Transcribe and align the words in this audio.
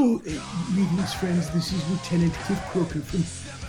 Oh, 0.00 0.14
uh, 0.18 0.74
greetings, 0.74 1.12
friends. 1.14 1.50
This 1.50 1.72
is 1.72 1.90
Lieutenant 1.90 2.32
Kif 2.32 2.56
Kroker 2.70 3.02
from 3.02 3.18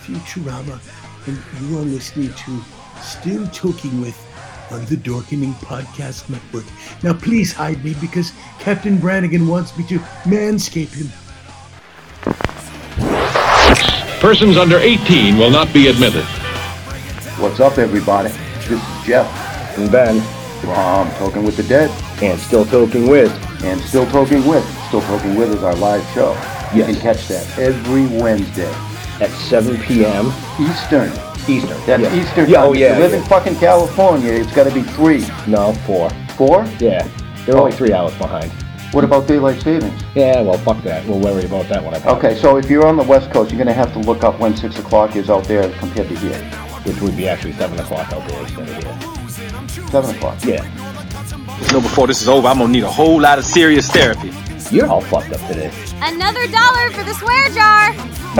Futurama, 0.04 0.78
and 1.26 1.36
you 1.68 1.76
are 1.76 1.82
listening 1.82 2.32
to 2.32 2.60
Still 3.02 3.48
Talking 3.48 4.00
With 4.00 4.16
on 4.70 4.84
the 4.84 4.94
Dorkening 4.94 5.54
Podcast 5.54 6.30
Network. 6.30 6.64
Now, 7.02 7.14
please 7.14 7.52
hide 7.52 7.84
me 7.84 7.96
because 8.00 8.32
Captain 8.60 8.96
Brannigan 8.96 9.48
wants 9.48 9.76
me 9.76 9.84
to 9.88 9.98
manscape 10.22 10.94
him. 10.94 11.08
Persons 14.20 14.56
under 14.56 14.78
18 14.78 15.36
will 15.36 15.50
not 15.50 15.72
be 15.74 15.88
admitted. 15.88 16.22
What's 17.40 17.58
up, 17.58 17.76
everybody? 17.76 18.28
This 18.28 18.70
is 18.70 18.82
Jeff 19.04 19.26
and 19.76 19.90
Ben 19.90 20.20
from 20.60 21.10
Talking 21.16 21.42
with 21.42 21.56
the 21.56 21.64
Dead 21.64 21.90
and 22.22 22.38
Still 22.38 22.64
Talking 22.66 23.08
With. 23.08 23.32
and 23.64 23.80
Still 23.80 24.06
Talking 24.06 24.46
With. 24.46 24.79
Still 24.90 25.02
Talking 25.02 25.36
With 25.36 25.54
is 25.54 25.62
our 25.62 25.76
live 25.76 26.04
show. 26.12 26.32
You 26.74 26.80
Yes. 26.80 26.90
can 26.90 26.96
catch 26.96 27.28
that 27.28 27.58
every 27.60 28.06
Wednesday, 28.20 28.68
at 29.20 29.30
7 29.30 29.78
p.m. 29.82 30.32
Eastern. 30.58 31.12
Eastern. 31.46 31.78
That's 31.86 32.02
yeah. 32.02 32.14
Eastern 32.20 32.50
Yeah, 32.50 32.56
oh, 32.56 32.60
time. 32.62 32.68
oh, 32.70 32.72
If 32.72 32.78
yeah. 32.80 32.94
you 32.96 33.00
live 33.04 33.12
in 33.14 33.22
fucking 33.22 33.54
California, 33.60 34.32
it's 34.32 34.50
got 34.52 34.64
to 34.64 34.74
be 34.74 34.82
three. 34.82 35.24
No, 35.46 35.74
four. 35.86 36.10
Four? 36.36 36.64
Yeah. 36.80 37.06
They're 37.46 37.56
only 37.56 37.70
oh. 37.70 37.76
three 37.76 37.92
hours 37.92 38.12
behind. 38.18 38.50
What 38.90 39.04
about 39.04 39.28
daylight 39.28 39.62
savings? 39.62 40.02
Yeah, 40.16 40.40
well, 40.42 40.58
fuck 40.58 40.82
that. 40.82 41.06
We'll 41.06 41.20
worry 41.20 41.44
about 41.44 41.68
that 41.68 41.84
when 41.84 41.94
I 41.94 42.00
pop 42.00 42.18
Okay, 42.18 42.34
so 42.34 42.56
if 42.56 42.68
you're 42.68 42.84
on 42.84 42.96
the 42.96 43.04
West 43.04 43.30
Coast, 43.30 43.52
you're 43.52 43.58
going 43.64 43.68
to 43.68 43.72
have 43.72 43.92
to 43.92 44.00
look 44.00 44.24
up 44.24 44.40
when 44.40 44.56
6 44.56 44.76
o'clock 44.80 45.14
is 45.14 45.30
out 45.30 45.44
there 45.44 45.70
compared 45.78 46.08
to 46.08 46.16
here. 46.18 46.36
Which 46.82 47.00
would 47.00 47.16
be 47.16 47.28
actually 47.28 47.52
7 47.52 47.78
o'clock 47.78 48.12
out 48.12 48.28
there 48.28 48.40
instead 48.42 48.68
of 48.68 48.74
here. 49.78 49.86
7 49.86 50.16
o'clock. 50.16 50.36
Yeah. 50.44 50.64
You 51.60 51.72
know, 51.74 51.80
before 51.80 52.08
this 52.08 52.20
is 52.22 52.28
over, 52.28 52.48
I'm 52.48 52.58
gonna 52.58 52.72
need 52.72 52.82
a 52.82 52.90
whole 52.90 53.20
lot 53.20 53.38
of 53.38 53.44
serious 53.44 53.88
therapy. 53.88 54.32
You're 54.70 54.86
all 54.86 55.00
fucked 55.00 55.32
up 55.32 55.40
today. 55.48 55.72
Another 55.96 56.46
dollar 56.46 56.90
for 56.92 57.02
the 57.02 57.12
swear 57.14 57.48
jar. 57.48 57.90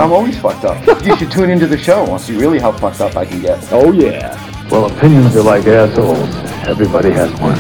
I'm 0.01 0.13
always 0.13 0.39
fucked 0.39 0.65
up. 0.65 1.03
you 1.05 1.17
should 1.17 1.33
tune 1.33 1.51
into 1.51 1.67
the 1.67 1.77
show 1.77 2.07
and 2.07 2.21
see 2.21 2.37
really 2.37 2.61
how 2.61 2.71
fucked 2.71 3.01
up 3.01 3.17
I 3.17 3.25
can 3.25 3.41
get. 3.43 3.59
Oh, 3.73 3.91
yeah. 3.91 4.69
Well, 4.71 4.87
opinions 4.87 5.35
are 5.35 5.43
like 5.43 5.67
assholes. 5.67 6.29
Everybody 6.69 7.11
has 7.11 7.33
one. 7.41 7.57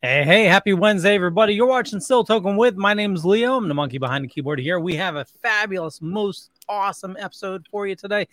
Hey, 0.00 0.24
hey, 0.24 0.44
happy 0.44 0.72
Wednesday, 0.72 1.14
everybody. 1.14 1.52
You're 1.52 1.66
watching 1.66 2.00
Still 2.00 2.24
Talking 2.24 2.56
with. 2.56 2.74
My 2.74 2.94
name's 2.94 3.26
Leo. 3.26 3.58
I'm 3.58 3.68
the 3.68 3.74
monkey 3.74 3.98
behind 3.98 4.24
the 4.24 4.28
keyboard 4.28 4.60
here. 4.60 4.80
We 4.80 4.96
have 4.96 5.16
a 5.16 5.26
fabulous, 5.42 6.00
most 6.00 6.50
awesome 6.70 7.18
episode 7.18 7.66
for 7.70 7.86
you 7.86 7.96
today. 7.96 8.28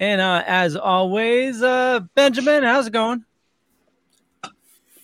And 0.00 0.20
uh, 0.20 0.42
as 0.44 0.74
always, 0.74 1.62
uh, 1.62 2.00
Benjamin, 2.16 2.64
how's 2.64 2.88
it 2.88 2.92
going? 2.92 3.24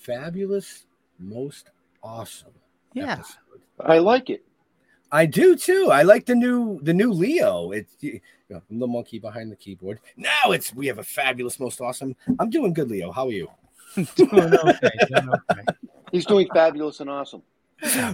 fabulous, 0.00 0.86
most 1.18 1.70
awesome. 2.02 2.50
Yeah. 2.92 3.12
episode. 3.12 3.39
I 3.84 3.98
like 3.98 4.30
it. 4.30 4.44
I 5.12 5.26
do 5.26 5.56
too. 5.56 5.88
I 5.90 6.02
like 6.02 6.26
the 6.26 6.34
new 6.34 6.80
the 6.82 6.94
new 6.94 7.12
Leo. 7.12 7.72
It's 7.72 7.96
you 8.00 8.20
know, 8.48 8.62
the 8.70 8.86
monkey 8.86 9.18
behind 9.18 9.50
the 9.50 9.56
keyboard. 9.56 10.00
Now 10.16 10.52
it's 10.52 10.72
we 10.74 10.86
have 10.86 10.98
a 10.98 11.02
fabulous, 11.02 11.58
most 11.58 11.80
awesome. 11.80 12.14
I'm 12.38 12.50
doing 12.50 12.72
good, 12.72 12.90
Leo. 12.90 13.10
How 13.10 13.26
are 13.26 13.32
you? 13.32 13.48
Doing 14.14 14.54
okay, 14.54 14.90
doing 15.08 15.30
okay. 15.50 15.62
He's 16.12 16.24
doing 16.24 16.48
fabulous 16.54 17.00
and 17.00 17.10
awesome. 17.10 17.42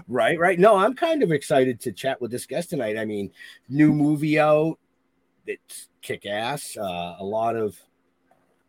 Right, 0.08 0.38
right. 0.38 0.58
No, 0.58 0.76
I'm 0.76 0.94
kind 0.94 1.22
of 1.22 1.32
excited 1.32 1.80
to 1.80 1.92
chat 1.92 2.18
with 2.18 2.30
this 2.30 2.46
guest 2.46 2.70
tonight. 2.70 2.96
I 2.96 3.04
mean, 3.04 3.30
new 3.68 3.92
movie 3.92 4.38
out. 4.38 4.78
It's 5.46 5.88
kick 6.00 6.24
ass. 6.24 6.78
Uh, 6.78 7.16
a 7.18 7.24
lot 7.24 7.56
of 7.56 7.78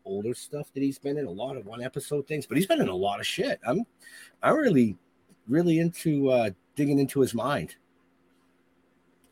older 0.04 0.34
stuff 0.34 0.72
that 0.74 0.82
he's 0.82 0.98
been 0.98 1.16
in. 1.18 1.26
A 1.26 1.30
lot 1.30 1.56
of 1.56 1.66
one 1.66 1.82
episode 1.82 2.26
things, 2.26 2.46
but 2.46 2.56
he's 2.56 2.66
been 2.66 2.80
in 2.80 2.88
a 2.88 2.94
lot 2.94 3.20
of 3.20 3.26
shit. 3.26 3.60
I'm, 3.66 3.84
I'm 4.42 4.56
really, 4.56 4.96
really 5.46 5.78
into 5.78 6.30
uh, 6.30 6.50
digging 6.78 7.00
into 7.00 7.20
his 7.20 7.34
mind. 7.34 7.74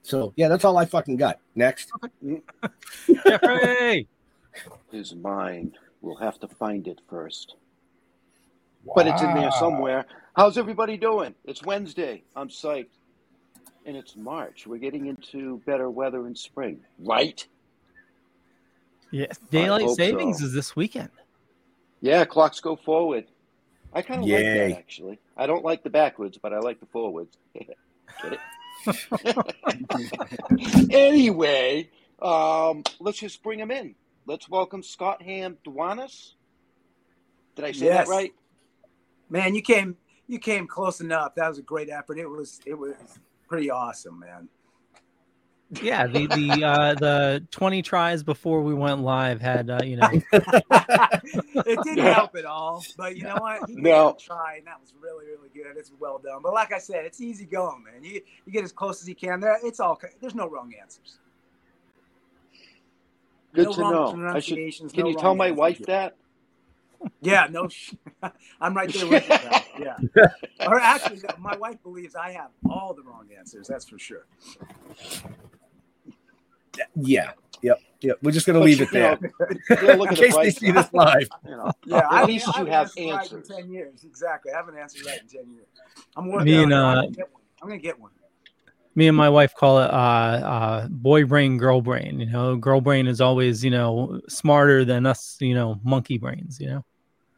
So 0.02 0.32
yeah, 0.36 0.48
that's 0.48 0.64
all 0.64 0.76
I 0.76 0.84
fucking 0.84 1.16
got. 1.16 1.38
Next. 1.54 1.90
Jeffrey! 3.24 4.08
his 4.90 5.14
mind. 5.14 5.78
We'll 6.02 6.16
have 6.16 6.38
to 6.40 6.48
find 6.48 6.86
it 6.88 7.00
first. 7.08 7.54
But 8.94 9.06
it's 9.06 9.22
in 9.22 9.34
there 9.34 9.50
somewhere. 9.52 10.06
How's 10.36 10.58
everybody 10.58 10.96
doing? 10.96 11.34
It's 11.44 11.62
Wednesday. 11.62 12.22
I'm 12.36 12.48
psyched. 12.48 12.86
And 13.84 13.96
it's 13.96 14.16
March. 14.16 14.66
We're 14.66 14.78
getting 14.78 15.06
into 15.06 15.60
better 15.66 15.88
weather 15.90 16.26
in 16.26 16.34
spring, 16.34 16.80
right? 16.98 17.46
Yes, 19.12 19.38
daylight 19.50 19.90
savings 19.90 20.40
so. 20.40 20.46
is 20.46 20.52
this 20.52 20.74
weekend. 20.74 21.10
Yeah, 22.00 22.24
clocks 22.24 22.60
go 22.60 22.74
forward. 22.76 23.26
I 23.96 24.02
kind 24.02 24.22
of 24.22 24.28
like 24.28 24.44
that, 24.44 24.72
actually. 24.72 25.18
I 25.38 25.46
don't 25.46 25.64
like 25.64 25.82
the 25.82 25.88
backwards, 25.88 26.36
but 26.36 26.52
I 26.52 26.58
like 26.58 26.80
the 26.80 26.86
forwards. 26.86 27.38
Get 27.54 27.78
it? 28.24 28.38
anyway, 30.90 31.88
um, 32.20 32.84
let's 33.00 33.18
just 33.18 33.42
bring 33.42 33.58
him 33.58 33.70
in. 33.70 33.94
Let's 34.26 34.50
welcome 34.50 34.82
Scott 34.82 35.22
Ham 35.22 35.56
Dwanis. 35.66 36.32
Did 37.54 37.64
I 37.64 37.72
say 37.72 37.86
Yes. 37.86 38.06
that 38.06 38.12
right? 38.12 38.34
Man, 39.30 39.54
you 39.54 39.62
came 39.62 39.96
you 40.28 40.38
came 40.38 40.66
close 40.66 41.00
enough. 41.00 41.34
That 41.36 41.48
was 41.48 41.58
a 41.58 41.62
great 41.62 41.88
effort. 41.88 42.18
It 42.18 42.28
was 42.28 42.60
it 42.66 42.74
was 42.74 42.94
pretty 43.48 43.70
awesome, 43.70 44.20
man. 44.20 44.48
Yeah, 45.82 46.06
the 46.06 46.26
the 46.28 46.64
uh, 46.64 46.94
the 46.94 47.44
20 47.50 47.82
tries 47.82 48.22
before 48.22 48.62
we 48.62 48.72
went 48.72 49.00
live 49.02 49.40
had 49.40 49.68
uh, 49.68 49.80
you 49.84 49.96
know 49.96 50.08
it 50.32 51.82
didn't 51.82 51.98
help 51.98 52.36
at 52.36 52.44
all, 52.44 52.84
but 52.96 53.16
you 53.16 53.24
know 53.24 53.34
what? 53.36 53.68
He 53.68 53.74
gave 53.74 53.82
No. 53.84 54.08
it 54.10 54.22
a 54.22 54.24
try, 54.24 54.54
and 54.58 54.66
that 54.68 54.80
was 54.80 54.94
really 55.00 55.26
really 55.26 55.48
good. 55.52 55.76
It's 55.76 55.90
well 55.98 56.18
done. 56.18 56.40
But 56.42 56.54
like 56.54 56.72
I 56.72 56.78
said, 56.78 57.04
it's 57.04 57.20
easy 57.20 57.46
going, 57.46 57.82
man. 57.82 58.04
You 58.04 58.20
you 58.46 58.52
get 58.52 58.62
as 58.62 58.70
close 58.70 59.02
as 59.02 59.08
you 59.08 59.16
can. 59.16 59.40
There, 59.40 59.58
it's 59.64 59.80
all 59.80 60.00
there's 60.20 60.36
no 60.36 60.48
wrong 60.48 60.72
answers. 60.80 61.18
Good 63.52 63.66
No 63.66 63.72
to 63.72 63.80
know. 63.80 64.28
I 64.36 64.38
should, 64.38 64.58
can 64.92 65.04
no 65.04 65.08
you 65.08 65.16
tell 65.16 65.34
my 65.34 65.46
answers. 65.46 65.58
wife 65.58 65.78
that? 65.86 66.16
Yeah, 67.20 67.48
no, 67.50 67.66
sh- 67.68 67.94
I'm 68.60 68.74
right 68.74 68.88
there 68.92 69.06
with 69.08 69.28
you. 69.28 69.36
pal. 69.36 69.64
Yeah, 69.80 69.96
or 70.66 70.78
actually, 70.78 71.22
my 71.38 71.56
wife 71.56 71.82
believes 71.82 72.14
I 72.14 72.30
have 72.32 72.50
all 72.70 72.94
the 72.94 73.02
wrong 73.02 73.26
answers. 73.36 73.66
That's 73.66 73.88
for 73.88 73.98
sure. 73.98 74.26
Yeah. 76.96 77.32
Yep. 77.62 77.80
Yep. 78.02 78.18
We're 78.22 78.30
just 78.30 78.46
gonna 78.46 78.58
But 78.60 78.66
leave 78.66 78.80
it 78.80 78.90
there. 78.92 79.18
know, 79.20 79.28
yeah, 79.82 79.94
look 79.94 80.08
In 80.12 80.12
at 80.12 80.16
the 80.16 80.16
case 80.16 80.36
they 80.36 80.50
see 80.50 80.70
this 80.70 80.92
live. 80.92 81.28
You 81.44 81.50
know, 81.52 81.72
Yeah, 81.86 81.98
at 81.98 82.10
I 82.10 82.24
least 82.24 82.48
I 82.54 82.60
you 82.60 82.66
haven't 82.66 82.72
have 82.72 82.86
answered 82.86 83.06
right 83.10 83.20
answers. 83.22 83.50
in 83.50 83.56
ten 83.56 83.70
years. 83.70 84.04
Exactly, 84.04 84.52
I 84.52 84.56
haven't 84.56 84.76
answered 84.76 85.06
right 85.06 85.20
in 85.20 85.28
ten 85.28 85.50
years. 85.52 85.66
I'm 86.16 86.30
working 86.30 86.46
Me 86.52 86.56
on 86.58 86.62
and, 86.64 86.72
it. 86.72 86.76
I'm 86.76 86.84
uh, 86.84 86.94
gonna 87.02 87.10
get 87.10 87.32
one. 87.32 87.42
I'm 87.62 87.68
gonna 87.68 87.80
get 87.80 88.00
one. 88.00 88.10
me 88.94 89.08
and 89.08 89.16
my 89.16 89.28
wife 89.28 89.54
call 89.54 89.78
it 89.80 89.90
uh, 89.90 89.94
uh, 89.94 90.88
boy 90.88 91.24
brain, 91.24 91.56
girl 91.58 91.80
brain. 91.80 92.20
You 92.20 92.26
know, 92.26 92.56
girl 92.56 92.80
brain 92.80 93.06
is 93.06 93.20
always 93.20 93.64
you 93.64 93.70
know 93.70 94.20
smarter 94.28 94.84
than 94.84 95.06
us. 95.06 95.36
You 95.40 95.54
know, 95.54 95.80
monkey 95.82 96.18
brains. 96.18 96.60
You 96.60 96.68
know. 96.68 96.84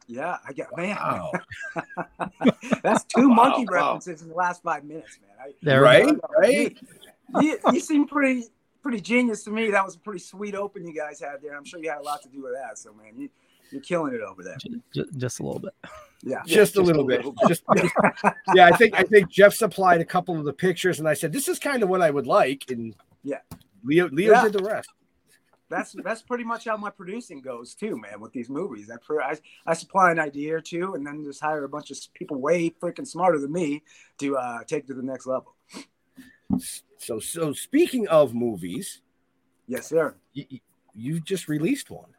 Yeah, 0.07 0.37
I 0.45 0.53
get 0.53 0.75
man. 0.75 0.97
Wow. 0.97 1.31
That's 2.83 3.03
two 3.05 3.29
Wow, 3.29 3.35
monkey 3.35 3.65
wow. 3.69 3.93
references 3.93 4.23
in 4.23 4.29
the 4.29 4.35
last 4.35 4.63
five 4.63 4.83
minutes, 4.83 5.19
man. 5.21 5.47
I, 5.49 5.53
There 5.61 5.81
we 5.81 5.85
Right? 5.85 6.15
Right? 6.37 6.77
You, 7.35 7.41
you, 7.41 7.59
you 7.73 7.79
seem 7.79 8.07
pretty 8.07 8.45
pretty 8.81 9.01
genius 9.01 9.43
to 9.45 9.51
me. 9.51 9.71
That 9.71 9.85
was 9.85 9.95
a 9.95 9.99
pretty 9.99 10.19
sweet 10.19 10.55
open 10.55 10.85
you 10.85 10.93
guys 10.93 11.19
had 11.19 11.41
there. 11.41 11.55
I'm 11.57 11.65
sure 11.65 11.79
you 11.81 11.89
had 11.89 11.99
a 11.99 12.03
lot 12.03 12.21
to 12.23 12.29
do 12.29 12.43
with 12.43 12.53
that. 12.53 12.77
So 12.77 12.93
man, 12.93 13.13
you 13.17 13.29
you're 13.71 13.81
killing 13.81 14.13
it 14.13 14.21
over 14.21 14.43
there. 14.43 14.57
J- 14.57 14.69
j- 14.93 15.03
just 15.17 15.39
a 15.39 15.43
little 15.43 15.59
bit. 15.59 15.73
Yeah. 16.23 16.41
just 16.45 16.75
a 16.75 16.79
just 16.79 16.87
little 16.87 17.03
a 17.03 17.05
bit. 17.05 17.25
Just, 17.47 17.63
just- 17.77 17.93
yeah, 18.55 18.65
I 18.67 18.75
think 18.75 18.95
I 18.97 19.03
think 19.03 19.29
Jeff 19.29 19.53
supplied 19.53 20.01
a 20.01 20.05
couple 20.05 20.37
of 20.37 20.45
the 20.45 20.53
pictures, 20.53 20.99
and 20.99 21.07
I 21.07 21.13
said 21.13 21.31
this 21.31 21.47
is 21.47 21.59
kind 21.59 21.83
of 21.83 21.89
what 21.89 22.01
I 22.01 22.09
would 22.09 22.27
like, 22.27 22.65
and 22.69 22.95
Yeah. 23.23 23.39
Leo 23.83 24.09
Leo 24.09 24.31
Yeah. 24.33 24.43
did 24.43 24.53
the 24.53 24.63
rest. 24.63 24.89
that's 25.69 25.95
that's 26.03 26.23
pretty 26.23 26.43
much 26.43 26.65
how 26.65 26.75
my 26.77 26.89
producing 26.89 27.41
goes 27.41 27.75
too, 27.75 27.95
man. 27.95 28.19
With 28.19 28.33
these 28.33 28.49
movies, 28.49 28.89
I, 28.91 28.97
I 29.21 29.37
I 29.67 29.73
supply 29.75 30.11
an 30.11 30.19
idea 30.19 30.55
or 30.55 30.61
two, 30.61 30.95
and 30.95 31.05
then 31.05 31.23
just 31.23 31.39
hire 31.39 31.63
a 31.63 31.69
bunch 31.69 31.91
of 31.91 31.97
people 32.15 32.37
way 32.41 32.71
freaking 32.81 33.07
smarter 33.07 33.37
than 33.39 33.51
me 33.51 33.83
to 34.17 34.35
uh, 34.35 34.63
take 34.65 34.87
to 34.87 34.93
the 34.95 35.03
next 35.03 35.27
level. 35.27 35.55
So 36.97 37.19
so 37.19 37.53
speaking 37.53 38.07
of 38.07 38.33
movies, 38.33 39.01
Yes, 39.67 39.87
sir. 39.87 40.15
you, 40.33 40.45
you 40.95 41.19
just 41.19 41.47
released 41.47 41.89
one. 41.91 42.09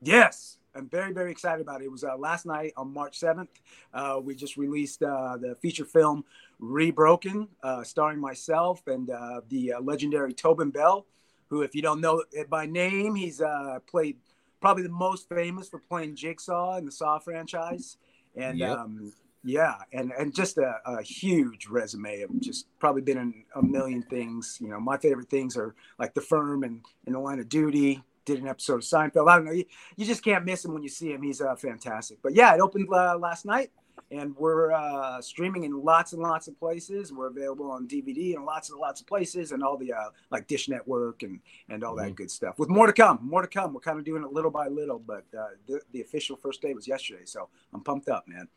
Yes, 0.00 0.58
I'm 0.74 0.88
very 0.88 1.12
very 1.12 1.30
excited 1.30 1.60
about 1.60 1.82
it. 1.82 1.84
It 1.86 1.90
was 1.90 2.04
uh, 2.04 2.16
last 2.16 2.46
night 2.46 2.72
on 2.76 2.92
March 2.94 3.18
7th. 3.20 3.48
Uh, 3.92 4.20
we 4.22 4.34
just 4.34 4.56
released 4.56 5.02
uh, 5.02 5.36
the 5.36 5.54
feature 5.56 5.84
film 5.84 6.24
Rebroken, 6.62 7.48
uh, 7.62 7.82
starring 7.82 8.20
myself 8.20 8.86
and 8.86 9.10
uh, 9.10 9.40
the 9.48 9.74
uh, 9.74 9.80
legendary 9.80 10.32
Tobin 10.32 10.70
Bell, 10.70 11.06
who, 11.48 11.62
if 11.62 11.74
you 11.74 11.82
don't 11.82 12.00
know 12.00 12.22
it 12.32 12.48
by 12.48 12.66
name, 12.66 13.14
he's 13.14 13.40
uh, 13.40 13.78
played 13.86 14.16
probably 14.60 14.82
the 14.84 14.88
most 14.90 15.28
famous 15.28 15.68
for 15.68 15.78
playing 15.80 16.14
Jigsaw 16.14 16.76
in 16.76 16.84
the 16.84 16.92
Saw 16.92 17.18
franchise, 17.18 17.96
and 18.36 18.58
Yep. 18.58 18.78
um, 18.78 19.12
yeah, 19.42 19.76
and 19.92 20.12
and 20.18 20.34
just 20.34 20.58
a, 20.58 20.80
a 20.84 21.02
huge 21.02 21.66
resume 21.66 22.22
of 22.22 22.40
just 22.40 22.66
probably 22.78 23.02
been 23.02 23.18
in 23.18 23.44
a 23.54 23.62
million 23.62 24.02
things. 24.02 24.58
You 24.60 24.68
know, 24.68 24.80
my 24.80 24.98
favorite 24.98 25.30
things 25.30 25.56
are 25.56 25.74
like 25.98 26.14
The 26.14 26.20
Firm 26.20 26.62
and 26.62 26.82
In 27.06 27.14
the 27.14 27.20
Line 27.20 27.38
of 27.40 27.48
Duty. 27.48 28.02
Did 28.26 28.40
an 28.40 28.48
episode 28.48 28.74
of 28.74 28.80
Seinfeld. 28.80 29.30
I 29.30 29.36
don't 29.36 29.46
know. 29.46 29.52
You, 29.52 29.64
you 29.96 30.04
just 30.04 30.22
can't 30.22 30.44
miss 30.44 30.64
him 30.64 30.74
when 30.74 30.82
you 30.82 30.90
see 30.90 31.10
him. 31.12 31.22
He's 31.22 31.40
uh, 31.40 31.56
fantastic. 31.56 32.18
But 32.22 32.34
yeah, 32.34 32.54
it 32.54 32.60
opened 32.60 32.88
uh, 32.92 33.16
last 33.18 33.46
night. 33.46 33.70
and 34.10 34.36
we're 34.36 34.72
uh, 34.72 35.20
streaming 35.20 35.64
in 35.64 35.82
lots 35.84 36.12
and 36.12 36.22
lots 36.22 36.48
of 36.48 36.58
places. 36.58 37.12
We're 37.12 37.28
available 37.28 37.70
on 37.70 37.86
DVD 37.86 38.34
in 38.34 38.44
lots 38.44 38.70
and 38.70 38.78
lots 38.78 39.00
of 39.00 39.06
places, 39.06 39.52
and 39.52 39.62
all 39.62 39.76
the 39.76 39.92
uh, 39.92 40.10
like 40.30 40.46
Dish 40.46 40.68
Network 40.68 41.22
and 41.22 41.40
and 41.68 41.84
all 41.84 41.94
that 41.96 42.14
good 42.14 42.30
stuff. 42.30 42.58
With 42.58 42.68
more 42.68 42.86
to 42.86 42.92
come, 42.92 43.18
more 43.22 43.42
to 43.42 43.48
come. 43.48 43.72
We're 43.72 43.80
kind 43.80 43.98
of 43.98 44.04
doing 44.04 44.22
it 44.24 44.32
little 44.32 44.50
by 44.50 44.68
little, 44.68 44.98
but 44.98 45.24
uh, 45.38 45.48
the, 45.66 45.80
the 45.92 46.00
official 46.00 46.36
first 46.36 46.60
day 46.60 46.74
was 46.74 46.88
yesterday, 46.88 47.24
so 47.24 47.48
I'm 47.72 47.82
pumped 47.82 48.08
up, 48.08 48.26
man. 48.26 48.48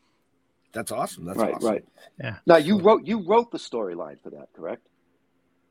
That's 0.74 0.92
awesome. 0.92 1.26
That's 1.26 1.38
right, 1.38 1.54
awesome. 1.54 1.70
right. 1.70 1.86
Yeah. 2.20 2.36
Now 2.46 2.58
you 2.58 2.80
wrote 2.80 3.06
you 3.06 3.20
wrote 3.20 3.52
the 3.52 3.60
storyline 3.60 4.20
for 4.22 4.32
that, 4.32 4.50
correct? 4.56 4.88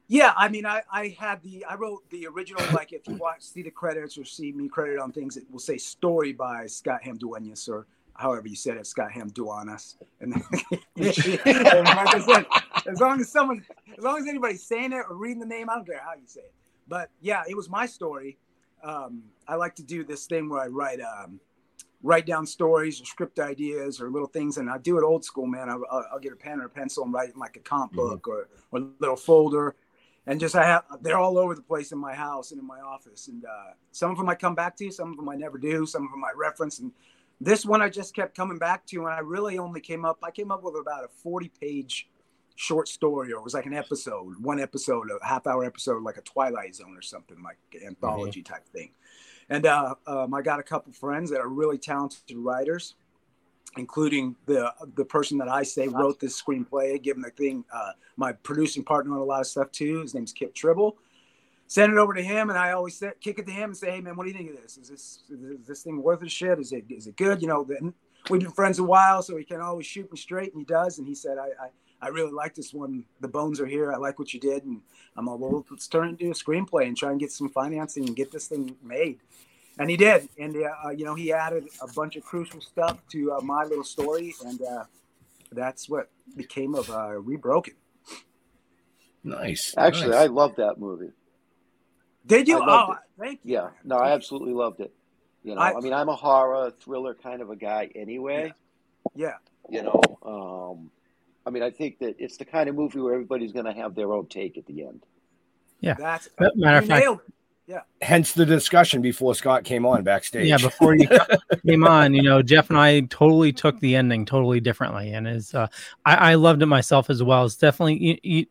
Yeah, 0.08 0.32
I 0.36 0.48
mean, 0.48 0.66
I, 0.66 0.82
I 0.92 1.16
had 1.18 1.42
the 1.42 1.64
I 1.64 1.74
wrote 1.74 2.08
the 2.10 2.26
original. 2.26 2.62
Like, 2.72 2.92
if 2.92 3.06
you 3.08 3.14
watch, 3.14 3.42
see 3.42 3.62
the 3.62 3.70
credits 3.70 4.18
or 4.18 4.24
see 4.24 4.52
me 4.52 4.68
credited 4.68 5.00
on 5.00 5.12
things, 5.12 5.36
it 5.36 5.44
will 5.50 5.58
say 5.58 5.78
story 5.78 6.32
by 6.32 6.66
Scott 6.66 7.00
Hamduenas 7.02 7.68
or 7.68 7.86
however 8.14 8.46
you 8.46 8.56
said 8.56 8.76
it, 8.76 8.86
Scott 8.86 9.10
Hamduanas. 9.10 9.96
And, 10.20 10.34
and 10.96 11.86
like 11.86 12.14
I 12.14 12.20
said, 12.20 12.46
as 12.90 13.00
long 13.00 13.20
as 13.20 13.30
someone, 13.30 13.64
as 13.96 14.04
long 14.04 14.18
as 14.18 14.26
anybody's 14.26 14.62
saying 14.62 14.92
it 14.92 15.04
or 15.08 15.16
reading 15.16 15.40
the 15.40 15.46
name, 15.46 15.70
I 15.70 15.76
don't 15.76 15.86
care 15.86 16.02
how 16.04 16.14
you 16.14 16.26
say 16.26 16.40
it. 16.42 16.52
But 16.88 17.10
yeah, 17.20 17.42
it 17.48 17.56
was 17.56 17.70
my 17.70 17.86
story. 17.86 18.38
Um, 18.82 19.22
I 19.48 19.54
like 19.54 19.76
to 19.76 19.82
do 19.82 20.04
this 20.04 20.26
thing 20.26 20.48
where 20.48 20.60
I 20.60 20.66
write 20.66 21.00
um, 21.00 21.40
write 22.02 22.26
down 22.26 22.46
stories 22.46 23.00
or 23.00 23.04
script 23.04 23.38
ideas 23.38 24.00
or 24.00 24.10
little 24.10 24.28
things, 24.28 24.58
and 24.58 24.68
I 24.68 24.78
do 24.78 24.98
it 24.98 25.04
old 25.04 25.24
school, 25.24 25.46
man. 25.46 25.68
I'll, 25.68 25.82
I'll 26.12 26.18
get 26.18 26.32
a 26.32 26.36
pen 26.36 26.60
or 26.60 26.66
a 26.66 26.70
pencil 26.70 27.04
and 27.04 27.12
write 27.12 27.30
in 27.32 27.38
like 27.38 27.56
a 27.56 27.60
comp 27.60 27.92
book 27.92 28.26
or, 28.26 28.48
or 28.70 28.80
a 28.80 28.86
little 28.98 29.16
folder 29.16 29.76
and 30.26 30.38
just 30.38 30.54
I 30.54 30.64
have 30.64 30.84
they're 31.00 31.18
all 31.18 31.38
over 31.38 31.54
the 31.54 31.62
place 31.62 31.92
in 31.92 31.98
my 31.98 32.14
house 32.14 32.52
and 32.52 32.60
in 32.60 32.66
my 32.66 32.80
office. 32.80 33.28
And 33.28 33.44
uh, 33.44 33.72
some 33.90 34.10
of 34.10 34.16
them 34.16 34.28
I 34.28 34.34
come 34.34 34.54
back 34.54 34.76
to, 34.76 34.90
some 34.90 35.10
of 35.10 35.16
them 35.16 35.28
I 35.28 35.34
never 35.34 35.58
do, 35.58 35.86
some 35.86 36.04
of 36.04 36.10
them 36.10 36.24
I 36.24 36.30
reference. 36.36 36.78
And 36.78 36.92
this 37.40 37.64
one 37.64 37.82
I 37.82 37.88
just 37.88 38.14
kept 38.14 38.36
coming 38.36 38.58
back 38.58 38.86
to, 38.86 38.98
and 38.98 39.08
I 39.08 39.18
really 39.18 39.58
only 39.58 39.80
came 39.80 40.04
up. 40.04 40.18
I 40.22 40.30
came 40.30 40.52
up 40.52 40.62
with 40.62 40.76
about 40.76 41.04
a 41.04 41.08
forty-page 41.08 42.08
short 42.54 42.86
story, 42.86 43.32
or 43.32 43.38
it 43.38 43.44
was 43.44 43.54
like 43.54 43.66
an 43.66 43.74
episode, 43.74 44.40
one 44.40 44.60
episode, 44.60 45.08
a 45.10 45.26
half-hour 45.26 45.64
episode, 45.64 46.02
like 46.02 46.18
a 46.18 46.22
Twilight 46.22 46.76
Zone 46.76 46.96
or 46.96 47.02
something, 47.02 47.42
like 47.42 47.56
anthology 47.84 48.42
type 48.42 48.68
thing. 48.68 48.90
And 49.52 49.66
uh, 49.66 49.94
um, 50.06 50.32
I 50.32 50.40
got 50.40 50.60
a 50.60 50.62
couple 50.62 50.92
friends 50.94 51.30
that 51.30 51.40
are 51.40 51.48
really 51.48 51.76
talented 51.76 52.36
writers 52.36 52.94
including 53.76 54.36
the 54.46 54.72
the 54.96 55.04
person 55.04 55.38
that 55.38 55.48
I 55.48 55.62
say 55.62 55.88
wrote 55.88 56.20
this 56.20 56.40
screenplay, 56.40 57.02
given 57.02 57.22
the 57.22 57.30
thing, 57.30 57.64
uh, 57.72 57.92
my 58.16 58.32
producing 58.32 58.84
partner 58.84 59.14
on 59.14 59.18
a 59.18 59.24
lot 59.24 59.40
of 59.40 59.46
stuff 59.46 59.70
too. 59.70 60.02
His 60.02 60.14
name's 60.14 60.32
Kip 60.32 60.54
Tribble. 60.54 60.98
Send 61.68 61.92
it 61.92 61.98
over 61.98 62.12
to 62.12 62.22
him, 62.22 62.50
and 62.50 62.58
I 62.58 62.72
always 62.72 63.02
kick 63.20 63.38
it 63.38 63.46
to 63.46 63.52
him 63.52 63.70
and 63.70 63.76
say, 63.76 63.92
"Hey 63.92 64.00
man, 64.00 64.16
what 64.16 64.24
do 64.24 64.30
you 64.30 64.36
think 64.36 64.50
of 64.50 64.60
this? 64.60 64.76
Is 64.76 64.88
this 64.88 65.22
is 65.30 65.66
this 65.66 65.82
thing 65.82 66.02
worth 66.02 66.22
a 66.22 66.28
shit? 66.28 66.58
Is 66.58 66.72
it 66.72 66.84
is 66.90 67.06
it 67.06 67.16
good? 67.16 67.40
You 67.40 67.48
know, 67.48 67.62
we've 68.28 68.40
been 68.40 68.50
friends 68.50 68.78
a 68.78 68.84
while, 68.84 69.22
so 69.22 69.36
he 69.36 69.44
can 69.44 69.60
always 69.60 69.86
shoot 69.86 70.10
me 70.12 70.18
straight, 70.18 70.52
and 70.52 70.60
he 70.60 70.66
does. 70.66 70.98
And 70.98 71.06
he 71.06 71.14
said, 71.14 71.38
I 71.38 71.46
I, 71.64 71.68
I 72.02 72.08
really 72.08 72.32
like 72.32 72.54
this 72.54 72.74
one. 72.74 73.04
The 73.20 73.28
bones 73.28 73.60
are 73.60 73.66
here. 73.66 73.92
I 73.92 73.96
like 73.96 74.18
what 74.18 74.34
you 74.34 74.40
did, 74.40 74.64
and 74.64 74.82
I'm 75.16 75.28
all 75.28 75.38
well. 75.38 75.64
Let's 75.70 75.86
turn 75.86 76.08
it 76.08 76.20
into 76.20 76.30
a 76.30 76.34
screenplay 76.34 76.86
and 76.88 76.96
try 76.96 77.10
and 77.12 77.20
get 77.20 77.32
some 77.32 77.48
financing 77.48 78.06
and 78.06 78.14
get 78.16 78.30
this 78.32 78.48
thing 78.48 78.76
made 78.82 79.20
and 79.78 79.88
he 79.88 79.96
did 79.96 80.28
and 80.38 80.54
uh, 80.56 80.90
you 80.90 81.04
know 81.04 81.14
he 81.14 81.32
added 81.32 81.66
a 81.80 81.86
bunch 81.94 82.16
of 82.16 82.22
crucial 82.22 82.60
stuff 82.60 82.98
to 83.08 83.32
uh, 83.32 83.40
my 83.40 83.64
little 83.64 83.84
story 83.84 84.34
and 84.44 84.60
uh, 84.62 84.84
that's 85.50 85.88
what 85.88 86.10
became 86.36 86.74
of 86.74 86.90
uh, 86.90 87.14
rebroken 87.20 87.74
Nice. 89.24 89.72
Actually, 89.78 90.10
nice. 90.10 90.18
I 90.18 90.26
love 90.26 90.56
that 90.56 90.78
movie. 90.78 91.12
did 92.26 92.48
you 92.48 92.60
I 92.60 92.84
oh 92.88 92.92
it. 92.92 92.98
thank 93.18 93.40
you 93.44 93.54
Yeah, 93.54 93.68
no, 93.84 93.96
I 93.96 94.10
absolutely 94.12 94.52
loved 94.52 94.80
it. 94.80 94.92
You 95.44 95.54
know, 95.54 95.60
I- 95.60 95.74
I, 95.74 95.80
mean, 95.80 95.92
I'm 95.92 96.08
a 96.08 96.16
horror 96.16 96.72
thriller 96.80 97.14
kind 97.14 97.40
of 97.40 97.50
a 97.50 97.56
guy 97.56 97.88
anyway. 97.94 98.52
yeah 99.14 99.34
You 99.70 99.82
know, 99.84 100.18
um, 100.24 100.90
I 101.46 101.50
mean, 101.50 101.62
I 101.62 101.70
think 101.70 101.98
that 101.98 102.14
it's 102.18 102.36
the 102.36 102.44
kind 102.44 102.68
of 102.68 102.74
movie 102.74 103.00
where 103.00 103.14
everybody's 103.14 103.52
going 103.52 103.64
to 103.66 103.72
have 103.72 103.94
their 103.94 104.12
own 104.12 104.26
take 104.26 104.56
at 104.58 104.66
the 104.66 104.84
end. 104.86 105.04
Yeah, 105.80 105.94
that's 105.94 106.28
But 106.38 106.56
matter 106.56 106.78
of 106.78 106.86
fact, 106.86 107.04
nailed 107.04 107.20
yeah 107.66 107.80
Hence 108.00 108.32
the 108.32 108.44
discussion 108.44 109.00
before 109.02 109.34
Scott 109.34 109.62
came 109.64 109.86
on 109.86 110.02
backstage. 110.02 110.48
yeah, 110.48 110.56
before 110.56 110.94
you 110.94 111.08
came 111.66 111.84
on, 111.86 112.12
you 112.14 112.22
know, 112.22 112.42
Jeff 112.42 112.70
and 112.70 112.78
I 112.78 113.00
totally 113.02 113.52
took 113.52 113.78
the 113.80 113.94
ending 113.96 114.24
totally 114.26 114.60
differently, 114.60 115.12
and 115.12 115.26
is 115.28 115.54
uh, 115.54 115.66
I, 116.04 116.32
I 116.32 116.34
loved 116.34 116.62
it 116.62 116.66
myself 116.66 117.08
as 117.10 117.22
well. 117.22 117.44
It's 117.44 117.56
definitely 117.56 117.98
you, 117.98 118.18
you, 118.22 118.46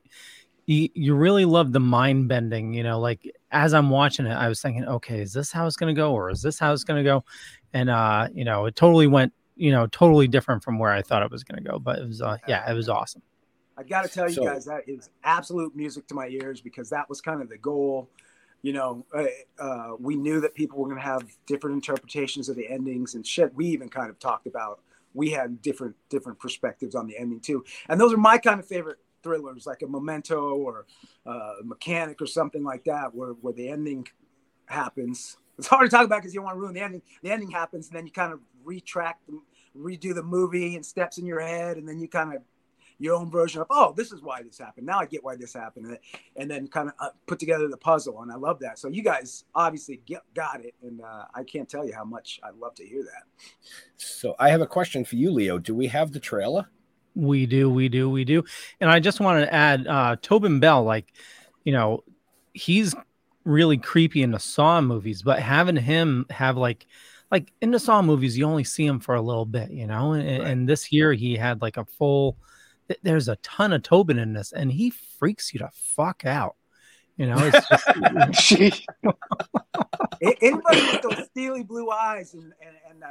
you, 0.66 0.90
you 0.94 1.16
really 1.16 1.46
love 1.46 1.72
the 1.74 1.80
mind 1.80 2.28
bending. 2.30 2.74
You 2.74 2.84
know, 2.84 3.00
like 3.00 3.30
as 3.52 3.74
I'm 3.74 3.90
watching 3.90 4.26
it, 4.26 4.34
I 4.34 4.48
was 4.48 4.62
thinking, 4.62 4.86
okay, 4.86 5.20
is 5.20 5.34
this 5.34 5.52
how 5.52 5.68
it's 5.68 5.76
going 5.76 5.94
to 5.94 6.00
go, 6.00 6.14
or 6.14 6.30
is 6.30 6.42
this 6.42 6.58
how 6.58 6.72
it's 6.74 6.84
going 6.86 7.04
to 7.04 7.10
go? 7.10 7.24
And 7.74 7.90
uh, 7.90 8.30
you 8.34 8.46
know, 8.46 8.66
it 8.66 8.76
totally 8.76 9.08
went, 9.08 9.34
you 9.56 9.72
know, 9.72 9.88
totally 9.88 10.28
different 10.28 10.64
from 10.64 10.80
where 10.80 10.92
I 10.92 11.02
thought 11.02 11.24
it 11.24 11.32
was 11.32 11.44
going 11.44 11.64
to 11.64 11.70
go. 11.70 11.80
But 11.80 12.00
it 12.00 12.08
was, 12.08 12.22
uh, 12.22 12.38
yeah, 12.48 12.70
it 12.70 12.74
was 12.74 12.90
awesome. 12.90 13.22
I 13.78 13.84
got 13.84 14.04
to 14.04 14.10
tell 14.10 14.28
you 14.28 14.36
So- 14.36 14.46
guys 14.46 14.66
that 14.66 14.84
is 14.88 15.10
absolute 15.24 15.76
music 15.76 16.08
to 16.08 16.16
my 16.16 16.28
ears 16.28 16.62
because 16.62 16.90
that 16.90 17.10
was 17.10 17.22
kind 17.22 17.42
of 17.42 17.50
the 17.50 17.58
goal. 17.58 18.10
You 18.64 18.74
know, 18.74 19.06
uh, 19.16 19.24
uh, 19.58 19.96
we 20.00 20.16
knew 20.16 20.40
that 20.42 20.54
people 20.54 20.78
were 20.78 20.86
going 20.86 21.00
to 21.00 21.04
have 21.04 21.24
different 21.48 21.74
interpretations 21.76 22.48
of 22.48 22.56
the 22.56 22.68
endings 22.70 23.16
and 23.16 23.26
shit. 23.26 23.56
We 23.56 23.66
even 23.68 23.90
kind 23.90 24.10
of 24.10 24.20
talked 24.20 24.46
about 24.46 24.82
we 25.14 25.32
had 25.32 25.62
different 25.62 25.96
different 26.10 26.40
perspectives 26.40 26.94
on 26.94 27.08
the 27.08 27.18
ending 27.18 27.40
too, 27.40 27.66
and 27.90 28.00
those 28.00 28.14
are 28.14 28.18
my 28.18 28.38
kind 28.38 28.60
of 28.60 28.68
favorite 28.68 29.00
thrillers, 29.24 29.66
like 29.66 29.82
a 29.82 29.88
Memento 29.88 30.56
or 30.56 30.86
uh, 31.26 31.54
Mechanic 31.64 32.22
or 32.22 32.28
something 32.28 32.64
like 32.64 32.84
that, 32.84 33.16
where 33.16 33.32
where 33.32 33.54
the 33.54 33.68
ending 33.68 34.08
happens. 34.68 35.38
It's 35.58 35.68
hard 35.68 35.90
to 35.90 35.96
talk 35.96 36.06
about 36.06 36.22
because 36.22 36.34
you 36.34 36.40
don't 36.40 36.46
want 36.46 36.56
to 36.56 36.62
ruin 36.62 36.74
the 36.74 36.82
ending. 36.82 37.02
The 37.24 37.32
ending 37.32 37.52
happens, 37.52 37.88
and 37.88 37.98
then 37.98 38.06
you 38.06 38.12
kind 38.12 38.32
of 38.34 38.40
retract, 38.64 39.28
and 39.30 39.40
redo 39.78 40.14
the 40.14 40.24
movie 40.24 40.76
and 40.76 40.86
steps 40.86 41.18
in 41.18 41.26
your 41.26 41.40
head, 41.40 41.78
and 41.78 41.88
then 41.88 42.00
you 42.00 42.08
kind 42.08 42.34
of 42.34 42.42
your 43.00 43.16
own 43.16 43.32
version 43.32 43.62
of 43.62 43.68
oh 43.72 43.92
this 43.98 44.12
is 44.12 44.22
why 44.22 44.44
this 44.44 44.60
happened 44.60 44.86
now 44.86 45.00
i 45.00 45.08
get 45.08 45.24
why 45.24 45.36
this 45.36 45.56
happened 45.56 45.88
and, 45.88 45.98
and 46.36 46.52
then 46.52 46.68
kind 46.68 46.88
of 46.88 46.94
uh, 47.00 47.10
put 47.26 47.40
together 47.40 47.68
the 47.68 47.76
puzzle 47.76 48.22
and 48.22 48.32
i 48.32 48.36
love 48.36 48.60
that 48.60 48.78
so 48.78 48.88
you 48.90 49.02
guys 49.02 49.46
obviously 49.56 50.00
get, 50.06 50.22
got 50.36 50.64
it 50.64 50.76
and 50.84 51.02
uh, 51.02 51.26
i 51.34 51.44
can't 51.44 51.68
tell 51.68 51.84
you 51.84 51.96
how 51.96 52.04
much 52.04 52.40
i 52.44 52.52
love 52.60 52.76
to 52.76 52.86
hear 52.86 53.02
that 53.02 53.24
So 53.98 54.36
I 54.40 54.50
have 54.50 54.62
a 54.62 54.68
question 54.68 55.06
for 55.06 55.16
you, 55.16 55.32
Leo. 55.32 55.58
Do 55.58 55.76
we 55.76 55.88
have 55.88 56.12
the 56.12 56.20
trailer? 56.20 56.68
We 57.16 57.46
do, 57.46 57.70
we 57.70 57.90
do, 57.90 58.10
we 58.10 58.24
do. 58.24 58.44
And 58.80 58.90
I 58.90 59.00
just 59.00 59.20
wanted 59.20 59.46
to 59.46 59.54
add 59.54 59.88
uh 59.88 60.16
Tobin 60.22 60.60
Bell, 60.60 60.84
like, 60.84 61.14
you 61.64 61.74
know, 61.74 62.04
he's 62.54 62.96
really 63.44 63.78
creepy 63.78 64.24
in 64.24 64.32
the 64.32 64.40
Saw 64.40 64.82
movies, 64.82 65.22
but 65.22 65.40
having 65.40 65.76
him 65.76 66.26
have 66.30 66.58
like 66.58 66.88
like 67.32 67.52
in 67.62 67.72
the 67.72 67.80
Saw 67.80 68.02
movies, 68.02 68.38
you 68.38 68.46
only 68.46 68.64
see 68.64 68.86
him 68.86 69.00
for 69.00 69.16
a 69.16 69.22
little 69.22 69.46
bit, 69.46 69.72
you 69.72 69.88
know. 69.88 70.14
And, 70.14 70.44
and 70.44 70.70
this 70.70 70.92
year 70.92 71.14
he 71.14 71.36
had 71.36 71.62
like 71.62 71.78
a 71.78 71.86
full 71.86 72.38
th- 72.88 73.00
there's 73.04 73.30
a 73.30 73.38
ton 73.38 73.74
of 73.74 73.84
Tobin 73.84 74.20
in 74.20 74.34
this, 74.34 74.52
and 74.52 74.72
he 74.72 74.90
freaks 74.90 75.54
you 75.54 75.60
to 75.60 75.70
fuck 75.74 76.26
out. 76.26 76.56
You 77.18 77.28
know, 77.28 77.38
it's 77.40 77.68
just 78.50 78.88
A- 80.24 80.38
anybody 80.42 80.82
with 80.92 81.02
those 81.02 81.26
steely 81.28 81.64
blue 81.64 81.90
eyes 81.90 82.34
and, 82.34 82.54
and, 82.62 82.76
and 82.90 83.04
uh, 83.04 83.08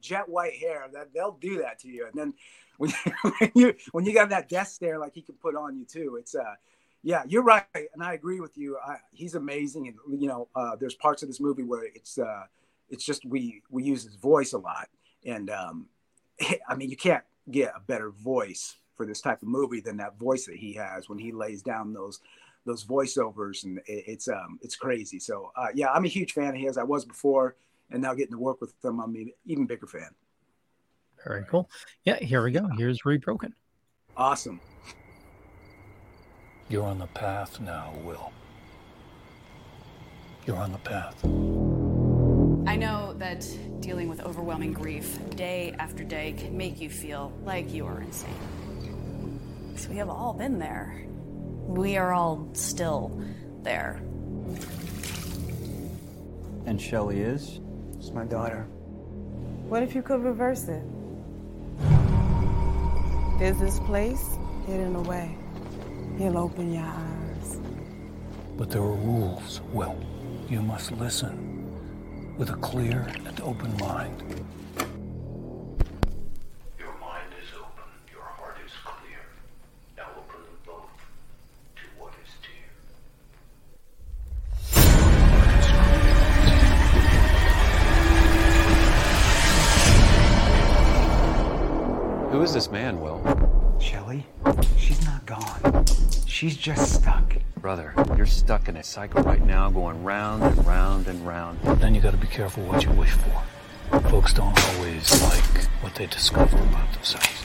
jet 0.00 0.28
white 0.28 0.54
hair 0.54 0.86
that 0.92 1.12
they'll 1.14 1.38
do 1.40 1.58
that 1.58 1.78
to 1.80 1.88
you 1.88 2.06
and 2.06 2.14
then 2.14 2.34
when 2.78 2.90
you, 2.90 3.12
when 3.38 3.50
you 3.54 3.74
when 3.92 4.04
you 4.04 4.14
got 4.14 4.28
that 4.28 4.48
death 4.48 4.68
stare 4.68 4.98
like 4.98 5.14
he 5.14 5.22
can 5.22 5.34
put 5.36 5.54
on 5.54 5.76
you 5.76 5.84
too 5.84 6.16
it's 6.18 6.34
uh 6.34 6.54
yeah 7.02 7.22
you're 7.26 7.42
right 7.42 7.64
and 7.74 8.02
i 8.02 8.14
agree 8.14 8.40
with 8.40 8.56
you 8.56 8.76
I, 8.84 8.96
he's 9.12 9.34
amazing 9.34 9.88
and 9.88 10.20
you 10.20 10.28
know 10.28 10.48
uh 10.54 10.76
there's 10.76 10.94
parts 10.94 11.22
of 11.22 11.28
this 11.28 11.40
movie 11.40 11.62
where 11.62 11.84
it's 11.84 12.18
uh 12.18 12.44
it's 12.88 13.04
just 13.04 13.24
we 13.24 13.62
we 13.70 13.82
use 13.84 14.04
his 14.04 14.16
voice 14.16 14.52
a 14.52 14.58
lot 14.58 14.88
and 15.24 15.50
um 15.50 15.86
i 16.68 16.74
mean 16.74 16.90
you 16.90 16.96
can't 16.96 17.24
get 17.50 17.72
a 17.76 17.80
better 17.80 18.10
voice 18.10 18.76
for 18.96 19.06
this 19.06 19.20
type 19.20 19.40
of 19.42 19.48
movie 19.48 19.80
than 19.80 19.96
that 19.96 20.18
voice 20.18 20.44
that 20.46 20.56
he 20.56 20.74
has 20.74 21.08
when 21.08 21.18
he 21.18 21.32
lays 21.32 21.62
down 21.62 21.92
those 21.92 22.20
those 22.66 22.84
voiceovers 22.84 23.64
and 23.64 23.78
it, 23.86 24.04
it's 24.06 24.28
um 24.28 24.58
it's 24.62 24.76
crazy 24.76 25.18
so 25.18 25.50
uh 25.56 25.68
yeah 25.74 25.88
i'm 25.92 26.04
a 26.04 26.08
huge 26.08 26.32
fan 26.32 26.54
of 26.54 26.60
his 26.60 26.76
i 26.76 26.82
was 26.82 27.04
before 27.04 27.56
and 27.90 28.02
now 28.02 28.14
getting 28.14 28.32
to 28.32 28.38
work 28.38 28.60
with 28.60 28.72
him 28.84 29.00
i'm 29.00 29.14
an 29.14 29.32
even 29.46 29.66
bigger 29.66 29.86
fan 29.86 30.10
very 31.26 31.44
cool. 31.44 31.68
Yeah, 32.04 32.16
here 32.16 32.42
we 32.42 32.50
go. 32.50 32.66
Here's 32.78 33.02
Rebroken. 33.02 33.52
awesome 34.16 34.58
You're 36.70 36.86
on 36.86 37.00
the 37.00 37.08
path 37.08 37.58
now, 37.58 37.92
Will. 38.04 38.30
You're 40.46 40.56
on 40.56 40.70
the 40.70 40.78
path. 40.78 41.16
I 42.68 42.76
know 42.76 43.12
that 43.14 43.44
dealing 43.80 44.08
with 44.08 44.20
overwhelming 44.20 44.72
grief 44.72 45.18
day 45.34 45.74
after 45.80 46.04
day 46.04 46.32
can 46.38 46.56
make 46.56 46.80
you 46.80 46.88
feel 46.88 47.32
like 47.44 47.74
you 47.74 47.86
are 47.86 48.00
insane. 48.00 49.40
Because 49.66 49.88
we 49.88 49.96
have 49.96 50.08
all 50.08 50.32
been 50.32 50.60
there. 50.60 51.04
We 51.66 51.96
are 51.96 52.12
all 52.12 52.48
still 52.52 53.20
there. 53.64 54.00
And 56.66 56.80
Shelly 56.80 57.20
is? 57.20 57.58
It's 57.98 58.12
my 58.12 58.24
daughter. 58.24 58.62
What 59.68 59.82
if 59.82 59.96
you 59.96 60.02
could 60.02 60.22
reverse 60.22 60.68
it? 60.68 60.84
There's 63.40 63.58
this 63.58 63.80
place 63.80 64.24
hidden 64.68 64.94
away. 64.94 65.36
He'll 66.20 66.36
open 66.36 66.74
your 66.74 66.84
eyes. 66.84 67.58
But 68.58 68.68
there 68.68 68.82
are 68.82 68.92
rules, 68.92 69.62
Well, 69.72 69.96
You 70.50 70.60
must 70.60 70.92
listen 70.92 71.64
with 72.36 72.50
a 72.50 72.56
clear 72.56 73.06
and 73.24 73.40
open 73.40 73.74
mind. 73.78 74.22
Your 76.78 76.92
mind 77.00 77.32
is 77.42 77.48
open, 77.56 77.88
your 78.12 78.20
heart 78.20 78.58
is 78.66 78.72
clear. 78.84 79.22
Now 79.96 80.08
open 80.14 80.44
both 80.66 80.90
to 81.76 81.82
what 81.98 82.12
is. 82.22 82.30
Who 92.30 92.42
is 92.42 92.52
this 92.52 92.70
man, 92.70 93.00
Will? 93.00 93.39
Shelly, 93.80 94.26
she's 94.76 95.04
not 95.04 95.24
gone. 95.26 95.84
She's 96.26 96.56
just 96.56 96.94
stuck. 96.94 97.36
Brother, 97.56 97.94
you're 98.16 98.26
stuck 98.26 98.68
in 98.68 98.76
a 98.76 98.82
cycle 98.82 99.22
right 99.22 99.44
now, 99.44 99.70
going 99.70 100.04
round 100.04 100.42
and 100.42 100.66
round 100.66 101.06
and 101.06 101.26
round. 101.26 101.58
Then 101.80 101.94
you 101.94 102.00
gotta 102.00 102.16
be 102.16 102.26
careful 102.26 102.62
what 102.64 102.84
you 102.84 102.90
wish 102.92 103.12
for. 103.12 104.00
Folks 104.10 104.32
don't 104.34 104.58
always 104.74 105.22
like 105.22 105.64
what 105.82 105.94
they 105.94 106.06
discover 106.06 106.56
about 106.56 106.92
themselves. 106.92 107.44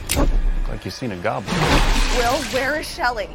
Like 0.70 0.86
you've 0.86 0.94
seen 0.94 1.12
a 1.12 1.18
goblin. 1.18 1.56
Will, 2.18 2.42
where 2.51 2.80
is 2.80 2.88
Shelly? 2.88 3.30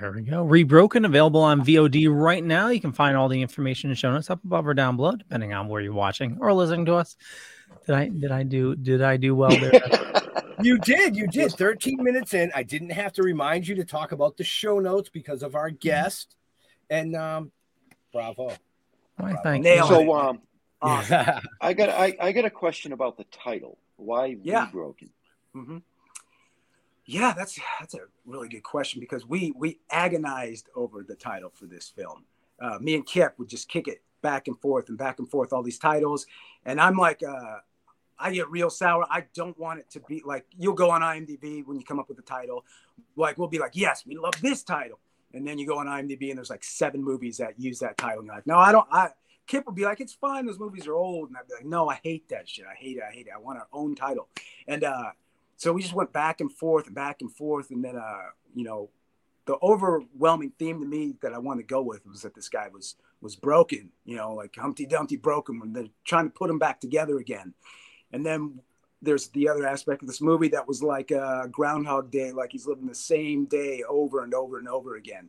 There 0.00 0.12
we 0.12 0.22
go. 0.22 0.44
Rebroken, 0.44 1.04
available 1.04 1.42
on 1.42 1.60
VOD 1.60 2.08
right 2.10 2.42
now. 2.42 2.68
You 2.68 2.80
can 2.80 2.92
find 2.92 3.16
all 3.16 3.28
the 3.28 3.42
information 3.42 3.90
and 3.90 3.98
show 3.98 4.10
notes 4.12 4.30
up 4.30 4.42
above 4.44 4.66
or 4.66 4.74
down 4.74 4.96
below, 4.96 5.12
depending 5.12 5.52
on 5.52 5.68
where 5.68 5.82
you're 5.82 5.92
watching 5.92 6.38
or 6.40 6.52
listening 6.52 6.86
to 6.86 6.94
us. 6.94 7.16
Did 7.86 7.94
I 7.94 8.08
did 8.08 8.32
I 8.32 8.42
do 8.42 8.74
did 8.74 9.02
I 9.02 9.16
do 9.16 9.34
well 9.34 9.56
there? 9.56 9.72
You 10.60 10.78
did, 10.78 11.16
you 11.16 11.26
did. 11.26 11.52
13 11.52 12.04
minutes 12.04 12.34
in. 12.34 12.52
I 12.54 12.62
didn't 12.62 12.90
have 12.90 13.12
to 13.14 13.22
remind 13.22 13.66
you 13.66 13.74
to 13.76 13.84
talk 13.84 14.12
about 14.12 14.36
the 14.36 14.44
show 14.44 14.78
notes 14.78 15.08
because 15.08 15.42
of 15.42 15.56
our 15.56 15.70
guest. 15.70 16.36
And 16.88 17.16
um, 17.16 17.50
bravo. 18.12 18.52
Why, 19.16 19.34
thank 19.42 19.64
Nailed 19.64 19.90
you. 19.90 19.96
So 19.96 20.14
um, 20.14 20.40
I 21.60 21.72
got 21.72 21.88
I, 21.88 22.16
I 22.20 22.32
got 22.32 22.44
a 22.44 22.50
question 22.50 22.92
about 22.92 23.16
the 23.16 23.24
title. 23.24 23.78
Why 23.96 24.36
Yeah. 24.42 24.66
Rebroken? 24.66 25.10
hmm 25.52 25.78
Yeah, 27.12 27.34
that's 27.36 27.58
that's 27.78 27.92
a 27.92 28.00
really 28.24 28.48
good 28.48 28.62
question 28.62 28.98
because 28.98 29.26
we 29.26 29.52
we 29.54 29.80
agonized 29.90 30.70
over 30.74 31.02
the 31.02 31.14
title 31.14 31.50
for 31.50 31.66
this 31.66 31.92
film. 31.94 32.24
Uh, 32.58 32.78
me 32.80 32.94
and 32.94 33.04
Kip 33.04 33.38
would 33.38 33.50
just 33.50 33.68
kick 33.68 33.86
it 33.86 34.02
back 34.22 34.48
and 34.48 34.58
forth 34.58 34.88
and 34.88 34.96
back 34.96 35.18
and 35.18 35.30
forth 35.30 35.52
all 35.52 35.62
these 35.62 35.78
titles, 35.78 36.26
and 36.64 36.80
I'm 36.80 36.96
like, 36.96 37.22
uh, 37.22 37.58
I 38.18 38.32
get 38.32 38.48
real 38.48 38.70
sour. 38.70 39.04
I 39.10 39.24
don't 39.34 39.58
want 39.58 39.80
it 39.80 39.90
to 39.90 40.00
be 40.00 40.22
like 40.24 40.46
you'll 40.58 40.72
go 40.72 40.90
on 40.90 41.02
IMDb 41.02 41.66
when 41.66 41.78
you 41.78 41.84
come 41.84 41.98
up 41.98 42.08
with 42.08 42.18
a 42.18 42.22
title, 42.22 42.64
like 43.14 43.36
we'll 43.36 43.48
be 43.48 43.58
like, 43.58 43.72
yes, 43.74 44.06
we 44.06 44.16
love 44.16 44.40
this 44.40 44.62
title, 44.62 44.98
and 45.34 45.46
then 45.46 45.58
you 45.58 45.66
go 45.66 45.76
on 45.80 45.88
IMDb 45.88 46.30
and 46.30 46.38
there's 46.38 46.48
like 46.48 46.64
seven 46.64 47.04
movies 47.04 47.36
that 47.36 47.60
use 47.60 47.78
that 47.80 47.98
title, 47.98 48.20
and 48.20 48.26
you're 48.26 48.36
like, 48.36 48.46
no, 48.46 48.56
I 48.56 48.72
don't. 48.72 48.88
I 48.90 49.10
Kip 49.46 49.66
would 49.66 49.74
be 49.74 49.84
like, 49.84 50.00
it's 50.00 50.14
fine. 50.14 50.46
Those 50.46 50.58
movies 50.58 50.86
are 50.86 50.94
old, 50.94 51.28
and 51.28 51.36
I'd 51.36 51.46
be 51.46 51.52
like, 51.52 51.66
no, 51.66 51.90
I 51.90 52.00
hate 52.02 52.30
that 52.30 52.48
shit. 52.48 52.64
I 52.64 52.74
hate 52.74 52.96
it. 52.96 53.02
I 53.06 53.12
hate 53.12 53.26
it. 53.26 53.32
I 53.36 53.38
want 53.38 53.58
our 53.58 53.68
own 53.70 53.94
title, 53.94 54.28
and 54.66 54.82
uh, 54.82 55.10
so 55.62 55.72
we 55.72 55.80
just 55.80 55.94
went 55.94 56.12
back 56.12 56.40
and 56.40 56.50
forth 56.50 56.86
and 56.86 56.94
back 56.96 57.20
and 57.20 57.30
forth, 57.30 57.70
and 57.70 57.84
then 57.84 57.94
uh, 57.94 58.30
you 58.52 58.64
know, 58.64 58.90
the 59.46 59.56
overwhelming 59.62 60.50
theme 60.58 60.80
to 60.80 60.86
me 60.86 61.14
that 61.22 61.32
I 61.32 61.38
wanted 61.38 61.62
to 61.62 61.72
go 61.72 61.82
with 61.82 62.04
was 62.04 62.22
that 62.22 62.34
this 62.34 62.48
guy 62.48 62.66
was 62.66 62.96
was 63.20 63.36
broken, 63.36 63.90
you 64.04 64.16
know, 64.16 64.32
like 64.34 64.56
Humpty 64.56 64.86
Dumpty 64.86 65.16
broken 65.16 65.60
when 65.60 65.72
they're 65.72 65.86
trying 66.04 66.24
to 66.24 66.34
put 66.34 66.50
him 66.50 66.58
back 66.58 66.80
together 66.80 67.18
again. 67.18 67.54
And 68.12 68.26
then 68.26 68.58
there's 69.02 69.28
the 69.28 69.48
other 69.48 69.64
aspect 69.64 70.02
of 70.02 70.08
this 70.08 70.20
movie 70.20 70.48
that 70.48 70.66
was 70.66 70.82
like 70.82 71.12
a 71.12 71.46
Groundhog 71.52 72.10
Day, 72.10 72.32
like 72.32 72.50
he's 72.50 72.66
living 72.66 72.88
the 72.88 72.94
same 72.96 73.44
day 73.44 73.84
over 73.88 74.24
and 74.24 74.34
over 74.34 74.58
and 74.58 74.66
over 74.66 74.96
again. 74.96 75.28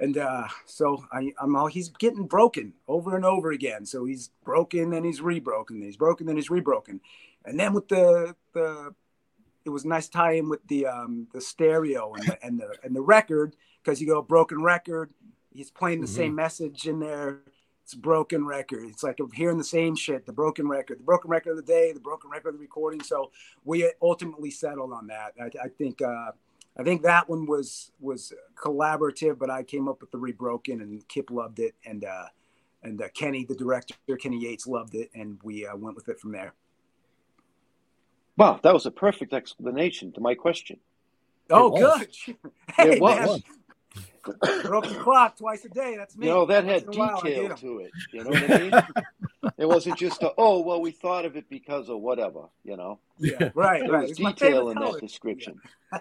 And 0.00 0.18
uh, 0.18 0.48
so 0.66 1.02
I, 1.10 1.32
I'm 1.40 1.56
all 1.56 1.66
he's 1.66 1.88
getting 1.88 2.26
broken 2.26 2.74
over 2.88 3.16
and 3.16 3.24
over 3.24 3.52
again. 3.52 3.86
So 3.86 4.04
he's 4.04 4.28
broken 4.44 4.92
and 4.92 5.06
he's 5.06 5.22
rebroken, 5.22 5.76
and 5.76 5.84
he's 5.84 5.96
broken 5.96 6.28
and 6.28 6.36
he's 6.36 6.50
rebroken. 6.50 7.00
And 7.46 7.58
then 7.58 7.72
with 7.72 7.88
the 7.88 8.36
the 8.52 8.94
it 9.64 9.70
was 9.70 9.84
a 9.84 9.88
nice 9.88 10.08
tie 10.08 10.32
in 10.32 10.48
with 10.48 10.66
the 10.68 10.86
um 10.86 11.26
the 11.32 11.40
stereo 11.40 12.14
and 12.14 12.26
the 12.26 12.44
and 12.44 12.60
the 12.60 12.76
and 12.82 12.96
the 12.96 13.00
record 13.00 13.56
because 13.82 14.00
you 14.00 14.06
go 14.06 14.22
broken 14.22 14.62
record 14.62 15.10
he's 15.52 15.70
playing 15.70 16.00
the 16.00 16.06
same 16.06 16.34
message 16.34 16.86
in 16.86 16.98
there. 16.98 17.40
It's 17.84 17.94
a 17.94 17.98
broken 17.98 18.46
record. 18.46 18.84
It's 18.88 19.02
like 19.02 19.18
I'm 19.18 19.32
hearing 19.32 19.58
the 19.58 19.64
same 19.64 19.96
shit 19.96 20.24
the 20.24 20.32
broken 20.32 20.68
record 20.68 21.00
the 21.00 21.04
broken 21.04 21.30
record 21.30 21.50
of 21.52 21.56
the 21.56 21.62
day 21.62 21.92
the 21.92 22.00
broken 22.00 22.30
record 22.30 22.50
of 22.50 22.54
the 22.54 22.60
recording. 22.60 23.02
So 23.02 23.30
we 23.64 23.90
ultimately 24.00 24.50
settled 24.50 24.92
on 24.92 25.08
that. 25.08 25.32
I, 25.40 25.64
I 25.64 25.68
think 25.68 26.00
uh 26.00 26.32
I 26.76 26.82
think 26.82 27.02
that 27.02 27.28
one 27.28 27.46
was 27.46 27.92
was 28.00 28.32
collaborative, 28.54 29.38
but 29.38 29.50
I 29.50 29.62
came 29.62 29.88
up 29.88 30.00
with 30.00 30.10
the 30.10 30.18
rebroken, 30.18 30.80
and 30.80 31.06
Kip 31.06 31.30
loved 31.30 31.58
it, 31.58 31.74
and 31.84 32.04
uh, 32.04 32.26
and 32.82 33.00
uh, 33.02 33.08
Kenny, 33.14 33.44
the 33.44 33.54
director, 33.54 33.94
Kenny 34.18 34.40
Yates, 34.40 34.66
loved 34.66 34.94
it, 34.94 35.10
and 35.14 35.38
we 35.42 35.66
uh, 35.66 35.76
went 35.76 35.96
with 35.96 36.08
it 36.08 36.18
from 36.18 36.32
there. 36.32 36.54
Wow, 38.36 38.60
that 38.62 38.72
was 38.72 38.86
a 38.86 38.90
perfect 38.90 39.32
explanation 39.32 40.12
to 40.12 40.20
my 40.20 40.34
question. 40.34 40.78
Oh, 41.50 41.70
good. 41.70 42.08
Hey, 42.74 42.92
It 42.92 43.00
was. 43.00 43.42
man. 43.42 44.62
Broke 44.62 44.88
the 44.88 44.94
clock 44.94 45.36
twice 45.36 45.64
a 45.64 45.68
day. 45.68 45.96
That's 45.98 46.16
me. 46.16 46.26
You 46.26 46.32
know, 46.32 46.46
that 46.46 46.64
had 46.64 46.84
in 46.84 46.88
a 46.88 46.92
while, 46.92 47.20
I 47.22 47.28
detail 47.28 47.56
to 47.56 47.78
it. 47.80 47.90
You 48.12 48.24
know 48.24 48.30
what 48.30 48.50
I 48.50 48.58
mean? 48.58 48.72
it 49.58 49.66
wasn't 49.66 49.98
just 49.98 50.22
a, 50.22 50.32
oh, 50.38 50.60
well, 50.60 50.80
we 50.80 50.92
thought 50.92 51.24
of 51.24 51.36
it 51.36 51.50
because 51.50 51.88
of 51.90 52.00
whatever, 52.00 52.44
you 52.64 52.76
know? 52.76 53.00
Yeah, 53.18 53.50
right, 53.54 53.82
There 53.82 53.90
right. 53.90 54.02
was 54.02 54.10
It's 54.12 54.18
detail 54.18 54.34
favorite 54.36 54.70
in 54.70 54.78
that 54.78 55.00
description. 55.00 55.60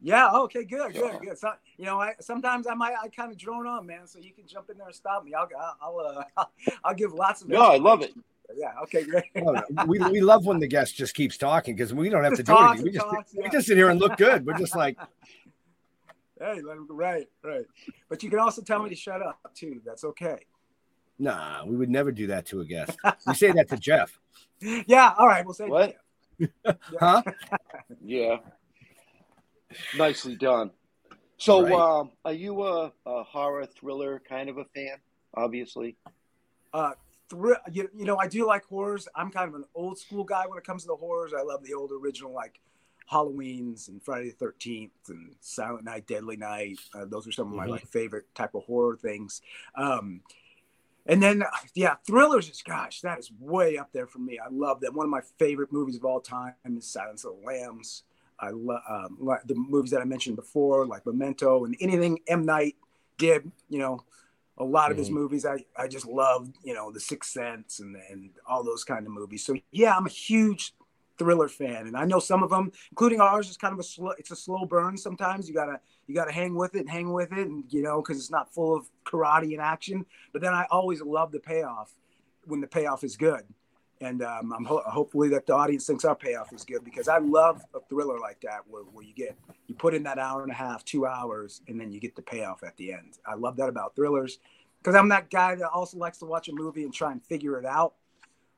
Yeah. 0.00 0.30
Okay. 0.32 0.64
Good. 0.64 0.94
Good. 0.94 1.20
Good. 1.20 1.38
So, 1.38 1.52
you 1.76 1.84
know, 1.84 2.00
I 2.00 2.12
sometimes 2.20 2.66
I 2.66 2.74
might 2.74 2.94
I 3.02 3.08
kind 3.08 3.32
of 3.32 3.38
drone 3.38 3.66
on, 3.66 3.86
man. 3.86 4.06
So 4.06 4.18
you 4.18 4.32
can 4.32 4.46
jump 4.46 4.70
in 4.70 4.78
there 4.78 4.86
and 4.86 4.94
stop 4.94 5.24
me. 5.24 5.34
I'll 5.34 5.48
I'll 5.82 6.24
uh, 6.36 6.44
I'll 6.84 6.94
give 6.94 7.12
lots 7.12 7.42
of. 7.42 7.48
No, 7.48 7.62
I 7.62 7.78
love 7.78 8.02
it. 8.02 8.14
Yeah. 8.56 8.72
Okay. 8.84 9.04
Great. 9.04 9.24
Oh, 9.46 9.84
we, 9.86 9.98
we 9.98 10.20
love 10.20 10.46
when 10.46 10.58
the 10.58 10.66
guest 10.66 10.96
just 10.96 11.14
keeps 11.14 11.36
talking 11.36 11.74
because 11.76 11.92
we 11.94 12.08
don't 12.08 12.24
have 12.24 12.32
Just 12.32 12.46
to 12.46 12.52
do 12.52 12.52
talks 12.52 12.80
anything. 12.80 12.84
We 12.84 12.90
just, 12.92 13.06
talks, 13.06 13.34
we 13.34 13.42
yeah. 13.44 13.50
just 13.50 13.66
sit 13.66 13.76
here 13.76 13.90
and 13.90 14.00
look 14.00 14.16
good. 14.16 14.46
We're 14.46 14.58
just 14.58 14.74
like, 14.76 14.96
Hey, 16.40 16.60
let 16.62 16.76
him 16.76 16.86
go. 16.86 16.94
Right. 16.94 17.26
Right. 17.42 17.64
But 18.08 18.22
you 18.22 18.30
can 18.30 18.38
also 18.38 18.62
tell 18.62 18.82
me 18.82 18.88
to 18.90 18.94
shut 18.96 19.20
up 19.22 19.38
too. 19.54 19.80
That's 19.84 20.04
okay. 20.04 20.38
nah, 21.18 21.64
we 21.66 21.76
would 21.76 21.90
never 21.90 22.12
do 22.12 22.28
that 22.28 22.46
to 22.46 22.60
a 22.60 22.64
guest. 22.64 22.96
We 23.26 23.34
say 23.34 23.50
that 23.52 23.68
to 23.70 23.76
Jeff. 23.80 24.18
Yeah. 24.60 25.14
All 25.18 25.26
right. 25.26 25.44
We'll 25.44 25.54
say 25.54 25.68
What? 25.68 25.96
Huh? 27.00 27.22
Yeah. 28.04 28.36
Nicely 29.96 30.36
done. 30.36 30.70
So, 31.36 31.62
Right. 31.62 31.72
um, 31.72 32.10
are 32.24 32.32
you 32.32 32.62
a, 32.64 32.92
a 33.06 33.22
horror 33.24 33.66
thriller 33.66 34.20
kind 34.28 34.48
of 34.48 34.58
a 34.58 34.64
fan? 34.66 34.96
Obviously. 35.34 35.96
uh 36.72 36.92
thr- 37.28 37.52
you, 37.72 37.88
you 37.96 38.04
know 38.04 38.16
i 38.16 38.26
do 38.26 38.46
like 38.46 38.64
horrors. 38.64 39.08
I'm 39.14 39.30
kind 39.30 39.48
of 39.48 39.54
an 39.54 39.64
old 39.74 39.98
school 39.98 40.24
guy 40.24 40.46
when 40.46 40.58
it 40.58 40.64
comes 40.64 40.82
to 40.82 40.88
the 40.88 40.96
horrors. 40.96 41.32
I 41.36 41.42
love 41.42 41.62
the 41.64 41.74
old 41.74 41.90
original 41.92 42.32
like 42.32 42.60
halloweens 43.10 43.88
and 43.88 44.02
friday 44.02 44.30
the 44.38 44.44
13th 44.44 44.90
and 45.08 45.34
silent 45.40 45.84
night 45.84 46.06
deadly 46.06 46.36
night. 46.36 46.78
Uh, 46.94 47.04
those 47.06 47.26
are 47.26 47.32
some 47.32 47.48
of 47.48 47.54
my 47.54 47.66
Mhm. 47.66 47.70
like 47.70 47.86
favorite 47.86 48.26
type 48.34 48.54
of 48.54 48.64
horror 48.64 48.96
things. 48.96 49.40
Um 49.74 50.20
and 51.06 51.22
then 51.22 51.42
yeah 51.74 51.94
thrillers 52.06 52.50
is 52.50 52.62
gosh 52.62 53.00
that 53.00 53.18
is 53.18 53.30
way 53.40 53.78
up 53.78 53.90
there 53.92 54.06
for 54.06 54.18
me. 54.18 54.38
I 54.38 54.48
love 54.50 54.80
them. 54.80 54.94
One 54.94 55.06
of 55.06 55.10
my 55.10 55.22
favorite 55.38 55.72
movies 55.72 55.96
of 55.96 56.04
all 56.04 56.20
time 56.20 56.54
is 56.66 56.86
silence 56.86 57.24
of 57.24 57.32
the 57.40 57.46
lambs. 57.46 58.02
I 58.38 58.50
love 58.50 58.82
um, 58.88 59.16
like 59.20 59.42
the 59.46 59.54
movies 59.56 59.90
that 59.92 60.00
i 60.00 60.04
mentioned 60.04 60.36
before 60.36 60.86
like 60.86 61.04
memento 61.06 61.64
and 61.64 61.74
anything 61.80 62.20
m. 62.28 62.44
Night 62.44 62.76
did 63.16 63.50
you 63.68 63.78
know 63.78 64.04
a 64.58 64.64
lot 64.64 64.90
of 64.90 64.96
his 64.98 65.08
Mhm. 65.08 65.14
movies 65.14 65.46
I, 65.46 65.64
I 65.76 65.88
just 65.88 66.06
love 66.06 66.50
you 66.62 66.74
know 66.74 66.90
the 66.90 67.00
sixth 67.00 67.30
sense 67.30 67.80
and 67.80 67.96
and 68.10 68.30
all 68.46 68.62
those 68.64 68.84
kind 68.84 69.06
of 69.06 69.12
movies. 69.12 69.44
So 69.44 69.54
yeah 69.70 69.96
i'm 69.96 70.06
a 70.06 70.10
huge 70.10 70.74
thriller 71.18 71.48
fan 71.48 71.88
and 71.88 71.96
i 71.96 72.04
know 72.04 72.20
some 72.20 72.44
of 72.44 72.50
them 72.50 72.70
including 72.92 73.20
ours 73.20 73.48
is 73.50 73.56
kind 73.56 73.72
of 73.72 73.78
a 73.80 73.82
slow 73.82 74.10
it's 74.18 74.30
a 74.30 74.36
slow 74.36 74.64
burn 74.66 74.96
sometimes. 74.96 75.48
You 75.48 75.54
gotta 75.54 75.80
you 76.06 76.14
gotta 76.14 76.32
hang 76.32 76.54
with 76.54 76.74
it 76.74 76.80
and 76.80 76.90
hang 76.90 77.12
with 77.12 77.32
it 77.32 77.46
and 77.48 77.64
you 77.72 77.82
know 77.82 78.00
because 78.02 78.18
it's 78.18 78.30
not 78.30 78.52
full 78.52 78.74
of 78.76 78.88
karate 79.04 79.52
and 79.52 79.60
action. 79.60 80.04
But 80.32 80.42
then 80.42 80.54
i 80.54 80.66
always 80.70 81.00
love 81.02 81.32
the 81.32 81.40
payoff 81.40 81.92
when 82.44 82.60
the 82.60 82.66
payoff 82.68 83.04
is 83.04 83.16
good 83.16 83.42
and 84.00 84.22
um, 84.22 84.52
i'm 84.52 84.64
ho- 84.64 84.82
hopefully 84.86 85.28
that 85.28 85.46
the 85.46 85.54
audience 85.54 85.86
thinks 85.86 86.04
our 86.04 86.14
payoff 86.14 86.52
is 86.52 86.64
good 86.64 86.84
because 86.84 87.08
i 87.08 87.18
love 87.18 87.62
a 87.74 87.80
thriller 87.88 88.18
like 88.18 88.40
that 88.40 88.60
where, 88.68 88.82
where 88.84 89.04
you 89.04 89.14
get 89.14 89.36
you 89.66 89.74
put 89.74 89.94
in 89.94 90.02
that 90.02 90.18
hour 90.18 90.42
and 90.42 90.50
a 90.50 90.54
half 90.54 90.84
two 90.84 91.06
hours 91.06 91.60
and 91.68 91.80
then 91.80 91.92
you 91.92 92.00
get 92.00 92.16
the 92.16 92.22
payoff 92.22 92.62
at 92.62 92.76
the 92.76 92.92
end. 92.92 93.18
I 93.26 93.34
love 93.34 93.56
that 93.56 93.68
about 93.68 93.94
thrillers 93.94 94.38
because 94.82 94.94
i'm 94.94 95.08
that 95.08 95.30
guy 95.30 95.54
that 95.54 95.68
also 95.68 95.98
likes 95.98 96.18
to 96.18 96.24
watch 96.24 96.48
a 96.48 96.52
movie 96.52 96.84
and 96.84 96.92
try 96.94 97.12
and 97.12 97.22
figure 97.22 97.58
it 97.58 97.66
out 97.66 97.94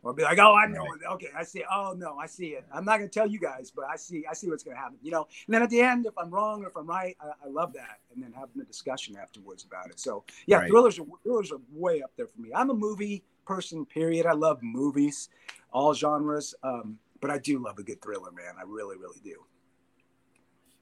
or 0.02 0.12
be 0.14 0.23
like 0.23 0.38
oh 0.38 0.54
i 0.54 0.66
know 0.66 0.85
it 0.92 1.00
okay 1.11 1.28
i 1.37 1.42
see 1.42 1.61
it. 1.61 1.66
oh 1.73 1.95
no 1.97 2.16
i 2.19 2.26
see 2.26 2.49
it 2.49 2.64
i'm 2.73 2.85
not 2.85 2.99
going 2.99 3.09
to 3.09 3.12
tell 3.12 3.26
you 3.28 3.38
guys 3.38 3.71
but 3.71 3.85
i 3.85 3.97
see 3.97 4.25
i 4.28 4.33
see 4.33 4.49
what's 4.49 4.62
going 4.62 4.76
to 4.76 4.80
happen 4.80 4.97
you 5.02 5.11
know 5.11 5.26
and 5.47 5.54
then 5.54 5.62
at 5.62 5.71
the 5.71 5.80
end 5.80 6.07
if 6.07 6.16
i'm 6.19 6.30
wrong 6.30 6.62
or 6.64 6.69
if 6.69 6.76
i'm 6.76 6.87
right 6.87 7.16
i, 7.21 7.26
I 7.45 7.49
love 7.49 7.73
that 7.75 8.00
and 8.14 8.23
then 8.23 8.33
having 8.33 8.61
a 8.61 8.64
discussion 8.64 9.16
afterwards 9.16 9.64
about 9.64 9.90
it 9.90 10.00
so 10.00 10.25
yeah 10.47 10.59
Right. 10.59 10.69
thrillers 10.71 10.99
are 10.99 11.04
thrillers 11.23 11.52
are 11.52 11.61
way 11.73 12.02
up 12.02 12.12
there 12.16 12.26
for 12.26 12.40
me 12.40 12.50
i'm 12.54 12.71
a 12.71 12.75
movie 12.75 13.23
person 13.47 13.85
period 13.85 14.26
i 14.26 14.33
love 14.33 14.62
movies 14.62 15.28
all 15.73 15.92
genres 15.95 16.54
um, 16.62 16.99
but 17.21 17.30
i 17.30 17.38
do 17.38 17.59
love 17.59 17.78
a 17.78 17.83
good 17.83 18.00
thriller 18.00 18.30
man 18.33 18.54
i 18.59 18.62
really 18.62 18.97
really 18.97 19.21
do 19.23 19.45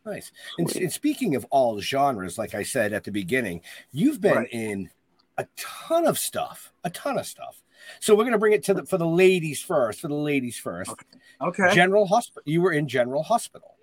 Nice. 0.06 0.32
And, 0.58 0.74
and 0.76 0.90
speaking 0.90 1.34
of 1.34 1.44
all 1.50 1.80
genres, 1.80 2.38
like 2.38 2.54
I 2.54 2.62
said 2.62 2.94
at 2.94 3.04
the 3.04 3.10
beginning, 3.10 3.60
you've 3.92 4.22
been 4.22 4.36
Right. 4.38 4.48
in 4.50 4.90
a 5.36 5.46
ton 5.56 6.06
of 6.06 6.18
stuff, 6.18 6.72
a 6.82 6.88
ton 6.88 7.18
of 7.18 7.26
stuff. 7.26 7.62
So 8.00 8.14
we're 8.14 8.24
gonna 8.24 8.38
bring 8.38 8.52
it 8.52 8.64
to 8.64 8.74
the 8.74 8.86
for 8.86 8.98
the 8.98 9.06
ladies 9.06 9.62
first. 9.62 10.00
For 10.00 10.08
the 10.08 10.14
ladies 10.14 10.58
first. 10.58 10.92
Okay. 11.40 11.74
General 11.74 12.06
Hospital. 12.06 12.42
You 12.46 12.62
were 12.62 12.72
in 12.72 12.88
General 12.88 13.22
Hospital. 13.22 13.74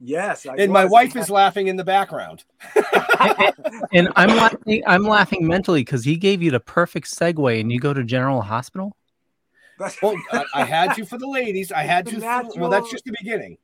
Yes. 0.00 0.46
I 0.46 0.54
and 0.56 0.72
my 0.72 0.86
wife 0.86 1.14
is 1.14 1.28
laughing 1.28 1.66
in 1.68 1.76
the 1.76 1.84
background. 1.84 2.44
And 3.92 4.08
I'm 4.16 4.34
laughing. 4.34 4.82
I'm 4.86 5.02
laughing 5.02 5.46
mentally 5.46 5.82
because 5.82 6.04
he 6.04 6.16
gave 6.16 6.42
you 6.42 6.50
the 6.50 6.60
perfect 6.60 7.06
segue, 7.06 7.60
and 7.60 7.70
you 7.70 7.78
go 7.78 7.92
to 7.92 8.02
General 8.02 8.40
Hospital. 8.40 8.96
Well, 10.02 10.14
I, 10.32 10.44
I 10.54 10.64
had 10.64 10.94
to 10.96 11.04
for 11.04 11.18
the 11.18 11.28
ladies. 11.28 11.72
I 11.72 11.82
had 11.82 12.06
The 12.06 12.12
to. 12.12 12.20
For, 12.20 12.60
well, 12.60 12.70
that's 12.70 12.90
just 12.90 13.04
the 13.04 13.14
beginning. 13.18 13.58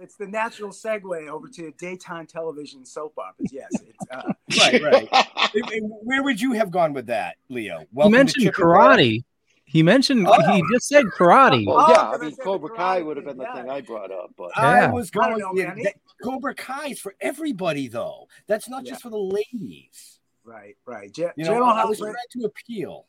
It's 0.00 0.16
the 0.16 0.26
natural 0.26 0.70
segue 0.70 1.28
over 1.28 1.48
to 1.48 1.70
daytime 1.78 2.26
television 2.26 2.84
soap 2.84 3.14
operas. 3.18 3.52
Yes. 3.52 3.68
It's, 3.72 4.10
uh, 4.10 4.32
Right, 4.60 4.82
right. 4.82 5.08
And- 5.54 5.70
and 5.70 5.92
where 6.02 6.22
would 6.24 6.40
you 6.40 6.52
have 6.52 6.70
gone 6.72 6.92
with 6.92 7.06
that, 7.06 7.36
Leo? 7.48 7.78
he 7.80 7.86
Welcome 7.92 8.12
to 8.12 8.18
mentioned 8.18 8.44
Chip 8.44 8.54
and 8.58 8.64
karate. 8.66 9.24
He 9.66 9.82
mentioned. 9.84 10.26
He 10.52 10.62
just 10.72 10.88
said 10.88 11.04
karate. 11.06 11.64
Well, 11.66 11.78
Oh, 11.88 11.90
yeah, 11.92 12.00
I 12.10 12.14
I 12.14 12.18
mean, 12.18 12.34
said 12.34 12.44
Cobra 12.44 12.70
karate 12.70 12.76
Kai 12.76 13.02
would 13.02 13.16
have 13.16 13.26
been 13.26 13.36
the 13.38 13.44
yeah. 13.44 13.54
thing 13.54 13.70
I 13.70 13.80
brought 13.80 14.10
up, 14.10 14.30
but 14.36 14.50
I 14.56 14.80
Yeah. 14.80 14.90
was 14.92 15.10
I 15.14 15.28
don't 15.30 15.40
going. 15.40 15.56
know, 15.56 15.62
yeah, 15.76 15.82
that- 15.84 15.94
Cobra 16.22 16.54
Kai 16.54 16.88
is 16.88 17.00
for 17.00 17.14
everybody, 17.20 17.86
though. 17.88 18.28
That's 18.48 18.68
not 18.68 18.84
just 18.84 19.02
for 19.02 19.10
the 19.10 19.16
ladies. 19.18 20.18
right. 20.44 20.76
Right. 20.86 21.12
Ge- 21.12 21.18
You 21.36 21.44
know, 21.44 21.44
General 21.44 21.64
I 21.68 21.84
was 21.84 21.98
Hospital. 21.98 22.14
trying 22.14 22.42
to 22.42 22.46
appeal. 22.46 23.06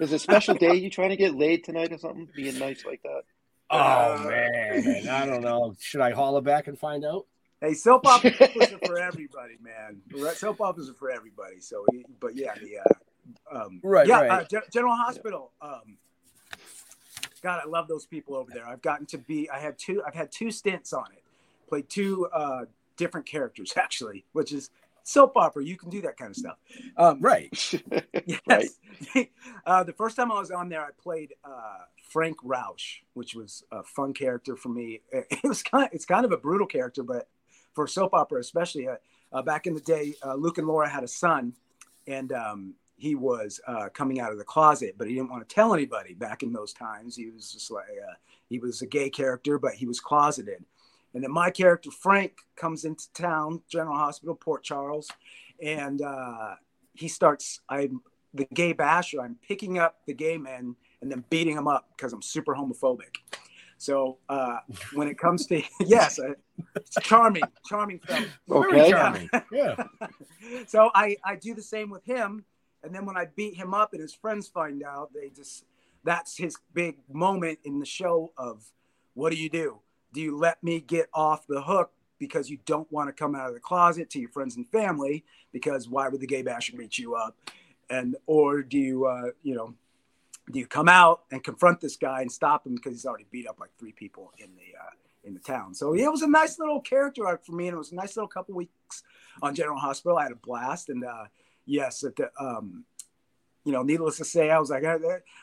is 0.00 0.12
it 0.12 0.16
a 0.16 0.18
special 0.18 0.54
day 0.54 0.74
you 0.74 0.90
trying 0.90 1.10
to 1.10 1.16
get 1.16 1.34
laid 1.34 1.64
tonight 1.64 1.92
or 1.92 1.98
something? 1.98 2.28
Being 2.34 2.58
nice 2.58 2.84
like 2.84 3.02
that? 3.02 3.22
Oh 3.70 4.18
man, 4.18 5.08
I 5.08 5.26
don't 5.26 5.42
know. 5.42 5.74
Should 5.80 6.00
I 6.00 6.12
holler 6.12 6.40
back 6.40 6.68
and 6.68 6.78
find 6.78 7.04
out? 7.04 7.26
Hey, 7.60 7.74
soap 7.74 8.06
operas 8.06 8.72
are 8.72 8.78
for 8.84 8.98
everybody, 8.98 9.56
man. 9.60 10.00
Right, 10.12 10.36
Soap 10.36 10.60
operas 10.60 10.90
are 10.90 10.94
for 10.94 11.10
everybody. 11.10 11.60
So, 11.60 11.86
but 12.20 12.36
yeah, 12.36 12.54
the 12.60 12.78
uh, 12.78 13.64
um, 13.64 13.80
Right, 13.82 14.06
yeah, 14.06 14.20
right. 14.20 14.30
Uh, 14.30 14.44
Gen- 14.44 14.62
General 14.72 14.94
Hospital. 14.94 15.52
Um, 15.60 15.96
God, 17.42 17.60
I 17.64 17.68
love 17.68 17.88
those 17.88 18.06
people 18.06 18.36
over 18.36 18.50
there. 18.52 18.66
I've 18.66 18.82
gotten 18.82 19.06
to 19.06 19.18
be. 19.18 19.48
I 19.50 19.58
had 19.58 19.78
two. 19.78 20.02
I've 20.06 20.14
had 20.14 20.30
two 20.30 20.50
stints 20.50 20.92
on 20.92 21.06
it. 21.12 21.22
Played 21.68 21.88
two 21.88 22.28
uh, 22.32 22.66
different 22.96 23.26
characters 23.26 23.72
actually, 23.76 24.24
which 24.32 24.52
is 24.52 24.70
soap 25.06 25.36
opera. 25.36 25.64
You 25.64 25.76
can 25.76 25.88
do 25.88 26.02
that 26.02 26.16
kind 26.16 26.30
of 26.30 26.36
stuff. 26.36 26.56
Um, 26.96 27.20
Right. 27.20 27.48
Yes. 28.48 28.78
uh, 29.66 29.84
the 29.84 29.92
first 29.92 30.16
time 30.16 30.32
I 30.32 30.38
was 30.38 30.50
on 30.50 30.68
there, 30.68 30.82
I 30.82 30.90
played 31.00 31.34
uh, 31.44 31.84
Frank 32.08 32.38
Roush, 32.44 32.98
which 33.14 33.34
was 33.34 33.62
a 33.70 33.82
fun 33.82 34.12
character 34.12 34.56
for 34.56 34.68
me. 34.68 35.00
It 35.12 35.44
was 35.44 35.62
kind 35.62 35.84
of, 35.84 35.90
it's 35.92 36.04
kind 36.04 36.24
of 36.24 36.32
a 36.32 36.36
brutal 36.36 36.66
character, 36.66 37.02
but 37.02 37.28
for 37.74 37.86
soap 37.86 38.14
opera, 38.14 38.40
especially 38.40 38.88
uh, 38.88 38.96
uh, 39.32 39.42
back 39.42 39.66
in 39.66 39.74
the 39.74 39.80
day, 39.80 40.14
uh, 40.24 40.34
Luke 40.34 40.58
and 40.58 40.66
Laura 40.66 40.88
had 40.88 41.04
a 41.04 41.08
son, 41.08 41.52
and 42.06 42.32
um, 42.32 42.74
he 42.96 43.14
was 43.14 43.60
uh, 43.66 43.88
coming 43.92 44.18
out 44.18 44.32
of 44.32 44.38
the 44.38 44.44
closet, 44.44 44.94
but 44.98 45.06
he 45.06 45.14
didn't 45.14 45.30
want 45.30 45.46
to 45.46 45.54
tell 45.54 45.74
anybody. 45.74 46.14
Back 46.14 46.42
in 46.42 46.52
those 46.52 46.72
times, 46.72 47.14
he 47.14 47.30
was 47.30 47.52
just 47.52 47.70
like 47.70 47.84
uh, 47.84 48.14
he 48.48 48.58
was 48.58 48.82
a 48.82 48.86
gay 48.86 49.10
character, 49.10 49.58
but 49.58 49.74
he 49.74 49.86
was 49.86 50.00
closeted. 50.00 50.64
And 51.14 51.22
then 51.22 51.32
my 51.32 51.50
character 51.50 51.90
Frank 51.90 52.32
comes 52.56 52.84
into 52.84 53.10
town, 53.14 53.62
General 53.70 53.96
Hospital, 53.96 54.34
Port 54.34 54.62
Charles, 54.62 55.08
and 55.62 56.02
uh, 56.02 56.56
he 56.94 57.08
starts. 57.08 57.60
I'm 57.68 58.02
the 58.34 58.46
gay 58.52 58.72
basher. 58.72 59.20
I'm 59.20 59.36
picking 59.46 59.78
up 59.78 59.96
the 60.06 60.14
gay 60.14 60.36
men 60.36 60.76
and 61.00 61.10
then 61.10 61.24
beating 61.30 61.56
them 61.56 61.68
up 61.68 61.88
because 61.96 62.12
I'm 62.12 62.22
super 62.22 62.54
homophobic. 62.54 63.16
So 63.78 64.18
uh, 64.28 64.58
when 64.94 65.08
it 65.08 65.18
comes 65.18 65.46
to 65.46 65.62
yes, 65.80 66.18
uh, 66.18 66.32
it's 66.74 66.96
charming, 67.02 67.42
charming 67.66 68.00
fellow. 68.00 68.26
Okay. 68.50 68.90
charming. 68.90 69.30
Yeah. 69.52 69.76
so 70.66 70.90
I 70.94 71.16
I 71.24 71.36
do 71.36 71.54
the 71.54 71.62
same 71.62 71.90
with 71.90 72.04
him, 72.04 72.44
and 72.82 72.94
then 72.94 73.04
when 73.06 73.16
I 73.16 73.26
beat 73.36 73.54
him 73.54 73.74
up 73.74 73.92
and 73.92 74.00
his 74.00 74.14
friends 74.14 74.48
find 74.48 74.82
out, 74.82 75.12
they 75.14 75.30
just 75.30 75.64
that's 76.04 76.36
his 76.36 76.56
big 76.72 76.98
moment 77.12 77.58
in 77.64 77.78
the 77.78 77.86
show 77.86 78.32
of 78.38 78.64
what 79.14 79.30
do 79.30 79.36
you 79.36 79.50
do? 79.50 79.80
Do 80.16 80.22
you 80.22 80.34
let 80.34 80.62
me 80.64 80.80
get 80.80 81.10
off 81.12 81.46
the 81.46 81.60
hook 81.60 81.92
because 82.18 82.48
you 82.48 82.56
don't 82.64 82.90
want 82.90 83.10
to 83.10 83.12
come 83.12 83.34
out 83.34 83.48
of 83.48 83.52
the 83.52 83.60
closet 83.60 84.08
to 84.08 84.18
your 84.18 84.30
friends 84.30 84.56
and 84.56 84.66
family 84.66 85.26
because 85.52 85.90
why 85.90 86.08
would 86.08 86.22
the 86.22 86.26
gay 86.26 86.40
basher 86.40 86.74
beat 86.74 86.96
you 86.96 87.16
up? 87.16 87.36
And 87.90 88.16
or 88.24 88.62
do 88.62 88.78
you 88.78 89.04
uh, 89.04 89.32
you 89.42 89.54
know 89.54 89.74
do 90.50 90.58
you 90.58 90.66
come 90.66 90.88
out 90.88 91.24
and 91.30 91.44
confront 91.44 91.82
this 91.82 91.98
guy 91.98 92.22
and 92.22 92.32
stop 92.32 92.66
him 92.66 92.76
because 92.76 92.94
he's 92.94 93.04
already 93.04 93.26
beat 93.30 93.46
up 93.46 93.60
like 93.60 93.68
three 93.78 93.92
people 93.92 94.32
in 94.38 94.48
the 94.56 94.78
uh, 94.80 94.94
in 95.22 95.34
the 95.34 95.40
town? 95.40 95.74
So 95.74 95.92
yeah, 95.92 96.06
it 96.06 96.10
was 96.10 96.22
a 96.22 96.30
nice 96.30 96.58
little 96.58 96.80
character 96.80 97.26
arc 97.26 97.44
for 97.44 97.52
me, 97.52 97.68
and 97.68 97.74
it 97.74 97.78
was 97.78 97.92
a 97.92 97.96
nice 97.96 98.16
little 98.16 98.26
couple 98.26 98.54
weeks 98.54 99.02
on 99.42 99.54
General 99.54 99.78
Hospital. 99.78 100.16
I 100.16 100.22
had 100.22 100.32
a 100.32 100.36
blast, 100.36 100.88
and 100.88 101.04
uh, 101.04 101.26
yes, 101.66 102.02
at 102.04 102.16
the 102.16 102.30
um, 102.40 102.86
you 103.66 103.72
know, 103.72 103.82
needless 103.82 104.16
to 104.18 104.24
say, 104.24 104.48
I 104.48 104.60
was 104.60 104.70
like, 104.70 104.84
I, 104.84 104.96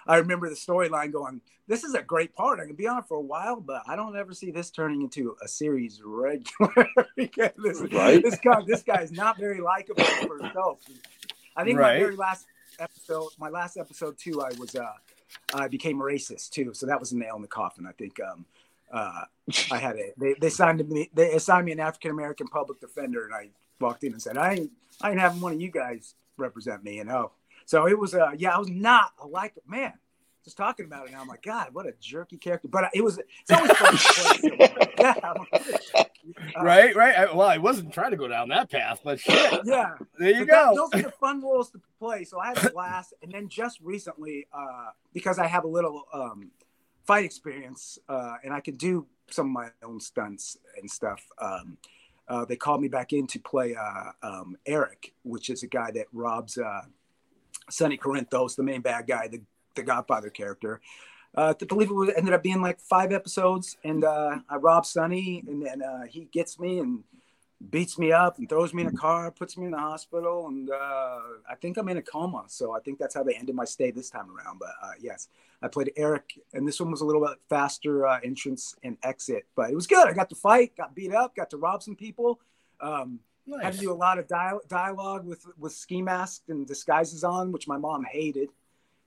I 0.08 0.16
remember 0.16 0.48
the 0.48 0.56
storyline 0.56 1.12
going, 1.12 1.42
this 1.68 1.84
is 1.84 1.94
a 1.94 2.02
great 2.02 2.34
part. 2.34 2.62
I 2.62 2.66
can 2.66 2.76
be 2.76 2.88
on 2.88 3.00
it 3.00 3.06
for 3.06 3.18
a 3.18 3.22
while, 3.22 3.60
but 3.60 3.84
I 3.86 3.98
don't 3.98 4.16
ever 4.16 4.34
see 4.34 4.50
this 4.50 4.72
turning 4.72 5.02
into 5.02 5.36
a 5.44 5.48
series 5.48 6.02
regular. 6.02 6.88
this, 7.18 7.82
Right. 7.92 8.24
this 8.24 8.40
guy, 8.40 8.62
this 8.66 8.82
guy 8.82 9.02
is 9.02 9.12
not 9.12 9.38
very 9.38 9.60
likable 9.60 10.06
for 10.06 10.38
himself. 10.38 10.80
I 11.58 11.66
think 11.66 11.78
my 11.78 12.00
very 12.00 12.16
last 12.16 12.46
episode, 12.80 13.28
my 13.38 13.50
last 13.50 13.76
episode 13.76 14.18
too, 14.18 14.42
I 14.42 14.52
was, 14.58 14.74
uh, 14.74 14.94
I 15.54 15.68
became 15.68 16.00
racist 16.00 16.52
too. 16.52 16.74
So 16.74 16.86
that 16.86 17.02
was 17.02 17.12
a 17.12 17.18
nail 17.18 17.36
in 17.36 17.42
the 17.42 17.50
coffin. 17.50 17.86
I 17.86 17.92
think, 17.92 18.22
um, 18.22 18.46
uh, 18.90 19.26
I 19.70 19.80
had 19.80 19.98
a, 19.98 20.14
they, 20.16 20.36
they 20.40 20.50
signed 20.50 20.88
me, 20.88 21.10
they 21.14 21.34
assigned 21.34 21.66
me 21.66 21.74
an 21.74 21.82
African-American 21.82 22.48
public 22.48 22.80
defender 22.80 23.26
and 23.26 23.34
I 23.34 23.50
walked 23.82 24.06
in 24.06 24.14
and 24.14 24.22
said, 24.22 24.38
I 24.38 24.54
ain't, 24.54 24.72
I 25.02 25.12
ain't 25.12 25.20
having 25.20 25.42
one 25.42 25.54
of 25.54 25.62
you 25.62 25.72
guys 25.72 26.16
represent 26.38 26.86
me. 26.86 27.00
And 27.00 27.12
oh, 27.12 27.32
so 27.66 27.88
it 27.88 27.98
was, 27.98 28.14
uh, 28.14 28.32
yeah, 28.38 28.56
I 28.56 28.60
was 28.60 28.70
not 28.70 29.12
a 29.22 29.28
like 29.28 29.54
man. 29.68 29.94
Just 30.44 30.58
talking 30.58 30.86
about 30.86 31.08
it 31.08 31.14
now, 31.14 31.22
I'm 31.22 31.28
like, 31.30 31.42
God, 31.42 31.70
what 31.74 31.86
a 31.86 31.94
jerky 32.02 32.36
character. 32.38 32.68
But 32.68 32.90
it 32.94 33.02
was, 33.02 33.18
it's 33.18 33.52
always 33.52 33.72
fun. 33.72 34.42
to 34.52 34.58
play. 34.58 34.90
yeah, 35.00 35.14
I'm 35.24 35.36
like, 35.38 35.52
what 35.54 35.68
a 35.70 35.74
jerky. 35.74 36.10
Uh, 36.56 36.64
right, 36.64 36.96
right. 36.96 37.18
I, 37.18 37.26
well, 37.34 37.48
I 37.48 37.58
wasn't 37.60 37.94
trying 37.94 38.12
to 38.12 38.18
go 38.18 38.28
down 38.28 38.50
that 38.50 38.70
path, 38.70 39.00
but 39.06 39.22
shit. 39.22 39.62
Yeah. 39.64 39.94
There 40.20 40.32
you 40.32 40.40
But 40.40 40.48
that- 40.48 40.76
go. 40.76 40.76
those 40.92 41.00
are 41.00 41.04
the 41.04 41.12
fun 41.12 41.42
roles 41.42 41.72
to 41.72 41.82
play. 41.98 42.26
So 42.26 42.40
I 42.40 42.48
had 42.50 42.58
a 42.66 42.70
blast. 42.74 43.14
and 43.22 43.32
then 43.32 43.48
just 43.48 43.80
recently, 43.82 44.48
uh, 44.54 44.88
because 45.14 45.40
I 45.40 45.48
have 45.48 45.64
a 45.64 45.68
little 45.68 46.04
um, 46.14 46.52
fight 47.06 47.24
experience 47.24 47.98
uh, 48.10 48.36
and 48.44 48.54
I 48.54 48.60
can 48.60 48.76
do 48.76 49.06
some 49.30 49.46
of 49.48 49.52
my 49.54 49.70
own 49.82 50.02
stunts 50.02 50.58
and 50.78 50.92
stuff. 50.92 51.26
Um, 51.40 51.78
uh, 52.28 52.44
they 52.44 52.58
called 52.58 52.82
me 52.82 52.90
back 52.90 53.14
in 53.14 53.28
to 53.28 53.40
play 53.40 53.76
uh, 53.76 54.12
um, 54.22 54.58
Eric, 54.66 55.14
which 55.24 55.50
is 55.50 55.64
a 55.64 55.68
guy 55.68 55.92
that 55.92 56.08
robs 56.12 56.58
uh, 56.58 56.82
Sonny 57.70 57.98
Corinthos, 57.98 58.56
the 58.56 58.64
main 58.64 58.82
bad 58.82 59.08
guy, 59.08 59.28
the, 59.28 59.42
the 59.76 59.84
Godfather 59.84 60.30
character. 60.30 60.82
Uh, 61.36 61.54
I 61.60 61.66
believe 61.66 61.90
it 61.92 62.14
ended 62.16 62.34
up 62.34 62.44
being 62.44 62.62
like 62.62 62.80
five 62.80 63.12
episodes, 63.12 63.78
and 63.84 64.04
uh, 64.04 64.40
I 64.48 64.56
rob 64.58 64.86
Sonny, 64.86 65.44
and 65.48 65.66
then 65.66 65.82
uh, 65.82 66.04
he 66.08 66.26
gets 66.26 66.60
me 66.60 66.80
and 66.80 67.04
beats 67.70 67.98
me 67.98 68.12
up 68.12 68.38
and 68.38 68.48
throws 68.48 68.74
me 68.74 68.84
in 68.84 68.90
a 68.90 68.94
car, 68.94 69.32
puts 69.32 69.58
me 69.58 69.66
in 69.66 69.72
the 69.72 69.78
hospital, 69.78 70.48
and 70.48 70.70
uh, 70.70 71.20
I 71.50 71.56
think 71.62 71.78
I'm 71.78 71.90
in 71.90 71.98
a 71.98 72.02
coma. 72.02 72.44
So 72.48 72.76
I 72.76 72.80
think 72.82 73.00
that's 73.00 73.16
how 73.16 73.24
they 73.24 73.34
ended 73.34 73.56
my 73.56 73.66
stay 73.66 73.92
this 73.92 74.10
time 74.10 74.28
around. 74.30 74.60
But 74.60 74.72
uh, 74.82 74.92
yes, 75.02 75.30
I 75.62 75.70
played 75.70 75.92
Eric, 75.96 76.40
and 76.54 76.68
this 76.68 76.80
one 76.80 76.92
was 76.92 77.02
a 77.02 77.06
little 77.06 77.26
bit 77.26 77.38
faster 77.50 78.06
uh, 78.06 78.20
entrance 78.24 78.76
and 78.84 78.98
exit, 79.04 79.46
but 79.56 79.70
it 79.70 79.76
was 79.76 79.88
good. 79.88 80.08
I 80.08 80.14
got 80.14 80.30
to 80.30 80.36
fight, 80.36 80.76
got 80.76 80.94
beat 80.94 81.14
up, 81.14 81.36
got 81.36 81.50
to 81.52 81.58
rob 81.58 81.82
some 81.82 81.96
people. 81.96 82.40
Um, 82.80 83.20
I 83.60 83.66
had 83.66 83.74
to 83.74 83.80
do 83.80 83.92
a 83.92 83.94
lot 83.94 84.18
of 84.20 84.28
dia- 84.28 84.60
dialogue 84.68 85.26
with 85.26 85.46
with 85.58 85.74
ski 85.74 86.02
masks 86.02 86.44
and 86.50 86.66
disguises 86.68 87.24
on, 87.24 87.52
which 87.52 87.68
my 87.68 87.78
mom 87.78 88.04
hated 88.04 88.50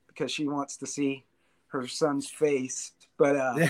because 0.07 0.31
she 0.31 0.47
wants 0.47 0.77
to 0.77 0.85
see 0.87 1.23
her 1.67 1.87
son's 1.87 2.29
face. 2.29 2.93
But 3.17 3.35
uh, 3.35 3.67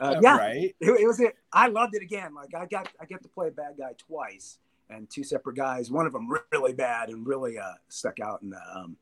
uh, 0.00 0.16
yeah, 0.22 0.36
Right. 0.36 0.74
it, 0.78 1.00
it 1.00 1.06
was 1.06 1.20
it. 1.20 1.36
I 1.52 1.68
loved 1.68 1.94
it 1.94 2.02
again. 2.02 2.34
Like 2.34 2.54
I 2.54 2.66
got 2.66 2.88
I 3.00 3.06
get 3.06 3.22
to 3.22 3.28
play 3.28 3.48
a 3.48 3.50
bad 3.52 3.76
guy 3.78 3.92
twice 3.96 4.58
and 4.90 5.08
two 5.08 5.24
separate 5.24 5.56
guys. 5.56 5.90
One 5.90 6.06
of 6.06 6.12
them 6.12 6.28
really 6.52 6.74
bad 6.74 7.08
and 7.08 7.26
really 7.26 7.58
uh, 7.58 7.72
stuck 7.88 8.20
out. 8.20 8.42
And 8.42 8.54
um, 8.74 8.96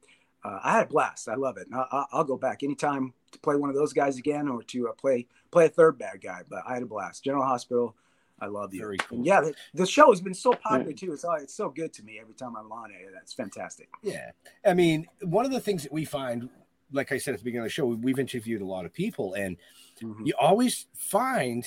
uh, 0.44 0.60
I 0.62 0.72
had 0.74 0.84
a 0.84 0.88
blast. 0.88 1.28
I 1.28 1.34
love 1.34 1.56
it. 1.56 1.66
And 1.66 1.74
I, 1.74 1.84
I- 1.90 2.04
I'll 2.12 2.24
go 2.24 2.36
back 2.36 2.62
anytime 2.62 3.12
to 3.32 3.38
play 3.40 3.56
one 3.56 3.70
of 3.70 3.76
those 3.76 3.92
guys 3.92 4.18
again 4.18 4.48
or 4.48 4.62
to 4.62 4.88
uh, 4.88 4.92
play 4.92 5.26
play 5.50 5.66
a 5.66 5.68
third 5.68 5.98
bad 5.98 6.20
guy. 6.22 6.42
But 6.48 6.62
I 6.66 6.74
had 6.74 6.82
a 6.84 6.86
blast. 6.86 7.24
General 7.24 7.44
Hospital. 7.44 7.94
I 8.40 8.46
love 8.46 8.72
you. 8.72 8.80
Very 8.80 8.96
cool. 8.98 9.18
And 9.18 9.26
yeah, 9.26 9.40
the, 9.40 9.54
the 9.74 9.86
show 9.86 10.10
has 10.10 10.20
been 10.20 10.34
so 10.34 10.52
popular 10.52 10.92
too. 10.92 11.12
It's 11.12 11.24
all, 11.24 11.34
it's 11.36 11.54
so 11.54 11.68
good 11.70 11.92
to 11.94 12.02
me 12.04 12.18
every 12.20 12.34
time 12.34 12.54
I'm 12.56 12.70
on 12.70 12.90
it. 12.90 12.96
That's 13.12 13.32
fantastic. 13.32 13.88
Yeah. 14.02 14.30
I 14.64 14.74
mean, 14.74 15.06
one 15.22 15.44
of 15.44 15.50
the 15.50 15.60
things 15.60 15.82
that 15.82 15.92
we 15.92 16.04
find, 16.04 16.48
like 16.92 17.10
I 17.12 17.18
said 17.18 17.34
at 17.34 17.40
the 17.40 17.44
beginning 17.44 17.62
of 17.64 17.66
the 17.66 17.70
show, 17.72 17.86
we've 17.86 18.18
interviewed 18.18 18.62
a 18.62 18.66
lot 18.66 18.84
of 18.84 18.92
people, 18.92 19.34
and 19.34 19.56
Mm-hmm. 20.00 20.26
you 20.26 20.34
always 20.40 20.86
find 20.94 21.66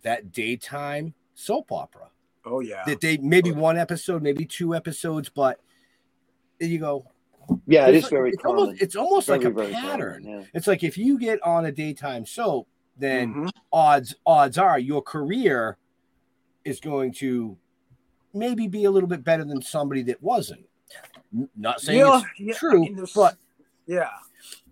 that 0.00 0.32
daytime 0.32 1.12
soap 1.34 1.70
opera. 1.72 2.08
Oh 2.46 2.60
yeah. 2.60 2.84
That 2.86 3.02
they 3.02 3.18
maybe 3.18 3.52
one 3.52 3.76
episode, 3.76 4.22
maybe 4.22 4.46
two 4.46 4.74
episodes, 4.74 5.28
but 5.28 5.60
there 6.58 6.70
you 6.70 6.78
go. 6.78 7.06
Yeah, 7.66 7.88
It's 7.88 8.06
is 8.06 8.10
very 8.10 8.30
it's 8.30 8.42
common. 8.42 8.58
almost 8.60 8.80
it's 8.82 8.96
almost 8.96 9.28
like 9.28 9.44
a 9.44 9.50
very 9.50 9.72
common, 9.72 9.90
pattern. 9.90 10.24
yeah. 10.26 10.42
It's 10.54 10.66
like 10.66 10.82
if 10.82 10.96
you 10.96 11.18
get 11.18 11.42
on 11.42 11.66
a 11.66 11.70
daytime 11.72 12.24
soap, 12.24 12.66
then 12.98 13.30
Mm-hmm. 13.34 13.48
odds 13.72 14.14
odds 14.26 14.58
are 14.58 14.78
your 14.78 15.02
career 15.02 15.76
is 16.64 16.80
going 16.80 17.12
to 17.12 17.56
maybe 18.32 18.66
be 18.68 18.84
a 18.84 18.90
little 18.90 19.08
bit 19.08 19.22
better 19.24 19.44
than 19.44 19.60
somebody 19.62 20.02
that 20.02 20.22
wasn't. 20.22 20.64
Not 21.56 21.80
saying 21.80 21.98
Yeah, 21.98 22.18
it's 22.20 22.40
yeah, 22.40 22.54
I 22.54 22.56
true, 22.56 22.80
mean, 22.80 23.04
but 23.14 23.36
Yeah. 23.86 24.10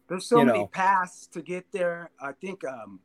There's 0.09 0.27
so 0.27 0.45
many 0.45 0.59
know. 0.59 0.67
paths 0.67 1.27
to 1.29 1.41
get 1.41 1.65
there. 1.73 2.11
I 2.21 2.33
think, 2.33 2.65
um, 2.65 3.01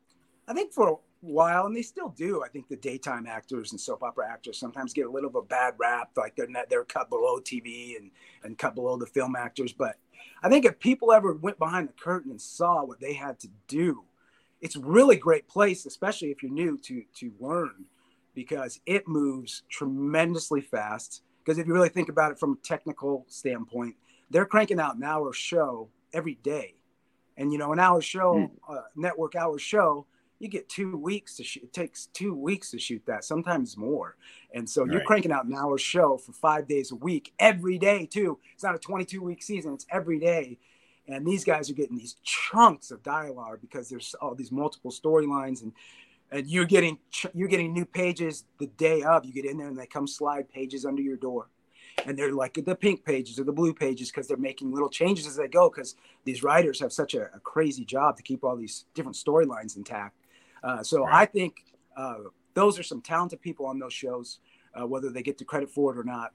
I 0.48 0.54
think 0.54 0.74
for 0.74 0.90
a 0.90 0.96
while, 1.22 1.66
and 1.66 1.76
they 1.76 1.82
still 1.82 2.10
do. 2.10 2.44
I 2.44 2.50
think 2.50 2.68
the 2.68 2.76
daytime 2.76 3.26
actors 3.28 3.72
and 3.72 3.80
soap 3.80 4.04
opera 4.04 4.28
actors 4.30 4.58
sometimes 4.58 4.94
get 4.94 5.06
a 5.06 5.10
little 5.10 5.30
bit 5.30 5.38
of 5.40 5.44
a 5.46 5.48
bad 5.48 5.76
rap, 5.78 6.10
like 6.18 6.36
they're 6.36 6.48
not, 6.48 6.70
they're 6.70 6.84
cut 6.84 7.10
below 7.10 7.40
TV 7.40 7.96
and 7.98 8.12
and 8.44 8.58
cut 8.58 8.76
below 8.76 8.98
the 8.98 9.06
film 9.06 9.36
actors. 9.38 9.72
But 9.72 9.96
I 10.44 10.50
think 10.50 10.66
if 10.66 10.80
people 10.80 11.14
ever 11.14 11.34
went 11.34 11.58
behind 11.60 11.88
the 11.88 11.94
curtain 11.94 12.32
and 12.32 12.42
saw 12.42 12.84
what 12.84 13.00
they 13.00 13.14
had 13.14 13.40
to 13.40 13.48
do, 13.68 14.04
it's 14.62 14.76
a 14.76 14.80
really 14.82 15.16
great 15.18 15.48
place, 15.48 15.86
especially 15.86 16.32
if 16.32 16.42
you're 16.44 16.52
new 16.52 16.78
to 16.80 17.04
to 17.16 17.34
learn, 17.40 17.86
because 18.34 18.80
it 18.86 19.08
moves 19.08 19.64
tremendously 19.70 20.62
fast. 20.62 21.24
Because 21.44 21.58
if 21.60 21.68
you 21.68 21.74
really 21.74 21.90
think 21.90 22.10
about 22.10 22.32
it 22.32 22.40
from 22.40 22.54
a 22.54 22.58
technical 22.58 23.26
standpoint, 23.30 23.96
they're 24.30 24.46
cranking 24.46 24.80
out 24.80 24.96
an 24.98 25.04
hour 25.04 25.32
show 25.34 25.90
every 26.14 26.36
day, 26.36 26.76
and 27.38 27.52
you 27.52 27.58
know 27.58 27.72
an 27.74 27.80
hour 27.80 28.02
show, 28.02 28.52
uh, 28.68 28.82
network 28.96 29.36
hour 29.36 29.58
show, 29.60 30.08
you 30.40 30.48
get 30.48 30.70
two 30.70 30.98
weeks 30.98 31.36
to 31.38 31.44
shoot. 31.44 31.64
It 31.64 31.74
takes 31.74 32.08
two 32.08 32.34
weeks 32.34 32.72
to 32.72 32.80
shoot 32.80 33.04
that, 33.08 33.24
sometimes 33.24 33.78
more. 33.78 34.18
And 34.54 34.70
so 34.70 34.86
you're 34.86 35.02
Right. 35.02 35.02
cranking 35.02 35.32
out 35.32 35.46
an 35.46 35.56
hour 35.56 35.78
show 35.78 36.18
for 36.18 36.32
five 36.34 36.68
days 36.68 36.92
a 36.92 36.96
week, 36.96 37.34
every 37.40 37.78
day 37.78 38.06
too. 38.06 38.40
It's 38.54 38.64
not 38.64 38.76
a 38.76 38.80
22 38.80 39.22
week 39.22 39.42
season; 39.44 39.74
it's 39.74 39.86
every 39.92 40.20
day. 40.20 40.60
And 41.08 41.26
these 41.26 41.44
guys 41.44 41.70
are 41.70 41.74
getting 41.74 41.98
these 41.98 42.18
chunks 42.24 42.92
of 42.92 43.02
dialogue 43.02 43.60
because 43.62 43.90
there's 43.90 44.14
all 44.22 44.36
these 44.36 44.52
multiple 44.52 44.92
storylines, 44.92 45.62
and 45.62 45.72
and 46.32 46.48
you're 46.48 46.66
getting 46.66 47.00
you're 47.34 47.48
getting 47.48 47.74
new 47.74 47.86
pages 47.86 48.46
the 48.60 48.68
day 48.68 49.04
of. 49.04 49.26
You 49.26 49.34
get 49.34 49.46
in 49.46 49.58
there 49.58 49.68
and 49.68 49.78
they 49.78 49.86
come 49.86 50.08
slide 50.08 50.50
pages 50.50 50.86
under 50.86 51.02
your 51.02 51.16
door, 51.16 51.48
and 52.06 52.18
they're 52.18 52.34
like 52.34 52.54
the 52.54 52.76
pink 52.76 53.06
pages 53.06 53.40
or 53.40 53.46
the 53.46 53.54
blue 53.54 53.74
pages 53.74 54.12
because 54.12 54.28
they're 54.28 54.38
making 54.38 54.74
little 54.74 54.90
changes 54.90 55.26
as 55.26 55.38
they 55.38 55.48
go 55.48 55.70
because 55.70 55.96
these 56.26 56.44
writers 56.44 56.80
have 56.82 56.92
such 56.92 57.14
a, 57.14 57.34
a 57.34 57.40
crazy 57.40 57.86
job 57.86 58.18
to 58.18 58.24
keep 58.24 58.44
all 58.44 58.58
these 58.58 58.86
different 58.94 59.16
storylines 59.16 59.78
intact. 59.78 60.16
Uh, 60.64 60.84
so 60.84 61.06
I 61.06 61.26
think 61.26 61.64
uh, 61.96 62.18
those 62.54 62.78
are 62.78 62.84
some 62.84 63.02
talented 63.02 63.42
people 63.42 63.66
on 63.66 63.80
those 63.80 63.94
shows, 63.94 64.40
uh, 64.74 64.86
whether 64.86 65.10
they 65.10 65.22
get 65.22 65.38
the 65.38 65.46
credit 65.46 65.70
for 65.70 65.94
it 65.94 65.98
or 65.98 66.04
not. 66.04 66.34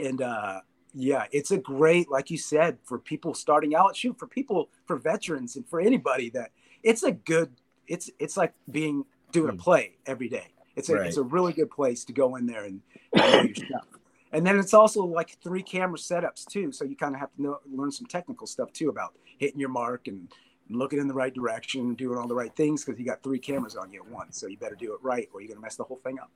And 0.00 0.20
uh, 0.22 0.60
yeah, 0.94 1.26
it's 1.32 1.50
a 1.50 1.58
great, 1.58 2.10
like 2.10 2.30
you 2.30 2.38
said, 2.38 2.78
for 2.84 2.98
people 2.98 3.34
starting 3.34 3.74
out. 3.74 3.96
Shoot, 3.96 4.18
for 4.18 4.26
people, 4.26 4.70
for 4.86 4.96
veterans, 4.96 5.56
and 5.56 5.68
for 5.68 5.80
anybody 5.80 6.30
that 6.30 6.52
it's 6.82 7.02
a 7.02 7.12
good. 7.12 7.50
It's 7.86 8.10
it's 8.18 8.36
like 8.36 8.54
being 8.70 9.04
doing 9.32 9.50
a 9.50 9.52
hmm. 9.52 9.58
play 9.58 9.96
every 10.06 10.28
day. 10.28 10.54
It's 10.76 10.88
a 10.88 10.94
it's 11.02 11.16
a 11.16 11.22
really 11.22 11.52
good 11.52 11.70
place 11.70 12.04
to 12.04 12.12
go 12.12 12.36
in 12.36 12.46
there 12.46 12.64
and, 12.64 12.80
and 13.12 13.48
your 13.48 13.66
stuff. 13.66 13.86
And 14.32 14.44
then 14.44 14.58
it's 14.58 14.74
also 14.74 15.04
like 15.04 15.36
three 15.42 15.62
camera 15.62 15.96
setups 15.98 16.46
too, 16.46 16.72
so 16.72 16.84
you 16.84 16.96
kind 16.96 17.14
of 17.14 17.20
have 17.20 17.32
to 17.36 17.42
know, 17.42 17.60
learn 17.70 17.92
some 17.92 18.06
technical 18.06 18.48
stuff 18.48 18.72
too 18.72 18.88
about 18.88 19.14
hitting 19.38 19.60
your 19.60 19.68
mark 19.68 20.08
and 20.08 20.28
looking 20.68 20.98
in 20.98 21.06
the 21.06 21.14
right 21.14 21.32
direction, 21.32 21.94
doing 21.94 22.18
all 22.18 22.26
the 22.26 22.34
right 22.34 22.54
things 22.56 22.84
because 22.84 22.98
you 22.98 23.06
got 23.06 23.22
three 23.22 23.38
cameras 23.38 23.76
on 23.76 23.92
you 23.92 24.02
at 24.02 24.08
once. 24.08 24.40
So 24.40 24.48
you 24.48 24.56
better 24.56 24.74
do 24.74 24.92
it 24.94 24.98
right, 25.02 25.28
or 25.32 25.40
you're 25.40 25.48
gonna 25.48 25.60
mess 25.60 25.76
the 25.76 25.84
whole 25.84 26.00
thing 26.02 26.18
up. 26.18 26.32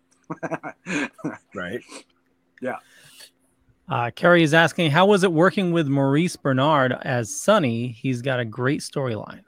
right. 1.54 1.82
Yeah. 2.60 2.76
Uh, 3.90 4.10
is 4.36 4.52
asking, 4.52 4.90
how 4.90 5.06
was 5.06 5.24
it 5.24 5.32
working 5.32 5.72
with 5.72 5.88
Maurice 5.88 6.36
Benard 6.36 7.00
as 7.02 7.34
Sonny? 7.34 7.88
He's 7.88 8.20
got 8.20 8.38
a 8.38 8.44
great 8.44 8.80
storyline. 8.80 9.40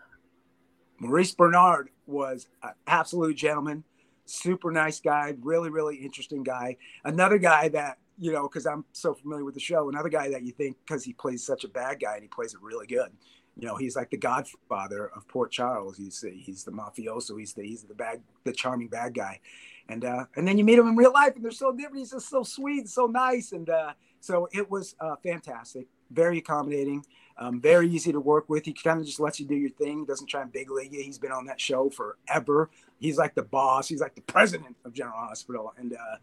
Maurice 0.99 1.35
Benard 1.35 1.87
was 2.07 2.49
an 2.63 2.71
absolute 2.87 3.37
gentleman, 3.37 3.85
super 4.25 4.71
nice 4.71 5.01
guy, 5.01 5.35
really, 5.43 5.69
really 5.69 5.97
interesting 5.97 6.43
guy. 6.43 6.77
Another 7.05 7.37
guy 7.37 7.69
that, 7.69 7.99
you 8.19 8.33
know, 8.33 8.49
because 8.49 8.67
I'm 8.67 8.85
so 8.93 9.13
familiar 9.15 9.45
with 9.45 9.55
the 9.55 9.61
show, 9.61 9.89
another 9.89 10.09
guy 10.09 10.31
that 10.31 10.43
you 10.43 10.53
think 10.53 10.77
because 10.87 11.05
he 11.05 11.13
plays 11.13 11.45
such 11.45 11.65
a 11.65 11.69
bad 11.69 12.01
guy 12.01 12.15
and 12.15 12.23
he 12.23 12.29
plays 12.29 12.55
it 12.55 12.63
really 12.63 12.87
good. 12.87 13.11
You 13.57 13.67
know, 13.67 13.77
he's 13.77 13.97
like 13.97 14.11
the 14.11 14.17
godfather 14.17 15.11
of 15.15 15.27
Port 15.29 15.51
Charles. 15.51 15.97
He's 15.97 16.25
he's 16.35 16.65
the 16.65 16.71
mafioso. 16.71 17.39
He's 17.39 17.53
the 17.53 17.63
he's 17.63 17.83
the 17.83 17.95
bad 17.95 18.23
the 18.45 18.53
charming 18.53 18.89
bad 18.89 19.15
guy, 19.15 19.41
and 19.89 20.05
uh, 20.05 20.25
and 20.37 20.47
then 20.47 20.57
you 20.57 20.65
meet 20.65 20.79
him 20.79 20.87
in 20.87 20.97
real 20.97 21.13
life 21.13 21.35
and 21.35 21.45
they're 21.45 21.51
so 21.51 21.73
different. 21.73 21.99
He's 21.99 22.13
just 22.13 22.29
so 22.29 22.43
sweet, 22.43 22.89
so 22.89 23.07
nice, 23.07 23.53
and 23.53 23.69
uh, 23.69 23.93
so 24.21 24.49
it 24.53 24.71
was 24.71 24.95
uh, 25.01 25.17
fantastic, 25.23 25.87
very 26.11 26.39
accommodating, 26.39 27.05
um, 27.39 27.61
very 27.61 27.89
easy 27.89 28.13
to 28.13 28.21
work 28.21 28.49
with. 28.49 28.67
He 28.67 28.73
kind 28.73 29.01
of 29.01 29.07
just 29.07 29.19
lets 29.19 29.41
you 29.41 29.47
do 29.47 29.55
your 29.55 29.71
thing. 29.71 30.05
Doesn't 30.05 30.27
try 30.27 30.43
and 30.43 30.53
big 30.53 30.71
league 30.71 30.93
you. 30.93 31.03
He's 31.03 31.19
been 31.19 31.33
on 31.33 31.47
that 31.47 31.61
show 31.61 31.91
forever. 31.91 32.71
He's 32.99 33.17
like 33.17 33.35
the 33.35 33.43
boss. 33.43 33.89
He's 33.89 34.01
like 34.01 34.15
the 34.15 34.21
president 34.23 34.77
of 34.85 34.93
General 34.93 35.17
Hospital, 35.17 35.73
and 35.79 35.95
uh, 35.95 36.17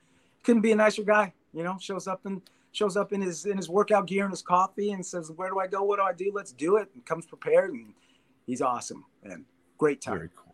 couldn't 0.44 0.62
be 0.62 0.72
a 0.72 0.76
nicer 0.76 1.04
guy. 1.04 1.34
You 1.54 1.64
know, 1.64 1.78
shows 1.80 2.08
up 2.08 2.26
and 2.26 2.42
shows 2.72 2.96
up 2.96 3.12
in 3.14 3.22
his 3.22 3.46
in 3.46 3.58
his 3.58 3.68
workout 3.68 4.06
gear 4.06 4.24
and 4.24 4.32
his 4.32 4.44
coffee 4.44 4.92
and 4.92 5.04
says, 5.04 5.32
"Where 5.32 5.50
do 5.50 5.60
I 5.60 5.68
go? 5.68 5.84
What 5.84 5.98
do 5.98 6.04
I 6.04 6.14
do? 6.14 6.32
Let's 6.34 6.52
do 6.52 6.78
it." 6.78 6.90
And 6.94 7.04
comes 7.04 7.26
prepared, 7.26 7.72
and 7.74 7.94
he's 8.46 8.62
awesome 8.62 9.06
and 9.24 9.46
great 9.78 10.02
time. 10.02 10.18
Very 10.18 10.30
cool. 10.36 10.47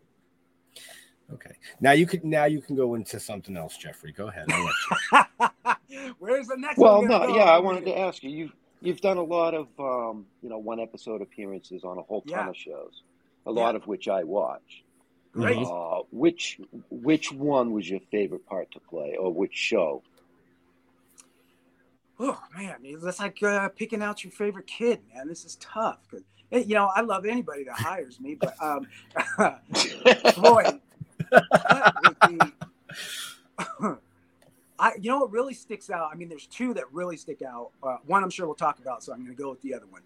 Okay. 1.33 1.55
Now 1.81 1.91
you 1.91 2.05
can 2.05 2.21
now 2.29 2.45
you 2.45 2.61
can 2.61 2.75
go 2.75 2.95
into 2.95 3.19
something 3.19 3.57
else, 3.57 3.77
Jeffrey. 3.77 4.11
Go 4.11 4.27
ahead. 4.27 4.45
I'll 4.51 4.69
let 5.11 5.77
you. 5.89 6.15
Where's 6.19 6.47
the 6.47 6.57
next 6.57 6.77
Well, 6.77 6.99
one? 6.99 7.07
no, 7.09 7.27
go? 7.27 7.35
yeah, 7.35 7.43
I 7.45 7.59
wanted 7.59 7.85
to 7.85 7.97
ask 7.97 8.23
you. 8.23 8.29
You've 8.29 8.53
you've 8.81 9.01
done 9.01 9.17
a 9.17 9.23
lot 9.23 9.53
of 9.53 9.67
um, 9.79 10.25
you 10.41 10.49
know 10.49 10.57
one 10.59 10.79
episode 10.79 11.21
appearances 11.21 11.83
on 11.83 11.97
a 11.97 12.01
whole 12.01 12.21
ton 12.21 12.45
Yeah. 12.45 12.49
of 12.49 12.55
shows, 12.57 13.01
a 13.45 13.51
lot 13.51 13.75
of 13.75 13.87
which 13.87 14.07
I 14.07 14.23
watch. 14.23 14.83
Great. 15.31 15.57
Uh, 15.57 16.01
which 16.11 16.59
which 16.91 17.31
one 17.31 17.71
was 17.71 17.89
your 17.89 18.01
favorite 18.11 18.45
part 18.45 18.69
to 18.71 18.79
play, 18.79 19.15
or 19.19 19.33
which 19.33 19.53
show? 19.55 20.03
Oh 22.19 22.39
man, 22.55 22.75
that's 23.01 23.19
like 23.19 23.41
uh, 23.41 23.69
picking 23.69 24.03
out 24.03 24.23
your 24.23 24.31
favorite 24.31 24.67
kid, 24.67 24.99
man. 25.13 25.27
This 25.27 25.45
is 25.45 25.55
tough 25.55 25.97
because 26.09 26.23
you 26.67 26.75
know, 26.75 26.91
I 26.95 27.01
love 27.01 27.25
anybody 27.25 27.63
that 27.63 27.73
hires 27.79 28.19
me, 28.19 28.35
but 28.35 28.55
um, 28.61 28.85
boy, 29.37 29.39
that 30.11 30.33
would 30.35 30.65
be- 30.75 30.79
I, 34.79 34.93
you 34.99 35.09
know, 35.11 35.19
what 35.19 35.31
really 35.31 35.53
sticks 35.53 35.89
out. 35.89 36.09
I 36.11 36.15
mean, 36.15 36.27
there's 36.29 36.47
two 36.47 36.73
that 36.73 36.91
really 36.91 37.15
stick 37.15 37.41
out. 37.41 37.69
Uh, 37.81 37.97
one 38.05 38.23
I'm 38.23 38.29
sure 38.29 38.45
we'll 38.47 38.55
talk 38.55 38.79
about, 38.79 39.03
so 39.03 39.13
I'm 39.13 39.23
going 39.23 39.35
to 39.35 39.41
go 39.41 39.49
with 39.49 39.61
the 39.61 39.73
other 39.73 39.85
one, 39.87 40.01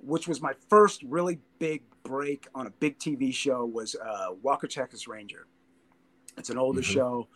which 0.00 0.28
was 0.28 0.40
my 0.40 0.52
first 0.68 1.02
really 1.04 1.40
big 1.58 1.82
break 2.02 2.46
on 2.54 2.66
a 2.66 2.70
big 2.70 2.98
TV 2.98 3.32
show. 3.32 3.64
Was 3.64 3.96
uh, 3.96 4.28
Walker 4.42 4.66
Texas 4.68 5.08
Ranger. 5.08 5.46
It's 6.36 6.50
an 6.50 6.58
older 6.58 6.80
Mhm. 6.80 6.84
show. 6.84 7.28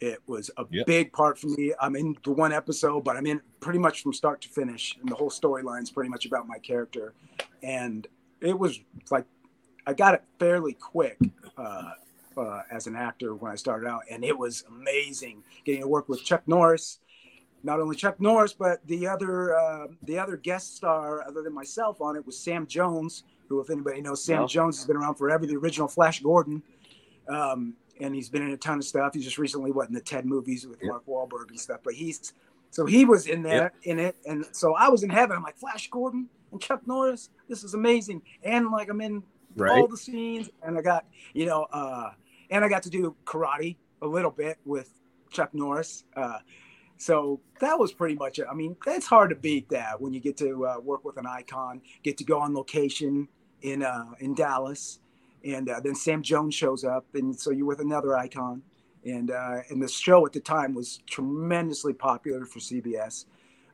It 0.00 0.18
was 0.26 0.50
a 0.56 0.64
Yep. 0.70 0.86
big 0.86 1.12
part 1.12 1.38
for 1.38 1.46
me. 1.48 1.72
I'm 1.80 1.94
in 1.94 2.16
the 2.24 2.32
one 2.32 2.52
episode, 2.52 3.04
but 3.04 3.16
I'm 3.16 3.26
in 3.26 3.40
pretty 3.60 3.78
much 3.78 4.02
from 4.02 4.12
start 4.12 4.40
to 4.42 4.48
finish, 4.48 4.96
and 5.00 5.08
the 5.08 5.14
whole 5.14 5.30
storyline 5.30 5.82
is 5.82 5.90
pretty 5.90 6.08
much 6.10 6.26
about 6.26 6.48
my 6.48 6.58
character. 6.58 7.14
And 7.62 8.06
it 8.40 8.58
was 8.58 8.80
like 9.10 9.26
I 9.86 9.92
got 9.94 10.14
it 10.14 10.22
fairly 10.38 10.72
quick 10.74 11.18
uh, 11.56 11.92
uh, 12.36 12.62
as 12.70 12.86
an 12.86 12.96
actor 12.96 13.34
when 13.34 13.50
I 13.52 13.54
started 13.56 13.86
out, 13.88 14.02
and 14.10 14.24
it 14.24 14.36
was 14.36 14.64
amazing 14.68 15.42
getting 15.64 15.82
to 15.82 15.88
work 15.88 16.08
with 16.08 16.24
Chuck 16.24 16.42
Norris. 16.46 16.98
Not 17.62 17.78
only 17.78 17.94
Chuck 17.94 18.20
Norris, 18.20 18.52
but 18.54 18.80
the 18.86 19.06
other 19.06 19.54
uh, 19.56 19.88
the 20.04 20.18
other 20.18 20.36
guest 20.36 20.76
star 20.76 21.26
other 21.26 21.42
than 21.42 21.52
myself 21.54 22.00
on 22.00 22.16
it 22.16 22.24
was 22.24 22.38
Sam 22.38 22.66
Jones, 22.66 23.24
who, 23.48 23.60
if 23.60 23.68
anybody 23.68 24.00
knows, 24.00 24.24
Sam 24.24 24.42
Yeah. 24.42 24.46
Jones 24.46 24.78
has 24.78 24.86
been 24.86 24.96
around 24.96 25.16
forever. 25.16 25.44
The 25.46 25.56
original 25.56 25.88
Flash 25.88 26.22
Gordon. 26.22 26.62
Um, 27.28 27.74
and 28.00 28.14
he's 28.14 28.30
been 28.30 28.42
in 28.42 28.50
a 28.52 28.56
ton 28.56 28.78
of 28.78 28.84
stuff. 28.84 29.12
He's 29.12 29.24
just 29.24 29.36
recently 29.36 29.72
what 29.72 29.88
in 29.88 29.94
the 29.94 30.00
Ted 30.00 30.24
movies 30.24 30.66
with 30.66 30.82
Mark 30.82 31.04
Wahlberg 31.06 31.50
and 31.50 31.60
stuff. 31.60 31.80
But 31.84 31.94
he's 31.94 32.32
so 32.70 32.86
he 32.86 33.04
was 33.04 33.26
in 33.26 33.42
there 33.42 33.72
in 33.82 33.98
it, 33.98 34.16
and 34.26 34.46
so 34.52 34.74
I 34.74 34.88
was 34.88 35.02
in 35.02 35.10
heaven. 35.10 35.36
I'm 35.36 35.42
like 35.42 35.58
Flash 35.58 35.90
Gordon 35.90 36.28
and 36.52 36.60
Chuck 36.60 36.86
Norris. 36.86 37.28
This 37.48 37.62
is 37.62 37.74
amazing, 37.74 38.22
and 38.42 38.70
like 38.70 38.88
I'm 38.88 39.00
in 39.00 39.22
all 39.66 39.86
Right. 39.86 39.88
the 39.88 39.96
scenes, 39.96 40.50
and 40.62 40.78
I 40.78 40.82
got 40.82 41.06
you 41.34 41.46
know, 41.46 41.66
uh, 41.72 42.10
and 42.50 42.64
I 42.64 42.68
got 42.68 42.82
to 42.84 42.90
do 42.90 43.14
karate 43.24 43.76
a 44.02 44.06
little 44.06 44.30
bit 44.30 44.58
with 44.64 44.92
Chuck 45.30 45.54
Norris. 45.54 46.04
Uh, 46.16 46.38
so 46.96 47.40
that 47.60 47.78
was 47.78 47.92
pretty 47.92 48.14
much 48.14 48.38
it. 48.38 48.46
I 48.50 48.54
mean, 48.54 48.76
it's 48.86 49.06
hard 49.06 49.30
to 49.30 49.36
beat 49.36 49.68
that 49.70 50.00
when 50.00 50.12
you 50.12 50.20
get 50.20 50.36
to 50.38 50.66
uh, 50.66 50.80
work 50.80 51.04
with 51.04 51.16
an 51.16 51.26
icon, 51.26 51.80
get 52.02 52.18
to 52.18 52.24
go 52.24 52.38
on 52.40 52.54
location 52.54 53.28
in 53.62 53.82
uh, 53.82 54.12
in 54.20 54.34
Dallas, 54.34 55.00
and 55.44 55.68
uh, 55.68 55.80
then 55.80 55.94
Sam 55.94 56.22
Jones 56.22 56.54
shows 56.54 56.84
up, 56.84 57.06
and 57.14 57.38
so 57.38 57.50
you're 57.50 57.66
with 57.66 57.80
another 57.80 58.16
icon, 58.16 58.62
and 59.04 59.30
uh, 59.30 59.60
and 59.70 59.82
the 59.82 59.88
show 59.88 60.26
at 60.26 60.32
the 60.32 60.40
time 60.40 60.74
was 60.74 61.00
tremendously 61.08 61.92
popular 61.94 62.44
for 62.44 62.58
CBS, 62.58 63.24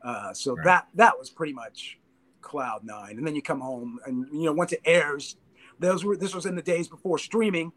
uh, 0.03 0.33
so 0.33 0.55
Right. 0.55 0.65
that 0.65 0.87
that 0.95 1.17
was 1.19 1.29
pretty 1.29 1.53
much 1.53 1.99
cloud 2.41 2.83
nine, 2.85 3.17
and 3.17 3.27
then 3.27 3.35
you 3.35 3.41
come 3.41 3.59
home, 3.59 3.99
and 4.05 4.25
you 4.31 4.45
know 4.45 4.53
once 4.53 4.71
it 4.71 4.81
airs, 4.85 5.35
those 5.79 6.03
were 6.03 6.17
this 6.17 6.33
was 6.33 6.45
in 6.45 6.55
the 6.55 6.61
days 6.61 6.87
before 6.87 7.17
streaming 7.17 7.71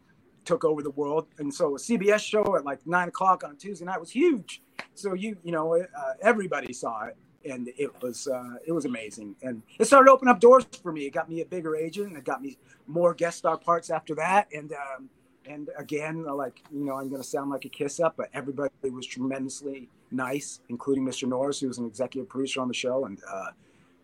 took 0.45 0.65
over 0.65 0.81
the 0.81 0.91
world, 0.91 1.27
and 1.37 1.53
so 1.53 1.75
a 1.75 1.79
CBS 1.79 2.19
show 2.19 2.55
at 2.55 2.65
like 2.65 2.85
nine 2.87 3.07
o'clock 3.07 3.43
on 3.43 3.51
a 3.51 3.55
Tuesday 3.55 3.85
night 3.85 3.99
was 3.99 4.11
huge. 4.11 4.61
So 4.95 5.13
you 5.13 5.37
you 5.43 5.51
know 5.51 5.75
uh, 5.75 6.13
everybody 6.21 6.73
saw 6.73 7.05
it, 7.05 7.15
and 7.49 7.69
it 7.77 7.89
was 8.01 8.27
uh, 8.27 8.55
it 8.65 8.71
was 8.71 8.85
amazing, 8.85 9.35
and 9.41 9.61
it 9.79 9.85
started 9.85 10.07
to 10.07 10.11
open 10.11 10.27
up 10.27 10.39
doors 10.39 10.65
for 10.81 10.91
me. 10.91 11.05
It 11.05 11.11
got 11.11 11.29
me 11.29 11.41
a 11.41 11.45
bigger 11.45 11.75
agent, 11.75 12.07
and 12.09 12.17
it 12.17 12.23
got 12.23 12.41
me 12.41 12.57
more 12.87 13.13
guest 13.13 13.39
star 13.39 13.57
parts 13.57 13.89
after 13.89 14.15
that, 14.15 14.47
and 14.53 14.73
um, 14.73 15.09
and 15.45 15.69
again 15.77 16.25
uh, 16.27 16.33
like 16.33 16.61
you 16.71 16.85
know 16.85 16.95
I'm 16.95 17.09
gonna 17.09 17.23
sound 17.23 17.51
like 17.51 17.65
a 17.65 17.69
kiss 17.69 17.99
up, 17.99 18.15
but 18.17 18.29
everybody 18.33 18.71
was 18.89 19.05
tremendously 19.05 19.89
nice, 20.11 20.59
including 20.69 21.05
Mr. 21.05 21.27
Norris, 21.27 21.59
who 21.59 21.67
was 21.67 21.77
an 21.77 21.85
executive 21.85 22.29
producer 22.29 22.61
on 22.61 22.67
the 22.67 22.73
show, 22.73 23.05
and 23.05 23.19
uh, 23.31 23.51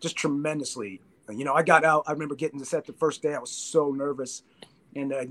just 0.00 0.16
tremendously 0.16 1.00
you 1.36 1.44
know, 1.44 1.54
I 1.54 1.62
got 1.62 1.84
out. 1.84 2.04
I 2.06 2.12
remember 2.12 2.34
getting 2.34 2.58
to 2.58 2.64
set 2.64 2.86
the 2.86 2.92
first 2.94 3.22
day. 3.22 3.34
I 3.34 3.38
was 3.38 3.50
so 3.50 3.90
nervous, 3.90 4.42
and 4.94 5.12
uh, 5.12 5.24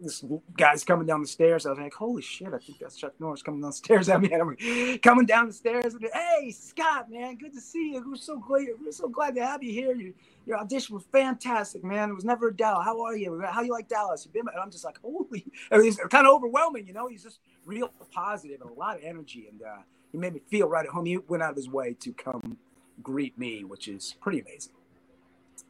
this 0.00 0.24
guy's 0.56 0.84
coming 0.84 1.06
down 1.06 1.20
the 1.22 1.28
stairs. 1.28 1.66
I 1.66 1.70
was 1.70 1.78
like, 1.78 1.94
"Holy 1.94 2.22
shit! 2.22 2.52
I 2.52 2.58
think 2.58 2.78
that's 2.78 2.96
Chuck 2.96 3.12
Norris 3.18 3.42
coming 3.42 3.60
down 3.60 3.70
the 3.70 3.76
stairs 3.76 4.08
at 4.08 4.20
me." 4.20 4.30
And 4.32 4.42
I'm 4.42 4.98
coming 5.02 5.26
down 5.26 5.46
the 5.46 5.52
stairs. 5.52 5.94
And, 5.94 6.06
hey, 6.12 6.50
Scott, 6.50 7.10
man, 7.10 7.36
good 7.36 7.52
to 7.54 7.60
see 7.60 7.92
you. 7.94 8.04
We're 8.06 8.16
so 8.16 8.38
glad. 8.38 8.66
We're 8.84 8.92
so 8.92 9.08
glad 9.08 9.34
to 9.36 9.46
have 9.46 9.62
you 9.62 9.72
here. 9.72 9.94
You, 9.94 10.14
your 10.46 10.58
audition 10.58 10.94
was 10.94 11.04
fantastic, 11.12 11.84
man. 11.84 12.10
It 12.10 12.14
was 12.14 12.24
never 12.24 12.48
a 12.48 12.56
doubt. 12.56 12.84
How 12.84 13.02
are 13.02 13.16
you? 13.16 13.40
How 13.48 13.62
you 13.62 13.72
like 13.72 13.88
Dallas? 13.88 14.26
You 14.26 14.32
been? 14.32 14.48
And 14.52 14.60
I'm 14.62 14.70
just 14.70 14.84
like, 14.84 14.98
holy. 15.02 15.46
It's 15.72 15.96
kind 15.96 16.26
of 16.26 16.34
overwhelming, 16.34 16.86
you 16.86 16.92
know. 16.92 17.06
He's 17.08 17.22
just 17.22 17.40
real 17.64 17.90
positive 18.12 18.60
and 18.60 18.70
a 18.70 18.74
lot 18.74 18.96
of 18.96 19.02
energy, 19.04 19.48
and 19.50 19.62
uh, 19.62 19.82
he 20.12 20.18
made 20.18 20.34
me 20.34 20.40
feel 20.50 20.68
right 20.68 20.84
at 20.84 20.92
home. 20.92 21.06
He 21.06 21.18
went 21.18 21.42
out 21.42 21.50
of 21.50 21.56
his 21.56 21.68
way 21.68 21.94
to 22.00 22.12
come 22.12 22.58
greet 23.02 23.38
me, 23.38 23.64
which 23.64 23.88
is 23.88 24.14
pretty 24.20 24.40
amazing. 24.40 24.72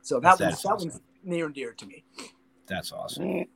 So 0.03 0.21
that 0.21 0.39
That's 0.39 0.53
was 0.57 0.63
that 0.63 0.69
awesome. 0.73 0.89
was 0.89 1.01
near 1.25 1.47
and 1.47 1.55
dear 1.55 1.73
to 1.73 1.87
me. 1.87 2.05
That's 2.67 2.93
awesome. 2.93 3.47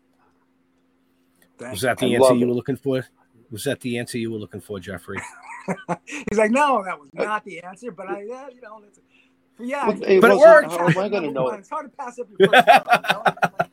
Thank 1.59 1.72
Was 1.72 1.80
that 1.83 1.98
the 1.98 2.07
I 2.16 2.18
answer 2.20 2.35
you 2.35 2.46
were 2.48 2.54
looking 2.54 2.76
for? 2.76 3.07
Was 3.50 3.64
that 3.64 3.80
the 3.80 3.98
answer 3.98 4.18
you 4.18 4.30
were 4.33 4.38
looking 4.38 4.61
for, 4.61 4.80
Jeffrey? 4.80 5.18
He's 6.07 6.37
like, 6.38 6.50
no, 6.50 6.83
that 6.85 6.98
was 6.98 7.09
not 7.14 7.44
the 7.44 7.61
answer, 7.62 7.90
but 7.92 8.09
I, 8.09 8.22
yeah, 8.22 8.48
you 8.52 8.61
know, 8.61 8.80
that's, 8.83 8.98
yeah, 9.61 9.87
Well, 9.88 10.02
it 10.02 10.20
But 10.20 10.33
it 10.33 10.37
worked. 10.38 10.72
How 10.72 10.88
am 10.88 10.98
I 10.98 11.09
going 11.09 11.22
to 11.22 11.30
know 11.30 11.48
it? 11.50 11.61
It's 11.61 11.70
hard 11.70 11.90
to 11.90 11.96
pass 11.96 12.18
up 12.18 12.26
your 12.38 12.48
first 12.50 12.66
one, 12.66 13.70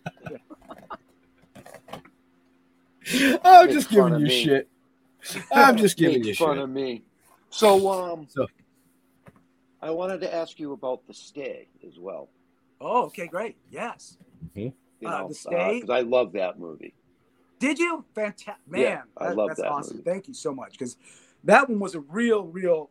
you 3.13 3.29
know? 3.31 3.39
I'm 3.43 3.69
just 3.71 3.89
fun 3.89 4.11
giving 4.11 4.19
you 4.21 4.27
me. 4.27 4.43
shit. 4.43 4.69
I'm 5.51 5.77
just 5.77 5.97
giving 5.97 6.19
Make 6.19 6.25
you 6.27 6.35
fun 6.35 6.55
shit. 6.57 6.63
of 6.63 6.69
me. 6.69 7.03
So, 7.49 7.89
um, 7.91 8.27
So- 8.29 8.47
I 9.81 9.89
wanted 9.89 10.21
to 10.21 10.33
ask 10.33 10.59
you 10.59 10.73
about 10.73 11.07
the 11.07 11.13
stay 11.13 11.67
as 11.87 11.97
well. 11.97 12.29
Oh, 12.81 13.03
okay, 13.05 13.27
great. 13.27 13.57
Yes. 13.69 14.17
You 14.55 14.73
Uh, 15.05 15.09
know, 15.21 15.27
The 15.29 15.33
Stay? 15.35 15.75
because 15.81 15.89
I 15.89 16.01
love 16.01 16.33
that 16.33 16.59
movie. 16.59 16.93
Did 17.59 17.77
you? 17.79 18.03
Fantastic, 18.15 18.55
man. 18.67 18.81
Yeah, 18.81 19.01
I 19.17 19.27
that- 19.29 19.37
love 19.37 19.47
that's 19.49 19.61
that 19.61 19.71
awesome. 19.71 19.97
movie. 19.97 20.09
Thank 20.09 20.27
you 20.27 20.33
so 20.33 20.53
much 20.53 20.71
because 20.73 20.97
that 21.43 21.69
one 21.69 21.79
was 21.79 21.95
a 21.95 21.99
real, 22.01 22.45
real 22.45 22.89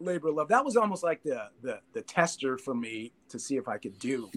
labor 0.00 0.28
of 0.28 0.34
love. 0.36 0.48
That 0.48 0.64
was 0.64 0.76
almost 0.76 1.02
like 1.04 1.22
the 1.22 1.48
the 1.62 1.80
the 1.92 2.02
tester 2.02 2.56
for 2.58 2.74
me 2.74 3.12
to 3.28 3.38
see 3.38 3.56
if 3.56 3.68
I 3.68 3.76
could 3.78 3.98
do 3.98 4.30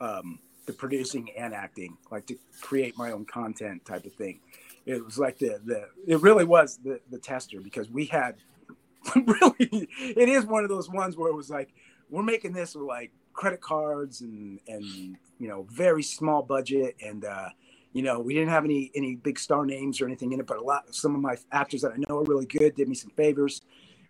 um, 0.00 0.38
the 0.66 0.72
producing 0.72 1.30
and 1.36 1.52
acting, 1.54 1.96
like 2.10 2.26
to 2.26 2.36
create 2.60 2.96
my 2.96 3.10
own 3.12 3.24
content 3.24 3.84
type 3.84 4.04
of 4.06 4.12
thing. 4.14 4.40
It 4.84 5.04
was 5.04 5.18
like 5.18 5.38
the 5.38 5.60
the 5.64 5.88
it 6.06 6.20
really 6.20 6.44
was 6.44 6.78
the 6.78 7.00
the 7.10 7.18
tester 7.18 7.60
because 7.60 7.90
we 7.90 8.04
had 8.06 8.36
really 9.16 9.88
it 9.98 10.28
is 10.28 10.44
one 10.44 10.62
of 10.64 10.70
those 10.70 10.88
ones 10.90 11.16
where 11.16 11.30
it 11.30 11.34
was 11.34 11.50
like 11.50 11.72
we're 12.10 12.22
making 12.22 12.52
this 12.52 12.74
with 12.74 12.86
like 12.86 13.10
credit 13.36 13.60
cards 13.60 14.22
and 14.22 14.58
and 14.66 15.16
you 15.38 15.48
know 15.48 15.66
very 15.70 16.02
small 16.02 16.42
budget. 16.42 16.96
And 17.00 17.24
uh 17.24 17.50
you 17.96 18.02
know 18.02 18.20
we 18.20 18.34
didn't 18.34 18.50
have 18.50 18.64
any 18.66 18.90
any 18.94 19.14
big 19.14 19.38
star 19.38 19.64
names 19.64 20.02
or 20.02 20.06
anything 20.06 20.32
in 20.32 20.38
it 20.38 20.46
but 20.46 20.58
a 20.58 20.62
lot 20.62 20.94
some 20.94 21.14
of 21.14 21.20
my 21.22 21.34
actors 21.50 21.80
that 21.80 21.92
i 21.92 21.96
know 21.96 22.18
are 22.18 22.24
really 22.24 22.44
good 22.44 22.74
did 22.74 22.88
me 22.88 22.94
some 22.94 23.10
favors. 23.12 23.62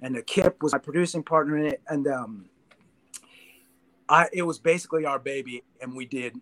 And 0.03 0.19
uh, 0.19 0.23
kip 0.27 0.61
was 0.61 0.73
my 0.73 0.79
producing 0.79 1.23
partner 1.23 1.57
in 1.57 1.67
it. 1.67 1.81
And 1.89 2.09
um 2.09 2.47
i 4.09 4.29
it 4.33 4.43
was 4.43 4.59
basically 4.59 5.07
our 5.07 5.21
baby 5.21 5.63
and 5.81 5.95
we 5.95 6.05
did 6.05 6.35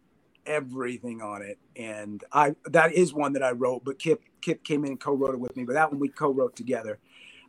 everything 0.46 1.20
on 1.20 1.42
it. 1.42 1.58
And 1.76 2.24
i 2.32 2.54
that 2.64 2.94
is 2.94 3.12
one 3.12 3.34
that 3.34 3.42
i 3.42 3.50
wrote 3.50 3.84
but 3.84 3.98
kip 3.98 4.22
kip 4.40 4.64
came 4.64 4.84
in 4.86 4.92
and 4.92 5.00
co-wrote 5.00 5.34
it 5.34 5.40
with 5.40 5.54
me. 5.54 5.64
But 5.64 5.74
that 5.74 5.90
one 5.90 6.00
we 6.00 6.08
co-wrote 6.08 6.56
together. 6.56 6.98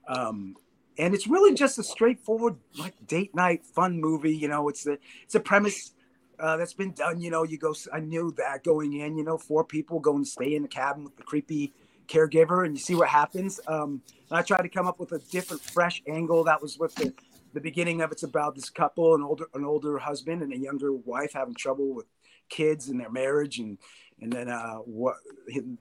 Um 0.10 0.58
and 0.98 1.14
it's 1.14 1.28
really 1.28 1.54
just 1.54 1.78
a 1.78 1.84
straightforward 1.84 2.56
like 2.78 2.94
date 3.08 3.34
night 3.36 3.66
fun 3.66 4.00
movie 4.00 4.36
you 4.36 4.48
know 4.48 4.70
it's 4.70 4.84
the 4.84 4.98
it's 5.24 5.36
a 5.36 5.40
premise 5.40 5.92
uh, 6.40 6.58
that's 6.58 6.74
been 6.74 6.92
done 6.92 7.20
you 7.22 7.32
know 7.32 7.44
you 7.44 7.58
go 7.58 7.74
i 7.94 8.00
knew 8.00 8.34
that 8.38 8.64
going 8.64 8.94
in 8.94 9.18
you 9.18 9.24
know 9.24 9.38
four 9.38 9.64
people 9.64 10.00
going 10.00 10.24
to 10.24 10.30
stay 10.30 10.56
in 10.56 10.62
the 10.62 10.68
cabin 10.68 11.04
with 11.04 11.16
the 11.16 11.24
creepy 11.24 11.74
caregiver 12.08 12.66
and 12.66 12.76
you 12.76 12.80
see 12.80 12.96
what 12.96 13.08
happens 13.08 13.60
um 13.68 14.02
and 14.30 14.40
i 14.40 14.42
tried 14.42 14.62
to 14.62 14.70
come 14.70 14.88
up 14.88 15.00
with 15.00 15.12
a 15.12 15.20
different 15.32 15.62
fresh 15.62 16.04
angle 16.08 16.44
that 16.44 16.62
was 16.62 16.78
with 16.78 16.94
the 16.96 17.14
the 17.54 17.62
beginning 17.62 18.02
of 18.02 18.12
it's 18.12 18.24
about 18.24 18.54
this 18.54 18.70
couple 18.70 19.16
an 19.16 19.24
older 19.24 19.46
an 19.54 19.64
older 19.64 19.98
husband 19.98 20.42
and 20.42 20.54
a 20.54 20.58
younger 20.58 20.94
wife 20.94 21.32
having 21.34 21.56
trouble 21.56 21.94
with 21.94 22.06
kids 22.50 22.90
and 22.90 23.00
their 23.00 23.10
marriage 23.10 23.60
and 23.60 23.78
and 24.22 24.32
then 24.32 24.50
uh 24.50 24.76
what 24.76 25.16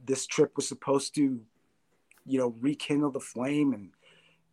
this 0.07 0.27
trip 0.27 0.53
was 0.57 0.67
supposed 0.67 1.15
to 1.15 1.41
you 2.27 2.39
know 2.39 2.55
rekindle 2.61 3.11
the 3.11 3.21
flame 3.21 3.75
and 3.75 3.91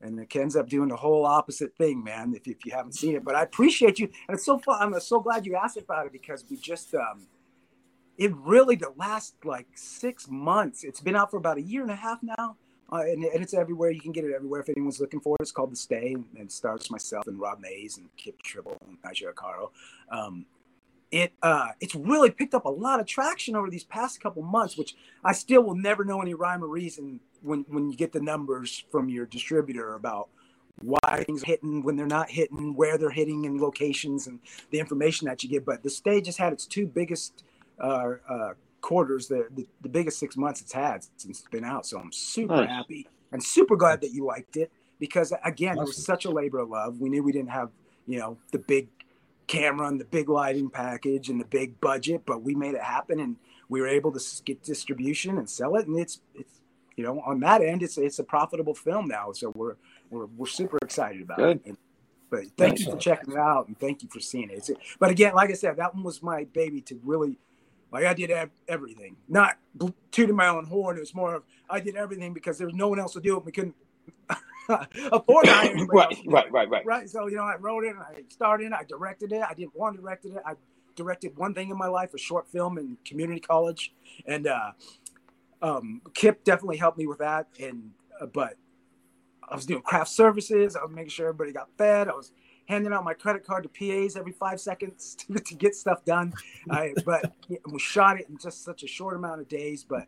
and 0.02 0.20
it 0.20 0.36
ends 0.36 0.56
up 0.56 0.68
doing 0.68 0.90
the 0.90 0.96
whole 0.96 1.26
opposite 1.26 1.76
thing, 1.78 2.04
man. 2.04 2.34
If, 2.36 2.48
if 2.48 2.66
you 2.66 2.72
haven't 2.72 2.94
seen 2.94 3.16
it, 3.16 3.24
but 3.24 3.36
I 3.36 3.44
appreciate 3.44 4.00
you, 4.00 4.10
and 4.28 4.36
it's 4.36 4.46
so 4.46 4.58
fun. 4.60 4.82
I'm 4.82 5.00
so 5.00 5.20
glad 5.20 5.46
you 5.46 5.56
asked 5.56 5.78
about 5.78 6.06
it 6.06 6.12
because 6.12 6.46
we 6.50 6.58
just, 6.58 6.94
um, 6.94 7.28
it 8.18 8.36
really 8.36 8.76
the 8.76 8.94
last 8.98 9.36
like 9.44 9.68
six 9.76 10.28
months. 10.30 10.84
It's 10.84 11.02
been 11.02 11.16
out 11.16 11.32
for 11.32 11.38
about 11.38 11.58
a 11.58 11.62
year 11.62 11.82
and 11.82 11.92
a 11.92 11.96
half 11.96 12.20
now, 12.22 12.58
uh, 12.92 13.02
and, 13.02 13.24
and 13.24 13.42
it's 13.42 13.54
everywhere. 13.54 13.92
You 13.92 14.02
can 14.02 14.12
get 14.12 14.26
it 14.26 14.34
everywhere 14.34 14.62
if 14.62 14.70
anyone's 14.70 15.00
looking 15.00 15.20
for 15.20 15.36
it. 15.40 15.44
It's 15.44 15.52
called 15.52 15.72
The 15.72 15.78
Stay, 15.78 16.14
and, 16.14 16.26
it 16.36 16.52
stars 16.52 16.92
myself 16.92 17.28
and 17.28 17.40
Rob 17.40 17.60
Mays 17.60 17.98
and 17.98 18.10
Kip 18.18 18.42
Tribble 18.44 18.78
and 18.86 18.98
Nigel 19.04 19.32
Caro. 19.34 19.72
Um, 20.12 20.46
it 21.12 21.34
uh, 21.42 21.70
it's 21.82 21.94
really 21.94 22.32
picked 22.32 22.54
up 22.54 22.66
a 22.66 22.70
lot 22.70 23.00
of 23.00 23.06
traction 23.06 23.56
over 23.56 23.70
these 23.70 23.84
past 23.84 24.22
couple 24.22 24.42
months, 24.42 24.78
which 24.78 24.96
I 25.24 25.34
still 25.34 25.62
will 25.62 25.76
never 25.76 26.06
know 26.06 26.22
any 26.22 26.34
rhyme 26.34 26.64
or 26.64 26.68
reason 26.68 27.20
when 27.42 27.66
when 27.68 27.90
you 27.90 27.98
get 27.98 28.14
the 28.14 28.22
numbers 28.22 28.84
from 28.92 29.10
your 29.10 29.26
distributor 29.26 29.94
about 29.96 30.30
why 30.82 31.24
things 31.26 31.44
are 31.44 31.48
hitting 31.48 31.84
when 31.84 31.98
they're 31.98 32.08
not 32.08 32.30
hitting, 32.30 32.76
where 32.76 32.98
they're 32.98 33.10
hitting, 33.10 33.46
and 33.46 33.60
locations 33.60 34.28
and 34.28 34.40
the 34.72 34.80
information 34.80 35.28
that 35.28 35.44
you 35.44 35.50
get. 35.50 35.66
But 35.66 35.84
the 35.84 35.90
stage 35.90 36.28
has 36.28 36.38
had 36.38 36.54
its 36.54 36.66
two 36.66 36.88
biggest 36.88 37.44
uh, 37.80 38.14
uh, 38.28 38.54
quarters, 38.80 39.28
the, 39.28 39.48
the 39.54 39.68
the 39.82 39.90
biggest 39.90 40.18
six 40.18 40.38
months 40.38 40.62
it's 40.62 40.72
had 40.72 41.04
since 41.18 41.40
it's 41.40 41.50
been 41.50 41.66
out. 41.66 41.86
So 41.86 42.00
I'm 42.00 42.14
super 42.14 42.56
Nice. 42.56 42.70
happy 42.70 43.08
and 43.34 43.44
super 43.44 43.76
glad 43.76 44.00
that 44.02 44.12
you 44.12 44.26
liked 44.26 44.56
it 44.56 44.72
because 44.98 45.34
again, 45.44 45.78
it 45.78 45.82
was 45.82 46.04
such 46.04 46.24
a 46.24 46.32
labor 46.32 46.60
of 46.60 46.70
love. 46.70 47.00
We 47.02 47.10
knew 47.10 47.22
we 47.22 47.34
didn't 47.34 47.52
have 47.52 47.70
you 48.08 48.20
know 48.20 48.38
the 48.52 48.60
big 48.60 48.88
camera 49.52 49.88
and 49.88 50.00
the 50.00 50.06
big 50.06 50.30
lighting 50.30 50.70
package 50.70 51.28
and 51.28 51.40
the 51.40 51.46
big 51.46 51.80
budget, 51.82 52.24
but 52.26 52.42
we 52.42 52.56
made 52.56 52.74
it 52.74 52.82
happen 52.82 53.20
and 53.20 53.36
we 53.68 53.82
were 53.82 53.88
able 53.88 54.12
to 54.14 54.44
get 54.46 54.64
distribution 54.64 55.38
and 55.38 55.50
sell 55.50 55.76
it. 55.76 55.88
And 55.88 56.00
it's 56.00 56.22
it's 56.34 56.62
you 56.96 57.04
know 57.04 57.20
on 57.26 57.42
that 57.42 57.62
end, 57.62 57.84
it's 57.84 57.98
it's 57.98 58.20
a 58.20 58.24
profitable 58.24 58.74
film 58.74 59.08
now. 59.08 59.34
So 59.34 59.52
we're 59.54 59.76
we're 60.10 60.28
we're 60.38 60.46
super 60.48 60.78
excited 60.82 61.22
about 61.22 61.38
Good. 61.38 61.58
it. 61.58 61.66
And, 61.66 61.78
but 62.30 62.44
thank 62.58 62.80
you 62.80 62.86
for 62.86 62.96
Excellent. 62.96 63.02
checking 63.02 63.34
it 63.34 63.38
out 63.38 63.68
and 63.68 63.78
thank 63.78 64.04
you 64.04 64.10
for 64.10 64.22
seeing 64.22 64.50
it. 64.50 64.54
It's, 64.54 64.72
but 65.00 65.12
again, 65.12 65.34
like 65.34 65.50
I 65.50 65.54
said, 65.54 65.76
that 65.76 65.94
one 65.94 66.04
was 66.06 66.24
my 66.24 66.46
baby 66.46 66.80
to 66.84 66.98
really 67.04 67.38
like 67.92 68.06
I 68.06 68.14
did 68.14 68.32
everything, 68.70 69.18
not 69.28 69.58
bl- 69.76 69.90
tooting 70.12 70.38
my 70.38 70.48
own 70.48 70.66
horn. 70.66 70.96
It 70.96 71.02
was 71.02 71.14
more 71.14 71.36
of 71.36 71.44
I 71.70 71.82
did 71.82 71.98
everything 71.98 72.34
because 72.34 72.58
there 72.58 72.68
was 72.68 72.76
no 72.76 72.88
one 72.88 73.00
else 73.00 73.14
to 73.14 73.20
do 73.20 73.36
it. 73.36 73.44
We 73.44 73.52
couldn't 73.52 73.76
afford 75.12 75.46
to 75.46 75.52
hire 75.52 75.76
Right, 75.88 76.06
else 76.06 76.20
to 76.20 76.24
do 76.24 76.32
right, 76.32 76.52
right, 76.52 76.70
right. 76.70 76.86
Right. 76.86 77.10
So 77.10 77.28
you 77.28 77.38
know, 77.38 77.44
I 77.44 77.56
wrote 77.58 77.84
it, 77.86 77.96
I 78.00 78.24
started 78.30 78.68
it, 78.68 78.74
I 78.74 78.84
directed 78.84 79.32
it. 79.32 79.42
I 79.48 79.54
didn't 79.54 79.76
one 79.76 79.96
directed 79.96 80.36
it. 80.36 80.42
I 80.46 80.54
directed 80.96 81.38
one 81.38 81.54
thing 81.54 81.70
in 81.70 81.78
my 81.78 81.88
life, 81.88 82.14
a 82.14 82.18
short 82.18 82.48
film 82.50 82.78
in 82.78 82.98
community 83.06 83.40
college, 83.40 83.94
and 84.26 84.48
uh, 84.48 84.72
um, 85.62 86.02
Kip 86.14 86.44
definitely 86.44 86.78
helped 86.78 86.98
me 86.98 87.08
with 87.08 87.20
that. 87.20 87.48
And 87.60 87.92
uh, 88.20 88.26
but 88.28 88.56
I 89.48 89.56
was 89.56 89.66
doing 89.66 89.82
craft 89.82 90.10
services. 90.12 90.76
I 90.76 90.84
was 90.84 90.92
making 90.92 91.10
sure 91.10 91.28
everybody 91.28 91.52
got 91.52 91.70
fed. 91.78 92.08
I 92.08 92.14
was 92.14 92.32
handing 92.66 92.94
out 92.94 93.04
my 93.04 93.14
credit 93.14 93.46
card 93.46 93.64
to 93.64 93.70
PAs 93.70 94.16
every 94.16 94.32
five 94.32 94.60
seconds 94.60 95.16
to, 95.20 95.34
to 95.34 95.56
get 95.56 95.76
stuff 95.76 96.06
done. 96.06 96.34
I, 96.70 96.94
but 97.06 97.34
yeah, 97.50 97.58
we 97.70 97.80
shot 97.80 98.20
it 98.20 98.30
in 98.30 98.38
just 98.38 98.64
such 98.64 98.84
a 98.84 98.88
short 98.88 99.16
amount 99.16 99.42
of 99.42 99.48
days. 99.48 99.84
But 99.84 100.08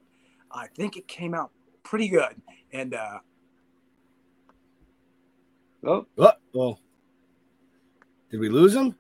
I 0.52 0.68
think 0.68 0.98
it 0.98 1.08
came 1.08 1.34
out 1.34 1.52
pretty 1.84 2.08
good. 2.08 2.42
And 2.72 2.94
uh, 2.94 3.20
Oh, 5.86 6.06
Oh, 6.18 6.32
well, 6.54 6.80
did 8.32 8.40
we 8.40 8.50
lose 8.50 8.74
him? 8.76 8.96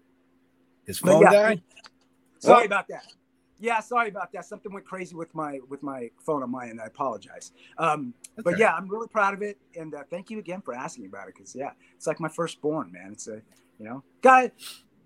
His 0.85 0.99
phone 0.99 1.21
yeah, 1.21 1.31
died. 1.31 1.61
Sorry 2.39 2.63
Oh. 2.63 2.65
about 2.65 2.87
that. 2.89 3.05
Yeah, 3.59 3.79
sorry 3.79 4.09
about 4.09 4.33
that. 4.33 4.45
Something 4.45 4.73
went 4.73 4.85
crazy 4.85 5.15
with 5.15 5.33
my 5.33 5.59
with 5.69 5.81
my 5.81 6.09
phone 6.25 6.43
on 6.43 6.51
my 6.51 6.67
end. 6.67 6.81
I 6.81 6.85
apologize. 6.87 7.53
Um, 7.77 8.13
but 8.43 8.57
yeah, 8.59 8.73
I'm 8.73 8.89
really 8.89 9.07
proud 9.07 9.33
of 9.33 9.41
it, 9.41 9.57
and 9.79 9.95
uh, 9.95 10.03
thank 10.09 10.29
you 10.29 10.39
again 10.39 10.61
for 10.61 10.73
asking 10.73 11.05
about 11.05 11.29
it. 11.29 11.35
Because 11.35 11.55
yeah, 11.55 11.71
it's 11.95 12.05
like 12.05 12.19
my 12.19 12.27
firstborn, 12.27 12.91
man. 12.91 13.13
It's 13.13 13.27
a 13.29 13.41
you 13.79 13.85
know 13.85 14.03
guy. 14.21 14.51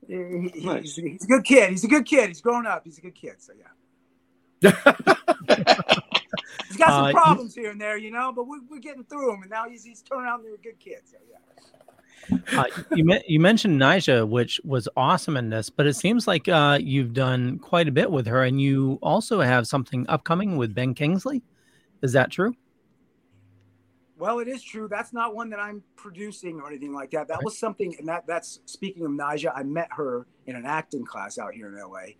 he- 0.07 0.49
he- 0.55 0.65
Nice. 0.65 0.95
he's, 0.95 0.95
he's 0.95 1.23
a 1.25 1.27
good 1.27 1.43
kid. 1.43 1.69
He's 1.69 1.83
a 1.83 1.87
good 1.87 2.05
kid. 2.07 2.29
He's 2.29 2.41
growing 2.41 2.65
up. 2.65 2.81
He's 2.85 2.97
a 2.97 3.01
good 3.01 3.13
kid. 3.15 3.35
So 3.37 3.53
yeah. 3.53 4.71
He's 6.67 6.77
got 6.77 6.89
some 6.89 7.05
Uh, 7.05 7.11
problems 7.11 7.55
here 7.55 7.71
and 7.71 7.79
there, 7.79 7.97
you 7.97 8.11
know, 8.11 8.31
but 8.31 8.47
we, 8.47 8.59
we're 8.69 8.79
getting 8.79 9.03
through 9.03 9.31
them, 9.31 9.41
and 9.41 9.51
now 9.51 9.67
he's 9.67 9.83
he's 9.83 10.01
turning 10.01 10.27
out 10.27 10.39
into 10.39 10.53
a 10.53 10.57
good 10.57 10.79
kid. 10.79 10.99
So 11.05 11.17
yeah. 11.29 11.37
Uh, 12.57 12.65
you 12.95 13.05
me- 13.05 13.23
you 13.27 13.39
mentioned 13.39 13.79
Nija, 13.79 14.27
which 14.27 14.59
was 14.63 14.89
awesome 14.97 15.37
in 15.37 15.49
this, 15.49 15.69
but 15.69 15.85
it 15.85 15.93
seems 15.93 16.27
like 16.27 16.47
uh, 16.47 16.77
you've 16.81 17.13
done 17.13 17.59
quite 17.59 17.87
a 17.87 17.91
bit 17.91 18.11
with 18.11 18.27
her, 18.27 18.43
and 18.43 18.59
you 18.59 18.99
also 19.01 19.39
have 19.41 19.67
something 19.67 20.05
upcoming 20.09 20.57
with 20.57 20.73
Ben 20.73 20.93
Kingsley. 20.93 21.43
Is 22.01 22.13
that 22.13 22.31
true? 22.31 22.53
Well, 24.17 24.39
it 24.39 24.47
is 24.47 24.63
true. 24.63 24.87
That's 24.87 25.13
not 25.13 25.35
one 25.35 25.49
that 25.51 25.59
I'm 25.59 25.83
producing 25.95 26.59
or 26.59 26.67
anything 26.67 26.91
like 26.91 27.11
that. 27.11 27.27
That 27.27 27.43
was 27.43 27.57
something, 27.57 27.95
and 27.99 28.07
that 28.07 28.25
that's 28.25 28.59
speaking 28.65 29.05
of 29.05 29.11
Naja. 29.11 29.51
I 29.55 29.63
met 29.63 29.89
her 29.91 30.25
in 30.47 30.55
an 30.55 30.65
acting 30.65 31.05
class 31.05 31.37
out 31.37 31.53
here 31.53 31.67
in 31.67 31.79
LA, 31.79 32.13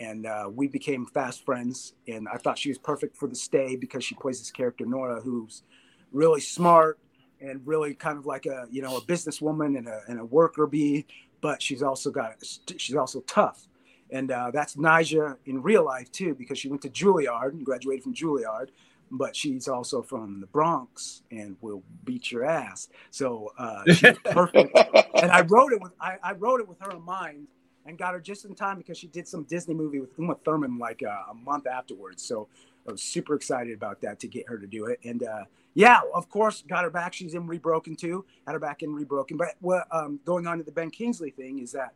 and 0.00 0.26
uh, 0.26 0.48
we 0.52 0.66
became 0.66 1.06
fast 1.06 1.44
friends. 1.44 1.92
And 2.08 2.26
I 2.26 2.38
thought 2.38 2.58
she 2.58 2.70
was 2.70 2.78
perfect 2.78 3.16
for 3.16 3.28
the 3.28 3.36
stay 3.36 3.76
because 3.76 4.02
she 4.02 4.14
plays 4.14 4.38
this 4.38 4.50
character 4.50 4.86
Nora, 4.86 5.20
who's 5.20 5.62
really 6.10 6.40
smart 6.40 6.98
and 7.40 7.60
really 7.64 7.94
kind 7.94 8.18
of 8.18 8.26
like 8.26 8.46
a 8.46 8.66
you 8.70 8.82
know 8.82 8.96
a 8.96 9.00
businesswoman 9.02 9.78
and 9.78 9.86
a 9.86 10.00
and 10.08 10.18
a 10.18 10.24
worker 10.24 10.66
bee, 10.66 11.06
but 11.40 11.62
she's 11.62 11.82
also 11.82 12.10
got 12.10 12.34
she's 12.78 12.96
also 12.96 13.20
tough. 13.20 13.68
And 14.12 14.32
uh, 14.32 14.50
that's 14.52 14.74
Naja 14.74 15.36
in 15.46 15.62
real 15.62 15.84
life 15.84 16.10
too, 16.10 16.34
because 16.34 16.58
she 16.58 16.68
went 16.68 16.82
to 16.82 16.88
Juilliard 16.88 17.50
and 17.52 17.64
graduated 17.64 18.02
from 18.02 18.14
Juilliard 18.14 18.70
but 19.12 19.34
she's 19.34 19.66
also 19.66 20.02
from 20.02 20.40
the 20.40 20.46
Bronx 20.46 21.22
and 21.30 21.56
will 21.60 21.82
beat 22.04 22.30
your 22.30 22.44
ass. 22.44 22.88
So 23.10 23.50
uh, 23.58 23.82
she's 23.86 24.16
perfect. 24.24 24.76
and 25.14 25.30
I 25.32 25.40
wrote 25.42 25.72
it 25.72 25.80
with 25.80 25.92
I, 26.00 26.16
I, 26.22 26.32
wrote 26.34 26.60
it 26.60 26.68
with 26.68 26.78
her 26.80 26.92
in 26.92 27.02
mind 27.02 27.48
and 27.86 27.98
got 27.98 28.14
her 28.14 28.20
just 28.20 28.44
in 28.44 28.54
time 28.54 28.78
because 28.78 28.98
she 28.98 29.06
did 29.06 29.26
some 29.26 29.44
Disney 29.44 29.74
movie 29.74 30.00
with 30.00 30.10
Uma 30.18 30.36
Thurman 30.44 30.78
like 30.78 31.02
uh, 31.02 31.30
a 31.30 31.34
month 31.34 31.66
afterwards. 31.66 32.22
So 32.22 32.48
I 32.86 32.92
was 32.92 33.02
super 33.02 33.34
excited 33.34 33.74
about 33.74 34.00
that 34.02 34.20
to 34.20 34.28
get 34.28 34.48
her 34.48 34.58
to 34.58 34.66
do 34.66 34.86
it. 34.86 35.00
And 35.04 35.22
uh, 35.22 35.44
yeah, 35.74 36.00
of 36.14 36.28
course, 36.28 36.62
got 36.68 36.84
her 36.84 36.90
back. 36.90 37.12
She's 37.12 37.34
in 37.34 37.46
Rebroken 37.46 37.96
too. 37.96 38.24
Had 38.46 38.52
her 38.52 38.58
back 38.58 38.82
in 38.82 38.90
Rebroken. 38.90 39.36
But 39.36 39.54
what 39.60 39.86
um, 39.90 40.20
going 40.24 40.46
on 40.46 40.58
to 40.58 40.64
the 40.64 40.72
Ben 40.72 40.90
Kingsley 40.90 41.30
thing 41.30 41.58
is 41.58 41.72
that 41.72 41.92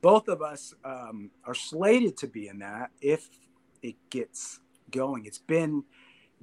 both 0.00 0.28
of 0.28 0.42
us 0.42 0.74
um, 0.84 1.30
are 1.44 1.54
slated 1.54 2.16
to 2.18 2.26
be 2.26 2.48
in 2.48 2.58
that 2.60 2.90
if 3.00 3.28
it 3.82 3.96
gets 4.10 4.60
going. 4.90 5.26
It's 5.26 5.38
been 5.38 5.84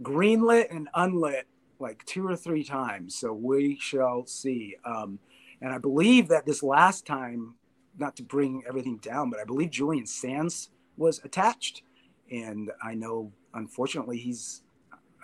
greenlit 0.02 0.76
and 0.76 0.90
unlit 0.94 1.48
like 1.80 2.04
two 2.06 2.28
or 2.28 2.36
three 2.36 2.64
times. 2.64 3.16
So 3.16 3.34
we 3.34 3.78
shall 3.80 4.26
see. 4.26 4.76
Um, 4.86 5.20
and 5.62 5.74
I 5.74 5.78
believe 5.78 6.28
that 6.30 6.46
this 6.46 6.64
last 6.64 7.06
time, 7.06 7.56
not 7.98 8.16
to 8.18 8.24
bring 8.24 8.64
everything 8.68 8.98
down, 8.98 9.30
but 9.30 9.40
I 9.40 9.44
believe 9.44 9.72
Julian 9.72 10.06
Sands 10.06 10.70
was 10.98 11.22
attached. 11.24 11.84
And 12.32 12.72
I 12.84 12.96
know, 12.96 13.32
unfortunately, 13.54 14.18
he's, 14.18 14.64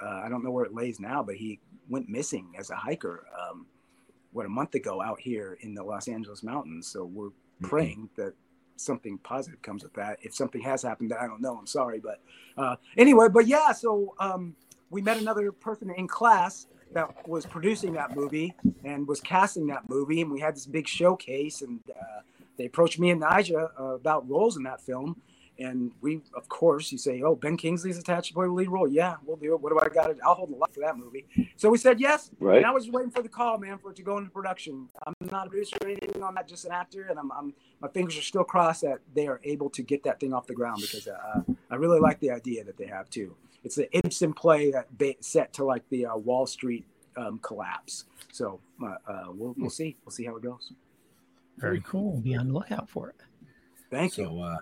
uh, 0.02 0.22
I 0.24 0.30
don't 0.30 0.44
know 0.44 0.52
where 0.52 0.66
it 0.66 0.74
lays 0.74 1.00
now, 1.00 1.24
but 1.24 1.36
he 1.36 1.60
went 1.90 2.10
missing 2.10 2.54
as 2.58 2.70
a 2.70 2.76
hiker, 2.76 3.26
um, 3.40 3.66
what, 4.32 4.46
a 4.46 4.50
month 4.50 4.76
ago 4.76 5.02
out 5.02 5.20
here 5.20 5.58
in 5.62 5.74
the 5.74 5.84
Los 5.84 6.08
Angeles 6.08 6.44
mountains. 6.44 6.88
So 6.88 7.06
we're 7.06 7.28
mm-hmm. 7.28 7.68
praying 7.68 8.10
that 8.16 8.34
something 8.78 9.18
positive 9.20 9.62
comes 9.62 9.84
with 9.84 9.94
that. 9.94 10.20
If 10.22 10.36
something 10.36 10.62
has 10.62 10.82
happened 10.82 11.12
that 11.12 11.22
I 11.22 11.28
don't 11.28 11.42
know, 11.42 11.58
I'm 11.58 11.68
sorry. 11.68 12.00
But 12.00 12.20
uh, 12.58 12.76
anyway, 12.98 13.28
but 13.30 13.48
yeah, 13.48 13.72
so 13.72 14.14
um, 14.20 14.56
we 14.90 15.02
met 15.02 15.18
another 15.18 15.52
person 15.52 15.90
in 15.92 16.08
class 16.08 16.68
that 16.94 17.28
was 17.28 17.46
producing 17.46 17.94
that 17.94 18.16
movie 18.16 18.54
and 18.84 19.08
was 19.08 19.22
casting 19.22 19.68
that 19.68 19.88
movie, 19.88 20.22
and 20.22 20.32
we 20.32 20.40
had 20.40 20.56
this 20.56 20.66
big 20.66 20.88
showcase, 20.88 21.62
and 21.62 21.80
uh, 21.90 22.22
they 22.58 22.66
approached 22.66 23.00
me 23.00 23.10
and 23.10 23.22
Naja 23.22 23.70
uh, 23.80 23.84
about 23.84 24.30
roles 24.30 24.58
in 24.58 24.64
that 24.64 24.82
film. 24.82 25.22
And 25.60 25.92
we, 26.02 26.22
of 26.34 26.50
course, 26.50 26.92
you 26.92 26.98
say, 26.98 27.22
"Oh, 27.22 27.36
Ben 27.36 27.56
Kingsley's 27.56 28.00
attached 28.00 28.30
to 28.30 28.34
play 28.34 28.48
the 28.48 28.52
lead 28.52 28.70
role." 28.70 28.88
Yeah, 28.88 29.18
we'll 29.26 29.38
do 29.38 29.54
it. 29.54 29.62
What 29.62 29.72
do 29.72 29.80
I 29.80 29.94
got? 29.94 30.16
I'll 30.26 30.34
hold 30.34 30.50
the 30.50 30.56
light 30.56 30.74
for 30.74 30.80
that 30.80 30.98
movie. 30.98 31.26
So 31.56 31.70
we 31.70 31.78
said 31.78 32.00
yes. 32.00 32.32
Right. 32.40 32.58
And 32.58 32.66
I 32.66 32.72
was 32.72 32.90
waiting 32.90 33.12
for 33.12 33.22
the 33.22 33.30
call, 33.30 33.60
man, 33.60 33.78
for 33.78 33.92
it 33.92 33.98
to 33.98 34.02
go 34.02 34.18
into 34.18 34.32
production. 34.32 34.88
I'm 35.06 35.14
not 35.30 35.48
a 35.48 35.50
producer 35.50 35.76
or 35.84 35.90
anything 35.90 36.24
on 36.24 36.34
that, 36.36 36.48
just 36.48 36.66
an 36.66 36.72
actor, 36.72 37.08
and 37.10 37.20
I'm, 37.20 37.32
I'm 37.32 37.54
my 37.80 37.90
fingers 37.90 38.18
are 38.18 38.24
still 38.24 38.44
crossed 38.44 38.82
that 38.82 39.02
they 39.14 39.28
are 39.28 39.40
able 39.44 39.70
to 39.72 39.84
get 39.84 40.04
that 40.04 40.20
thing 40.20 40.34
off 40.34 40.48
the 40.48 40.56
ground 40.56 40.82
because 40.82 41.08
uh, 41.08 41.42
I 41.70 41.76
really 41.76 42.00
like 42.00 42.20
the 42.22 42.32
idea 42.32 42.64
that 42.64 42.78
they 42.78 42.88
have 42.88 43.10
too 43.10 43.36
it's 43.64 43.78
an 43.78 43.86
Ibsen 43.92 44.34
play 44.34 44.72
that 44.72 44.98
ba- 44.98 45.16
set 45.20 45.54
to 45.54 45.66
like 45.66 45.88
the 45.90 46.08
uh, 46.08 46.18
Wall 46.18 46.46
Street 46.46 46.86
um, 47.16 47.40
collapse. 47.40 48.06
So 48.32 48.60
uh, 48.82 48.96
uh, 49.08 49.26
we'll 49.30 49.56
we'll 49.58 49.70
see 49.70 49.98
we'll 50.06 50.12
see 50.12 50.26
how 50.26 50.36
it 50.36 50.44
goes. 50.44 50.72
Very 51.58 51.82
cool. 51.82 52.20
Be 52.22 52.36
on 52.36 52.48
the 52.48 52.54
lookout 52.54 52.90
for 52.90 53.10
it. 53.10 53.16
Thank 53.90 54.18
you. 54.18 54.26
So, 54.26 54.40
uh, 54.40 54.58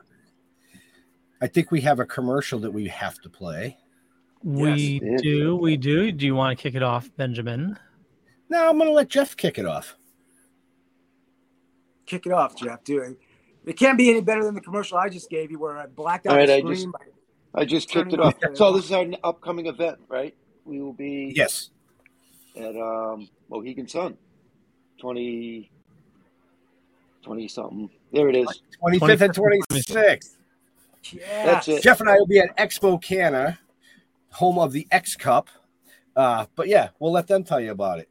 I 1.41 1.47
think 1.47 1.71
we 1.71 1.81
have 1.81 1.99
a 1.99 2.05
commercial 2.05 2.59
that 2.59 2.71
we 2.71 2.87
have 2.87 3.19
to 3.21 3.29
play. 3.29 3.77
We 4.43 5.01
yes. 5.03 5.21
do. 5.21 5.55
We 5.55 5.77
do. 5.77 6.11
Do 6.11 6.25
you 6.25 6.35
want 6.35 6.57
to 6.57 6.61
kick 6.61 6.75
it 6.75 6.83
off, 6.83 7.09
Benjamin? 7.15 7.77
No, 8.49 8.69
I'm 8.69 8.77
going 8.77 8.89
to 8.89 8.93
let 8.93 9.09
Jeff 9.09 9.37
kick 9.37 9.57
it 9.57 9.65
off. 9.65 9.95
Kick 12.05 12.25
it 12.25 12.31
off, 12.31 12.55
Jeff. 12.55 12.83
Do 12.83 12.99
it. 12.99 13.17
It 13.65 13.73
can't 13.77 13.97
be 13.97 14.09
any 14.09 14.21
better 14.21 14.43
than 14.43 14.55
the 14.55 14.61
commercial 14.61 14.97
I 14.97 15.09
just 15.09 15.29
gave 15.29 15.51
you, 15.51 15.59
where 15.59 15.77
I 15.77 15.85
blacked 15.85 16.25
out 16.25 16.31
All 16.31 16.37
right, 16.37 16.47
the 16.47 16.55
I 16.55 16.59
screen. 16.59 16.75
just, 16.75 16.87
I 17.53 17.65
just 17.65 17.89
kicked 17.89 18.13
it 18.13 18.19
off. 18.19 18.35
So 18.53 18.73
this 18.73 18.85
is 18.85 18.91
our 18.91 19.05
upcoming 19.23 19.67
event, 19.67 19.99
right? 20.07 20.35
We 20.65 20.81
will 20.81 20.93
be 20.93 21.33
yes 21.35 21.69
at 22.55 22.75
um, 22.75 23.29
Mohegan 23.49 23.87
Sun, 23.87 24.17
20, 24.99 25.71
20 27.23 27.47
something. 27.47 27.89
There 28.11 28.29
it 28.29 28.35
is. 28.35 28.61
25th 28.83 29.21
and 29.21 29.33
26th. 29.33 30.37
Yeah. 31.11 31.45
That's 31.45 31.67
it. 31.67 31.83
Jeff 31.83 31.99
and 32.01 32.09
I 32.09 32.15
will 32.15 32.27
be 32.27 32.39
at 32.39 32.55
Expo 32.57 33.01
Canna, 33.01 33.59
home 34.31 34.59
of 34.59 34.71
the 34.71 34.87
X 34.91 35.15
Cup. 35.15 35.49
Uh, 36.15 36.45
but 36.55 36.67
yeah, 36.67 36.89
we'll 36.99 37.11
let 37.11 37.27
them 37.27 37.43
tell 37.43 37.59
you 37.59 37.71
about 37.71 37.99
it. 37.99 38.09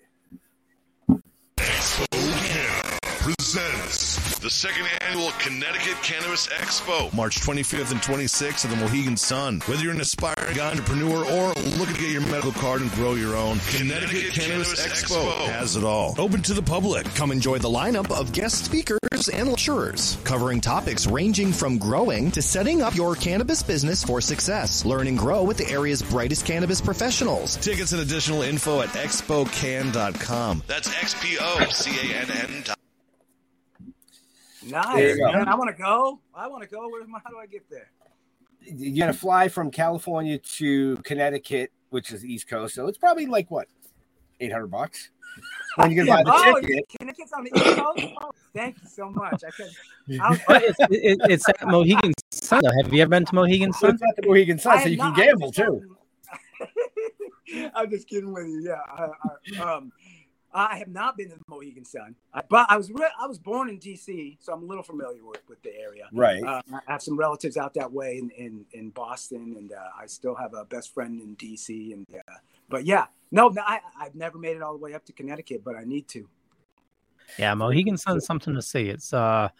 Expo 1.57 2.07
Canna 2.47 2.99
presents 3.03 4.18
the 4.41 4.51
second 4.51 4.87
annual 5.01 5.31
Connecticut 5.39 5.95
Cannabis 6.03 6.47
Expo, 6.49 7.13
March 7.13 7.41
25th 7.41 7.91
and 7.91 8.01
26th 8.01 8.65
at 8.65 8.71
the 8.71 8.77
Mohegan 8.77 9.17
Sun. 9.17 9.61
Whether 9.67 9.83
you're 9.83 9.93
an 9.93 10.01
aspiring 10.01 10.61
entrepreneur 10.61 11.25
or 11.25 11.53
looking 11.79 11.95
to 11.95 12.01
get 12.01 12.11
your 12.11 12.21
medical 12.23 12.53
card 12.53 12.81
and 12.81 12.91
grow 12.93 13.15
your 13.15 13.37
own, 13.37 13.59
Connecticut, 13.71 14.11
Connecticut 14.11 14.33
Cannabis, 14.35 14.81
Cannabis 14.81 15.03
Expo, 15.03 15.33
Expo 15.33 15.47
has 15.49 15.77
it 15.77 15.85
all. 15.85 16.15
Open 16.19 16.43
to 16.43 16.55
the 16.55 16.63
public. 16.63 17.05
Come 17.15 17.33
enjoy 17.33 17.59
the 17.59 17.69
lineup 17.69 18.11
of 18.11 18.33
guest 18.33 18.65
speakers 18.65 18.99
and 19.33 19.49
lecturers 19.49 20.17
covering 20.25 20.61
topics 20.61 21.07
ranging 21.07 21.53
from 21.53 21.79
growing 21.79 22.31
to 22.31 22.41
setting 22.41 22.83
up 22.83 22.95
your 22.95 23.15
cannabis 23.17 23.63
business 23.63 24.05
for 24.05 24.21
success. 24.21 24.85
Learn 24.85 25.09
and 25.09 25.19
grow 25.19 25.43
with 25.43 25.57
the 25.57 25.69
area's 25.69 26.03
brightest 26.03 26.47
cannabis 26.47 26.81
professionals. 26.81 27.57
Tickets 27.57 27.93
and 27.93 28.01
additional 28.01 28.43
info 28.43 28.81
at 28.81 28.91
expocann.com. 28.91 30.63
That's 30.67 30.89
X 30.89 31.15
P 31.21 31.37
O 31.41 31.65
C 31.71 32.13
A 32.13 32.17
N 32.17 32.31
N. 32.31 32.65
Nice, 34.71 35.19
man. 35.19 35.49
I 35.49 35.55
want 35.55 35.75
to 35.75 35.83
go. 35.83 36.21
I 36.35 36.47
want 36.49 36.63
to 36.63 36.69
go. 36.69 36.89
Where, 36.89 37.03
how 37.25 37.31
do 37.31 37.39
I 37.39 37.47
get 37.47 37.69
there? 37.71 37.91
You're 38.61 39.07
gonna 39.07 39.17
fly 39.17 39.49
from 39.49 39.71
California 39.71 40.39
to 40.39 40.97
Connecticut, 40.99 41.73
which 41.91 42.13
is 42.13 42.23
the 42.23 42.33
East 42.33 42.49
Coast, 42.49 42.75
so 42.75 42.87
it's 42.87 42.99
probably 42.99 43.27
like 43.27 43.51
what, 43.51 43.69
eight 44.41 44.53
hundred 44.53 44.67
bucks. 44.67 45.11
When 45.77 45.91
you 45.91 46.05
gonna 46.05 46.11
buy 46.11 46.25
the 46.25 46.33
oh, 46.35 46.61
ticket? 46.61 46.85
Connecticut's 46.99 47.33
on 47.33 47.45
the 47.45 47.51
East 47.55 47.79
Coast. 47.79 48.15
Oh, 48.21 48.31
thank 48.55 48.77
you 48.83 48.89
so 48.89 49.11
much. 49.11 49.43
I 49.47 49.51
could. 49.51 49.71
it's, 50.09 50.79
it, 50.91 51.19
it's 51.31 51.49
at 51.49 51.67
Mohegan 51.67 52.13
Sun. 52.31 52.63
Have 52.65 52.93
you 52.93 53.03
ever 53.03 53.11
been 53.11 53.25
to 53.25 53.35
Mohegan 53.35 53.73
Sun? 53.73 53.95
It's 53.95 54.03
at 54.03 54.17
the 54.17 54.29
Mohegan 54.29 54.59
Sun, 54.59 54.81
so 54.81 54.89
you 54.89 54.99
can 54.99 55.15
gamble 55.15 55.53
too. 55.53 55.97
I'm 57.75 57.89
just 57.91 58.09
kidding 58.09 58.33
with 58.33 58.47
you. 58.47 58.63
Yeah. 58.69 58.81
I, 58.91 59.09
I, 59.59 59.75
um, 59.77 59.93
I 60.53 60.79
have 60.79 60.89
not 60.89 61.17
been 61.17 61.29
to 61.31 61.37
the 61.37 61.45
Mohegan 61.47 61.85
Sun, 61.85 62.15
but 62.49 62.67
I 62.71 62.77
was 62.77 62.91
re- 62.91 63.11
I 63.21 63.27
was 63.27 63.39
born 63.39 63.69
in 63.69 63.79
D.C., 63.79 64.39
so 64.41 64.53
I'm 64.53 64.63
a 64.63 64.67
little 64.67 64.83
familiar 64.83 65.25
with, 65.25 65.43
with 65.49 65.63
the 65.63 65.75
area. 65.79 66.09
Right. 66.13 66.43
Uh, 66.43 66.63
I 66.73 66.93
have 66.93 67.03
some 67.03 67.19
relatives 67.19 67.57
out 67.57 67.75
that 67.75 67.93
way 67.93 68.19
in 68.19 68.31
in, 68.31 68.65
in 68.73 68.91
Boston, 68.91 69.55
and 69.59 69.73
uh, 69.73 69.77
I 69.99 70.07
still 70.07 70.35
have 70.35 70.55
a 70.55 70.65
best 70.65 70.95
friend 70.95 71.21
in 71.21 71.35
D.C. 71.35 71.93
And 71.93 72.07
uh, 72.15 72.33
but 72.69 72.85
yeah, 72.85 73.07
no, 73.31 73.49
no, 73.49 73.63
I 73.65 73.81
I've 73.99 74.15
never 74.15 74.39
made 74.39 74.57
it 74.57 74.63
all 74.63 74.73
the 74.73 74.79
way 74.79 74.95
up 74.95 75.05
to 75.07 75.13
Connecticut, 75.13 75.63
but 75.65 75.77
I 75.77 75.85
need 75.85 76.09
to. 76.09 76.29
Yeah, 77.39 77.53
Mohegan 77.55 77.99
Sun's 77.99 78.25
something 78.25 78.55
to 78.55 78.63
see. 78.63 78.89
It's 78.89 79.13
uh, 79.13 79.51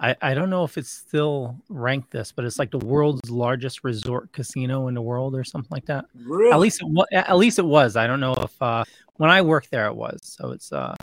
I 0.00 0.14
I 0.22 0.34
don't 0.34 0.50
know 0.50 0.64
if 0.64 0.78
it's 0.78 0.90
still 0.90 1.56
ranked 1.68 2.10
this, 2.10 2.30
but 2.32 2.44
it's 2.44 2.58
like 2.58 2.70
the 2.70 2.78
world's 2.78 3.30
largest 3.30 3.82
resort 3.84 4.32
casino 4.32 4.88
in 4.88 4.94
the 4.94 5.02
world 5.02 5.34
or 5.34 5.42
something 5.44 5.70
like 5.70 5.86
that. 5.86 6.04
Really? 6.14 6.52
At 6.52 6.60
least 6.60 6.80
it 6.80 6.88
was. 6.88 7.06
At 7.12 7.36
least 7.36 7.58
it 7.58 7.64
was. 7.64 7.96
I 7.96 8.06
don't 8.06 8.20
know 8.20 8.34
if 8.34 8.60
uh 8.62 8.84
when 9.16 9.30
I 9.30 9.42
worked 9.42 9.70
there, 9.70 9.86
it 9.86 9.94
was. 9.96 10.18
So 10.22 10.52
it's 10.52 10.72
uh, 10.72 10.94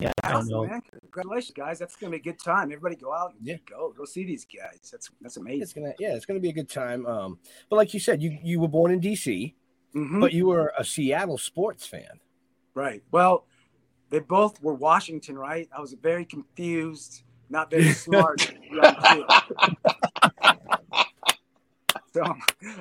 yeah, 0.00 0.10
I 0.24 0.28
don't 0.32 0.38
Awesome, 0.38 0.48
know. 0.50 0.66
man. 0.66 0.82
Congratulations, 1.02 1.54
guys. 1.56 1.78
That's 1.78 1.96
gonna 1.96 2.10
be 2.10 2.16
a 2.18 2.20
good 2.20 2.38
time. 2.38 2.64
Everybody 2.72 2.96
go 2.96 3.12
out 3.12 3.34
and 3.38 3.46
Yeah. 3.46 3.56
go 3.68 3.94
go 3.96 4.04
see 4.04 4.24
these 4.24 4.44
guys. 4.44 4.90
That's 4.92 5.10
that's 5.20 5.36
amazing. 5.38 5.62
It's 5.62 5.72
gonna 5.72 5.94
yeah, 5.98 6.14
it's 6.14 6.26
gonna 6.26 6.40
be 6.40 6.50
a 6.50 6.52
good 6.52 6.68
time. 6.68 7.06
Um, 7.06 7.38
but 7.70 7.76
like 7.76 7.94
you 7.94 8.00
said, 8.00 8.20
you 8.22 8.36
you 8.42 8.60
were 8.60 8.68
born 8.68 8.90
in 8.92 9.00
DC, 9.00 9.54
Mhm. 9.94 10.20
but 10.20 10.32
you 10.32 10.46
were 10.46 10.72
a 10.76 10.84
Seattle 10.84 11.38
sports 11.38 11.86
fan. 11.86 12.20
Right. 12.74 13.02
Well, 13.12 13.46
they 14.10 14.18
both 14.18 14.60
were 14.60 14.74
Washington, 14.74 15.38
right? 15.38 15.68
I 15.74 15.80
was 15.80 15.92
very 15.94 16.24
confused, 16.24 17.22
not 17.50 17.70
very 17.70 17.92
smart. 17.92 18.40
so, 22.12 22.34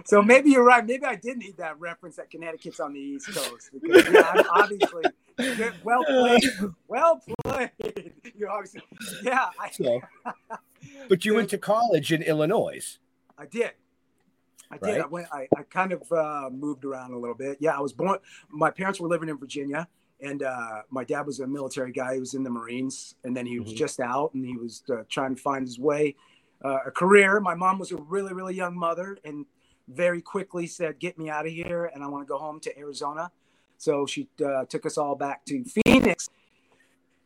so 0.06 0.22
maybe 0.22 0.52
you're 0.52 0.64
right. 0.64 0.86
Maybe 0.86 1.06
I 1.06 1.16
did 1.16 1.38
need 1.38 1.58
that 1.58 1.80
reference 1.80 2.16
that 2.18 2.30
Connecticut's 2.30 2.80
on 2.80 2.94
the 2.94 3.00
East 3.00 3.34
Coast 3.34 3.70
because 3.74 4.08
yeah, 4.12 4.32
I'm 4.34 4.46
obviously 4.50 5.04
well 5.84 6.04
played. 6.06 6.44
Well 6.88 7.22
played. 7.44 8.14
You 8.36 8.48
obviously, 8.50 8.82
yeah. 9.24 9.50
I, 9.60 9.70
So, 9.72 10.02
but 11.10 11.26
you 11.26 11.36
went 11.36 11.50
to 11.50 11.58
college 11.58 12.12
in 12.12 12.22
Illinois. 12.22 13.00
I 13.38 13.46
did. 13.46 13.72
I 14.72 14.76
right? 14.76 14.94
did. 14.94 15.02
I 15.02 15.06
went. 15.08 15.28
I, 15.32 15.48
I 15.58 15.64
kind 15.64 15.92
of 15.92 16.12
uh, 16.12 16.50
moved 16.52 16.86
around 16.86 17.14
a 17.14 17.18
little 17.18 17.36
bit. 17.36 17.58
Yeah, 17.60 17.78
I 17.78 17.80
was 17.80 17.94
born. 17.94 18.20
My 18.50 18.72
parents 18.72 19.00
were 19.00 19.08
living 19.08 19.30
in 19.30 19.38
Virginia, 19.38 19.88
and 20.22 20.44
uh, 20.44 20.84
my 20.90 21.04
dad 21.04 21.26
was 21.26 21.40
a 21.40 21.48
military 21.48 21.92
guy. 21.92 22.16
He 22.16 22.20
was 22.20 22.34
in 22.34 22.44
the 22.44 22.50
Marines, 22.50 23.16
and 23.24 23.36
then 23.36 23.46
he 23.46 23.60
was 23.60 23.74
Mhm. 23.74 23.78
just 23.78 24.00
out, 24.00 24.34
and 24.34 24.46
he 24.46 24.58
was 24.58 24.84
uh, 24.90 25.04
trying 25.10 25.36
to 25.36 25.42
find 25.42 25.68
his 25.68 25.80
way, 25.80 26.16
uh, 26.64 26.80
a 26.86 26.92
career. 26.92 27.40
My 27.40 27.56
mom 27.56 27.80
was 27.80 27.92
a 27.92 27.98
really, 27.98 28.34
really 28.34 28.56
young 28.56 28.76
mother, 28.76 29.18
and 29.24 29.46
very 29.88 30.22
quickly 30.22 30.66
said, 30.68 31.00
"Get 31.00 31.18
me 31.18 31.30
out 31.30 31.46
of 31.46 31.52
here, 31.52 31.86
and 31.94 32.04
I 32.04 32.08
want 32.08 32.26
to 32.26 32.28
go 32.28 32.38
home 32.38 32.60
to 32.62 32.78
Arizona." 32.78 33.32
So 33.78 34.06
she 34.06 34.30
uh, 34.44 34.66
took 34.66 34.86
us 34.86 34.98
all 34.98 35.16
back 35.16 35.44
to 35.46 35.64
Phoenix, 35.66 36.30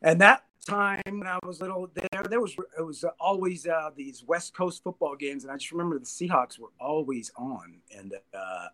and 0.02 0.20
that 0.20 0.44
time 0.66 1.00
when 1.06 1.26
I 1.26 1.38
was 1.44 1.60
little 1.60 1.88
there, 1.94 2.24
there 2.24 2.40
was 2.40 2.56
it 2.76 2.82
was 2.82 3.04
always 3.20 3.66
uh, 3.66 3.90
these 3.94 4.24
West 4.24 4.54
Coast 4.54 4.82
football 4.82 5.14
games, 5.14 5.44
and 5.44 5.52
I 5.52 5.56
just 5.56 5.70
remember 5.72 5.98
the 5.98 6.04
Seahawks 6.04 6.58
were 6.58 6.72
always 6.80 7.30
on, 7.36 7.80
and 7.96 8.14
uh, 8.34 8.66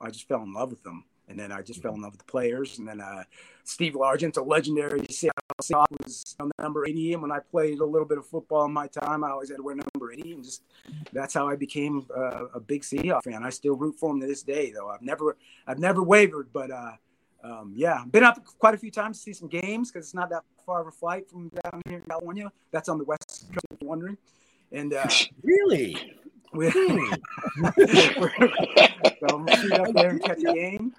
I 0.00 0.10
just 0.10 0.26
fell 0.26 0.42
in 0.42 0.52
love 0.52 0.70
with 0.70 0.82
them. 0.82 1.04
And 1.28 1.38
then 1.38 1.52
I 1.52 1.60
just 1.62 1.82
fell 1.82 1.94
in 1.94 2.02
love 2.02 2.12
with 2.12 2.20
the 2.20 2.30
players. 2.30 2.78
And 2.78 2.88
then 2.88 3.00
uh, 3.00 3.24
Steve 3.64 3.92
Largent, 3.92 4.36
a 4.38 4.42
legendary 4.42 5.04
Seattle 5.10 5.34
Seahawk, 5.62 5.86
was 6.02 6.36
number 6.58 6.86
80. 6.86 7.14
And 7.14 7.22
when 7.22 7.32
I 7.32 7.40
played 7.40 7.80
a 7.80 7.84
little 7.84 8.08
bit 8.08 8.18
of 8.18 8.26
football 8.26 8.64
in 8.64 8.72
my 8.72 8.86
time, 8.86 9.22
I 9.22 9.30
always 9.30 9.50
had 9.50 9.58
to 9.58 9.62
wear 9.62 9.76
number 9.76 10.12
80. 10.12 10.32
And 10.32 10.44
just 10.44 10.62
that's 11.12 11.34
how 11.34 11.46
I 11.46 11.56
became 11.56 12.06
uh, 12.16 12.46
a 12.54 12.60
big 12.60 12.82
Seahawks 12.82 13.24
fan. 13.24 13.44
I 13.44 13.50
still 13.50 13.76
root 13.76 13.96
for 13.96 14.10
them 14.10 14.20
to 14.20 14.26
this 14.26 14.42
day, 14.42 14.72
though. 14.72 14.88
I've 14.88 15.02
never, 15.02 15.36
I've 15.66 15.78
never 15.78 16.02
wavered. 16.02 16.48
But 16.52 16.70
uh, 16.70 16.92
um, 17.44 17.72
yeah, 17.76 18.04
been 18.10 18.24
up 18.24 18.42
quite 18.58 18.74
a 18.74 18.78
few 18.78 18.90
times 18.90 19.18
to 19.18 19.22
see 19.22 19.32
some 19.32 19.48
games 19.48 19.90
because 19.90 20.06
it's 20.06 20.14
not 20.14 20.30
that 20.30 20.44
far 20.64 20.80
of 20.80 20.86
a 20.86 20.90
flight 20.90 21.28
from 21.28 21.50
down 21.64 21.82
here 21.86 21.98
in 21.98 22.04
California. 22.04 22.50
That's 22.70 22.88
on 22.88 22.98
the 22.98 23.04
west 23.04 23.46
coast, 23.52 23.66
if 23.70 23.78
you're 23.80 23.88
wondering. 23.88 24.16
And 24.72 24.94
uh, 24.94 25.08
really, 25.42 26.14
we, 26.52 26.70
so 26.70 26.80
I'm 29.28 29.44
gonna 29.44 29.56
shoot 29.56 29.72
up 29.72 29.92
there 29.94 30.10
and 30.10 30.22
catch 30.22 30.38
a 30.38 30.52
game. 30.54 30.94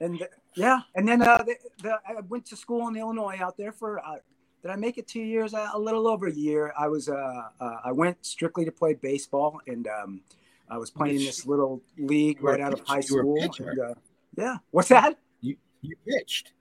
And 0.00 0.26
yeah, 0.54 0.80
and 0.94 1.06
then 1.08 1.22
uh, 1.22 1.38
the, 1.38 1.56
the, 1.82 1.98
I 2.06 2.20
went 2.28 2.46
to 2.46 2.56
school 2.56 2.88
in 2.88 2.96
Illinois 2.96 3.38
out 3.40 3.56
there 3.56 3.72
for. 3.72 3.98
Uh, 4.00 4.16
did 4.62 4.70
I 4.72 4.76
make 4.76 4.98
it 4.98 5.06
two 5.06 5.20
years? 5.20 5.54
Uh, 5.54 5.70
a 5.74 5.78
little 5.78 6.08
over 6.08 6.26
a 6.26 6.32
year. 6.32 6.72
I 6.78 6.88
was. 6.88 7.08
Uh, 7.08 7.42
uh, 7.60 7.76
I 7.84 7.92
went 7.92 8.24
strictly 8.24 8.64
to 8.64 8.72
play 8.72 8.94
baseball, 8.94 9.60
and 9.66 9.86
um, 9.86 10.20
I 10.68 10.78
was 10.78 10.90
playing 10.90 11.16
in 11.16 11.24
this 11.24 11.46
little 11.46 11.82
league 11.98 12.42
right 12.42 12.60
out 12.60 12.72
of 12.72 12.80
high 12.80 12.96
were 12.96 13.02
school. 13.02 13.38
and, 13.40 13.78
uh, 13.78 13.94
yeah. 14.36 14.56
What's 14.70 14.88
that? 14.88 15.18
You 15.40 15.56
you 15.82 15.94
pitched. 16.06 16.52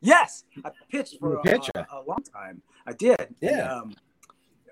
Yes, 0.00 0.44
I 0.64 0.70
pitched 0.90 1.18
for 1.18 1.34
a, 1.34 1.40
a 1.40 1.86
a, 1.90 2.02
long 2.06 2.22
time. 2.32 2.62
I 2.86 2.92
did. 2.92 3.18
And, 3.20 3.34
Yeah. 3.40 3.72
um, 3.72 3.94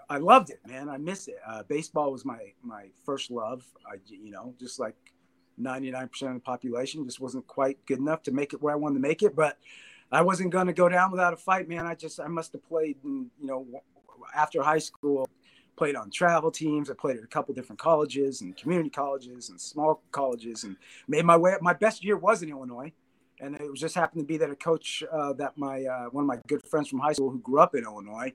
I 0.09 0.19
loved 0.19 0.51
it, 0.51 0.61
man. 0.67 0.89
I 0.89 0.99
miss 0.99 1.29
it. 1.29 1.37
Uh, 1.47 1.63
baseball 1.65 2.13
was 2.13 2.25
my 2.25 2.53
my 2.63 2.87
first 3.05 3.31
love. 3.31 3.65
I, 3.91 3.97
you 4.09 4.31
know, 4.31 4.55
just 4.59 4.79
like 4.79 4.95
ninety 5.59 5.91
nine 5.91 6.09
percent 6.09 6.31
of 6.31 6.37
the 6.37 6.45
population, 6.45 7.05
just 7.05 7.21
wasn't 7.21 7.47
quite 7.47 7.85
good 7.87 7.99
enough 7.99 8.23
to 8.25 8.33
make 8.33 8.53
it 8.53 8.63
where 8.63 8.73
I 8.73 8.77
wanted 8.77 8.95
to 8.95 9.01
make 9.01 9.23
it. 9.23 9.35
But 9.35 9.59
I 10.13 10.23
wasn't 10.23 10.51
going 10.51 10.69
to 10.69 10.73
go 10.73 10.89
down 10.89 11.11
without 11.11 11.33
a 11.33 11.37
fight, 11.37 11.69
man. 11.69 11.87
I 11.87 11.95
just 11.95 12.21
I 12.21 12.29
must 12.29 12.53
have 12.53 12.67
played, 12.69 12.97
in, 13.05 13.31
you 13.41 13.47
know, 13.49 13.67
after 14.35 14.63
high 14.63 14.79
school, 14.79 15.29
played 15.75 15.97
on 15.97 16.11
travel 16.11 16.53
teams. 16.53 16.89
I 16.89 16.95
played 16.95 17.17
at 17.17 17.25
a 17.25 17.29
couple 17.29 17.53
different 17.55 17.81
colleges 17.81 18.43
and 18.43 18.57
community 18.57 18.91
colleges 18.91 19.51
and 19.51 19.61
small 19.61 20.03
colleges, 20.13 20.63
and 20.63 20.77
made 21.09 21.25
my 21.25 21.37
way. 21.37 21.57
My 21.61 21.73
best 21.73 22.05
year 22.05 22.17
was 22.17 22.43
in 22.43 22.51
Illinois 22.51 22.93
and 23.39 23.55
it 23.57 23.71
was 23.71 23.81
just 23.81 23.95
happened 23.95 24.23
to 24.23 24.27
be 24.27 24.39
that 24.39 24.51
a 24.51 24.57
coach 24.57 25.03
uh, 25.13 25.33
that 25.35 25.59
my 25.59 25.85
uh, 25.85 26.07
one 26.07 26.25
of 26.25 26.29
my 26.29 26.39
good 26.47 26.65
friends 26.65 26.89
from 26.89 27.01
high 27.01 27.13
school 27.13 27.29
who 27.29 27.39
grew 27.41 27.61
up 27.61 27.75
in 27.75 27.85
Illinois 27.85 28.33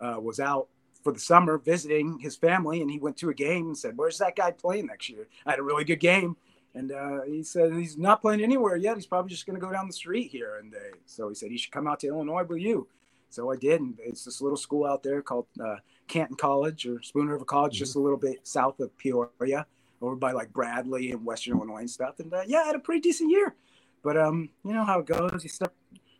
uh, 0.00 0.16
was 0.20 0.40
out 0.40 0.66
for 1.02 1.12
the 1.12 1.20
summer 1.20 1.58
visiting 1.58 2.18
his 2.18 2.36
family, 2.36 2.80
and 2.82 2.90
he 2.90 2.98
went 2.98 3.16
to 3.18 3.30
a 3.30 3.34
game 3.34 3.66
and 3.66 3.78
said, 3.78 3.96
"Where's 3.96 4.18
that 4.18 4.36
guy 4.36 4.50
playing 4.50 4.86
next 4.86 5.08
year?" 5.08 5.28
I 5.46 5.50
had 5.50 5.58
a 5.58 5.62
really 5.62 5.84
good 5.84 6.00
game, 6.00 6.36
and 6.74 6.92
uh, 6.92 7.22
he 7.22 7.42
said 7.42 7.72
he's 7.72 7.96
not 7.96 8.20
playing 8.20 8.42
anywhere 8.42 8.76
yet. 8.76 8.96
He's 8.96 9.06
probably 9.06 9.30
just 9.30 9.46
going 9.46 9.58
to 9.58 9.64
go 9.64 9.72
down 9.72 9.86
the 9.86 9.92
street 9.92 10.30
here, 10.30 10.56
and 10.58 10.74
uh, 10.74 10.96
so 11.06 11.28
he 11.28 11.34
said 11.34 11.50
he 11.50 11.58
should 11.58 11.72
come 11.72 11.86
out 11.86 12.00
to 12.00 12.08
Illinois 12.08 12.44
with 12.44 12.60
you. 12.60 12.86
So 13.30 13.50
I 13.52 13.56
did, 13.56 13.80
and 13.80 13.98
it's 14.04 14.24
this 14.24 14.40
little 14.40 14.56
school 14.56 14.84
out 14.84 15.02
there 15.02 15.22
called 15.22 15.46
uh, 15.64 15.76
Canton 16.08 16.36
College 16.36 16.86
or 16.86 17.00
Spoon 17.02 17.28
River 17.28 17.44
College, 17.44 17.78
just 17.78 17.94
a 17.94 18.00
little 18.00 18.18
bit 18.18 18.40
south 18.42 18.80
of 18.80 18.96
Peoria, 18.98 19.66
over 20.02 20.16
by 20.16 20.32
like 20.32 20.52
Bradley 20.52 21.12
and 21.12 21.24
Western 21.24 21.56
Illinois 21.56 21.78
and 21.78 21.90
stuff. 21.90 22.18
And 22.18 22.32
uh, 22.34 22.42
yeah, 22.46 22.62
I 22.62 22.66
had 22.66 22.76
a 22.76 22.80
pretty 22.80 23.00
decent 23.00 23.30
year. 23.30 23.54
But 24.02 24.16
um, 24.16 24.48
you 24.64 24.72
know 24.72 24.84
how 24.84 25.00
it 25.00 25.06
goes. 25.06 25.42
You 25.42 25.48
start 25.48 25.72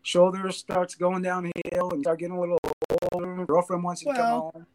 shoulder 0.03 0.51
starts 0.51 0.95
going 0.95 1.23
downhill, 1.23 1.91
and 1.91 2.03
start 2.03 2.21
getting 2.21 2.37
a 2.37 2.41
little 2.41 2.59
Girlfriend 3.47 3.85
wants 3.85 4.03
you 4.03 4.13
to 4.13 4.19
come 4.19 4.41
home. 4.41 4.67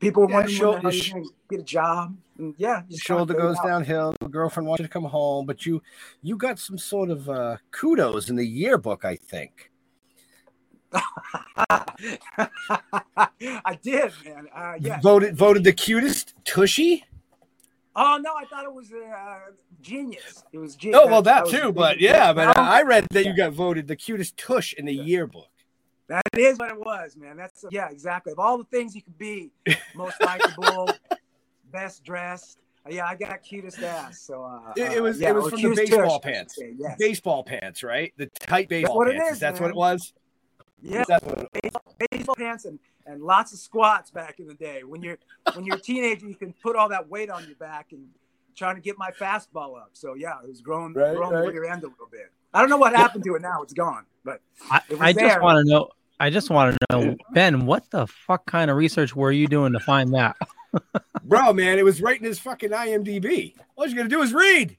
People 0.00 0.28
yeah, 0.28 0.46
shoulder- 0.46 0.80
when 0.80 0.92
the 0.92 0.98
you're 0.98 1.14
gonna 1.14 1.30
get 1.48 1.60
a 1.60 1.62
job. 1.62 2.16
And 2.38 2.54
yeah, 2.58 2.82
shoulder 2.98 3.34
goes 3.34 3.56
out. 3.58 3.66
downhill. 3.66 4.16
Girlfriend 4.30 4.66
wants 4.66 4.80
you 4.80 4.86
to 4.86 4.92
come 4.92 5.04
home, 5.04 5.46
but 5.46 5.64
you 5.64 5.80
you 6.22 6.36
got 6.36 6.58
some 6.58 6.76
sort 6.76 7.10
of 7.10 7.28
uh, 7.28 7.58
kudos 7.70 8.28
in 8.28 8.36
the 8.36 8.44
yearbook, 8.44 9.04
I 9.04 9.16
think. 9.16 9.70
I 13.38 13.78
did, 13.80 14.12
man. 14.24 14.48
Uh, 14.54 14.74
yeah. 14.80 15.00
Voted 15.00 15.36
voted 15.36 15.64
the 15.64 15.72
cutest 15.72 16.34
tushy. 16.44 17.04
Oh 17.94 18.18
no, 18.20 18.34
I 18.34 18.44
thought 18.46 18.64
it 18.64 18.72
was 18.72 18.90
uh, 18.92 19.38
genius. 19.80 20.44
It 20.52 20.58
was 20.58 20.76
genius. 20.76 21.00
Oh 21.02 21.06
well, 21.08 21.22
that 21.22 21.46
too. 21.46 21.72
But 21.72 22.00
yeah, 22.00 22.32
but 22.32 22.56
I 22.58 22.82
read 22.82 23.06
that 23.10 23.26
you 23.26 23.36
got 23.36 23.52
voted 23.52 23.86
the 23.86 23.96
cutest 23.96 24.36
tush 24.36 24.72
in 24.72 24.86
the 24.86 24.94
yearbook. 24.94 25.51
That 26.12 26.38
is 26.38 26.58
what 26.58 26.70
it 26.70 26.78
was, 26.78 27.16
man. 27.16 27.38
That's 27.38 27.64
yeah, 27.70 27.88
exactly. 27.88 28.32
Of 28.32 28.38
all 28.38 28.58
the 28.58 28.64
things 28.64 28.94
you 28.94 29.00
could 29.00 29.16
be, 29.16 29.50
most 29.94 30.20
likable, 30.20 30.90
best 31.72 32.04
dressed. 32.04 32.58
Yeah, 32.90 33.06
I 33.06 33.14
got 33.14 33.42
cutest 33.42 33.78
ass. 33.82 34.20
So 34.20 34.42
uh, 34.44 34.72
It, 34.76 34.92
it 34.98 35.02
was 35.02 35.16
uh, 35.16 35.20
yeah, 35.22 35.30
it 35.30 35.34
was 35.36 35.48
from 35.48 35.62
the 35.62 35.74
baseball 35.74 36.18
tush, 36.20 36.32
pants. 36.32 36.56
say, 36.56 36.74
yes. 36.76 36.96
Baseball 36.98 37.44
pants, 37.44 37.82
right? 37.82 38.12
The 38.18 38.26
tight 38.40 38.68
baseball 38.68 38.96
what 38.98 39.08
it 39.08 39.16
pants. 39.16 39.32
is, 39.34 39.38
That's 39.40 39.58
what 39.58 39.70
it 39.70 39.76
was. 39.76 40.12
Yeah, 40.82 41.04
That's 41.08 41.24
what 41.24 41.38
it 41.38 41.62
baseball, 41.62 41.82
baseball 42.10 42.34
pants 42.34 42.64
and, 42.66 42.78
and 43.06 43.22
lots 43.22 43.52
of 43.54 43.60
squats 43.60 44.10
back 44.10 44.38
in 44.38 44.46
the 44.48 44.54
day. 44.54 44.82
When 44.84 45.00
you're 45.00 45.18
when 45.54 45.64
you're 45.64 45.76
a 45.76 45.80
teenager, 45.80 46.26
you 46.26 46.34
can 46.34 46.52
put 46.62 46.76
all 46.76 46.90
that 46.90 47.08
weight 47.08 47.30
on 47.30 47.46
your 47.46 47.56
back 47.56 47.92
and 47.92 48.06
trying 48.54 48.74
to 48.74 48.82
get 48.82 48.98
my 48.98 49.12
fastball 49.12 49.78
up. 49.80 49.90
So 49.94 50.12
yeah, 50.14 50.34
it 50.42 50.48
was 50.48 50.60
growing 50.60 50.92
Right, 50.92 51.16
growing 51.16 51.32
right. 51.32 51.46
the 51.46 51.52
rear 51.52 51.64
end 51.72 51.84
a 51.84 51.88
little 51.88 52.08
bit. 52.10 52.30
I 52.52 52.60
don't 52.60 52.68
know 52.68 52.76
what 52.76 52.94
happened 52.94 53.24
to 53.24 53.34
it 53.36 53.40
now. 53.42 53.62
It's 53.62 53.72
gone, 53.72 54.04
but 54.24 54.42
I, 54.70 54.80
I 55.00 55.12
just 55.14 55.40
want 55.40 55.64
to 55.64 55.72
know. 55.72 55.88
I 56.22 56.30
just 56.30 56.50
want 56.50 56.76
to 56.78 56.86
know, 56.96 57.16
Ben, 57.32 57.66
what 57.66 57.90
the 57.90 58.06
fuck 58.06 58.46
kind 58.46 58.70
of 58.70 58.76
research 58.76 59.16
were 59.16 59.32
you 59.32 59.48
doing 59.48 59.72
to 59.72 59.80
find 59.80 60.14
that? 60.14 60.36
Bro, 61.24 61.54
man, 61.54 61.80
it 61.80 61.84
was 61.84 62.00
right 62.00 62.16
in 62.16 62.24
his 62.24 62.38
fucking 62.38 62.70
IMDb. 62.70 63.56
All 63.74 63.88
you 63.88 63.96
gotta 63.96 64.08
do 64.08 64.22
is 64.22 64.32
read. 64.32 64.76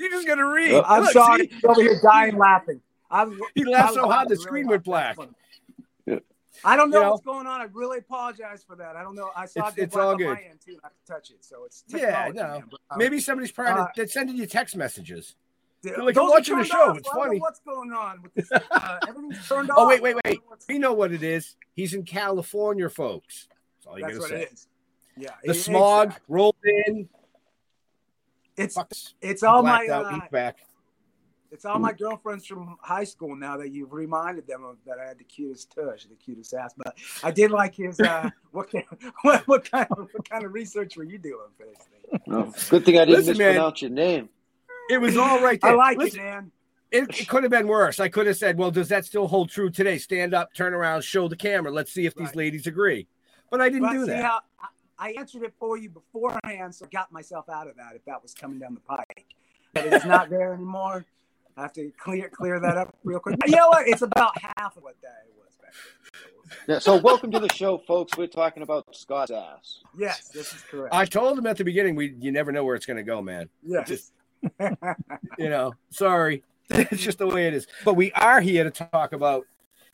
You're 0.00 0.10
just 0.10 0.26
gotta 0.26 0.44
read. 0.44 0.82
I'm 0.84 1.04
Look, 1.04 1.12
sorry, 1.12 1.46
see? 1.46 1.54
he's 1.54 1.64
over 1.64 1.80
here 1.80 2.00
dying 2.02 2.36
laughing. 2.36 2.80
I 3.08 3.22
was, 3.24 3.38
He 3.54 3.64
laughed 3.64 3.94
so 3.94 4.08
hard 4.08 4.26
the 4.28 4.32
really 4.34 4.42
screen 4.42 4.66
went 4.66 4.82
black. 4.82 5.16
I 6.64 6.74
don't 6.74 6.90
know 6.90 6.98
You 6.98 7.04
know? 7.04 7.10
what's 7.12 7.24
going 7.24 7.46
on. 7.46 7.60
I 7.60 7.68
really 7.72 7.98
apologize 7.98 8.64
for 8.66 8.74
that. 8.76 8.96
I 8.96 9.02
don't 9.04 9.14
know. 9.14 9.30
I 9.36 9.46
saw 9.46 9.68
It's- 9.68 9.78
it 9.78 9.82
it's 9.84 9.96
all 9.96 10.16
good. 10.16 10.26
my 10.34 10.40
end 10.50 10.58
too. 10.64 10.78
I 10.82 10.88
can 10.88 10.96
touch 11.06 11.30
it, 11.30 11.44
so 11.44 11.64
it's 11.66 11.84
Yeah, 11.86 12.30
no. 12.34 12.42
man, 12.42 12.64
but, 12.68 12.80
um, 12.90 12.98
Maybe 12.98 13.20
somebody's 13.20 13.52
trying 13.52 13.74
uh, 13.78 13.86
to 13.86 13.92
they're 13.94 14.08
sending 14.08 14.34
you 14.36 14.46
text 14.46 14.74
messages. 14.74 15.36
They're 15.82 15.94
They're 15.96 16.04
like, 16.04 16.14
Those 16.14 16.30
watching 16.30 16.58
the 16.58 16.64
show. 16.64 16.90
off. 16.90 16.98
It's 16.98 17.08
I 17.08 17.12
don't 17.14 17.18
know 17.18 17.24
funny. 17.28 17.40
what's 17.40 17.60
going 17.60 17.92
on 17.92 18.22
with 18.22 18.34
this? 18.34 18.50
Uh, 18.70 18.98
everything's 19.08 19.48
turned 19.48 19.70
off. 19.70 19.76
Oh, 19.78 19.86
wait, 19.88 20.02
wait, 20.02 20.16
wait. 20.24 20.40
We 20.68 20.78
know 20.78 20.92
what 20.92 21.12
it 21.12 21.22
is. 21.22 21.56
He's 21.74 21.94
in 21.94 22.02
California, 22.04 22.88
folks. 22.88 23.48
That's 23.78 23.86
all 23.86 23.98
you 23.98 24.06
That's 24.06 24.18
gotta 24.18 24.28
say. 24.30 24.42
it 24.42 24.52
is. 24.52 24.66
Yeah, 25.18 25.30
The 25.44 25.50
it- 25.52 25.54
smog 25.54 26.06
exactly. 26.08 26.34
rolled 26.34 26.56
in. 26.86 27.08
It's 28.56 28.76
Fucks. 28.76 29.12
it's 29.20 29.42
all 29.42 29.62
my 29.62 29.84
blacked 29.86 29.90
out, 29.90 30.14
uh, 30.14 30.20
back. 30.32 30.56
it's 31.52 31.66
all 31.66 31.78
my 31.78 31.92
girlfriends 31.92 32.46
from 32.46 32.76
high 32.80 33.04
school 33.04 33.36
now 33.36 33.58
that 33.58 33.70
you've 33.70 33.92
reminded 33.92 34.46
them 34.46 34.64
of 34.64 34.76
that 34.86 34.98
I 34.98 35.06
had 35.08 35.18
the 35.18 35.24
cutest 35.24 35.74
tush, 35.74 36.04
the 36.06 36.14
cutest 36.14 36.54
ass. 36.54 36.72
But 36.76 36.96
I 37.22 37.30
did 37.30 37.50
like 37.50 37.74
his. 37.74 38.00
Uh, 38.00 38.30
what, 38.52 38.70
kind, 38.70 38.84
what 39.22 39.46
what 39.46 39.70
kind 39.70 39.86
of 39.90 40.08
what 40.10 40.28
kind 40.28 40.44
of 40.44 40.54
research 40.54 40.96
were 40.96 41.04
you 41.04 41.18
doing 41.18 41.48
for 41.58 41.66
this 41.66 41.76
thing? 42.10 42.20
No, 42.26 42.52
good 42.70 42.84
thing 42.86 42.96
I 42.98 43.04
didn't 43.04 43.18
Listen, 43.26 43.36
man. 43.36 43.48
mispronounce 43.48 43.82
your 43.82 43.90
name. 43.90 44.28
It 44.90 44.98
was 45.00 45.16
all 45.16 45.40
right 45.42 45.60
there. 45.60 45.72
I 45.72 45.74
like 45.74 45.98
Listen, 45.98 46.20
it, 46.20 46.22
man. 46.24 46.52
It, 46.92 47.20
it 47.20 47.28
could 47.28 47.42
have 47.42 47.50
been 47.50 47.66
worse. 47.66 47.98
I 47.98 48.08
could 48.08 48.26
have 48.26 48.36
said, 48.36 48.56
"Well, 48.58 48.70
does 48.70 48.88
that 48.88 49.04
still 49.04 49.26
hold 49.26 49.50
true 49.50 49.70
today? 49.70 49.98
Stand 49.98 50.34
up, 50.34 50.54
turn 50.54 50.72
around, 50.74 51.02
show 51.02 51.26
the 51.28 51.36
camera. 51.36 51.72
Let's 51.72 51.92
see 51.92 52.06
if 52.06 52.14
these 52.14 52.34
ladies 52.34 52.66
agree." 52.66 53.08
But 53.50 53.60
I 53.60 53.68
didn't 53.68 53.82
But 53.88 53.92
do 53.92 54.04
see 54.04 54.10
that. 54.12 54.24
how 54.24 54.40
I, 54.98 55.08
I 55.08 55.10
answered 55.18 55.42
it 55.42 55.54
for 55.58 55.76
you 55.76 55.88
beforehand, 55.90 56.74
so 56.74 56.86
I 56.86 56.88
got 56.90 57.10
myself 57.12 57.48
out 57.48 57.66
of 57.68 57.76
that 57.76 57.94
if 57.96 58.04
that 58.06 58.22
was 58.22 58.34
coming 58.34 58.58
down 58.60 58.74
the 58.74 58.80
pike. 58.80 59.26
But 59.74 59.86
it's 59.86 60.04
not 60.04 60.30
there 60.30 60.54
anymore. 60.54 61.04
I 61.56 61.62
have 61.62 61.72
to 61.74 61.90
clear 61.98 62.28
clear 62.28 62.60
that 62.60 62.76
up 62.76 62.94
real 63.02 63.18
quick. 63.18 63.36
You 63.46 63.56
know 63.56 63.68
what? 63.68 63.88
It's 63.88 64.02
about 64.02 64.32
half 64.40 64.76
of 64.76 64.82
what 64.84 64.94
that 65.02 65.24
was 65.36 65.56
back 65.60 66.58
Yeah, 66.68 66.78
so 66.78 66.96
welcome 66.98 67.30
to 67.32 67.40
the 67.40 67.52
show, 67.52 67.78
folks. 67.78 68.16
We're 68.16 68.26
talking 68.28 68.62
about 68.62 68.84
Scott's 68.94 69.30
ass. 69.32 69.80
then. 69.94 70.02
Yes, 70.08 70.28
this 70.28 70.52
is 70.54 70.62
correct. 70.62 70.94
I 70.94 71.04
told 71.04 71.38
him 71.38 71.46
at 71.46 71.56
the 71.56 71.64
beginning, 71.64 71.94
we 71.96 72.14
you 72.20 72.30
never 72.30 72.52
know 72.52 72.64
where 72.64 72.74
it's 72.76 72.86
going 72.86 72.98
to 72.98 73.02
go, 73.02 73.20
man. 73.22 73.48
yes. 73.62 73.88
Just 73.88 74.12
you 75.38 75.48
know, 75.48 75.74
sorry, 75.90 76.42
it's 76.70 77.02
just 77.02 77.18
the 77.18 77.26
way 77.26 77.46
it 77.46 77.54
is. 77.54 77.66
But 77.84 77.94
we 77.94 78.12
are 78.12 78.40
here 78.40 78.64
to 78.64 78.70
talk 78.70 79.12
about 79.12 79.44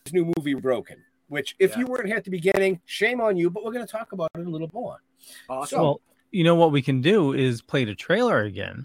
this 0.05 0.13
new 0.13 0.33
movie, 0.37 0.55
Broken. 0.55 0.97
Which, 1.29 1.57
if 1.59 1.73
Yeah. 1.73 1.79
you 1.81 1.87
weren't 1.87 2.07
here 2.07 2.17
at 2.17 2.25
the 2.25 2.31
beginning, 2.31 2.81
shame 2.85 3.21
on 3.21 3.37
you. 3.39 3.49
But 3.49 3.65
we're 3.65 3.73
going 3.73 3.87
to 3.87 3.91
talk 3.91 4.13
about 4.13 4.31
it 4.35 4.47
a 4.47 4.51
little 4.51 4.71
more. 4.75 5.01
awesome. 5.49 5.77
So, 5.77 5.83
Well, 5.83 6.01
you 6.31 6.45
know 6.45 6.55
what 6.55 6.73
we 6.73 6.83
can 6.83 7.01
do 7.01 7.33
is 7.33 7.63
play 7.63 7.85
the 7.85 7.95
trailer 7.95 8.41
again. 8.43 8.85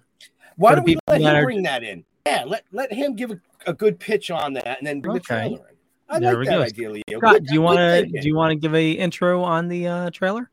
Why 0.55 0.73
don't 0.75 0.85
we 0.85 0.97
let 1.07 1.21
him 1.21 1.27
are- 1.35 1.43
bring 1.43 1.63
that 1.63 1.83
in? 1.83 2.03
Yeah, 2.25 2.43
let 2.45 2.63
let 2.73 2.91
him 2.91 3.15
give 3.15 3.31
a, 3.31 3.39
a 3.67 3.73
good 3.73 3.99
pitch 3.99 4.31
on 4.31 4.51
that, 4.53 4.77
and 4.79 4.85
then 4.87 4.99
bring 4.99 5.13
the 5.15 5.19
trailer 5.21 5.57
in. 5.69 5.75
I 6.09 6.19
There 6.19 6.31
like 6.33 6.39
we 6.39 6.45
that 6.47 6.51
go. 6.57 6.61
idea, 6.61 6.89
Leo. 6.91 7.03
Scott, 7.19 7.33
Good- 7.33 7.45
do 7.47 7.53
you 7.53 7.61
want 7.61 7.77
to 7.77 8.05
do 8.05 8.27
you 8.27 8.35
want 8.35 8.51
to 8.51 8.55
give 8.55 8.73
a 8.75 8.91
intro 8.91 9.43
on 9.43 9.67
the 9.69 9.87
uh, 9.87 10.09
trailer? 10.11 10.49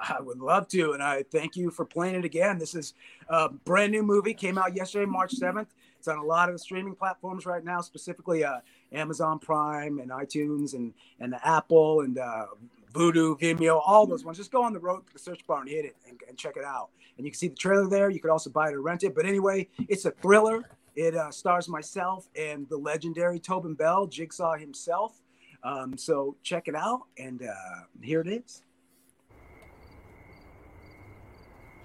I 0.00 0.20
would 0.20 0.40
love 0.40 0.66
to, 0.68 0.92
and 0.92 1.02
I 1.02 1.22
thank 1.22 1.56
you 1.56 1.70
for 1.70 1.84
playing 1.84 2.16
it 2.16 2.24
again. 2.24 2.58
This 2.58 2.74
is 2.74 2.94
a 3.28 3.48
brand 3.48 3.92
new 3.92 4.02
movie. 4.02 4.34
Came 4.34 4.58
out 4.58 4.74
yesterday, 4.74 5.06
March 5.06 5.32
seventh. 5.32 5.74
It's 5.98 6.08
on 6.08 6.18
a 6.18 6.24
lot 6.24 6.48
of 6.48 6.54
the 6.54 6.58
streaming 6.58 6.94
platforms 6.94 7.46
right 7.46 7.64
now, 7.64 7.80
specifically 7.80 8.44
uh, 8.44 8.60
Amazon 8.92 9.38
Prime 9.38 9.98
and 9.98 10.10
iTunes 10.10 10.74
and 10.74 10.92
and 11.20 11.36
Apple 11.44 12.00
and 12.00 12.18
uh, 12.18 12.46
Vudu, 12.92 13.38
Vimeo, 13.40 13.80
all 13.84 14.06
those 14.06 14.24
ones. 14.24 14.38
Just 14.38 14.50
go 14.50 14.62
on 14.62 14.72
the 14.72 14.80
road 14.80 15.06
to 15.06 15.12
the 15.12 15.18
search 15.18 15.46
bar 15.46 15.60
and 15.60 15.68
hit 15.68 15.84
it 15.84 15.96
and, 16.08 16.18
and 16.28 16.36
check 16.36 16.56
it 16.56 16.64
out. 16.64 16.88
And 17.16 17.24
you 17.24 17.30
can 17.30 17.38
see 17.38 17.48
the 17.48 17.56
trailer 17.56 17.88
there. 17.88 18.10
You 18.10 18.20
could 18.20 18.30
also 18.30 18.50
buy 18.50 18.68
it 18.68 18.74
or 18.74 18.82
rent 18.82 19.04
it. 19.04 19.14
But 19.14 19.24
anyway, 19.24 19.68
it's 19.88 20.04
a 20.04 20.10
thriller. 20.10 20.68
It 20.96 21.14
uh, 21.14 21.30
stars 21.30 21.68
myself 21.68 22.28
and 22.34 22.68
the 22.68 22.76
legendary 22.76 23.38
Tobin 23.38 23.74
Bell, 23.74 24.06
Jigsaw 24.06 24.56
himself. 24.56 25.20
Um, 25.62 25.96
so 25.96 26.36
check 26.42 26.68
it 26.68 26.74
out, 26.74 27.02
and 27.18 27.42
uh, 27.42 27.84
here 28.00 28.20
it 28.20 28.28
is. 28.28 28.62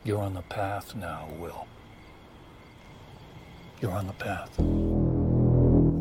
You're 0.04 0.22
on 0.22 0.34
the 0.34 0.42
path 0.42 0.96
now, 0.96 1.30
Will. 1.38 1.68
You're 3.82 3.92
on 3.92 4.08
the 4.08 4.14
path. 4.14 4.60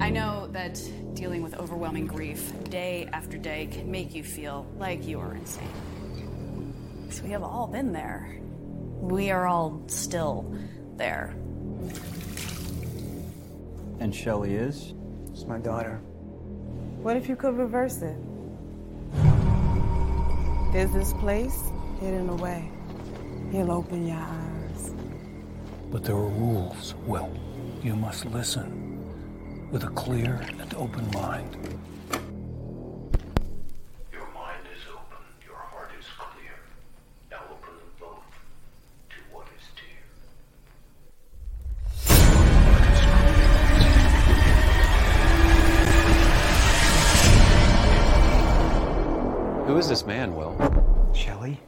I 0.03 0.09
know 0.09 0.49
that 0.53 0.81
dealing 1.15 1.43
with 1.43 1.55
overwhelming 1.57 2.07
grief 2.07 2.51
day 2.71 3.11
after 3.13 3.37
day 3.37 3.67
can 3.71 3.91
make 3.91 4.15
you 4.15 4.25
feel 4.25 4.67
like 4.79 5.07
you 5.07 5.21
are 5.21 5.35
insane. 5.35 5.69
So 7.11 7.25
we 7.25 7.31
have 7.31 7.43
all 7.43 7.67
been 7.67 7.93
there. 7.93 8.39
We 9.01 9.31
are 9.31 9.47
all 9.47 9.83
still 9.87 10.51
there. 10.97 11.35
And 13.99 14.15
Shelley 14.15 14.55
is? 14.55 14.95
It's 15.31 15.45
my 15.45 15.59
daughter. 15.59 16.01
What 17.03 17.17
if 17.19 17.29
you 17.29 17.37
could 17.37 17.59
reverse 17.59 18.01
it? 18.01 18.17
There's 20.73 20.93
this 20.93 21.13
place 21.15 21.59
hidden 22.01 22.31
away. 22.31 22.71
He'll 23.51 23.73
open 23.73 24.07
your 24.07 24.17
eyes. 24.17 24.93
But 25.91 26.05
there 26.05 26.15
are 26.15 26.29
rules, 26.29 26.95
Will. 27.05 27.29
You 27.83 27.97
must 27.97 28.25
listen 28.27 29.69
with 29.73 29.83
a 29.83 29.89
clear 29.89 30.41
and 30.61 30.73
open 30.75 31.11
mind. 31.11 31.57
Your 34.13 34.29
mind 34.33 34.67
is 34.73 34.87
open, 34.89 35.25
your 35.45 35.57
heart 35.57 35.91
is 35.99 36.07
clear. 36.17 36.55
Now 37.29 37.43
open 37.51 37.75
them 37.75 37.91
both 37.99 38.23
to 39.11 39.17
what 39.33 39.49
is 39.59 39.67
dear. 39.75 40.05
Who 49.67 49.77
is 49.77 49.89
this 49.89 50.07
man, 50.07 50.37
Will? 50.37 50.55
Shelly, 51.15 51.61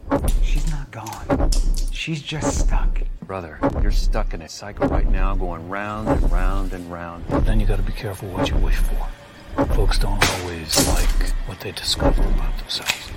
she's 0.42 0.70
not 0.70 0.90
gone. 0.90 1.50
She's 1.90 2.22
just 2.22 2.58
stuck. 2.58 3.02
Brother, 3.26 3.58
you're 3.82 3.90
stuck 3.90 4.34
in 4.34 4.42
a 4.42 4.48
cycle 4.48 4.88
right 4.88 5.08
now, 5.08 5.34
going 5.34 5.68
round 5.68 6.08
and 6.08 6.32
round 6.32 6.72
and 6.72 6.90
round. 6.90 7.24
Then 7.44 7.60
you 7.60 7.66
gotta 7.66 7.82
be 7.82 7.92
careful 7.92 8.28
what 8.28 8.48
you 8.48 8.56
wish 8.56 8.76
for. 8.76 9.64
Folks 9.74 9.98
don't 9.98 10.22
always 10.40 10.88
like 10.88 11.30
what 11.46 11.60
they 11.60 11.72
discover 11.72 12.22
about 12.22 12.56
themselves. 12.58 13.10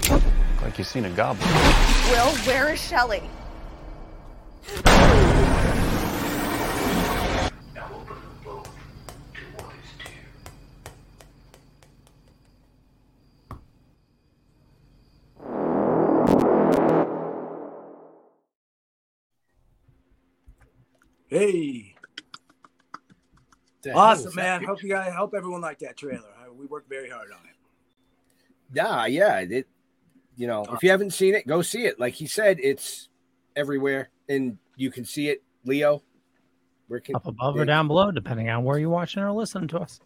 Like 0.62 0.78
you've 0.78 0.88
seen 0.88 1.06
a 1.06 1.10
goblin. 1.10 1.48
Will, 2.10 2.36
where 2.46 2.74
is 2.74 2.82
Shelley? 2.82 3.24
Hey, 21.36 21.94
The 23.82 23.92
awesome, 23.92 24.34
man. 24.36 24.64
Hope 24.64 24.82
you 24.82 24.88
guys, 24.88 25.14
hope 25.14 25.34
everyone 25.36 25.60
liked 25.60 25.82
that 25.82 25.98
trailer. 25.98 26.22
We 26.58 26.66
worked 26.66 26.88
very 26.88 27.10
hard 27.10 27.30
on 27.30 27.40
it. 27.46 27.56
Yeah, 28.74 29.06
yeah. 29.08 29.40
It, 29.40 29.68
you 30.38 30.48
know, 30.48 30.66
if 30.72 30.82
you 30.82 30.92
haven't 30.92 31.12
seen 31.12 31.36
it, 31.36 31.46
go 31.46 31.62
see 31.62 31.84
it. 31.84 32.00
Like 32.00 32.14
he 32.14 32.26
said, 32.26 32.60
it's 32.62 33.10
everywhere, 33.54 34.12
and 34.30 34.58
you 34.78 34.90
can 34.90 35.04
see 35.04 35.28
it. 35.28 35.44
Leo, 35.66 36.04
where 36.88 37.02
can 37.02 37.18
Up 37.18 37.28
above 37.28 37.58
or 37.58 37.66
down 37.66 37.88
below, 37.88 38.12
depending 38.12 38.50
on 38.50 38.64
where 38.64 38.80
you're 38.80 38.90
watching 38.90 39.22
or 39.22 39.34
listening 39.34 39.68
to 39.70 39.80
us. 39.80 40.00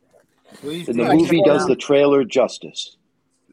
Please 0.55 0.87
And 0.87 0.97
do. 0.97 1.03
the 1.07 1.13
movie 1.13 1.43
does 1.43 1.67
the 1.67 1.75
trailer 1.75 2.23
justice. 2.23 2.97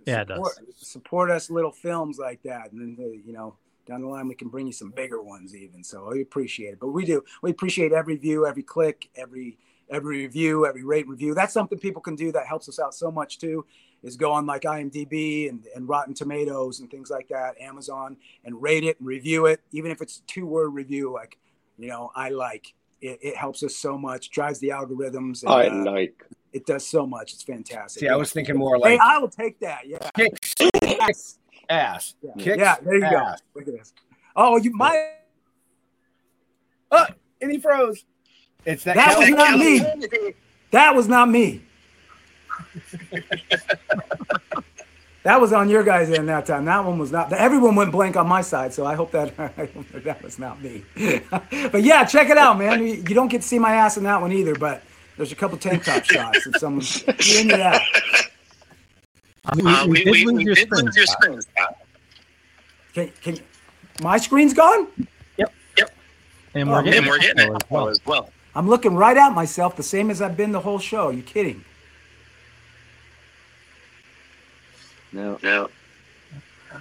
Yeah, 0.06 0.22
it 0.22 0.28
support, 0.28 0.54
support 0.78 1.30
us 1.30 1.50
little 1.50 1.72
films 1.72 2.16
like 2.18 2.40
that, 2.44 2.72
and 2.72 2.80
then 2.80 3.04
uh, 3.04 3.08
you 3.22 3.34
know 3.34 3.58
down 3.86 4.02
the 4.02 4.08
line 4.08 4.28
we 4.28 4.34
can 4.34 4.48
bring 4.48 4.66
you 4.66 4.72
some 4.72 4.90
bigger 4.90 5.22
ones 5.22 5.54
even. 5.54 5.82
So 5.82 6.10
we 6.10 6.22
appreciate 6.22 6.74
it. 6.74 6.80
But 6.80 6.88
we 6.88 7.04
do. 7.04 7.22
We 7.42 7.50
appreciate 7.50 7.92
every 7.92 8.16
view, 8.16 8.46
every 8.46 8.62
click, 8.62 9.08
every 9.16 9.58
every 9.88 10.18
review, 10.22 10.66
every 10.66 10.84
rate 10.84 11.08
review. 11.08 11.34
That's 11.34 11.54
something 11.54 11.78
people 11.78 12.02
can 12.02 12.16
do 12.16 12.32
that 12.32 12.46
helps 12.46 12.68
us 12.68 12.78
out 12.78 12.94
so 12.94 13.10
much 13.10 13.38
too. 13.38 13.64
Is 14.02 14.16
go 14.16 14.32
on 14.32 14.46
like 14.46 14.62
IMDb 14.62 15.48
and, 15.48 15.64
and 15.74 15.88
Rotten 15.88 16.14
Tomatoes 16.14 16.80
and 16.80 16.90
things 16.90 17.10
like 17.10 17.28
that, 17.28 17.58
Amazon, 17.60 18.16
and 18.44 18.60
rate 18.60 18.84
it 18.84 18.98
and 18.98 19.06
review 19.06 19.46
it, 19.46 19.60
even 19.72 19.90
if 19.90 20.02
it's 20.02 20.18
a 20.18 20.22
two 20.22 20.46
word 20.46 20.68
review, 20.70 21.12
like 21.12 21.38
you 21.78 21.88
know 21.88 22.10
I 22.14 22.30
like. 22.30 22.74
It, 23.00 23.18
it 23.20 23.36
helps 23.36 23.62
us 23.62 23.76
so 23.76 23.98
much, 23.98 24.30
drives 24.30 24.58
the 24.58 24.70
algorithms. 24.70 25.42
And, 25.42 25.50
I 25.50 25.66
uh, 25.68 25.92
like. 25.92 26.24
It 26.52 26.64
does 26.64 26.88
so 26.88 27.06
much. 27.06 27.34
It's 27.34 27.42
fantastic. 27.42 28.00
See, 28.00 28.08
I 28.08 28.16
was 28.16 28.32
thinking 28.32 28.56
more 28.56 28.76
Hey, 28.76 28.96
like 28.96 29.00
I 29.00 29.18
will 29.18 29.28
take 29.28 29.60
that. 29.60 29.86
Yeah. 29.86 30.08
kicks 30.16 31.38
ass. 31.68 32.14
Yeah, 32.22 32.30
Kicks 32.38 32.58
yeah 32.58 32.76
there 32.82 32.98
you 32.98 33.04
ass. 33.04 33.40
go. 33.54 33.60
Look 33.60 33.68
at 33.68 33.74
this. 33.78 33.92
Oh, 34.34 34.56
you 34.56 34.72
might. 34.74 35.12
Oh, 36.90 37.06
and 37.40 37.50
he 37.50 37.58
froze. 37.58 38.04
It's 38.64 38.84
that. 38.84 38.96
That 38.96 39.18
was 39.18 39.28
not 39.30 39.58
me. 39.58 40.34
That 40.70 40.94
was 40.94 41.08
not 41.08 41.28
me. 41.30 41.62
that 45.22 45.40
was 45.40 45.52
on 45.52 45.68
your 45.68 45.82
guys' 45.82 46.10
end 46.10 46.28
that 46.28 46.46
time. 46.46 46.64
That 46.64 46.84
one 46.84 46.98
was 46.98 47.12
not. 47.12 47.32
Everyone 47.32 47.74
went 47.76 47.92
blank 47.92 48.16
on 48.16 48.26
my 48.26 48.42
side, 48.42 48.72
so 48.72 48.84
I 48.84 48.94
hope 48.94 49.10
that 49.12 49.36
that, 49.36 50.04
that 50.04 50.22
was 50.22 50.38
not 50.38 50.62
me. 50.62 50.84
but 51.30 51.82
yeah, 51.82 52.04
check 52.04 52.28
it 52.30 52.38
out, 52.38 52.58
man. 52.58 52.80
You, 52.80 52.94
you 52.94 53.14
don't 53.14 53.28
get 53.28 53.42
to 53.42 53.48
see 53.48 53.58
my 53.58 53.74
ass 53.74 53.96
in 53.96 54.04
that 54.04 54.20
one 54.20 54.32
either, 54.32 54.54
but 54.54 54.82
there's 55.16 55.32
a 55.32 55.36
couple 55.36 55.58
tank 55.58 55.84
top 55.84 56.04
shots 56.04 56.46
if 56.46 56.56
someone's 56.58 57.04
you're 57.06 57.40
into 57.40 57.56
that. 57.56 57.82
We, 59.54 59.62
we 59.86 60.04
did 60.04 60.70
lose 60.70 60.96
your 60.96 61.06
screen. 61.06 61.40
Scott. 61.40 61.76
Can, 62.94 63.12
can 63.22 63.38
my 64.02 64.16
screen's 64.16 64.54
gone? 64.54 64.88
Yep. 65.36 65.52
Yep. 65.78 65.94
And 66.54 66.70
we're 66.70 66.80
Oh, 66.80 66.82
getting, 66.82 66.98
and 67.00 67.06
we're 67.08 67.18
getting 67.18 67.52
it 67.52 67.62
as 67.70 68.00
well. 68.06 68.30
I'm 68.54 68.68
looking 68.68 68.94
right 68.96 69.16
at 69.16 69.32
myself, 69.34 69.76
the 69.76 69.82
same 69.82 70.10
as 70.10 70.22
I've 70.22 70.36
been 70.36 70.52
the 70.52 70.60
whole 70.60 70.78
show. 70.78 71.10
you 71.10 71.22
kidding? 71.22 71.64
No. 75.12 75.38
No. 75.42 75.68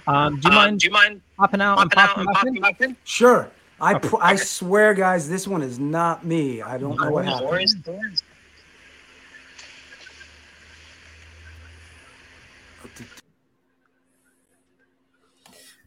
Um, 0.06 0.40
do 0.40 0.48
you 0.48 0.54
mind? 0.54 0.80
Do 0.80 0.86
you 0.86 0.92
mind 0.92 1.20
popping 1.38 1.60
out 1.60 1.80
and 1.80 1.90
popping 1.90 2.10
out 2.10 2.18
and 2.18 2.26
back 2.26 2.34
popping 2.36 2.56
in? 2.56 2.62
back 2.62 2.80
in? 2.80 2.96
Sure. 3.04 3.50
I 3.80 3.98
pr- 3.98 4.16
I 4.20 4.36
swear, 4.36 4.94
guys, 4.94 5.28
this 5.28 5.46
one 5.46 5.62
is 5.62 5.78
not 5.78 6.24
me. 6.24 6.62
I 6.62 6.78
don't 6.78 6.98
know 6.98 7.10
what 7.10 7.24
happened. 7.26 8.22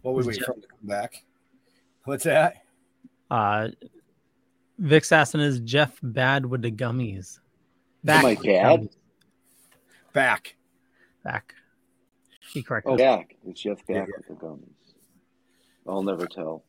What 0.10 0.16
would 0.16 0.26
we 0.26 0.34
wait 0.34 0.44
for 0.44 0.54
him 0.54 0.62
to 0.62 0.68
come 0.68 0.88
back? 0.88 1.24
What's 2.06 2.24
that? 2.24 2.64
Uh, 3.30 3.68
Vic 4.80 5.04
Sasson 5.04 5.40
is 5.40 5.60
Jeff 5.60 6.00
bad 6.02 6.48
with 6.48 6.64
the 6.64 6.72
gummies. 6.72 7.38
Am 8.08 8.26
I 8.26 8.34
bad? 8.34 8.90
Back. 10.12 10.56
Back. 11.24 11.54
He 12.52 12.64
correct. 12.64 12.88
Oh, 12.90 12.96
us. 12.96 13.00
back. 13.00 13.36
It's 13.46 13.62
Jeff 13.62 13.86
back 13.86 14.08
with 14.08 14.28
the 14.28 14.34
gummies. 14.34 14.72
I'll 15.88 16.02
never 16.02 16.26
tell. 16.26 16.64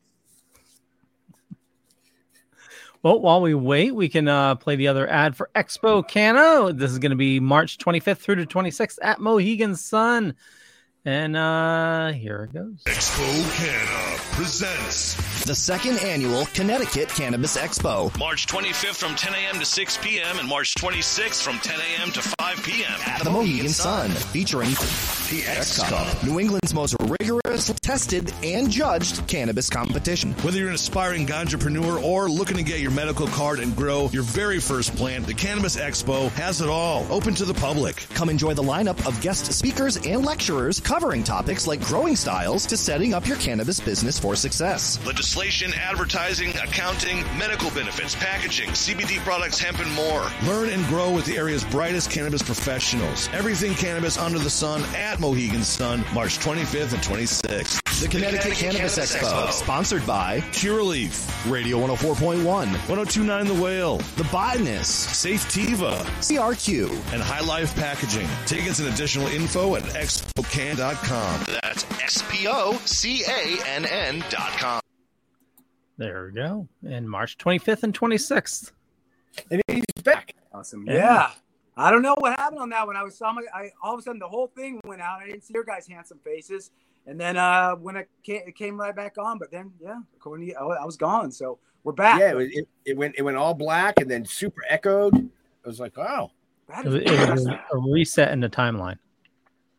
Well, 3.01 3.19
while 3.21 3.41
we 3.41 3.55
wait, 3.55 3.95
we 3.95 4.07
can 4.07 4.27
uh, 4.27 4.53
play 4.53 4.75
the 4.75 4.87
other 4.87 5.09
ad 5.09 5.35
for 5.35 5.49
Expo 5.55 6.07
Canna. 6.07 6.71
This 6.73 6.91
is 6.91 6.99
going 6.99 7.09
to 7.09 7.15
be 7.15 7.39
March 7.39 7.79
25th 7.79 8.19
through 8.19 8.35
to 8.35 8.45
26th 8.45 8.99
at 9.01 9.19
Mohegan 9.19 9.75
Sun. 9.75 10.35
And 11.03 11.35
uh, 11.35 12.11
here 12.11 12.43
it 12.43 12.53
goes. 12.53 12.83
Expo 12.85 13.57
Canna 13.57 14.17
presents 14.35 15.15
The 15.45 15.55
second 15.55 15.97
annual 16.03 16.45
Connecticut 16.53 17.09
Cannabis 17.09 17.57
Expo. 17.57 18.15
March 18.19 18.45
25th 18.45 18.95
from 18.95 19.15
10 19.15 19.33
a.m. 19.33 19.55
to 19.55 19.65
6 19.65 19.97
p.m. 19.97 20.37
and 20.37 20.47
March 20.47 20.75
26th 20.75 21.41
from 21.41 21.57
10 21.57 21.79
a.m. 21.79 22.11
to 22.11 22.21
5 22.21 22.63
p.m. 22.63 22.99
At 23.07 23.23
the 23.23 23.31
Mohegan 23.31 23.69
Sun, 23.69 24.11
featuring 24.11 24.69
The 24.69 25.43
X 25.47 25.81
Cup, 25.81 26.23
New 26.23 26.39
England's 26.39 26.75
most 26.75 26.95
rigorous, 27.01 27.73
tested, 27.81 28.31
and 28.43 28.69
judged 28.69 29.27
cannabis 29.27 29.67
competition. 29.67 30.33
Whether 30.43 30.59
you're 30.59 30.69
an 30.69 30.75
aspiring 30.75 31.29
entrepreneur 31.31 31.99
or 31.99 32.29
looking 32.29 32.57
to 32.57 32.63
get 32.63 32.79
your 32.79 32.91
medical 32.91 33.25
card 33.27 33.59
and 33.59 33.75
grow 33.75 34.09
your 34.13 34.23
very 34.23 34.59
first 34.59 34.95
plant, 34.95 35.25
the 35.25 35.33
Cannabis 35.33 35.75
Expo 35.75 36.29
has 36.33 36.61
it 36.61 36.69
all, 36.69 37.05
open 37.11 37.33
to 37.35 37.45
the 37.45 37.55
public. 37.55 38.07
Come 38.13 38.29
enjoy 38.29 38.53
the 38.53 38.63
lineup 38.63 39.05
of 39.07 39.19
guest 39.21 39.51
speakers 39.51 39.97
and 40.05 40.23
lecturers 40.23 40.79
covering 40.79 41.23
topics 41.23 41.65
like 41.65 41.81
growing 41.81 42.15
styles 42.15 42.67
to 42.67 42.77
setting 42.77 43.15
up 43.15 43.27
your 43.27 43.37
cannabis 43.37 43.79
business 43.79 44.19
for 44.19 44.35
success. 44.35 44.99
Legislation, 45.31 45.73
advertising, 45.79 46.49
accounting, 46.57 47.23
medical 47.37 47.71
benefits, 47.71 48.15
packaging, 48.15 48.67
CBD 48.71 49.17
products, 49.19 49.57
hemp, 49.59 49.79
and 49.79 49.89
more. 49.93 50.27
Learn 50.45 50.67
and 50.67 50.85
grow 50.87 51.09
with 51.09 51.23
the 51.23 51.37
area's 51.37 51.63
brightest 51.63 52.11
cannabis 52.11 52.41
professionals. 52.41 53.29
Everything 53.31 53.73
cannabis 53.73 54.17
under 54.17 54.39
the 54.39 54.49
sun 54.49 54.83
at 54.93 55.21
Mohegan 55.21 55.63
Sun, 55.63 56.03
March 56.13 56.37
25th 56.39 56.91
and 56.91 57.01
26th. 57.01 58.01
The 58.01 58.09
Connecticut 58.09 58.55
Cannabis 58.55 58.99
Expo, 58.99 59.49
sponsored 59.51 60.05
by 60.05 60.41
Curaleaf, 60.51 61.49
Radio 61.49 61.77
104.1, 61.77 62.43
1029 62.43 63.47
The 63.47 63.53
Whale, 63.53 63.97
The 64.17 64.27
Botanist, 64.33 65.15
Safe 65.15 65.45
Tiva, 65.45 65.93
CRQ, 66.19 67.13
and 67.13 67.21
High 67.21 67.45
Life 67.45 67.73
Packaging. 67.75 68.27
Tickets 68.45 68.79
and 68.79 68.89
additional 68.89 69.27
info 69.27 69.77
at 69.77 69.83
expocann.com. 69.83 71.45
That's 71.61 71.85
S 72.01 72.21
P 72.29 72.47
O 72.49 72.77
C 72.83 73.23
A 73.23 73.65
N 73.65 73.85
N 73.85 74.25
dot 74.29 74.51
com. 74.57 74.81
There 76.01 76.25
we 76.25 76.31
go. 76.31 76.67
And 76.87 77.07
March 77.07 77.37
25th 77.37 77.83
and 77.83 77.93
26th. 77.93 78.71
And 79.51 79.61
he's 79.67 79.83
back. 80.03 80.33
Awesome. 80.51 80.83
Yeah. 80.87 80.95
Yeah. 80.95 81.29
I 81.77 81.91
don't 81.91 82.01
know 82.01 82.15
what 82.17 82.39
happened 82.39 82.59
on 82.59 82.69
that 82.71 82.87
one. 82.87 82.95
I 82.97 83.03
was 83.03 83.15
saw 83.15 83.31
my, 83.31 83.43
I 83.53 83.69
all 83.83 83.93
of 83.93 83.99
a 83.99 84.01
sudden 84.01 84.17
the 84.17 84.27
whole 84.27 84.47
thing 84.47 84.79
went 84.83 84.99
out. 84.99 85.21
I 85.21 85.27
didn't 85.27 85.43
see 85.43 85.53
your 85.53 85.63
guys' 85.63 85.87
handsome 85.87 86.19
faces, 86.23 86.71
and 87.05 87.19
then 87.19 87.37
uh 87.37 87.75
when 87.75 87.95
it 87.97 88.09
came, 88.23 88.41
it 88.47 88.55
came 88.55 88.79
right 88.79 88.95
back 88.95 89.19
on. 89.19 89.37
But 89.37 89.51
then 89.51 89.71
yeah, 89.79 89.99
according 90.15 90.47
to 90.47 90.51
you, 90.53 90.57
I, 90.59 90.81
I 90.81 90.85
was 90.85 90.97
gone. 90.97 91.31
So 91.31 91.59
we're 91.83 91.93
back. 91.93 92.19
Yeah, 92.19 92.35
it, 92.37 92.49
it, 92.51 92.67
it 92.85 92.97
went 92.97 93.13
it 93.17 93.21
went 93.21 93.37
all 93.37 93.53
black 93.53 93.99
and 94.01 94.09
then 94.09 94.25
super 94.25 94.63
echoed. 94.69 95.15
I 95.15 95.67
was 95.67 95.79
like, 95.79 95.95
wow. 95.95 96.31
That 96.67 96.85
It 96.87 96.93
is 96.93 96.93
was, 96.93 97.03
it 97.03 97.29
was 97.31 97.47
a 97.73 97.77
reset 97.77 98.31
in 98.31 98.39
the 98.39 98.49
timeline. 98.49 98.97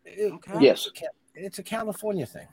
Okay. 0.06 0.60
Yes. 0.60 0.88
It's 1.34 1.58
a 1.58 1.62
California 1.62 2.26
thing. 2.26 2.46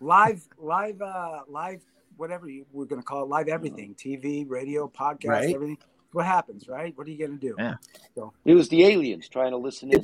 live, 0.00 0.46
live, 0.58 1.02
uh, 1.02 1.40
live, 1.48 1.82
whatever 2.16 2.48
you, 2.48 2.66
we're 2.72 2.84
gonna 2.84 3.02
call 3.02 3.22
it, 3.22 3.28
live 3.28 3.46
mm-hmm. 3.46 3.54
everything, 3.54 3.94
TV, 3.94 4.48
radio, 4.48 4.88
podcast, 4.88 5.28
Right. 5.28 5.54
everything. 5.54 5.78
What 6.12 6.26
happens, 6.26 6.68
right? 6.68 6.96
What 6.96 7.06
are 7.06 7.10
you 7.10 7.26
gonna 7.26 7.38
do? 7.38 7.54
Yeah. 7.58 7.74
So 8.14 8.32
It 8.44 8.54
was 8.54 8.68
the 8.68 8.84
aliens 8.84 9.28
trying 9.28 9.50
to 9.50 9.56
listen 9.56 9.92
in. 9.92 10.02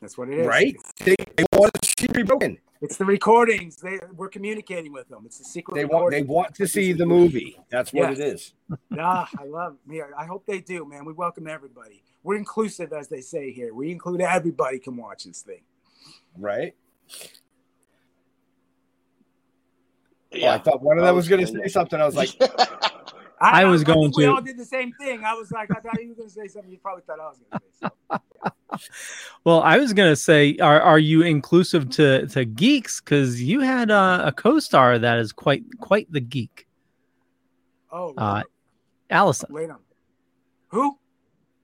that's 0.00 0.18
what 0.18 0.28
it 0.28 0.38
is. 0.38 0.46
Right? 0.46 0.76
They, 0.98 1.16
they 1.36 1.44
want 1.52 1.72
to 1.74 1.90
see 1.98 2.08
me 2.14 2.22
broken. 2.22 2.58
It's 2.82 2.96
the 2.96 3.04
recordings. 3.04 3.76
They 3.76 3.98
we're 4.16 4.28
communicating 4.30 4.92
with 4.92 5.08
them. 5.08 5.24
It's 5.26 5.38
the 5.38 5.44
secret. 5.44 5.74
They 5.74 5.84
want 5.84 6.10
they 6.10 6.22
want 6.22 6.54
to 6.54 6.66
see 6.66 6.92
the 6.92 7.04
movie. 7.04 7.58
That's 7.70 7.92
what 7.92 8.10
Yes. 8.10 8.18
it 8.18 8.26
is. 8.26 8.54
Nah, 8.88 9.26
I 9.38 9.44
love 9.44 9.76
me. 9.86 10.00
I 10.02 10.24
hope 10.24 10.46
they 10.46 10.60
do, 10.60 10.86
man. 10.86 11.04
We 11.04 11.12
welcome 11.12 11.46
everybody. 11.46 12.02
We're 12.22 12.36
inclusive, 12.36 12.92
as 12.92 13.08
they 13.08 13.20
say 13.20 13.50
here. 13.52 13.74
We 13.74 13.90
include 13.90 14.20
everybody 14.22 14.78
can 14.78 14.96
watch 14.96 15.24
this 15.24 15.42
thing. 15.42 15.60
Right? 16.38 16.74
Yeah. 20.32 20.52
Oh, 20.52 20.54
I 20.54 20.58
thought 20.58 20.82
one 20.82 20.98
of 20.98 21.04
them 21.04 21.14
was 21.16 21.28
going 21.28 21.44
to 21.44 21.52
say 21.52 21.66
something. 21.68 22.00
I 22.00 22.06
was 22.06 22.14
like, 22.16 22.30
I 23.40 23.64
was 23.64 23.82
going 23.84 24.02
think 24.02 24.16
We 24.16 24.24
to- 24.24 24.32
all 24.32 24.40
did 24.42 24.58
the 24.58 24.64
same 24.64 24.92
thing. 24.92 25.24
I 25.24 25.34
was 25.34 25.50
like, 25.50 25.70
I 25.70 25.80
thought 25.80 26.00
you 26.02 26.10
were 26.10 26.14
going 26.14 26.28
to 26.28 26.34
say 26.34 26.46
something. 26.46 26.70
You 26.70 26.78
probably 26.78 27.02
thought 27.06 27.18
I 27.20 27.28
was 27.28 27.38
going 27.38 27.60
to 27.60 27.88
say. 27.88 27.88
So. 28.10 28.18
Well, 29.44 29.60
I 29.62 29.78
was 29.78 29.92
gonna 29.92 30.14
say, 30.16 30.56
are 30.58 30.80
are 30.80 30.98
you 30.98 31.22
inclusive 31.22 31.90
to 31.90 32.26
to 32.28 32.44
geeks? 32.44 33.00
Because 33.00 33.42
you 33.42 33.60
had 33.60 33.90
uh, 33.90 34.22
a 34.24 34.32
co-star 34.32 34.96
that 34.98 35.18
is 35.18 35.32
quite 35.32 35.64
quite 35.80 36.10
the 36.10 36.20
geek, 36.20 36.66
Oh, 37.90 38.14
uh, 38.16 38.42
Alison. 39.10 39.48
wait 39.52 39.68
on. 39.70 39.80
Who? 40.68 40.96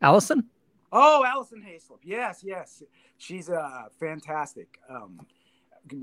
Alison. 0.03 0.45
Oh, 0.93 1.25
Alison 1.25 1.63
Haislip. 1.63 2.01
Yes, 2.03 2.43
yes. 2.45 2.83
She's 3.19 3.49
uh, 3.49 3.85
fantastic. 4.01 4.79
Um, 4.91 5.21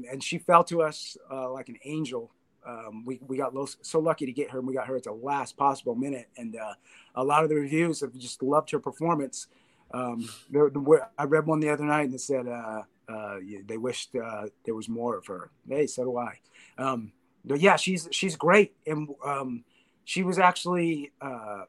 and 0.10 0.24
she 0.24 0.38
fell 0.38 0.64
to 0.66 0.82
us 0.84 1.18
uh, 1.30 1.52
like 1.52 1.68
an 1.70 1.78
angel. 1.84 2.32
Um, 2.66 3.04
we, 3.06 3.20
we 3.28 3.38
got 3.38 3.54
so 3.82 4.00
lucky 4.00 4.26
to 4.26 4.32
get 4.32 4.52
her, 4.52 4.60
and 4.60 4.68
we 4.68 4.74
got 4.74 4.88
her 4.88 4.96
at 4.96 5.04
the 5.04 5.12
last 5.12 5.58
possible 5.58 5.96
minute. 5.96 6.28
And 6.38 6.56
uh, 6.56 6.74
a 7.16 7.24
lot 7.24 7.44
of 7.44 7.50
the 7.50 7.56
reviews 7.56 8.02
have 8.02 8.14
just 8.18 8.42
loved 8.42 8.72
her 8.72 8.80
performance. 8.80 9.48
Um, 9.94 10.28
there, 10.50 10.72
I 11.18 11.26
read 11.26 11.46
one 11.46 11.60
the 11.60 11.70
other 11.70 11.84
night 11.86 12.06
and 12.06 12.16
it 12.16 12.22
said 12.22 12.48
uh, 12.48 12.82
uh, 13.08 13.36
they 13.66 13.78
wished 13.78 14.16
uh, 14.16 14.48
there 14.66 14.76
was 14.76 14.90
more 14.90 15.18
of 15.18 15.28
her. 15.28 15.52
Hey, 15.68 15.88
so 15.88 16.04
do 16.04 16.18
I. 16.18 16.40
Um, 16.78 17.12
but 17.46 17.60
yeah, 17.60 17.76
she's 17.76 18.08
she's 18.12 18.36
great, 18.36 18.74
and 18.88 19.10
um, 19.26 19.64
she 20.06 20.24
was 20.24 20.40
actually 20.40 21.12
uh, 21.22 21.64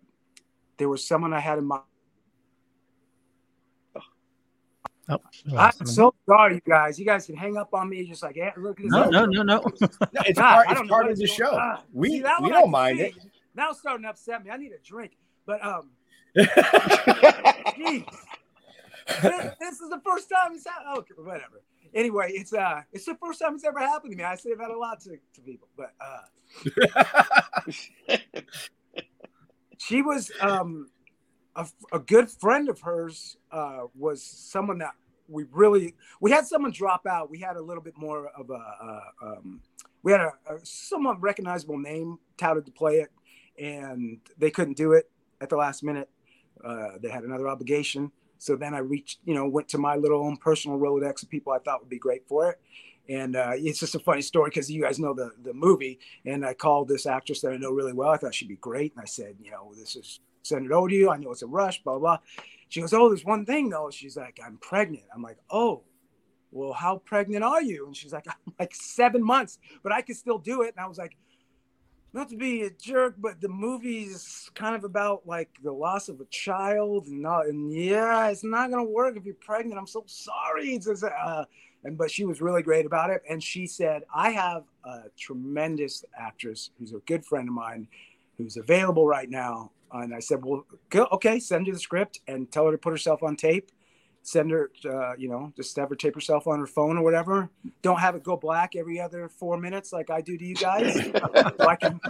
there 0.79 0.89
was 0.89 1.07
someone 1.07 1.33
I 1.33 1.41
had 1.41 1.59
in 1.59 1.65
mind. 1.67 1.83
Oh, 5.09 5.19
I'm 5.57 5.87
so 5.87 6.15
sorry, 6.27 6.55
you 6.55 6.61
guys. 6.67 6.99
You 6.99 7.05
guys 7.05 7.27
can 7.27 7.37
hang 7.37 7.57
up 7.59 7.75
on 7.75 7.91
me 7.91 8.05
just 8.07 8.23
like, 8.23 8.37
yeah, 8.37 8.53
look 8.57 8.81
at 8.81 8.85
this. 8.85 8.93
no, 8.93 9.11
no, 9.11 9.27
no, 9.27 9.43
no. 9.43 9.59
no, 9.61 9.63
it's 9.81 10.39
God, 10.39 10.55
part, 10.55 10.69
I 10.69 10.73
it's 10.81 10.89
part 10.89 11.11
of 11.11 11.19
the 11.19 11.27
show. 11.27 11.51
going 11.51 11.61
on. 11.61 11.79
we 11.93 12.09
See, 12.09 12.17
we 12.17 12.23
don't 12.23 12.63
can 12.63 12.71
mind 12.71 13.01
it. 13.01 13.15
see. 13.15 13.21
Now 13.55 13.71
it's 13.71 13.81
starting 13.81 14.05
to 14.05 14.11
upset 14.11 14.45
me. 14.45 14.51
I 14.51 14.57
need 14.57 14.73
a 14.73 14.79
drink. 14.83 15.13
But 15.47 15.65
um, 15.65 15.91
geez. 16.37 16.47
this, 19.23 19.55
this 19.61 19.81
is 19.81 19.91
the 19.91 20.01
first 20.05 20.31
time 20.31 20.53
it's 20.55 20.67
happened. 20.67 20.99
Okay, 20.99 21.15
whatever. 21.19 21.63
Anyway, 21.95 22.33
it's 22.35 22.53
uh, 22.53 22.81
it's 22.93 23.05
the 23.05 23.17
first 23.23 23.41
time 23.41 23.55
it's 23.55 23.65
ever 23.65 23.79
happened 23.79 24.13
to 24.13 24.17
me. 24.17 24.25
I 24.25 24.35
say 24.37 24.55
that 24.55 24.71
a 24.71 24.77
lot 24.77 25.01
to, 25.03 25.11
to 25.11 25.41
people, 25.43 25.69
but 25.77 25.93
uh, 26.01 26.23
she 29.79 30.03
was 30.03 30.33
um, 30.41 30.89
a, 31.57 31.67
a 31.93 31.99
good 31.99 32.31
friend 32.31 32.69
of 32.69 32.81
hers. 32.81 33.37
Uh, 33.51 33.85
was 33.95 34.23
someone 34.23 34.79
that 34.79 34.95
we 35.29 35.45
really 35.53 35.95
we 36.21 36.31
had 36.31 36.47
someone 36.47 36.73
drop 36.73 37.07
out. 37.07 37.31
We 37.31 37.39
had 37.39 37.57
a 37.57 37.63
little 37.63 37.83
bit 37.83 37.97
more 37.97 38.29
of 38.29 38.51
a, 38.51 38.55
uh 38.55 39.01
um, 39.23 39.61
we 40.03 40.13
had 40.13 40.21
a, 40.21 40.33
a 40.49 40.59
somewhat 40.65 41.21
recognizable 41.21 41.79
name 41.79 42.19
touted 42.37 42.67
to 42.67 42.73
play 42.73 43.01
it, 43.01 43.11
and 43.59 44.21
they 44.39 44.51
couldn't 44.51 44.77
do 44.77 44.93
it 44.93 45.11
at 45.41 45.49
the 45.49 45.57
last 45.57 45.83
minute. 45.83 46.11
Uh, 46.65 46.93
they 47.03 47.09
had 47.09 47.25
another 47.25 47.49
obligation. 47.49 48.11
So 48.39 48.57
then 48.57 48.75
I 48.75 48.79
reached, 48.79 49.21
you 49.25 49.35
know, 49.35 49.49
went 49.49 49.69
to 49.69 49.79
my 49.79 49.97
little 49.97 50.21
own 50.23 50.37
personal 50.37 50.79
Rolodex 50.79 51.23
of 51.23 51.31
people 51.31 51.53
I 51.53 51.59
thought 51.59 51.81
would 51.81 51.89
be 51.89 51.99
great 51.99 52.27
for 52.29 52.51
it. 52.51 52.61
And 53.09 53.37
uh, 53.37 53.53
it's 53.55 53.81
just 53.81 53.95
a 53.95 53.99
funny 53.99 54.23
story 54.23 54.51
because 54.51 54.71
you 54.71 54.83
guys 54.83 54.99
know 54.99 55.15
the, 55.15 55.31
the 55.43 55.55
movie. 55.55 55.99
And 56.27 56.45
I 56.45 56.55
called 56.55 56.89
this 56.89 57.07
actress 57.07 57.41
that 57.41 57.53
I 57.53 57.57
know 57.57 57.71
really 57.71 57.93
well. 57.93 58.11
I 58.11 58.17
thought 58.17 58.35
she'd 58.35 58.49
be 58.49 58.57
great. 58.57 58.93
And 58.95 59.03
I 59.03 59.07
said, 59.07 59.37
you 59.41 59.51
know, 59.51 59.73
this 59.75 59.97
is 59.97 60.21
send 60.45 60.67
it 60.67 60.73
over 60.73 60.89
to 60.89 60.95
you. 60.95 61.11
I 61.11 61.17
know 61.17 61.33
it's 61.33 61.43
a 61.43 61.47
rush, 61.47 61.83
blah, 61.83 61.99
blah. 61.99 62.19
She 62.69 62.81
goes, 62.81 62.93
oh, 62.93 63.09
there's 63.09 63.25
one 63.25 63.45
thing 63.45 63.69
though. 63.69 63.91
She's 63.91 64.17
like, 64.17 64.39
I'm 64.45 64.59
pregnant. 64.59 65.05
I'm 65.15 65.23
like, 65.23 65.39
oh, 65.51 65.83
well, 66.51 66.73
how 66.73 66.99
pregnant 66.99 67.43
are 67.43 67.63
you? 67.63 67.87
And 67.87 67.97
she's 67.97 68.13
like, 68.13 68.27
I'm 68.29 68.55
like 68.59 68.75
seven 68.75 69.23
months, 69.23 69.59
but 69.83 69.93
I 69.93 70.03
could 70.03 70.17
still 70.17 70.39
do 70.39 70.63
it. 70.63 70.75
And 70.77 70.85
I 70.85 70.89
was 70.89 70.99
like, 70.99 71.17
not 72.15 72.29
to 72.29 72.37
be 72.37 72.63
a 72.63 72.71
jerk, 72.71 73.17
but 73.19 73.41
the 73.41 73.49
movie's 73.49 74.49
kind 74.55 74.77
of 74.77 74.85
about 74.85 75.27
like 75.27 75.51
the 75.65 75.73
loss 75.73 76.09
of 76.09 76.21
a 76.21 76.25
child, 76.27 77.09
and 77.09 77.21
not, 77.21 77.47
and 77.47 77.73
yeah, 77.73 78.29
it's 78.29 78.45
not 78.45 78.71
gonna 78.71 78.85
work 78.85 79.17
if 79.17 79.25
you're 79.25 79.35
pregnant. 79.35 79.77
I'm 79.79 79.87
so 79.89 80.05
sorry. 80.07 80.79
Just, 80.79 81.03
uh, 81.03 81.45
and 81.83 81.99
but 81.99 82.13
she 82.13 82.25
was 82.25 82.41
really 82.41 82.63
great 82.63 82.87
about 82.87 83.11
it, 83.11 83.23
and 83.29 83.43
she 83.43 83.67
said, 83.67 84.05
I 84.15 84.31
have 84.31 84.63
a 84.85 85.03
tremendous 85.19 86.05
actress 86.17 86.71
who's 86.79 86.93
a 86.93 87.01
good 87.01 87.25
friend 87.25 87.49
of 87.49 87.55
mine, 87.55 87.89
who's 88.39 88.57
available 88.57 89.09
right 89.09 89.29
now. 89.29 89.73
And 89.93 90.15
I 90.15 90.19
said, 90.19 90.45
well, 90.45 90.67
go, 90.91 91.07
okay, 91.13 91.39
send 91.39 91.67
her 91.67 91.73
the 91.73 91.79
script 91.79 92.21
and 92.27 92.51
tell 92.51 92.67
her 92.67 92.73
to 92.73 92.79
put 92.79 92.91
herself 92.91 93.23
on 93.23 93.37
tape. 93.37 93.71
Send 94.23 94.51
her, 94.51 94.71
uh, 94.87 95.15
you 95.17 95.29
know, 95.29 95.53
just 95.55 95.77
have 95.77 95.91
her 95.91 95.95
tape 95.95 96.15
herself 96.15 96.47
on 96.47 96.59
her 96.59 96.67
phone 96.67 96.97
or 96.97 97.05
whatever. 97.05 97.51
Don't 97.83 98.01
have 98.01 98.15
it 98.15 98.23
go 98.23 98.37
black 98.37 98.75
every 98.75 98.99
other 98.99 99.29
four 99.29 99.59
minutes 99.59 99.93
like 99.93 100.09
I 100.09 100.23
do 100.23 100.39
to 100.39 100.45
you 100.45 100.55
guys, 100.55 100.95
so 101.05 101.69
I 101.69 101.77
can 101.77 102.01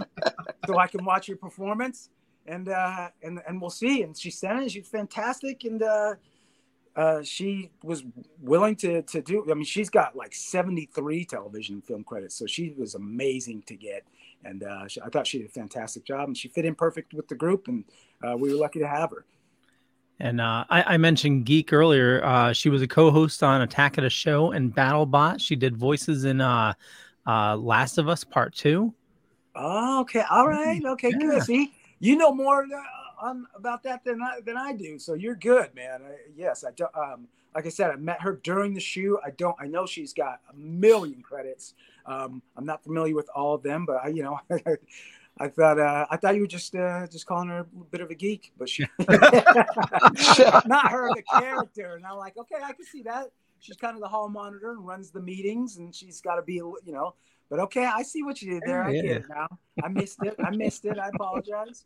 so 0.65 0.77
I 0.77 0.87
can 0.87 1.03
watch 1.03 1.27
your 1.27 1.35
performance 1.35 2.09
and 2.47 2.69
uh, 2.69 3.09
and 3.23 3.41
and 3.47 3.59
we'll 3.59 3.69
see. 3.69 4.03
And 4.03 4.17
she 4.17 4.31
sent 4.31 4.63
it. 4.63 4.71
She's 4.71 4.87
fantastic, 4.87 5.63
and 5.63 5.81
uh, 5.81 6.15
uh, 6.95 7.23
she 7.23 7.71
was 7.83 8.03
willing 8.39 8.75
to 8.77 9.01
to 9.03 9.21
do. 9.21 9.45
I 9.49 9.53
mean, 9.53 9.65
she's 9.65 9.89
got 9.89 10.15
like 10.15 10.33
seventy 10.33 10.85
three 10.85 11.25
television 11.25 11.75
and 11.75 11.85
film 11.85 12.03
credits, 12.03 12.35
so 12.35 12.45
she 12.45 12.73
was 12.77 12.95
amazing 12.95 13.63
to 13.63 13.75
get. 13.75 14.03
And 14.45 14.63
uh, 14.63 14.87
she, 14.87 15.01
I 15.01 15.09
thought 15.09 15.27
she 15.27 15.39
did 15.39 15.47
a 15.47 15.51
fantastic 15.51 16.05
job, 16.05 16.27
and 16.29 16.37
she 16.37 16.47
fit 16.47 16.65
in 16.65 16.75
perfect 16.75 17.13
with 17.13 17.27
the 17.27 17.35
group, 17.35 17.67
and 17.67 17.83
uh, 18.25 18.37
we 18.37 18.49
were 18.51 18.55
lucky 18.57 18.79
to 18.79 18.87
have 18.87 19.09
her. 19.09 19.25
And 20.19 20.39
uh, 20.39 20.63
I, 20.69 20.93
I 20.93 20.97
mentioned 20.97 21.45
Geek 21.45 21.73
earlier. 21.73 22.23
Uh, 22.23 22.53
she 22.53 22.69
was 22.69 22.81
a 22.81 22.87
co-host 22.87 23.43
on 23.43 23.61
Attack 23.61 23.97
of 23.97 24.03
the 24.03 24.09
Show 24.09 24.51
and 24.51 24.73
BattleBot. 24.73 25.41
She 25.41 25.55
did 25.55 25.75
voices 25.75 26.23
in 26.23 26.39
uh, 26.39 26.73
uh, 27.27 27.57
Last 27.57 27.97
of 27.97 28.07
Us 28.07 28.23
Part 28.23 28.53
Two. 28.53 28.93
Oh, 29.55 30.01
okay, 30.01 30.23
all 30.29 30.47
right, 30.47 30.81
okay, 30.85 31.11
Yeah. 31.11 31.17
good. 31.17 31.43
See, 31.43 31.73
you 31.99 32.17
know 32.17 32.33
more 32.33 32.65
uh, 33.21 33.33
about 33.55 33.83
that 33.83 34.03
than 34.03 34.21
I 34.21 34.41
than 34.45 34.57
I 34.57 34.73
do, 34.73 34.99
so 34.99 35.13
you're 35.15 35.35
good, 35.35 35.73
man. 35.75 36.01
I, 36.03 36.15
yes, 36.35 36.63
I 36.63 36.71
do, 36.71 36.85
um, 36.93 37.27
like 37.53 37.65
I 37.65 37.69
said, 37.69 37.91
I 37.91 37.95
met 37.95 38.21
her 38.21 38.39
during 38.43 38.73
the 38.73 38.81
shoot. 38.81 39.17
I 39.25 39.31
don't. 39.31 39.55
I 39.59 39.67
know 39.67 39.85
she's 39.85 40.13
got 40.13 40.41
a 40.51 40.55
million 40.55 41.21
credits. 41.21 41.73
Um, 42.05 42.41
I'm 42.55 42.65
not 42.65 42.83
familiar 42.83 43.15
with 43.15 43.29
all 43.35 43.55
of 43.55 43.63
them, 43.63 43.85
but 43.85 43.97
I, 44.03 44.09
you 44.09 44.23
know, 44.23 44.39
I 45.37 45.47
thought 45.49 45.79
uh, 45.79 46.05
I 46.09 46.17
thought 46.17 46.35
you 46.35 46.41
were 46.41 46.47
just 46.47 46.75
uh, 46.75 47.07
just 47.07 47.25
calling 47.25 47.49
her 47.49 47.59
a 47.59 47.83
bit 47.91 48.01
of 48.01 48.09
a 48.09 48.15
geek, 48.15 48.53
but 48.57 48.69
she 48.69 48.85
not 50.65 50.91
her 50.91 51.13
the 51.13 51.23
character. 51.23 51.95
And 51.95 52.05
I'm 52.05 52.17
like, 52.17 52.37
okay, 52.37 52.55
I 52.63 52.73
can 52.73 52.85
see 52.85 53.03
that. 53.03 53.31
She's 53.59 53.75
kind 53.77 53.95
of 53.95 54.01
the 54.01 54.07
hall 54.07 54.29
monitor 54.29 54.71
and 54.71 54.85
runs 54.85 55.11
the 55.11 55.21
meetings, 55.21 55.77
and 55.77 55.93
she's 55.93 56.21
got 56.21 56.35
to 56.35 56.41
be, 56.41 56.53
you 56.55 56.81
know. 56.85 57.15
But 57.49 57.59
okay, 57.61 57.85
I 57.85 58.03
see 58.03 58.23
what 58.23 58.41
you 58.41 58.53
did 58.53 58.63
there. 58.65 58.83
I 58.83 58.91
Yeah. 58.91 59.01
get 59.01 59.11
it 59.17 59.29
now. 59.29 59.47
I 59.83 59.87
missed 59.89 60.23
it. 60.23 60.35
I 60.43 60.51
missed 60.51 60.85
it. 60.85 60.97
I 60.97 61.09
apologize. 61.09 61.85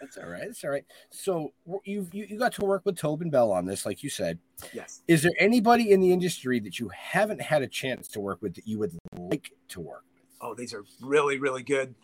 That's 0.00 0.16
all 0.16 0.28
right. 0.28 0.42
That's 0.46 0.64
all 0.64 0.70
right. 0.70 0.84
So 1.10 1.52
you 1.84 2.08
you 2.12 2.26
you 2.28 2.38
got 2.38 2.52
to 2.54 2.64
work 2.64 2.82
with 2.84 2.96
Tobin 2.96 3.30
Bell 3.30 3.50
on 3.50 3.66
this, 3.66 3.84
like 3.84 4.02
you 4.02 4.10
said. 4.10 4.38
Yes. 4.72 5.02
Is 5.08 5.22
there 5.22 5.32
anybody 5.38 5.90
in 5.90 6.00
the 6.00 6.12
industry 6.12 6.60
that 6.60 6.78
you 6.78 6.90
haven't 6.94 7.40
had 7.40 7.62
a 7.62 7.68
chance 7.68 8.08
to 8.08 8.20
work 8.20 8.40
with 8.42 8.54
that 8.54 8.66
you 8.66 8.78
would 8.78 8.96
like 9.16 9.52
to 9.68 9.80
work? 9.80 10.04
With? 10.14 10.32
Oh, 10.40 10.54
these 10.54 10.72
are 10.72 10.84
really, 11.00 11.38
really 11.38 11.62
good. 11.62 11.94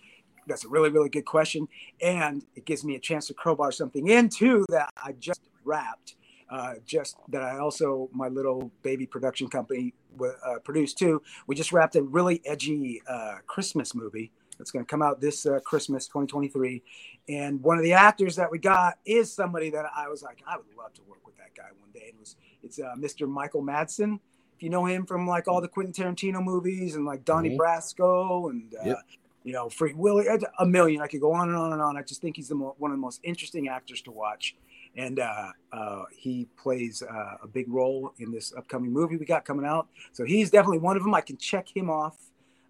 That's 0.46 0.64
a 0.64 0.68
really, 0.68 0.90
really 0.90 1.08
good 1.08 1.24
question. 1.24 1.68
And 2.02 2.44
it 2.54 2.64
gives 2.64 2.84
me 2.84 2.96
a 2.96 3.00
chance 3.00 3.28
to 3.28 3.34
crowbar 3.34 3.72
something 3.72 4.08
into 4.08 4.64
that 4.68 4.90
I 5.02 5.12
just 5.12 5.40
wrapped. 5.64 6.16
Uh, 6.50 6.74
just 6.84 7.16
that 7.30 7.42
I 7.42 7.58
also, 7.58 8.10
my 8.12 8.28
little 8.28 8.70
baby 8.82 9.06
production 9.06 9.48
company 9.48 9.94
uh, 10.20 10.58
produced 10.62 10.98
too. 10.98 11.22
We 11.46 11.56
just 11.56 11.72
wrapped 11.72 11.96
a 11.96 12.02
really 12.02 12.42
edgy 12.44 13.02
uh, 13.08 13.36
Christmas 13.46 13.94
movie 13.94 14.30
that's 14.58 14.70
going 14.70 14.84
to 14.84 14.88
come 14.88 15.02
out 15.02 15.20
this 15.20 15.46
uh, 15.46 15.60
Christmas 15.64 16.06
2023. 16.06 16.82
And 17.28 17.62
one 17.62 17.76
of 17.78 17.84
the 17.84 17.92
actors 17.94 18.36
that 18.36 18.50
we 18.50 18.58
got 18.58 18.98
is 19.06 19.32
somebody 19.32 19.70
that 19.70 19.86
I 19.96 20.08
was 20.08 20.22
like, 20.22 20.42
I 20.46 20.56
would 20.56 20.66
love 20.76 20.92
to 20.94 21.02
work 21.08 21.26
with 21.26 21.36
that 21.38 21.54
guy 21.56 21.68
one 21.80 21.90
day. 21.92 22.06
It 22.08 22.14
was, 22.18 22.36
it's 22.62 22.78
uh, 22.78 22.94
Mr. 22.98 23.28
Michael 23.28 23.62
Madsen. 23.62 24.18
If 24.56 24.62
you 24.62 24.70
know 24.70 24.84
him 24.84 25.04
from 25.06 25.26
like 25.26 25.48
all 25.48 25.60
the 25.60 25.68
Quentin 25.68 25.92
Tarantino 25.92 26.42
movies 26.42 26.94
and 26.94 27.04
like 27.04 27.24
Donnie 27.24 27.50
Mhm. 27.50 27.58
Brasco 27.58 28.50
and 28.50 28.72
uh, 28.74 28.86
Yep. 28.86 28.98
you 29.42 29.52
know 29.52 29.68
Free 29.68 29.92
Willy, 29.94 30.28
uh, 30.28 30.38
a 30.60 30.66
million. 30.66 31.02
I 31.02 31.08
could 31.08 31.20
go 31.20 31.32
on 31.32 31.48
and 31.48 31.56
on 31.58 31.72
and 31.72 31.82
on. 31.82 31.96
I 31.96 32.02
just 32.02 32.20
think 32.20 32.36
he's 32.36 32.48
the 32.48 32.54
mo- 32.54 32.74
one 32.78 32.90
of 32.92 32.96
the 32.96 33.00
most 33.00 33.20
interesting 33.24 33.68
actors 33.68 34.00
to 34.02 34.12
watch, 34.12 34.54
and 34.96 35.18
uh, 35.18 35.48
uh, 35.72 36.04
he 36.16 36.46
plays 36.56 37.02
uh, 37.02 37.38
a 37.42 37.48
big 37.48 37.68
role 37.68 38.14
in 38.18 38.30
this 38.30 38.52
upcoming 38.56 38.92
movie 38.92 39.16
we 39.16 39.26
got 39.26 39.44
coming 39.44 39.66
out. 39.66 39.88
So 40.12 40.24
he's 40.24 40.50
definitely 40.52 40.78
one 40.78 40.96
of 40.96 41.02
them. 41.02 41.14
I 41.14 41.20
can 41.20 41.36
check 41.36 41.66
him 41.74 41.90
off. 41.90 42.16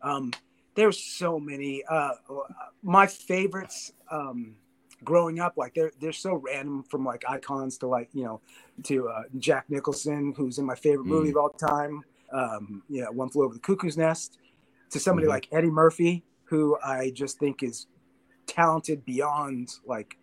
Um, 0.00 0.32
there's 0.74 0.98
so 1.02 1.38
many. 1.38 1.82
Uh, 1.88 2.10
my 2.82 3.06
favorites. 3.06 3.92
Um, 4.10 4.56
growing 5.02 5.38
up 5.38 5.52
like 5.58 5.74
they're 5.74 5.90
they're 6.00 6.12
so 6.12 6.36
random 6.36 6.82
from 6.84 7.04
like 7.04 7.22
icons 7.28 7.76
to 7.76 7.86
like 7.86 8.08
you 8.14 8.24
know 8.24 8.40
to 8.82 9.06
uh, 9.08 9.24
Jack 9.38 9.66
Nicholson 9.68 10.32
who's 10.34 10.56
in 10.56 10.64
my 10.64 10.76
favorite 10.76 11.04
movie 11.04 11.28
of 11.28 11.36
all 11.36 11.50
time 11.50 12.02
um 12.32 12.82
you 12.88 13.02
know 13.02 13.10
one 13.10 13.28
flew 13.28 13.44
over 13.44 13.52
the 13.52 13.60
cuckoo's 13.60 13.98
nest 13.98 14.38
to 14.88 14.98
somebody 14.98 15.26
Mhm. 15.26 15.30
like 15.30 15.48
Eddie 15.52 15.68
Murphy 15.68 16.24
who 16.44 16.78
I 16.82 17.10
just 17.10 17.38
think 17.38 17.62
is 17.62 17.86
talented 18.46 19.04
beyond 19.04 19.74
like 19.84 20.16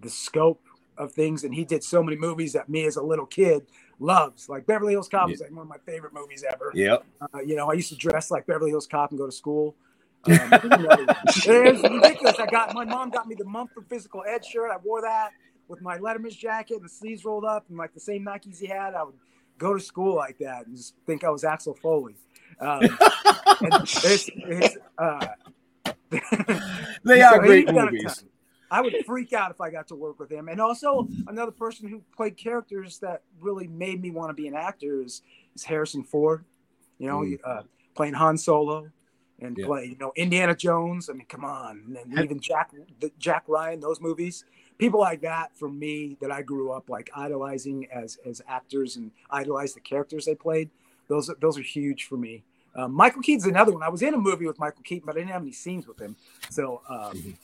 the 0.00 0.10
scope 0.10 0.60
of 0.98 1.10
things 1.12 1.42
and 1.42 1.52
he 1.52 1.64
did 1.64 1.82
so 1.82 2.00
many 2.00 2.16
movies 2.16 2.52
that 2.52 2.68
me 2.68 2.84
as 2.84 2.96
a 2.96 3.02
little 3.02 3.26
kid 3.26 3.66
loves 4.02 4.48
like 4.48 4.66
Beverly 4.66 4.92
Hills 4.92 5.08
Cop 5.08 5.30
is 5.30 5.40
like 5.40 5.50
one 5.50 5.62
of 5.62 5.68
my 5.68 5.78
favorite 5.86 6.12
movies 6.12 6.44
ever 6.50 6.72
Yep. 6.74 7.04
uh, 7.20 7.40
you 7.40 7.56
know 7.56 7.70
I 7.70 7.74
used 7.74 7.88
to 7.90 7.96
dress 7.96 8.30
like 8.30 8.46
Beverly 8.46 8.70
Hills 8.70 8.86
Cop 8.86 9.10
and 9.10 9.18
go 9.18 9.26
to 9.26 9.32
school 9.32 9.76
um, 10.30 10.34
you 10.34 10.38
know, 10.68 10.96
it's 11.26 11.46
ridiculous. 11.82 12.38
I 12.38 12.46
got 12.46 12.74
my 12.74 12.84
mom 12.84 13.10
got 13.10 13.26
me 13.26 13.34
the 13.34 13.44
Mumford 13.44 13.86
Physical 13.88 14.22
Ed 14.24 14.44
shirt. 14.44 14.70
I 14.70 14.76
wore 14.76 15.02
that 15.02 15.30
with 15.66 15.82
my 15.82 15.98
Letterman's 15.98 16.36
jacket 16.36 16.76
and 16.76 16.84
the 16.84 16.88
sleeves 16.88 17.24
rolled 17.24 17.44
up 17.44 17.64
and 17.68 17.76
like 17.76 17.92
the 17.92 17.98
same 17.98 18.24
Nikes 18.24 18.60
he 18.60 18.66
had. 18.66 18.94
I 18.94 19.02
would 19.02 19.16
go 19.58 19.74
to 19.74 19.80
school 19.80 20.14
like 20.14 20.38
that 20.38 20.66
and 20.66 20.76
just 20.76 20.94
think 21.06 21.24
I 21.24 21.30
was 21.30 21.42
Axel 21.42 21.74
Foley. 21.74 22.14
Um, 22.60 22.82
and 23.62 23.74
it's, 23.82 24.30
it's, 24.32 24.76
uh, 24.96 25.26
They 27.04 27.20
so 27.20 27.26
are 27.26 27.38
great 27.40 27.68
he's 27.68 27.76
movies. 27.76 28.24
I 28.72 28.80
would 28.80 28.94
freak 29.04 29.32
out 29.34 29.50
if 29.50 29.60
I 29.60 29.68
got 29.70 29.86
to 29.88 29.94
work 29.94 30.18
with 30.18 30.30
him. 30.32 30.48
And 30.48 30.60
also 30.60 31.06
another 31.26 31.52
person 31.52 31.88
who 31.88 32.00
played 32.16 32.36
characters 32.38 32.98
that 33.00 33.22
really 33.40 33.68
made 33.68 34.00
me 34.00 34.10
want 34.10 34.30
to 34.30 34.34
be 34.34 34.48
an 34.48 34.54
actor 34.54 35.02
is, 35.02 35.22
is 35.54 35.62
Harrison 35.64 36.02
Ford. 36.02 36.44
You 36.98 37.08
know, 37.08 37.20
Mm. 37.20 37.38
uh, 37.44 37.62
playing 37.94 38.14
Han 38.14 38.38
Solo 38.38 38.88
and 39.40 39.58
Yeah. 39.58 39.66
play, 39.66 39.84
you 39.86 39.96
know, 39.98 40.12
Indiana 40.16 40.54
Jones. 40.54 41.10
I 41.10 41.12
mean, 41.12 41.26
come 41.26 41.44
on. 41.44 41.82
And 41.86 41.96
then 42.16 42.24
even 42.24 42.40
Jack 42.40 42.72
the, 43.00 43.10
Jack 43.18 43.44
Ryan, 43.46 43.80
those 43.80 44.00
movies. 44.00 44.44
People 44.78 45.00
like 45.00 45.20
that 45.20 45.54
for 45.56 45.68
me 45.68 46.16
that 46.20 46.32
I 46.32 46.40
grew 46.42 46.72
up 46.72 46.88
like 46.88 47.10
idolizing 47.14 47.86
as 47.92 48.18
as 48.24 48.40
actors 48.48 48.96
and 48.96 49.10
idolize 49.30 49.74
the 49.74 49.80
characters 49.80 50.24
they 50.24 50.34
played. 50.34 50.70
Those 51.08 51.28
are- 51.28 51.36
those 51.40 51.58
are 51.58 51.62
huge 51.62 52.04
for 52.06 52.16
me. 52.16 52.42
Um, 52.74 52.92
Michael 52.92 53.20
Keaton's 53.20 53.44
another 53.46 53.72
one. 53.72 53.82
I 53.82 53.90
was 53.90 54.00
in 54.00 54.14
a 54.14 54.18
movie 54.18 54.46
with 54.46 54.58
Michael 54.58 54.82
Keaton, 54.82 55.04
but 55.06 55.14
I 55.16 55.18
didn't 55.18 55.30
have 55.32 55.42
any 55.42 55.52
scenes 55.52 55.86
with 55.86 55.98
him, 56.00 56.16
so 56.48 56.80
um, 56.88 57.36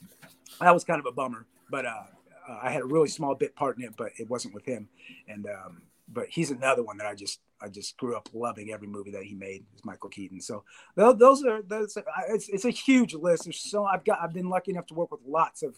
that 0.59 0.73
was 0.73 0.83
kind 0.83 0.99
of 0.99 1.05
a 1.05 1.11
bummer. 1.11 1.45
But 1.69 1.85
uh, 1.85 2.03
uh, 2.49 2.59
I 2.61 2.71
had 2.71 2.81
a 2.81 2.85
really 2.85 3.07
small 3.07 3.35
bit 3.35 3.55
part 3.55 3.77
in 3.77 3.83
it, 3.83 3.93
but 3.97 4.11
it 4.17 4.29
wasn't 4.29 4.53
with 4.53 4.65
him. 4.65 4.89
And 5.27 5.45
um, 5.47 5.81
but 6.11 6.27
he's 6.29 6.51
another 6.51 6.83
one 6.83 6.97
that 6.97 7.07
I 7.07 7.15
just 7.15 7.39
I 7.61 7.67
just 7.69 7.97
grew 7.97 8.15
up 8.15 8.29
loving 8.33 8.71
every 8.71 8.87
movie 8.87 9.11
that 9.11 9.23
he 9.23 9.35
made. 9.35 9.65
Is 9.75 9.85
Michael 9.85 10.09
Keaton. 10.09 10.41
So 10.41 10.63
those 10.95 11.43
are 11.43 11.61
those. 11.61 11.97
I- 11.97 12.33
It's 12.33 12.49
it's 12.49 12.65
a 12.65 12.71
huge 12.71 13.13
list. 13.13 13.43
There's 13.45 13.61
so 13.61 13.85
I've 13.85 14.03
got 14.03 14.19
I've 14.21 14.33
been 14.33 14.49
lucky 14.49 14.71
enough 14.71 14.87
to 14.87 14.93
work 14.93 15.11
with 15.11 15.21
lots 15.27 15.63
of 15.63 15.75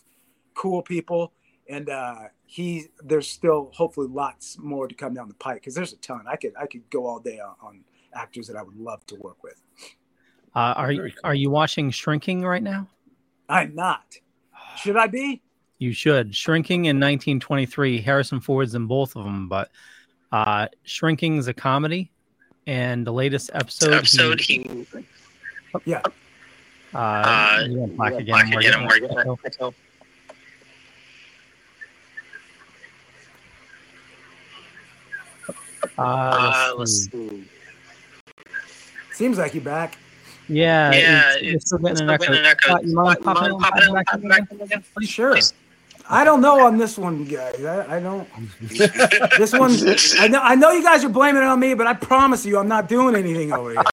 cool 0.53 0.82
people. 0.82 1.34
And 1.69 1.89
uh, 1.89 2.15
he, 2.45 2.88
there's 3.01 3.29
still 3.29 3.69
hopefully 3.73 4.07
lots 4.09 4.57
more 4.57 4.88
to 4.89 4.95
come 4.95 5.13
down 5.13 5.29
the 5.29 5.36
pike 5.36 5.57
because 5.61 5.73
there's 5.75 5.93
a 5.93 5.97
ton. 5.97 6.25
I 6.27 6.36
could, 6.36 6.53
I 6.59 6.65
could 6.65 6.89
go 6.89 7.05
all 7.05 7.19
day 7.19 7.39
on, 7.39 7.55
on 7.61 7.84
actors 8.13 8.47
that 8.47 8.57
I 8.57 8.63
would 8.63 8.75
love 8.75 9.05
to 9.05 9.15
work 9.15 9.41
with. 9.41 9.61
Uh, 10.53 10.73
are 10.75 10.91
you 10.91 11.11
are 11.23 11.36
you 11.36 11.49
watching 11.49 11.89
Shrinking 11.91 12.41
right 12.41 12.63
now? 12.63 12.89
I'm 13.47 13.73
not. 13.73 14.15
Should 14.78 14.97
I 14.97 15.07
be? 15.07 15.41
You 15.80 15.93
should. 15.93 16.36
Shrinking 16.36 16.86
in 16.86 16.97
1923. 16.97 18.01
Harrison 18.01 18.39
Ford's 18.39 18.76
in 18.76 18.88
both 18.88 19.15
of 19.15 19.24
them, 19.24 19.47
but 19.47 19.72
uh, 20.32 20.67
Shrinking's 20.84 21.47
a 21.47 21.53
comedy, 21.53 22.11
and 22.67 23.05
the 23.05 23.11
latest 23.11 23.49
episode. 23.53 23.93
episode 23.93 24.39
he, 24.39 24.86
yeah. 25.86 26.01
Uh, 26.93 27.63
you 27.67 27.80
went 27.80 27.97
black 27.97 28.13
again. 28.13 28.36
I'm 28.36 28.86
working 28.86 29.09
on 29.09 29.38
it. 29.43 29.76
Uh, 35.97 36.74
let's 36.78 37.09
see. 37.11 37.47
Seems 39.13 39.38
like 39.38 39.53
you're 39.53 39.63
back. 39.63 39.97
Yeah, 40.51 40.91
Yeah, 40.91 41.29
it's, 41.33 41.35
it's 41.37 41.43
it's- 41.47 41.65
still 41.67 41.77
getting 41.79 41.91
it's 41.93 42.01
an 42.01 42.09
echo. 42.09 42.23
getting 42.25 42.39
an 42.39 42.45
echo. 42.45 42.79
You 42.81 42.95
mind 42.95 43.21
popping 43.21 43.41
mind 43.41 43.53
in, 43.53 43.59
popping 43.59 43.81
popping 43.81 43.93
back 43.93 44.05
popping 44.07 44.23
in 44.23 44.29
back 44.29 44.51
again? 44.51 44.83
Sure. 45.03 45.37
I 46.09 46.25
don't 46.25 46.41
know 46.41 46.65
on 46.65 46.77
this 46.77 46.97
one, 46.97 47.23
guys. 47.23 47.63
I, 47.63 47.97
I 47.97 47.99
don't. 48.01 48.27
this 49.37 49.53
one, 49.53 49.71
I 50.19 50.27
know. 50.27 50.41
I 50.41 50.55
know 50.55 50.71
you 50.71 50.83
guys 50.83 51.05
are 51.05 51.09
blaming 51.09 51.41
it 51.41 51.45
on 51.45 51.59
me, 51.59 51.73
but 51.73 51.87
I 51.87 51.93
promise 51.93 52.45
you, 52.45 52.57
I'm 52.57 52.67
not 52.67 52.89
doing 52.89 53.15
anything 53.15 53.53
over 53.53 53.71
here. 53.71 53.83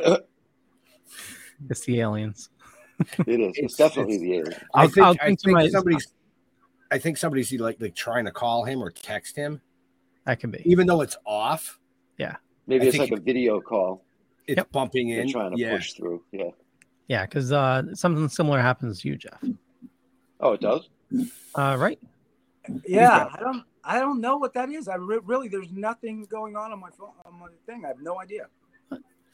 It's 1.70 1.84
the 1.84 2.00
aliens. 2.00 2.50
It 3.26 3.40
is. 3.40 3.52
It's, 3.56 3.74
definitely 3.76 4.18
the 4.18 4.34
alien. 4.38 4.54
I 4.74 4.82
I'll- 4.82 4.88
think, 4.88 5.06
I'll 5.06 5.14
think 5.14 5.38
to 5.40 5.44
think 5.46 5.54
my- 5.56 5.68
somebody's. 5.68 6.06
I 6.90 6.98
think 6.98 7.16
somebody's 7.18 7.52
like 7.52 7.80
like 7.80 7.94
trying 7.94 8.24
to 8.24 8.30
call 8.30 8.64
him 8.64 8.80
or 8.82 8.90
text 8.90 9.36
him, 9.36 9.60
That 10.24 10.40
can 10.40 10.50
be. 10.50 10.62
even 10.64 10.86
though 10.86 11.00
it's 11.02 11.16
off. 11.26 11.78
Yeah. 12.16 12.36
Maybe 12.68 12.84
I 12.84 12.88
it's 12.90 12.98
like 12.98 13.10
a 13.10 13.16
video 13.20 13.60
call. 13.60 14.04
It's 14.46 14.62
bumping 14.70 15.08
in. 15.08 15.16
They're 15.16 15.24
in. 15.24 15.32
trying 15.32 15.50
to 15.52 15.58
yeah. 15.58 15.74
push 15.76 15.94
through. 15.94 16.22
Yeah. 16.30 16.50
Yeah, 17.08 17.24
because 17.24 17.50
uh, 17.50 17.94
something 17.94 18.28
similar 18.28 18.60
happens 18.60 19.00
to 19.00 19.08
you, 19.08 19.16
Jeff. 19.16 19.42
Oh, 20.40 20.52
it 20.52 20.60
does. 20.60 20.88
Uh, 21.54 21.76
right? 21.78 21.98
Yeah, 22.86 23.28
I 23.32 23.40
don't. 23.40 23.64
I 23.82 23.98
don't 23.98 24.20
know 24.20 24.36
what 24.36 24.52
that 24.52 24.68
is. 24.68 24.86
I 24.86 24.96
re- 24.96 25.20
really, 25.24 25.48
there's 25.48 25.72
nothing 25.72 26.26
going 26.30 26.54
on 26.56 26.70
on 26.72 26.78
my 26.78 26.90
phone 26.90 27.12
on 27.24 27.40
my 27.40 27.46
thing. 27.64 27.86
I 27.86 27.88
have 27.88 28.02
no 28.02 28.20
idea. 28.20 28.46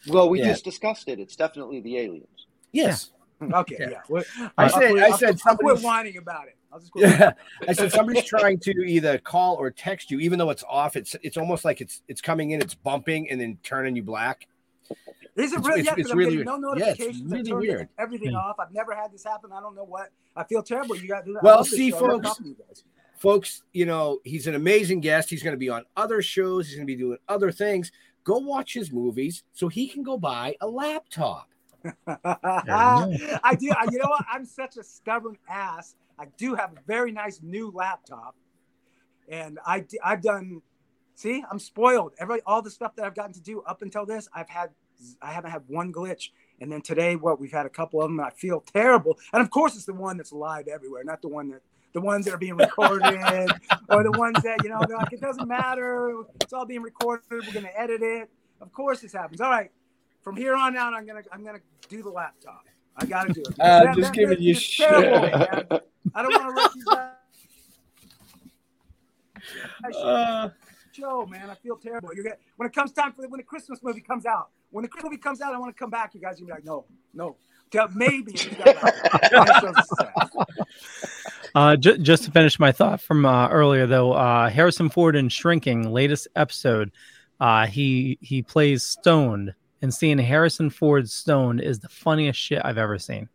Well, 0.08 0.28
we 0.28 0.38
Yeah. 0.38 0.46
just 0.52 0.64
discussed 0.64 1.08
it. 1.08 1.18
It's 1.18 1.34
definitely 1.34 1.80
the 1.80 1.98
aliens. 1.98 2.46
Yes. 2.70 3.10
Okay, 3.42 3.76
yeah. 3.80 4.00
Well, 4.08 4.22
I 4.38 4.50
I'll 4.64 4.68
said- 4.70 4.90
quit- 4.92 5.02
I 5.02 5.16
said 5.16 5.40
I'll 5.44 5.56
quit 5.56 5.80
whining 5.80 6.16
about 6.18 6.46
it. 6.46 6.56
I'll 6.74 6.80
just 6.80 6.90
quit 6.92 7.08
Yeah, 7.08 7.32
I 7.68 7.72
said 7.72 7.92
somebody's 7.92 8.24
trying 8.24 8.58
to 8.60 8.72
either 8.84 9.16
call 9.18 9.54
or 9.54 9.70
text 9.70 10.10
you, 10.10 10.18
even 10.18 10.38
though 10.38 10.50
it's 10.50 10.64
off. 10.68 10.96
It's 10.96 11.14
it's 11.22 11.36
almost 11.36 11.64
like 11.64 11.80
it's 11.80 12.02
it's 12.08 12.20
coming 12.20 12.50
in, 12.50 12.60
it's 12.60 12.74
bumping, 12.74 13.30
and 13.30 13.40
then 13.40 13.56
turning 13.62 13.94
you 13.94 14.02
black. 14.02 14.48
Is 15.36 15.52
it 15.52 15.58
It's- 15.60 15.66
really? 15.66 15.80
it's- 15.80 15.84
yeah, 15.86 15.90
it's 15.92 15.94
because 15.96 16.10
I'm 16.10 16.18
really 16.18 16.30
getting 16.38 16.44
no 16.44 16.58
weird. 16.58 16.78
Yeah, 16.78 16.86
it's 16.90 16.98
notifications. 16.98 17.30
Really 17.32 17.44
turned 17.50 17.60
weird. 17.60 17.88
Everything 17.98 18.32
Yeah. 18.32 18.38
off. 18.38 18.56
I've 18.58 18.72
never 18.72 18.94
had 18.94 19.12
this 19.12 19.24
happen. 19.24 19.50
I 19.52 19.60
don't 19.60 19.74
know 19.76 19.84
what. 19.84 20.10
I 20.36 20.42
feel 20.44 20.62
terrible. 20.62 20.96
You 20.96 21.06
got 21.08 21.20
to 21.20 21.26
do 21.26 21.32
that. 21.34 21.42
Well, 21.44 21.64
see, 21.64 21.90
show. 21.90 21.96
I 22.06 22.12
love 22.14 22.22
folks, 22.24 22.40
you 22.44 22.56
folks, 23.16 23.62
you 23.72 23.86
know 23.86 24.18
he's 24.24 24.46
an 24.48 24.56
amazing 24.56 25.00
guest. 25.00 25.30
He's 25.30 25.42
going 25.44 25.54
to 25.54 25.58
be 25.58 25.68
on 25.70 25.84
other 25.96 26.22
shows. 26.22 26.66
He's 26.66 26.76
going 26.76 26.86
to 26.86 26.92
be 26.92 26.98
doing 26.98 27.18
other 27.28 27.50
things. 27.52 27.92
Go 28.24 28.38
watch 28.38 28.74
his 28.74 28.90
movies 28.90 29.44
so 29.52 29.68
he 29.68 29.86
can 29.86 30.02
go 30.02 30.18
buy 30.18 30.56
a 30.60 30.66
laptop. 30.66 31.48
I 32.06 33.56
do. 33.58 33.70
I, 33.70 33.86
you 33.90 33.98
know 33.98 34.08
what? 34.08 34.24
I'm 34.32 34.44
such 34.44 34.76
a 34.76 34.82
stubborn 34.84 35.36
ass. 35.48 35.94
I 36.18 36.26
do 36.36 36.54
have 36.54 36.72
a 36.72 36.80
very 36.86 37.12
nice 37.12 37.40
new 37.42 37.70
laptop, 37.74 38.36
and 39.28 39.58
I 39.64 39.84
I've 40.02 40.22
done. 40.22 40.62
See, 41.16 41.44
I'm 41.48 41.60
spoiled. 41.60 42.12
Every 42.18 42.40
all 42.46 42.62
the 42.62 42.70
stuff 42.70 42.96
that 42.96 43.04
I've 43.04 43.14
gotten 43.14 43.32
to 43.34 43.40
do 43.40 43.62
up 43.62 43.82
until 43.82 44.04
this, 44.04 44.28
I've 44.34 44.48
had 44.48 44.70
I 45.20 45.32
haven't 45.32 45.50
had 45.50 45.62
one 45.66 45.92
glitch. 45.92 46.30
And 46.60 46.70
then 46.70 46.82
today, 46.82 47.16
what 47.16 47.40
we've 47.40 47.52
had 47.52 47.66
a 47.66 47.70
couple 47.70 48.00
of 48.00 48.08
them. 48.08 48.20
And 48.20 48.26
I 48.26 48.30
feel 48.30 48.60
terrible. 48.60 49.18
And 49.32 49.42
of 49.42 49.50
course, 49.50 49.74
it's 49.74 49.86
the 49.86 49.94
one 49.94 50.16
that's 50.16 50.32
live 50.32 50.68
everywhere, 50.68 51.02
not 51.04 51.20
the 51.20 51.28
one 51.28 51.48
that 51.50 51.62
the 51.94 52.00
ones 52.00 52.24
that 52.24 52.34
are 52.34 52.38
being 52.38 52.56
recorded 52.56 53.02
or 53.88 54.02
the 54.02 54.12
ones 54.12 54.42
that 54.42 54.62
you 54.62 54.68
know 54.68 54.80
they're 54.86 54.96
like 54.96 55.12
it 55.12 55.20
doesn't 55.20 55.48
matter. 55.48 56.24
It's 56.40 56.52
all 56.52 56.66
being 56.66 56.82
recorded. 56.82 57.24
We're 57.30 57.40
gonna 57.52 57.70
edit 57.74 58.02
it. 58.02 58.28
Of 58.60 58.72
course, 58.72 59.00
this 59.00 59.12
happens. 59.12 59.40
All 59.40 59.50
right, 59.50 59.70
from 60.22 60.36
here 60.36 60.54
on 60.54 60.76
out, 60.76 60.92
I'm 60.92 61.06
gonna 61.06 61.22
I'm 61.32 61.44
gonna 61.44 61.60
do 61.88 62.02
the 62.02 62.10
laptop. 62.10 62.64
I 62.96 63.06
gotta 63.06 63.32
do 63.32 63.40
it. 63.40 63.48
Uh, 63.60 63.84
That- 63.84 63.96
just 63.96 64.08
that- 64.08 64.14
giving 64.14 64.38
that- 64.38 64.40
you 64.40 64.54
shit. 64.54 64.88
terrible. 64.88 65.80
I 66.14 66.22
don't 66.22 66.32
want 66.32 66.56
to 66.56 66.62
wreck 66.62 66.70
you 66.76 66.84
guys. 66.86 67.10
Uh. 70.02 70.48
Joe, 70.92 71.26
man, 71.26 71.50
I 71.50 71.54
feel 71.56 71.76
terrible. 71.76 72.10
You're 72.14 72.22
gonna, 72.22 72.36
when 72.56 72.68
it 72.68 72.72
comes 72.72 72.92
time 72.92 73.12
for 73.12 73.22
the, 73.22 73.28
when 73.28 73.38
the 73.38 73.44
Christmas 73.44 73.80
movie 73.82 74.00
comes 74.00 74.26
out, 74.26 74.50
when 74.70 74.82
the 74.82 74.88
Christmas 74.88 75.10
movie 75.10 75.20
comes 75.20 75.40
out, 75.40 75.52
I 75.52 75.58
want 75.58 75.74
to 75.74 75.78
come 75.78 75.90
back. 75.90 76.14
You 76.14 76.20
guys 76.20 76.40
are 76.40 76.44
gonna 76.44 76.46
be 76.46 76.52
like, 76.52 76.64
no, 76.64 76.84
no, 77.12 77.36
Tell- 77.72 77.88
maybe. 77.94 78.32
if 78.34 78.44
you 78.52 78.64
got 78.64 78.80
like- 78.82 79.02
that 79.30 79.58
shows 79.60 79.88
success. 79.88 81.50
Uh, 81.56 81.74
ju- 81.76 81.98
just 81.98 82.22
to 82.24 82.30
finish 82.30 82.60
my 82.60 82.70
thought 82.70 83.00
from 83.00 83.26
uh, 83.26 83.48
earlier, 83.48 83.86
though, 83.88 84.12
uh, 84.12 84.48
Harrison 84.48 84.88
Ford 84.88 85.16
in 85.16 85.28
Shrinking, 85.28 85.90
latest 85.92 86.28
episode, 86.36 86.92
uh, 87.40 87.66
he 87.66 88.16
he 88.20 88.40
plays 88.42 88.84
stoned, 88.84 89.52
and 89.84 89.92
seeing 89.92 90.16
Harrison 90.16 90.70
Ford 90.70 91.10
stoned 91.10 91.60
is 91.60 91.78
the 91.78 91.90
funniest 91.90 92.40
shit 92.40 92.62
I've 92.64 92.78
ever 92.78 92.98
seen. 92.98 93.28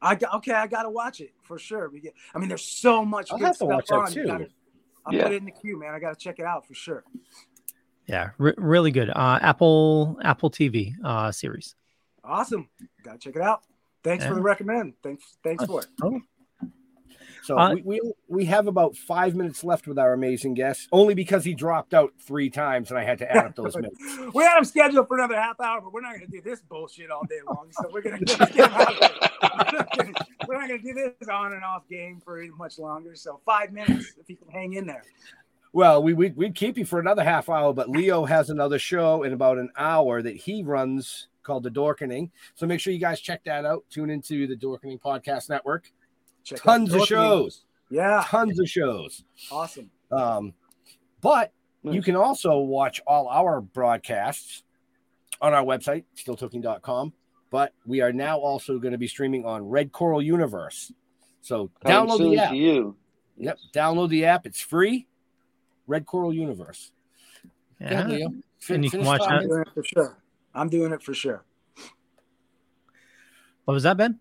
I 0.00 0.14
got, 0.14 0.32
okay, 0.36 0.52
I 0.52 0.68
gotta 0.68 0.88
watch 0.88 1.20
it 1.20 1.32
for 1.42 1.58
sure. 1.58 1.88
Get, 1.88 2.14
I 2.32 2.38
mean, 2.38 2.48
there's 2.48 2.62
so 2.62 3.04
much 3.04 3.32
I'll 3.32 3.38
good 3.38 3.44
have 3.46 3.54
to 3.54 3.56
stuff 3.56 3.68
watch 3.68 3.86
that 3.88 3.94
on. 3.96 4.12
Too. 4.12 4.24
gotta- 4.24 4.48
I'll 5.04 5.12
Yeah. 5.14 5.24
put 5.24 5.32
it 5.32 5.36
in 5.38 5.44
the 5.46 5.50
queue, 5.50 5.80
man. 5.80 5.92
I 5.92 5.98
gotta 5.98 6.14
check 6.14 6.38
it 6.38 6.44
out 6.44 6.64
for 6.64 6.74
sure. 6.74 7.02
Yeah, 8.06 8.30
re- 8.38 8.54
really 8.56 8.92
good. 8.92 9.10
Uh, 9.10 9.40
Apple 9.42 10.16
Apple 10.22 10.48
TV 10.50 10.94
uh, 11.04 11.32
series. 11.32 11.74
Awesome. 12.22 12.68
Gotta 13.02 13.18
check 13.18 13.34
it 13.34 13.42
out. 13.42 13.62
Thanks 14.04 14.24
for 14.24 14.34
the 14.34 14.40
recommend. 14.42 14.94
Thanks, 15.02 15.38
thanks 15.42 15.64
for 15.64 15.80
it. 15.82 15.88
So 17.42 17.58
Uh, 17.58 17.74
we, 17.74 17.82
we 17.82 18.12
we 18.28 18.44
have 18.46 18.66
about 18.66 18.96
five 18.96 19.34
minutes 19.34 19.64
left 19.64 19.86
with 19.86 19.98
our 19.98 20.12
amazing 20.12 20.54
guest, 20.54 20.88
only 20.92 21.14
because 21.14 21.44
he 21.44 21.54
dropped 21.54 21.94
out 21.94 22.12
three 22.20 22.50
times 22.50 22.90
and 22.90 22.98
I 22.98 23.04
had 23.04 23.18
to 23.18 23.30
add 23.30 23.46
up 23.46 23.56
those 23.56 23.74
minutes. 23.76 23.96
We 24.34 24.44
had 24.44 24.58
him 24.58 24.64
scheduled 24.64 25.08
for 25.08 25.16
another 25.18 25.34
half 25.36 25.60
hour, 25.60 25.80
but 25.80 25.92
we're 25.92 26.02
not 26.02 26.14
going 26.14 26.26
to 26.26 26.30
do 26.30 26.40
this 26.42 26.60
bullshit 26.60 27.10
all 27.10 27.24
day 27.28 27.40
long. 27.46 27.68
So 27.72 27.90
we're 27.92 28.02
going 28.02 28.18
to 28.24 28.24
get 28.24 28.50
him 28.52 28.64
out 28.72 28.92
of 28.92 28.98
here. 28.98 30.14
We're 30.48 30.58
not 30.58 30.68
going 30.68 30.80
to 30.80 30.86
do 30.86 30.94
this 30.94 31.28
on 31.28 31.52
and 31.52 31.62
off 31.62 31.86
game 31.88 32.20
for 32.24 32.44
much 32.58 32.78
longer. 32.78 33.14
So 33.14 33.40
five 33.46 33.72
minutes 33.72 34.14
if 34.20 34.28
you 34.28 34.36
can 34.36 34.48
hang 34.48 34.72
in 34.72 34.86
there. 34.86 35.04
Well, 35.72 36.02
we 36.02 36.12
we'd, 36.12 36.36
we'd 36.36 36.54
keep 36.56 36.76
you 36.76 36.84
for 36.84 36.98
another 36.98 37.22
half 37.22 37.48
hour, 37.48 37.72
but 37.72 37.88
Leo 37.88 38.24
has 38.24 38.50
another 38.50 38.78
show 38.78 39.22
in 39.22 39.32
about 39.32 39.58
an 39.58 39.70
hour 39.76 40.20
that 40.22 40.34
he 40.34 40.62
runs 40.64 41.28
called 41.42 41.62
The 41.62 41.70
Dorkening. 41.70 42.30
So 42.54 42.66
make 42.66 42.80
sure 42.80 42.92
you 42.92 42.98
guys 42.98 43.20
check 43.20 43.44
that 43.44 43.64
out. 43.64 43.84
Tune 43.90 44.10
into 44.10 44.46
the 44.46 44.56
Dorkening 44.56 45.00
Podcast 45.00 45.48
Network. 45.48 45.92
Check 46.44 46.60
Tons 46.62 46.92
of 46.94 47.02
Dorkening. 47.02 47.06
shows. 47.06 47.64
Yeah. 47.90 48.24
Tons 48.26 48.58
of 48.60 48.68
shows. 48.68 49.24
Awesome. 49.50 49.90
Um, 50.10 50.54
but 51.20 51.52
you 51.82 52.02
can 52.02 52.16
also 52.16 52.58
watch 52.58 53.00
all 53.06 53.28
our 53.28 53.60
broadcasts 53.60 54.62
on 55.40 55.52
our 55.54 55.64
website, 55.64 56.04
stilltalking.com. 56.16 57.12
But 57.50 57.72
we 57.84 58.00
are 58.00 58.12
now 58.12 58.38
also 58.38 58.78
going 58.78 58.92
to 58.92 58.98
be 58.98 59.08
streaming 59.08 59.44
on 59.44 59.68
Red 59.68 59.90
Coral 59.92 60.22
Universe. 60.22 60.92
So 61.42 61.70
Coming 61.84 62.08
download 62.08 62.30
the 62.30 62.38
app. 62.38 62.54
you. 62.54 62.96
Yep, 63.38 63.58
download 63.74 64.08
the 64.10 64.24
app. 64.26 64.46
It's 64.46 64.60
free. 64.60 65.06
Red 65.86 66.06
Coral 66.06 66.32
Universe. 66.32 66.92
Go 67.80 67.86
ahead, 67.86 68.10
Yeah. 68.10 68.16
Leo. 68.16 68.28
Fin- 68.60 68.74
And 68.76 68.84
you 68.84 68.90
can 68.90 69.04
watch 69.04 69.20
talking. 69.22 69.36
I'm 69.38 69.48
doing 69.48 69.62
it 69.62 69.68
for 69.74 69.82
sure. 69.82 70.18
I'm 70.54 70.68
doing 70.68 70.92
it 70.92 71.02
for 71.02 71.14
sure. 71.14 71.44
What 73.64 73.74
was 73.74 73.82
that, 73.84 73.96
Ben? 73.96 74.20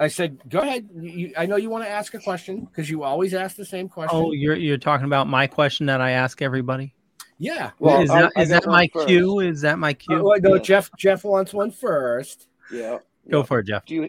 I 0.00 0.08
said, 0.08 0.40
go 0.48 0.60
ahead. 0.60 0.88
You, 0.94 1.10
you- 1.10 1.32
I 1.36 1.46
know 1.46 1.56
you 1.56 1.68
want 1.70 1.84
to 1.84 1.90
ask 1.90 2.14
a 2.14 2.18
question 2.18 2.64
because 2.64 2.88
you 2.90 3.02
always 3.04 3.34
ask 3.34 3.54
the 3.56 3.64
same 3.66 3.88
question. 3.88 4.16
Oh, 4.18 4.32
you're 4.32 4.56
you're 4.56 4.78
talking 4.78 5.04
about 5.06 5.28
my 5.28 5.46
question 5.46 5.86
that 5.86 6.00
I 6.00 6.12
ask 6.12 6.40
everybody. 6.42 6.94
yeah. 7.38 7.70
Well, 7.78 8.00
is 8.02 8.08
that 8.08 8.32
is 8.36 8.48
that 8.48 8.66
my 8.66 8.86
cue? 8.88 9.40
Is 9.40 9.60
that 9.60 9.78
my 9.78 9.92
cue? 9.92 10.18
Oh, 10.20 10.30
wait, 10.30 10.42
no, 10.42 10.58
Jeff. 10.58 10.90
Jeff 10.98 11.22
wants 11.24 11.52
one 11.52 11.70
first. 11.70 12.48
Yeah. 12.72 12.98
Go 13.30 13.42
for 13.42 13.58
it, 13.60 13.66
Jeff. 13.66 13.84
Do 13.84 13.94
you 13.94 14.08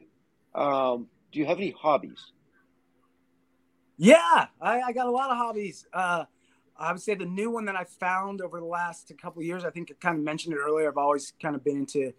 um 0.60 1.08
do 1.32 1.40
you 1.40 1.46
have 1.46 1.58
any 1.58 1.72
hobbies? 1.72 2.32
Yeah, 3.98 4.48
I, 4.60 4.82
I 4.82 4.92
got 4.94 5.08
a 5.08 5.12
lot 5.12 5.30
of 5.30 5.38
hobbies. 5.38 5.86
Uh, 5.94 6.26
I 6.78 6.92
would 6.92 7.02
say 7.02 7.14
the 7.14 7.26
new 7.26 7.52
one 7.52 7.66
that 7.66 7.76
I 7.76 7.84
found 7.84 8.42
over 8.42 8.60
the 8.60 8.66
last 8.66 9.12
couple 9.22 9.42
of 9.42 9.46
years, 9.46 9.64
I 9.64 9.70
think 9.70 9.92
I 9.92 9.96
kind 10.00 10.18
of 10.18 10.24
mentioned 10.24 10.56
it 10.56 10.58
earlier. 10.58 10.90
I've 10.90 10.98
always 10.98 11.34
kind 11.40 11.56
of 11.56 11.64
been 11.64 11.78
into, 11.78 12.12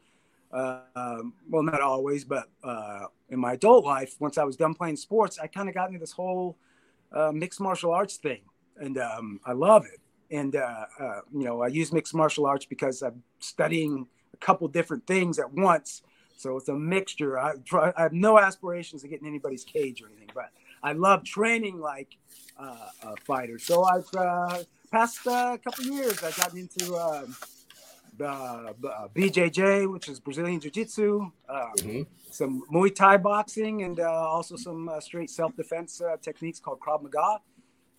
um, 0.53 1.35
well, 1.49 1.63
not 1.63 1.81
always, 1.81 2.25
but 2.25 2.49
uh, 2.63 3.07
in 3.31 3.39
my 3.39 3.55
adult 3.55 3.85
life, 3.85 4.17
once 4.21 4.39
I 4.39 4.45
was 4.45 4.57
done 4.57 4.75
playing 4.75 4.97
sports, 4.97 5.39
I 5.39 5.47
kind 5.47 5.69
of 5.69 5.75
got 5.75 5.89
into 5.89 5.99
this 5.99 6.13
whole 6.13 6.57
uh, 7.13 7.33
mixed 7.33 7.61
martial 7.61 7.93
arts 7.93 8.17
thing, 8.17 8.43
and 8.77 8.99
um, 8.99 9.41
I 9.45 9.53
love 9.53 9.85
it. 9.87 10.01
And 10.35 10.57
uh, 10.57 10.87
uh, 10.99 11.21
you 11.33 11.45
know, 11.45 11.63
I 11.63 11.69
use 11.69 11.93
mixed 11.93 12.15
martial 12.15 12.47
arts 12.47 12.67
because 12.67 13.03
I'm 13.03 13.23
studying 13.39 14.07
a 14.33 14.37
couple 14.39 14.69
different 14.69 15.07
things 15.07 15.39
at 15.39 15.53
once. 15.53 16.03
So 16.37 16.57
it's 16.57 16.69
a 16.69 16.75
mixture. 16.75 17.39
I 17.39 17.55
try. 17.65 17.93
I 17.97 18.03
have 18.03 18.13
no 18.13 18.39
aspirations 18.39 19.05
of 19.05 19.11
getting 19.11 19.27
anybody's 19.27 19.65
cage 19.65 20.03
or 20.03 20.09
anything, 20.09 20.31
but 20.35 20.51
I 20.83 20.93
love 20.93 21.25
training 21.25 21.81
like 21.81 22.17
uh, 22.59 22.89
a 23.05 23.17
fighter. 23.25 23.59
So 23.59 23.85
I've 23.85 24.67
past 24.93 25.27
uh, 25.27 25.57
couple 25.65 25.87
years 25.87 26.23
I've 26.23 26.37
gotten 26.37 26.59
into 26.59 26.95
um, 26.97 27.35
uh, 28.23 28.73
BJJ, 29.15 29.93
which 29.93 30.09
is 30.09 30.21
Brazilian 30.21 30.61
Jiu 30.61 30.71
Jitsu, 30.71 31.31
um, 31.49 32.07
some 32.31 32.63
Muay 32.73 32.95
Thai 32.95 33.17
boxing, 33.17 33.83
and 33.83 34.01
uh, 34.01 34.11
also 34.11 34.57
some 34.57 34.89
uh, 34.89 35.01
straight 35.01 35.31
self 35.31 35.55
defense 35.57 36.01
uh, 36.01 36.17
techniques 36.21 36.61
called 36.61 36.81
Krav 36.81 37.03
Maga. 37.03 37.39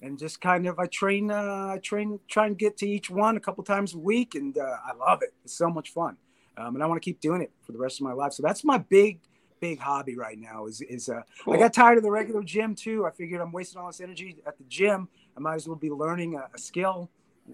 And 0.01 0.19
just 0.19 0.41
kind 0.41 0.67
of 0.67 0.79
I 0.79 0.87
train, 0.87 1.31
uh, 1.31 1.71
I 1.75 1.79
train, 1.81 2.19
try 2.27 2.47
and 2.47 2.57
get 2.57 2.75
to 2.77 2.87
each 2.87 3.09
one 3.09 3.37
a 3.37 3.39
couple 3.39 3.63
times 3.63 3.93
a 3.93 3.97
week, 3.97 4.35
and 4.35 4.57
uh, 4.57 4.77
I 4.85 4.93
love 4.97 5.21
it. 5.21 5.33
It's 5.45 5.53
so 5.53 5.69
much 5.69 5.91
fun, 5.91 6.17
um, 6.57 6.75
and 6.75 6.83
I 6.83 6.87
want 6.87 7.01
to 7.01 7.05
keep 7.05 7.21
doing 7.21 7.41
it 7.41 7.51
for 7.61 7.71
the 7.71 7.77
rest 7.77 8.01
of 8.01 8.03
my 8.03 8.11
life. 8.11 8.33
So 8.33 8.43
that's 8.43 8.65
my 8.65 8.77
big, 8.77 9.21
big 9.61 9.79
hobby 9.79 10.17
right 10.17 10.37
now. 10.37 10.65
Is 10.65 10.81
is 10.81 11.07
uh, 11.07 11.21
I 11.49 11.57
got 11.57 11.71
tired 11.71 11.97
of 11.97 12.03
the 12.03 12.11
regular 12.11 12.43
gym 12.43 12.75
too. 12.75 13.05
I 13.05 13.11
figured 13.11 13.39
I'm 13.39 13.53
wasting 13.53 13.79
all 13.79 13.87
this 13.87 14.01
energy 14.01 14.37
at 14.45 14.57
the 14.57 14.65
gym. 14.65 15.07
I 15.37 15.39
might 15.39 15.55
as 15.55 15.67
well 15.67 15.77
be 15.77 15.89
learning 15.89 16.35
a, 16.35 16.49
a 16.53 16.59
skill, 16.59 17.09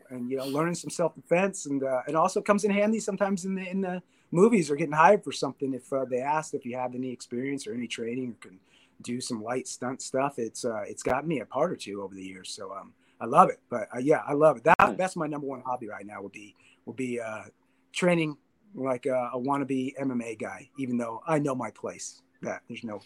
and 0.09 0.29
you 0.29 0.37
know, 0.37 0.45
learning 0.45 0.75
some 0.75 0.89
self 0.89 1.15
defense, 1.15 1.65
and 1.65 1.83
uh, 1.83 2.01
it 2.07 2.15
also 2.15 2.41
comes 2.41 2.63
in 2.63 2.71
handy 2.71 2.99
sometimes 2.99 3.45
in 3.45 3.55
the 3.55 3.69
in 3.69 3.81
the 3.81 4.01
movies 4.31 4.69
or 4.69 4.75
getting 4.75 4.93
hired 4.93 5.23
for 5.23 5.31
something 5.31 5.73
if 5.73 5.91
uh, 5.91 6.05
they 6.05 6.19
ask 6.19 6.53
if 6.53 6.65
you 6.65 6.77
have 6.77 6.95
any 6.95 7.11
experience 7.11 7.65
or 7.65 7.73
any 7.73 7.87
training 7.87 8.31
or 8.31 8.49
can 8.49 8.59
do 9.01 9.21
some 9.21 9.43
light 9.43 9.67
stunt 9.67 10.01
stuff. 10.01 10.37
It's 10.37 10.65
uh, 10.65 10.83
it's 10.87 11.03
got 11.03 11.27
me 11.27 11.39
a 11.39 11.45
part 11.45 11.71
or 11.71 11.75
two 11.75 12.01
over 12.01 12.13
the 12.13 12.23
years, 12.23 12.51
so 12.51 12.73
um, 12.73 12.93
I 13.19 13.25
love 13.25 13.49
it. 13.49 13.59
But 13.69 13.87
uh, 13.93 13.99
yeah, 13.99 14.21
I 14.27 14.33
love 14.33 14.57
it. 14.57 14.63
That 14.63 14.97
that's 14.97 15.15
my 15.15 15.27
number 15.27 15.47
one 15.47 15.61
hobby 15.61 15.87
right 15.87 16.05
now. 16.05 16.21
Will 16.21 16.29
be 16.29 16.55
will 16.85 16.93
be 16.93 17.19
uh, 17.19 17.43
training 17.91 18.37
like 18.75 19.05
a, 19.05 19.31
a 19.33 19.39
wannabe 19.39 19.93
MMA 19.99 20.39
guy, 20.39 20.69
even 20.77 20.97
though 20.97 21.21
I 21.27 21.39
know 21.39 21.55
my 21.55 21.71
place. 21.71 22.21
That 22.41 22.61
there's 22.67 22.83
no. 22.83 23.01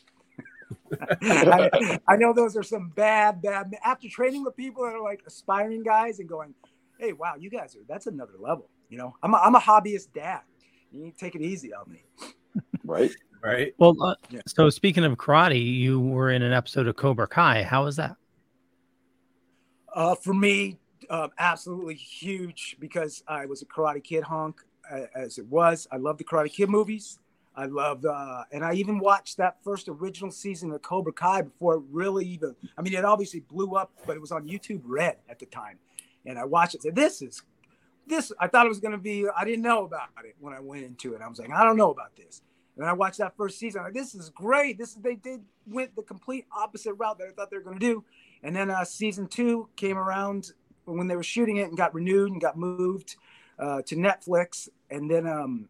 I, 1.22 2.00
I 2.08 2.16
know 2.16 2.34
those 2.34 2.56
are 2.56 2.64
some 2.64 2.90
bad, 2.90 3.42
bad. 3.42 3.74
After 3.84 4.10
training 4.10 4.44
with 4.44 4.56
people 4.56 4.84
that 4.84 4.94
are 4.94 5.04
like 5.04 5.22
aspiring 5.26 5.84
guys 5.84 6.20
and 6.20 6.28
going, 6.28 6.54
"Hey, 7.04 7.14
wow, 7.14 7.36
you 7.38 7.50
guys 7.50 7.76
are 7.76 7.80
that's 7.88 8.08
another 8.08 8.34
level." 8.40 8.70
You 8.90 8.98
know, 8.98 9.16
I'm 9.22 9.34
a, 9.34 9.38
I'm 9.38 9.56
a 9.56 9.60
hobbyist 9.60 10.14
dad. 10.14 10.42
You 10.92 11.04
need 11.04 11.18
to 11.18 11.18
take 11.18 11.36
it 11.36 11.42
easy 11.42 11.74
on 11.74 11.92
me. 11.92 12.04
Right. 12.86 13.12
Right. 13.42 13.74
Well, 13.78 13.96
uh, 14.04 14.16
so 14.46 14.70
speaking 14.70 15.06
of 15.06 15.18
karate, 15.18 15.64
you 15.64 16.02
were 16.02 16.32
in 16.32 16.42
an 16.42 16.52
episode 16.52 16.86
of 16.86 16.98
Cobra 16.98 17.28
Kai. 17.28 17.64
How 17.64 17.86
was 17.86 17.96
that? 17.96 18.18
Uh, 19.94 20.16
for 20.16 20.34
me, 20.34 20.80
um, 21.10 21.32
absolutely 21.38 21.96
huge 21.96 22.78
because 22.80 23.24
I 23.28 23.46
was 23.46 23.62
a 23.62 23.66
Karate 23.66 24.04
Kid 24.04 24.24
honk 24.24 24.62
uh, 24.92 25.06
as 25.16 25.38
it 25.38 25.46
was. 25.48 25.88
I 25.92 25.98
love 25.98 26.18
the 26.18 26.24
Karate 26.24 26.52
Kid 26.52 26.70
movies. 26.70 27.20
I 27.56 27.66
loved, 27.66 28.06
uh, 28.06 28.44
and 28.52 28.66
I 28.66 28.74
even 28.74 28.98
watched 28.98 29.38
that 29.38 29.58
first 29.64 29.88
original 29.88 30.32
season 30.32 30.72
of 30.72 30.82
Cobra 30.82 31.14
Kai 31.14 31.44
before 31.44 31.76
it 31.76 31.84
really 31.92 32.26
even. 32.26 32.56
I 32.78 32.82
mean, 32.82 32.96
it 32.96 33.06
obviously 33.06 33.42
blew 33.42 33.76
up, 33.76 33.92
but 34.08 34.16
it 34.16 34.20
was 34.20 34.32
on 34.32 34.48
YouTube 34.48 34.82
Red 34.84 35.18
at 35.30 35.38
the 35.38 35.46
time, 35.46 35.78
and 36.26 36.38
I 36.38 36.46
watched 36.46 36.76
it. 36.76 36.84
Said, 36.84 36.96
"This 36.96 37.22
is, 37.22 37.42
this." 38.08 38.32
I 38.40 38.48
thought 38.48 38.66
it 38.66 38.70
was 38.70 38.80
going 38.80 38.94
to 38.94 38.98
be. 38.98 39.28
I 39.28 39.46
didn't 39.46 39.64
know 39.64 39.86
about 39.86 40.10
it 40.24 40.36
when 40.40 40.54
I 40.54 40.60
went 40.60 40.84
into 40.84 41.14
it. 41.14 41.22
I 41.22 41.28
was 41.28 41.40
like, 41.40 41.52
"I 41.52 41.64
don't 41.64 41.78
know 41.78 41.92
about 41.92 42.16
this." 42.16 42.42
And 42.78 42.86
I 42.86 42.94
watched 42.94 43.20
that 43.20 43.38
first 43.38 43.60
season. 43.60 43.80
I'm 43.80 43.86
like, 43.86 43.94
this 43.94 44.16
is 44.16 44.30
great. 44.30 44.78
This 44.78 44.90
is 44.90 44.96
they 44.96 45.16
did 45.16 45.42
went 45.68 45.96
the 45.96 46.02
complete 46.02 46.46
opposite 46.56 46.94
route 46.94 47.20
that 47.20 47.28
I 47.28 47.32
thought 47.32 47.52
they 47.52 47.58
were 47.58 47.64
going 47.64 47.80
to 47.80 47.86
do. 47.86 48.04
And 48.42 48.56
then 48.56 48.70
uh, 48.70 48.84
season 48.84 49.28
two 49.28 49.70
came 49.76 49.98
around 49.98 50.52
when 50.86 51.08
they 51.08 51.16
were 51.16 51.24
shooting 51.24 51.58
it 51.58 51.68
and 51.68 51.78
got 51.78 51.94
renewed 51.94 52.32
and 52.32 52.42
got 52.42 52.58
moved 52.58 53.16
uh, 53.60 53.82
to 53.84 53.96
Netflix. 53.96 54.70
And 54.90 55.10
then 55.10 55.28
um, 55.28 55.70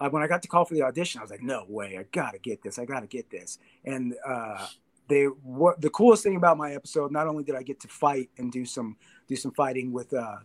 I, 0.00 0.08
when 0.08 0.22
I 0.22 0.26
got 0.26 0.42
the 0.42 0.48
call 0.48 0.64
for 0.64 0.74
the 0.74 0.82
audition, 0.82 1.20
I 1.20 1.22
was 1.22 1.30
like, 1.30 1.42
no 1.42 1.64
way, 1.68 1.96
I 1.98 2.04
gotta 2.10 2.38
get 2.38 2.62
this. 2.62 2.78
I 2.78 2.84
gotta 2.84 3.06
get 3.06 3.30
this. 3.30 3.58
And 3.84 4.14
uh, 4.26 4.66
they 5.08 5.24
what 5.24 5.80
the 5.80 5.90
coolest 5.90 6.24
thing 6.24 6.36
about 6.36 6.58
my 6.58 6.72
episode. 6.74 7.12
Not 7.12 7.28
only 7.28 7.44
did 7.44 7.54
I 7.54 7.62
get 7.62 7.80
to 7.80 7.88
fight 7.88 8.30
and 8.36 8.50
do 8.50 8.64
some 8.64 8.96
do 9.26 9.36
some 9.36 9.52
fighting 9.52 9.92
with 9.92 10.12
uh, 10.12 10.36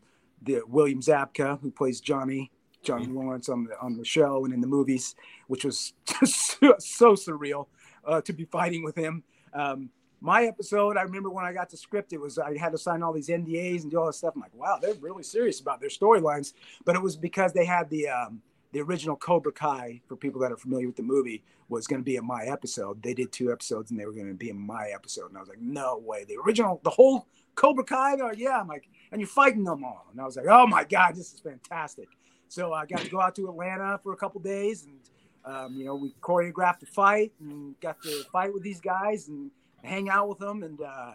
the 0.41 0.61
William 0.67 1.01
Zabka 1.01 1.59
who 1.61 1.71
plays 1.71 2.01
Johnny 2.01 2.51
Johnny 2.83 3.05
Lawrence 3.05 3.47
on 3.49 3.65
the 3.65 3.79
on 3.79 3.97
the 3.97 4.05
show 4.05 4.45
and 4.45 4.53
in 4.53 4.61
the 4.61 4.67
movies, 4.67 5.15
which 5.47 5.65
was 5.65 5.93
just 6.05 6.59
so, 6.59 6.75
so 6.79 7.13
surreal 7.13 7.67
uh, 8.05 8.21
to 8.21 8.33
be 8.33 8.45
fighting 8.45 8.83
with 8.83 8.95
him. 8.95 9.23
Um, 9.53 9.89
my 10.19 10.43
episode, 10.43 10.97
I 10.97 11.01
remember 11.01 11.29
when 11.31 11.45
I 11.45 11.53
got 11.53 11.69
the 11.69 11.77
script, 11.77 12.13
it 12.13 12.19
was 12.19 12.37
I 12.37 12.57
had 12.57 12.71
to 12.71 12.77
sign 12.77 13.01
all 13.01 13.13
these 13.13 13.29
NDAs 13.29 13.81
and 13.81 13.91
do 13.91 13.99
all 13.99 14.07
this 14.07 14.17
stuff. 14.17 14.33
I'm 14.35 14.41
like, 14.41 14.55
wow, 14.55 14.77
they're 14.81 14.93
really 14.95 15.23
serious 15.23 15.59
about 15.59 15.79
their 15.79 15.89
storylines. 15.89 16.53
But 16.85 16.95
it 16.95 17.01
was 17.01 17.15
because 17.15 17.53
they 17.53 17.65
had 17.65 17.89
the 17.89 18.09
um, 18.09 18.41
the 18.71 18.81
original 18.81 19.15
Cobra 19.15 19.51
Kai, 19.51 20.01
for 20.07 20.15
people 20.15 20.39
that 20.41 20.51
are 20.51 20.57
familiar 20.57 20.87
with 20.87 20.95
the 20.95 21.03
movie, 21.03 21.43
was 21.69 21.87
going 21.87 22.01
to 22.01 22.05
be 22.05 22.15
in 22.15 22.25
my 22.25 22.43
episode. 22.43 23.01
They 23.01 23.13
did 23.13 23.31
two 23.31 23.51
episodes 23.51 23.91
and 23.91 23.99
they 23.99 24.05
were 24.05 24.13
going 24.13 24.27
to 24.27 24.33
be 24.33 24.49
in 24.49 24.57
my 24.57 24.89
episode. 24.93 25.29
And 25.29 25.37
I 25.37 25.39
was 25.39 25.49
like, 25.49 25.61
no 25.61 25.97
way. 25.97 26.23
The 26.25 26.37
original, 26.37 26.79
the 26.83 26.89
whole 26.89 27.27
Cobra 27.55 27.83
Kai? 27.83 28.15
They're 28.15 28.27
like, 28.27 28.39
yeah. 28.39 28.59
I'm 28.59 28.67
like, 28.67 28.87
and 29.11 29.19
you're 29.19 29.27
fighting 29.27 29.63
them 29.63 29.83
all. 29.83 30.07
And 30.11 30.19
I 30.19 30.25
was 30.25 30.35
like, 30.35 30.47
oh 30.49 30.67
my 30.67 30.83
God, 30.83 31.15
this 31.15 31.33
is 31.33 31.39
fantastic. 31.39 32.07
So 32.47 32.73
I 32.73 32.85
got 32.85 32.99
to 32.99 33.09
go 33.09 33.21
out 33.21 33.35
to 33.35 33.47
Atlanta 33.49 33.99
for 34.03 34.13
a 34.13 34.17
couple 34.17 34.41
days 34.41 34.85
and, 34.85 34.99
um, 35.45 35.75
you 35.75 35.85
know, 35.85 35.95
we 35.95 36.13
choreographed 36.21 36.83
a 36.83 36.85
fight 36.85 37.31
and 37.39 37.79
got 37.79 38.01
to 38.03 38.23
fight 38.31 38.53
with 38.53 38.63
these 38.63 38.81
guys 38.81 39.27
and 39.27 39.51
hang 39.83 40.09
out 40.09 40.27
with 40.27 40.39
them. 40.39 40.63
And, 40.63 40.81
uh, 40.81 41.13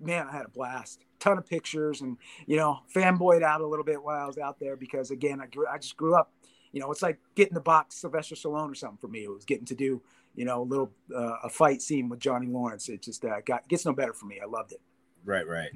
man, 0.00 0.28
I 0.28 0.32
had 0.32 0.46
a 0.46 0.50
blast. 0.50 1.04
Ton 1.18 1.38
of 1.38 1.46
pictures 1.46 2.02
and, 2.02 2.18
you 2.46 2.56
know, 2.56 2.80
fanboyed 2.94 3.42
out 3.42 3.60
a 3.60 3.66
little 3.66 3.84
bit 3.84 4.02
while 4.02 4.22
I 4.22 4.26
was 4.26 4.38
out 4.38 4.60
there 4.60 4.76
because, 4.76 5.10
again, 5.10 5.40
I, 5.40 5.46
grew, 5.46 5.66
I 5.66 5.78
just 5.78 5.96
grew 5.96 6.14
up 6.14 6.30
you 6.76 6.82
know, 6.82 6.90
it's 6.90 7.00
like 7.00 7.18
getting 7.34 7.54
the 7.54 7.60
box 7.60 7.96
Sylvester 7.96 8.34
Stallone 8.34 8.70
or 8.70 8.74
something 8.74 8.98
for 8.98 9.08
me. 9.08 9.24
It 9.24 9.30
was 9.30 9.46
getting 9.46 9.64
to 9.64 9.74
do, 9.74 10.02
you 10.34 10.44
know, 10.44 10.60
a 10.60 10.62
little 10.62 10.92
uh, 11.10 11.36
a 11.44 11.48
fight 11.48 11.80
scene 11.80 12.10
with 12.10 12.20
Johnny 12.20 12.48
Lawrence. 12.48 12.90
It 12.90 13.00
just 13.00 13.24
uh, 13.24 13.40
got 13.46 13.66
gets 13.66 13.86
no 13.86 13.94
better 13.94 14.12
for 14.12 14.26
me. 14.26 14.40
I 14.42 14.46
loved 14.46 14.72
it. 14.72 14.80
Right, 15.26 15.46
right. 15.46 15.70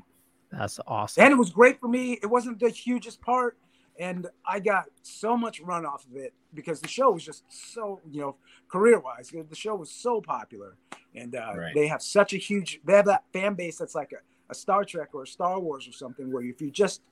That's 0.51 0.81
awesome. 0.87 1.25
And 1.25 1.33
it 1.33 1.37
was 1.37 1.51
great 1.51 1.79
for 1.79 1.89
me. 1.89 2.19
It 2.23 2.27
wasn't 2.27 2.59
the 2.59 2.71
hugest 2.71 3.21
part, 3.21 3.59
and 3.99 4.27
I 4.47 4.59
got 4.61 4.87
so 5.03 5.37
much 5.37 5.61
run 5.61 5.85
off 5.85 6.07
of 6.07 6.17
it 6.17 6.33
because 6.55 6.81
the 6.81 6.89
show 6.89 7.11
was 7.11 7.25
just 7.25 7.45
so, 7.49 8.01
you 8.11 8.21
know, 8.21 8.37
career 8.69 8.99
wise, 8.99 9.31
the 9.31 9.55
show 9.55 9.75
was 9.75 9.91
so 9.93 10.21
popular, 10.21 10.77
and 11.15 11.37
uh, 11.37 11.53
Right. 11.57 11.75
they 11.75 11.87
have 11.87 12.03
such 12.03 12.33
a 12.33 12.37
huge. 12.37 12.81
They 12.85 12.95
have 12.95 13.05
that 13.07 13.25
fan 13.33 13.55
base 13.55 13.77
that's 13.79 13.95
like 13.95 14.13
a, 14.13 14.23
a 14.51 14.55
Star 14.55 14.85
Trek 14.85 15.11
or 15.13 15.25
a 15.25 15.27
Star 15.27 15.61
Wars 15.61 15.87
or 15.87 15.93
something, 15.93 16.33
where 16.33 16.43
if 16.43 16.61
you're 16.61 16.71
just 16.71 17.03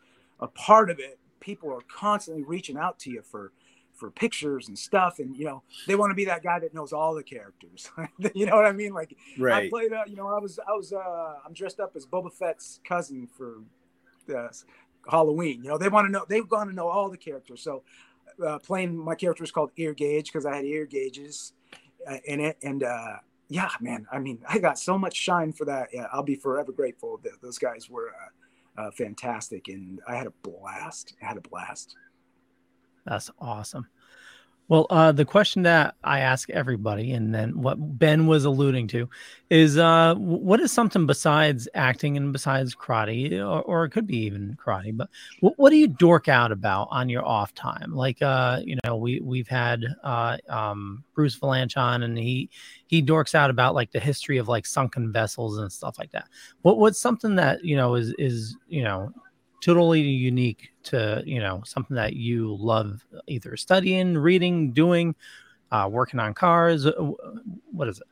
a 0.41 0.49
part 0.49 0.91
of 0.91 0.99
it, 0.99 1.19
people 1.41 1.71
are 1.73 1.83
constantly 1.93 2.43
reaching 2.43 2.77
out 2.77 2.99
to 3.01 3.11
you 3.11 3.23
for 3.23 3.53
for 3.99 4.11
pictures 4.11 4.69
and 4.69 4.79
stuff 4.79 5.19
and 5.19 5.37
you 5.37 5.45
know 5.45 5.63
they 5.87 5.97
want 5.97 6.11
to 6.11 6.15
be 6.15 6.25
that 6.25 6.43
guy 6.43 6.59
that 6.59 6.73
knows 6.73 6.93
all 6.93 7.15
the 7.15 7.23
characters. 7.23 7.91
You 8.35 8.47
know 8.47 8.57
what 8.57 8.67
i 8.67 8.73
mean? 8.73 8.93
Like 8.95 9.17
i 9.67 9.69
played 9.69 9.93
uh, 9.93 10.05
you 10.07 10.17
know 10.17 10.29
i 10.29 10.39
was 10.39 10.59
i 10.67 10.73
was 10.73 10.93
uh 10.93 11.35
i'm 11.45 11.53
dressed 11.53 11.81
up 11.81 11.93
as 11.97 12.07
boba 12.07 12.33
fett's 12.33 12.81
cousin 12.85 13.29
for 13.37 13.63
uh, 14.35 14.49
halloween 15.09 15.63
you 15.63 15.71
know 15.71 15.79
they 15.79 15.89
want 15.89 16.07
to 16.07 16.13
know 16.13 16.25
they 16.29 16.41
want 16.41 16.71
to 16.71 16.77
know 16.77 16.89
all 16.89 17.09
the 17.11 17.17
characters. 17.17 17.63
So 17.63 17.83
uh, 18.45 18.59
playing 18.59 18.97
my 18.97 19.15
character 19.15 19.43
is 19.43 19.51
called 19.51 19.71
ear 19.77 19.95
gauge 19.95 20.27
because 20.27 20.47
i 20.47 20.55
had 20.57 20.65
ear 20.65 20.87
gauges 20.87 21.53
uh, 22.09 22.19
in 22.25 22.41
it 22.41 22.57
and 22.63 22.83
uh 22.83 23.17
yeah 23.49 23.71
man 23.81 24.07
i 24.13 24.19
mean 24.19 24.39
i 24.49 24.59
got 24.59 24.79
so 24.79 24.97
much 24.99 25.17
shine 25.17 25.53
for 25.53 25.65
that. 25.65 25.89
Yeah 25.93 26.07
i'll 26.13 26.23
be 26.23 26.37
forever 26.37 26.73
grateful 26.73 27.19
that 27.25 27.41
those 27.43 27.59
guys 27.59 27.89
were 27.91 28.11
uh, 28.11 28.81
uh, 28.81 28.91
fantastic 28.93 29.69
and 29.69 30.01
i 30.07 30.15
had 30.15 30.27
a 30.27 30.33
blast. 30.43 31.15
I 31.23 31.27
had 31.27 31.37
a 31.37 31.41
blast 31.41 31.97
That's 33.05 33.31
awesome. 33.39 33.87
Well, 34.69 34.87
uh, 34.91 35.13
the 35.13 35.25
question 35.25 35.63
that 35.63 35.95
I 36.05 36.21
ask 36.21 36.51
everybody, 36.51 37.13
and 37.13 37.35
then 37.35 37.63
what 37.63 37.77
Ben 37.99 38.27
was 38.27 38.45
alluding 38.45 38.89
to, 38.89 39.09
is 39.49 39.79
uh, 39.79 40.15
what 40.17 40.61
is 40.61 40.71
something 40.73 41.07
besides 41.07 41.67
acting 41.75 42.19
and 42.19 42.35
besides 42.35 42.75
karate, 42.75 43.33
or, 43.41 43.63
or 43.63 43.85
it 43.87 43.91
could 43.91 44.07
be 44.07 44.19
even 44.19 44.59
karate, 44.63 44.95
but 44.95 45.09
what, 45.41 45.55
what 45.57 45.71
do 45.71 45.77
you 45.77 45.89
dork 45.89 46.29
out 46.29 46.53
about 46.53 46.89
on 46.91 47.09
your 47.09 47.27
off 47.27 47.55
time? 47.55 47.95
Like, 47.95 48.21
uh, 48.21 48.61
you 48.63 48.77
know, 48.85 48.97
we 48.97 49.21
we've 49.21 49.49
had 49.49 49.87
uh, 50.05 50.37
um, 50.51 51.03
Bruce 51.15 51.39
Vilanch 51.39 51.79
on, 51.79 52.03
and 52.03 52.19
he 52.19 52.51
he 52.89 53.03
dorks 53.03 53.35
out 53.35 53.49
about 53.49 53.75
like 53.75 53.91
the 53.91 54.01
history 54.01 54.37
of 54.37 54.49
like 54.49 54.67
sunken 54.67 55.11
vessels 55.11 55.57
and 55.57 55.73
stuff 55.73 55.99
like 55.99 56.11
that. 56.11 56.29
What 56.61 56.77
what's 56.77 57.01
something 57.01 57.37
that 57.37 57.65
you 57.65 57.77
know 57.77 57.95
is 57.95 58.15
is 58.19 58.55
you 58.69 58.85
know 58.85 59.15
totally 59.61 60.01
unique 60.01 60.71
to 60.85 61.23
you 61.27 61.41
know 61.41 61.63
something 61.65 61.97
that 61.97 62.15
you 62.15 62.57
love 62.57 63.05
either 63.27 63.57
studying 63.57 64.17
reading 64.17 64.71
doing 64.73 65.15
uh 65.73 65.89
working 65.91 66.21
on 66.21 66.33
cars 66.33 66.87
Uh, 66.87 66.93
what 67.73 67.89
is 67.89 67.99
it 67.99 68.07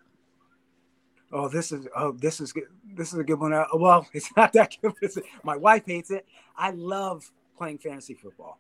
Oh, 1.33 1.49
this 1.49 1.73
is 1.73 1.89
oh, 1.97 2.13
this 2.13 2.41
is 2.41 2.53
good. 2.53 2.69
This 2.95 3.13
is 3.13 3.19
a 3.19 3.25
good 3.25 3.41
one. 3.41 3.53
Uh, 3.53 3.67
well, 3.75 4.07
it's 4.13 4.31
not 4.37 4.53
that 4.53 4.77
good. 4.81 4.95
My 5.43 5.57
wife 5.57 5.83
hates 5.85 6.11
it. 6.11 6.27
I 6.57 6.71
love 6.71 7.31
playing 7.59 7.79
fantasy 7.79 8.15
football. 8.15 8.59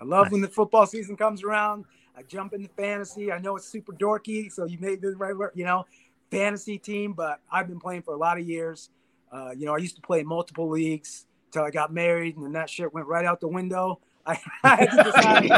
I 0.00 0.04
love 0.04 0.30
when 0.30 0.40
the 0.40 0.48
football 0.48 0.86
season 0.86 1.16
comes 1.16 1.42
around. 1.42 1.84
I 2.16 2.22
jump 2.22 2.52
into 2.52 2.68
fantasy. 2.76 3.32
I 3.32 3.38
know 3.38 3.56
it's 3.56 3.66
super 3.66 3.92
dorky, 3.92 4.52
so 4.52 4.66
you 4.66 4.78
made 4.78 5.00
the 5.00 5.16
right 5.16 5.36
word, 5.36 5.52
you 5.54 5.64
know, 5.64 5.86
fantasy 6.30 6.76
team. 6.76 7.12
But 7.12 7.40
I've 7.50 7.66
been 7.66 7.80
playing 7.80 8.02
for 8.02 8.14
a 8.14 8.18
lot 8.18 8.38
of 8.38 8.46
years. 8.46 8.90
Uh, 9.32 9.52
you 9.56 9.64
know, 9.64 9.74
I 9.74 9.78
used 9.78 9.96
to 9.96 10.02
play 10.02 10.20
in 10.20 10.26
multiple 10.26 10.68
leagues 10.68 11.26
until 11.52 11.66
I 11.66 11.70
got 11.70 11.92
married, 11.92 12.36
and 12.36 12.44
then 12.46 12.52
that 12.52 12.70
shit 12.70 12.94
went 12.94 13.06
right 13.06 13.26
out 13.26 13.40
the 13.40 13.48
window. 13.48 14.00
I, 14.26 14.38
I 14.62 14.76
had 14.76 14.90
to 14.90 15.02
decide. 15.02 15.50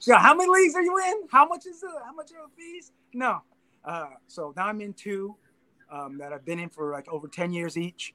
so, 0.00 0.16
how 0.16 0.34
many 0.34 0.48
leagues 0.50 0.74
are 0.76 0.82
you 0.82 0.96
in? 0.98 1.28
How 1.30 1.46
much 1.46 1.66
is 1.66 1.82
it? 1.82 1.90
How 2.04 2.14
much 2.14 2.30
are 2.32 2.46
the 2.46 2.54
fees? 2.56 2.92
No. 3.12 3.42
Uh, 3.84 4.10
so 4.28 4.54
now 4.56 4.66
I'm 4.66 4.80
in 4.80 4.92
two 4.92 5.34
um, 5.90 6.18
that 6.18 6.32
I've 6.32 6.44
been 6.44 6.58
in 6.58 6.68
for 6.68 6.92
like 6.92 7.08
over 7.08 7.26
10 7.26 7.52
years 7.52 7.76
each. 7.76 8.14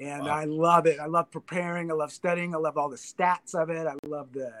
And 0.00 0.28
I 0.28 0.44
love 0.44 0.86
it. 0.86 0.98
I 0.98 1.06
love 1.06 1.30
preparing. 1.30 1.90
I 1.90 1.94
love 1.94 2.12
studying. 2.12 2.54
I 2.54 2.58
love 2.58 2.76
all 2.76 2.88
the 2.88 2.96
stats 2.96 3.54
of 3.54 3.70
it. 3.70 3.86
I 3.86 3.94
love 4.06 4.32
the 4.32 4.52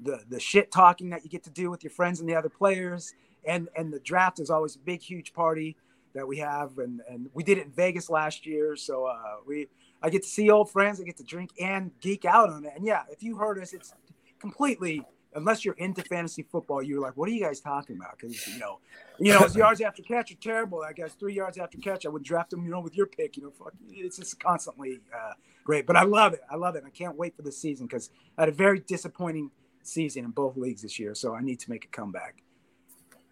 the 0.00 0.24
the 0.28 0.40
shit 0.40 0.72
talking 0.72 1.10
that 1.10 1.22
you 1.22 1.30
get 1.30 1.44
to 1.44 1.50
do 1.50 1.70
with 1.70 1.84
your 1.84 1.92
friends 1.92 2.18
and 2.18 2.28
the 2.28 2.34
other 2.34 2.48
players. 2.48 3.14
And 3.46 3.68
and 3.76 3.92
the 3.92 4.00
draft 4.00 4.40
is 4.40 4.50
always 4.50 4.74
a 4.74 4.80
big, 4.80 5.00
huge 5.00 5.32
party 5.32 5.76
that 6.12 6.26
we 6.26 6.38
have. 6.38 6.78
And 6.78 7.02
and 7.08 7.30
we 7.34 7.44
did 7.44 7.58
it 7.58 7.66
in 7.66 7.70
Vegas 7.70 8.10
last 8.10 8.44
year. 8.46 8.74
So 8.74 9.06
uh, 9.06 9.36
we 9.46 9.68
I 10.02 10.10
get 10.10 10.22
to 10.22 10.28
see 10.28 10.50
old 10.50 10.70
friends. 10.70 11.00
I 11.00 11.04
get 11.04 11.16
to 11.18 11.24
drink 11.24 11.50
and 11.60 11.90
geek 12.00 12.24
out 12.24 12.50
on 12.50 12.64
it. 12.64 12.72
And 12.76 12.86
yeah, 12.86 13.02
if 13.10 13.22
you 13.22 13.36
heard 13.36 13.58
us, 13.58 13.72
it's 13.72 13.94
completely 14.38 15.04
unless 15.34 15.64
you're 15.64 15.74
into 15.74 16.02
fantasy 16.02 16.42
football, 16.42 16.82
you're 16.82 17.00
like, 17.00 17.16
what 17.16 17.28
are 17.28 17.32
you 17.32 17.42
guys 17.42 17.60
talking 17.60 17.96
about? 17.96 18.16
Because 18.18 18.46
you 18.46 18.58
know, 18.58 18.78
you 19.18 19.32
know, 19.32 19.40
his 19.40 19.56
yards 19.56 19.80
after 19.80 20.02
catch 20.02 20.30
are 20.32 20.36
terrible. 20.36 20.82
That 20.82 20.96
guy's 20.96 21.14
three 21.14 21.34
yards 21.34 21.58
after 21.58 21.78
catch. 21.78 22.06
I 22.06 22.08
would 22.08 22.22
draft 22.22 22.52
him, 22.52 22.64
you 22.64 22.70
know, 22.70 22.80
with 22.80 22.96
your 22.96 23.06
pick. 23.06 23.36
You 23.36 23.44
know, 23.44 23.50
fuck, 23.50 23.72
it's 23.88 24.18
just 24.18 24.38
constantly 24.40 25.00
uh, 25.14 25.32
great. 25.64 25.86
But 25.86 25.96
I 25.96 26.04
love 26.04 26.32
it. 26.32 26.40
I 26.50 26.56
love 26.56 26.76
it. 26.76 26.84
I 26.86 26.90
can't 26.90 27.16
wait 27.16 27.36
for 27.36 27.42
the 27.42 27.52
season 27.52 27.86
because 27.86 28.10
I 28.38 28.42
had 28.42 28.48
a 28.48 28.52
very 28.52 28.80
disappointing 28.80 29.50
season 29.82 30.24
in 30.24 30.30
both 30.30 30.56
leagues 30.56 30.82
this 30.82 30.98
year. 30.98 31.14
So 31.14 31.34
I 31.34 31.40
need 31.40 31.60
to 31.60 31.70
make 31.70 31.84
a 31.84 31.88
comeback. 31.88 32.42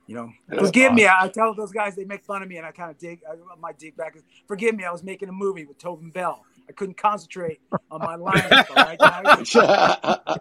You 0.08 0.16
know, 0.16 0.32
forgive 0.58 0.92
me. 0.92 1.06
I, 1.06 1.24
I 1.24 1.28
tell 1.28 1.54
those 1.54 1.70
guys 1.70 1.94
they 1.94 2.04
make 2.04 2.24
fun 2.24 2.42
of 2.42 2.48
me, 2.48 2.56
and 2.56 2.66
I 2.66 2.72
kind 2.72 2.90
of 2.90 2.98
dig. 2.98 3.20
I, 3.26 3.36
my 3.60 3.72
dig 3.72 3.96
back 3.96 4.16
is 4.16 4.22
forgive 4.48 4.74
me. 4.74 4.84
I 4.84 4.90
was 4.90 5.02
making 5.02 5.28
a 5.28 5.32
movie 5.32 5.64
with 5.64 5.78
Tobin 5.78 6.10
Bell. 6.10 6.44
I 6.68 6.72
couldn't 6.72 6.96
concentrate 6.96 7.60
on 7.90 8.00
my 8.00 8.16
lineup. 8.16 8.70
all 8.70 8.76
right, 8.76 8.98
guys? 8.98 9.50
So, 9.50 10.40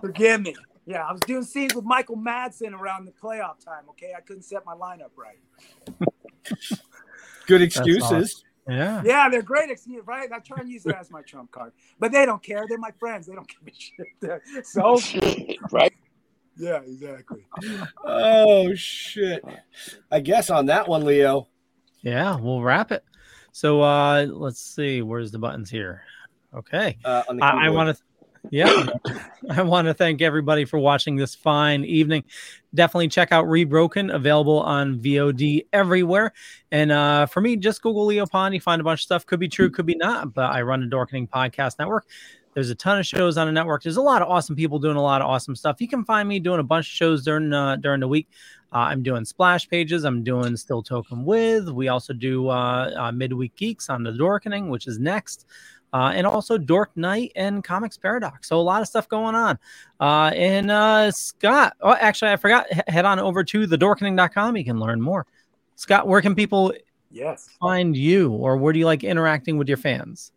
forgive 0.00 0.40
me. 0.42 0.54
Yeah, 0.86 1.06
I 1.06 1.12
was 1.12 1.20
doing 1.22 1.42
scenes 1.44 1.74
with 1.74 1.84
Michael 1.84 2.16
Madsen 2.16 2.72
around 2.72 3.04
the 3.04 3.12
playoff 3.12 3.62
time. 3.64 3.84
Okay, 3.90 4.12
I 4.16 4.20
couldn't 4.20 4.42
set 4.42 4.64
my 4.64 4.74
lineup 4.74 5.10
right. 5.16 5.38
Good 7.46 7.62
excuses. 7.62 8.02
awesome. 8.68 8.76
yeah 8.78 9.02
Yeah, 9.04 9.28
they're 9.28 9.42
great 9.42 9.70
excuses, 9.70 10.06
right? 10.06 10.30
I 10.32 10.38
try 10.38 10.58
and 10.60 10.68
use 10.70 10.86
it 10.86 10.94
as 10.94 11.10
my 11.10 11.22
trump 11.22 11.50
card, 11.50 11.72
but 11.98 12.12
they 12.12 12.24
don't 12.26 12.42
care. 12.42 12.64
They're 12.68 12.78
my 12.78 12.92
friends. 12.98 13.26
They 13.26 13.34
don't 13.34 13.48
give 13.48 13.58
a 13.68 13.72
shit. 13.78 14.06
They're- 14.20 14.42
So, 14.64 14.98
right? 15.72 15.92
Yeah, 16.56 16.80
exactly. 16.80 17.44
Oh 18.04 18.74
shit! 18.74 19.42
I 20.10 20.20
guess 20.20 20.50
on 20.50 20.66
that 20.66 20.88
one, 20.88 21.04
Leo. 21.04 21.48
yeah 22.02 22.36
we'll 22.36 22.60
wrap 22.62 22.92
it 22.92 23.02
so 23.52 23.82
uh 23.82 24.26
let's 24.28 24.60
see 24.60 25.02
where's 25.02 25.30
the 25.30 25.38
buttons 25.38 25.70
here? 25.70 26.02
Okay. 26.54 26.98
Uh, 27.04 27.22
I, 27.40 27.66
I 27.66 27.68
want 27.70 27.96
to 27.96 28.02
yeah. 28.50 28.86
I 29.50 29.62
want 29.62 29.86
to 29.86 29.94
thank 29.94 30.22
everybody 30.22 30.64
for 30.64 30.78
watching 30.78 31.16
this 31.16 31.34
fine 31.34 31.84
evening. 31.84 32.24
Definitely 32.74 33.08
check 33.08 33.32
out 33.32 33.44
rebroken 33.44 34.14
available 34.14 34.60
on 34.60 34.98
vod 34.98 35.66
everywhere. 35.72 36.32
And 36.72 36.90
uh 36.92 37.26
for 37.26 37.40
me 37.40 37.56
just 37.56 37.82
google 37.82 38.06
leo 38.06 38.26
pond 38.26 38.54
you 38.54 38.60
find 38.60 38.80
a 38.80 38.84
bunch 38.84 39.00
of 39.00 39.04
stuff. 39.04 39.26
Could 39.26 39.40
be 39.40 39.48
true 39.48 39.70
could 39.70 39.86
be 39.86 39.96
not 39.96 40.32
but 40.34 40.50
i 40.52 40.62
run 40.62 40.82
a 40.82 40.86
dorkening 40.86 41.28
podcast 41.28 41.78
network. 41.78 42.06
There's 42.54 42.70
a 42.70 42.74
ton 42.74 42.98
of 42.98 43.06
shows 43.06 43.36
on 43.38 43.46
the 43.46 43.52
network. 43.52 43.82
There's 43.84 43.96
a 43.96 44.02
lot 44.02 44.22
of 44.22 44.28
awesome 44.28 44.56
people 44.56 44.80
doing 44.80 44.96
a 44.96 45.02
lot 45.02 45.22
of 45.22 45.28
awesome 45.28 45.54
stuff. 45.54 45.80
You 45.80 45.86
can 45.86 46.04
find 46.04 46.28
me 46.28 46.40
doing 46.40 46.58
a 46.58 46.64
bunch 46.64 46.86
of 46.86 46.90
shows 46.90 47.24
during 47.24 47.52
uh, 47.52 47.76
during 47.76 48.00
the 48.00 48.08
week 48.08 48.28
uh, 48.72 48.78
i'm 48.78 49.02
doing 49.02 49.24
splash 49.24 49.68
pages 49.68 50.04
i'm 50.04 50.22
doing 50.22 50.56
Still 50.56 50.82
Talking 50.82 51.24
with 51.24 51.68
we 51.68 51.88
also 51.88 52.12
do 52.12 52.48
uh, 52.48 52.90
uh 52.96 53.12
midweek 53.12 53.54
geeks 53.56 53.88
on 53.88 54.02
the 54.02 54.12
dorkening 54.12 54.68
which 54.68 54.86
is 54.86 54.98
next 54.98 55.46
uh, 55.92 56.12
and 56.14 56.26
also 56.26 56.56
Dork 56.56 56.96
Night 56.96 57.32
and 57.34 57.64
Comics 57.64 57.96
Paradox. 57.96 58.48
So 58.48 58.60
a 58.60 58.62
lot 58.62 58.80
of 58.80 58.88
stuff 58.88 59.08
going 59.08 59.34
on. 59.34 59.58
Uh, 59.98 60.30
and 60.34 60.70
uh, 60.70 61.10
Scott, 61.10 61.74
oh, 61.80 61.94
actually, 61.94 62.30
I 62.30 62.36
forgot. 62.36 62.72
He- 62.72 62.80
head 62.86 63.04
on 63.04 63.18
over 63.18 63.42
to 63.42 63.66
thedorkening.com. 63.66 64.56
You 64.56 64.64
can 64.64 64.78
learn 64.78 65.00
more. 65.00 65.26
Scott, 65.76 66.06
where 66.06 66.20
can 66.20 66.34
people 66.34 66.72
Yes. 67.10 67.48
find 67.60 67.96
you, 67.96 68.30
or 68.32 68.56
where 68.56 68.72
do 68.72 68.78
you 68.78 68.86
like 68.86 69.02
interacting 69.02 69.58
with 69.58 69.66
your 69.66 69.78
fans? 69.78 70.32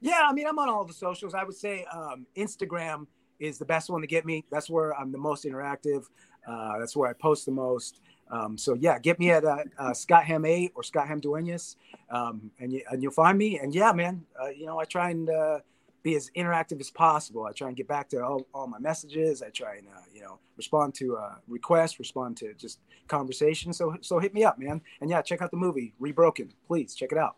Yeah, 0.00 0.22
I 0.26 0.32
mean, 0.32 0.46
I'm 0.46 0.58
on 0.58 0.68
all 0.70 0.84
the 0.84 0.94
socials. 0.94 1.34
I 1.34 1.44
would 1.44 1.56
say 1.56 1.84
um, 1.92 2.26
Instagram 2.36 3.06
is 3.38 3.58
the 3.58 3.66
best 3.66 3.90
one 3.90 4.00
to 4.00 4.06
get 4.06 4.24
me. 4.24 4.44
That's 4.50 4.70
where 4.70 4.98
I'm 4.98 5.12
the 5.12 5.18
most 5.18 5.44
interactive. 5.44 6.04
Uh, 6.46 6.78
that's 6.78 6.96
where 6.96 7.08
I 7.08 7.12
post 7.12 7.46
the 7.46 7.52
most. 7.52 8.00
Um, 8.30 8.56
so 8.56 8.74
yeah, 8.74 8.98
get 8.98 9.18
me 9.18 9.30
at 9.30 9.44
uh, 9.44 9.64
uh, 9.78 9.92
Scott 9.92 10.24
Ham 10.24 10.44
eight 10.44 10.72
or 10.74 10.82
Scott 10.82 11.08
Ham 11.08 11.20
Duenas, 11.20 11.76
um, 12.10 12.50
and 12.60 12.72
you, 12.72 12.82
and 12.90 13.02
you'll 13.02 13.12
find 13.12 13.36
me. 13.36 13.58
And 13.58 13.74
yeah, 13.74 13.92
man, 13.92 14.24
uh, 14.40 14.48
you 14.48 14.66
know 14.66 14.78
I 14.78 14.84
try 14.84 15.10
and 15.10 15.28
uh, 15.28 15.58
be 16.02 16.14
as 16.14 16.30
interactive 16.36 16.80
as 16.80 16.90
possible. 16.90 17.44
I 17.44 17.52
try 17.52 17.68
and 17.68 17.76
get 17.76 17.88
back 17.88 18.08
to 18.10 18.24
all, 18.24 18.46
all 18.54 18.66
my 18.68 18.78
messages. 18.78 19.42
I 19.42 19.50
try 19.50 19.76
and 19.76 19.88
uh, 19.88 20.00
you 20.14 20.22
know 20.22 20.38
respond 20.56 20.94
to 20.94 21.16
uh, 21.16 21.34
requests, 21.48 21.98
respond 21.98 22.36
to 22.38 22.54
just 22.54 22.78
conversation. 23.08 23.72
So 23.72 23.96
so 24.00 24.20
hit 24.20 24.32
me 24.32 24.44
up, 24.44 24.58
man. 24.58 24.80
And 25.00 25.10
yeah, 25.10 25.22
check 25.22 25.42
out 25.42 25.50
the 25.50 25.56
movie 25.56 25.92
Rebroken. 26.00 26.50
Please 26.68 26.94
check 26.94 27.10
it 27.10 27.18
out. 27.18 27.36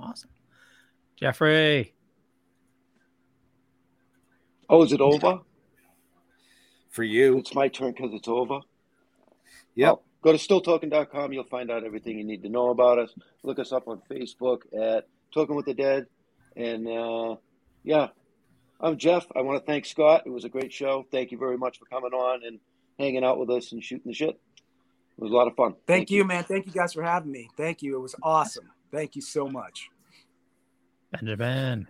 Awesome, 0.00 0.30
Jeffrey. 1.16 1.94
Oh, 4.68 4.84
is 4.84 4.92
it 4.92 5.00
over? 5.00 5.40
For 6.90 7.04
you. 7.04 7.38
It's 7.38 7.54
my 7.54 7.68
turn 7.68 7.92
because 7.92 8.12
it's 8.12 8.28
over. 8.28 8.60
Yep. 9.76 9.94
Oh, 9.94 10.02
go 10.22 10.32
to 10.32 10.38
stilltalking.com. 10.38 11.32
You'll 11.32 11.44
find 11.44 11.70
out 11.70 11.84
everything 11.84 12.18
you 12.18 12.24
need 12.24 12.42
to 12.42 12.48
know 12.48 12.70
about 12.70 12.98
us. 12.98 13.14
Look 13.42 13.58
us 13.58 13.72
up 13.72 13.88
on 13.88 14.02
Facebook 14.10 14.62
at 14.76 15.06
Talking 15.32 15.54
with 15.54 15.66
the 15.66 15.74
Dead. 15.74 16.06
And 16.56 16.88
uh, 16.88 17.36
yeah, 17.84 18.08
I'm 18.80 18.98
Jeff. 18.98 19.26
I 19.36 19.42
want 19.42 19.60
to 19.60 19.66
thank 19.66 19.86
Scott. 19.86 20.24
It 20.26 20.30
was 20.30 20.44
a 20.44 20.48
great 20.48 20.72
show. 20.72 21.06
Thank 21.10 21.30
you 21.30 21.38
very 21.38 21.56
much 21.56 21.78
for 21.78 21.84
coming 21.86 22.12
on 22.12 22.44
and 22.44 22.58
hanging 22.98 23.24
out 23.24 23.38
with 23.38 23.50
us 23.50 23.72
and 23.72 23.82
shooting 23.82 24.10
the 24.10 24.14
shit. 24.14 24.30
It 24.30 25.22
was 25.22 25.30
a 25.30 25.34
lot 25.34 25.46
of 25.46 25.54
fun. 25.54 25.74
Thank, 25.86 26.10
you, 26.10 26.24
man. 26.24 26.44
Thank 26.44 26.66
you 26.66 26.72
guys 26.72 26.94
for 26.94 27.02
having 27.02 27.30
me. 27.30 27.48
Thank 27.56 27.82
you. 27.82 27.96
It 27.96 28.00
was 28.00 28.14
awesome. 28.22 28.70
Thank 28.90 29.16
you 29.16 29.22
so 29.22 29.46
much. 29.48 29.90
Benjamin. 31.12 31.88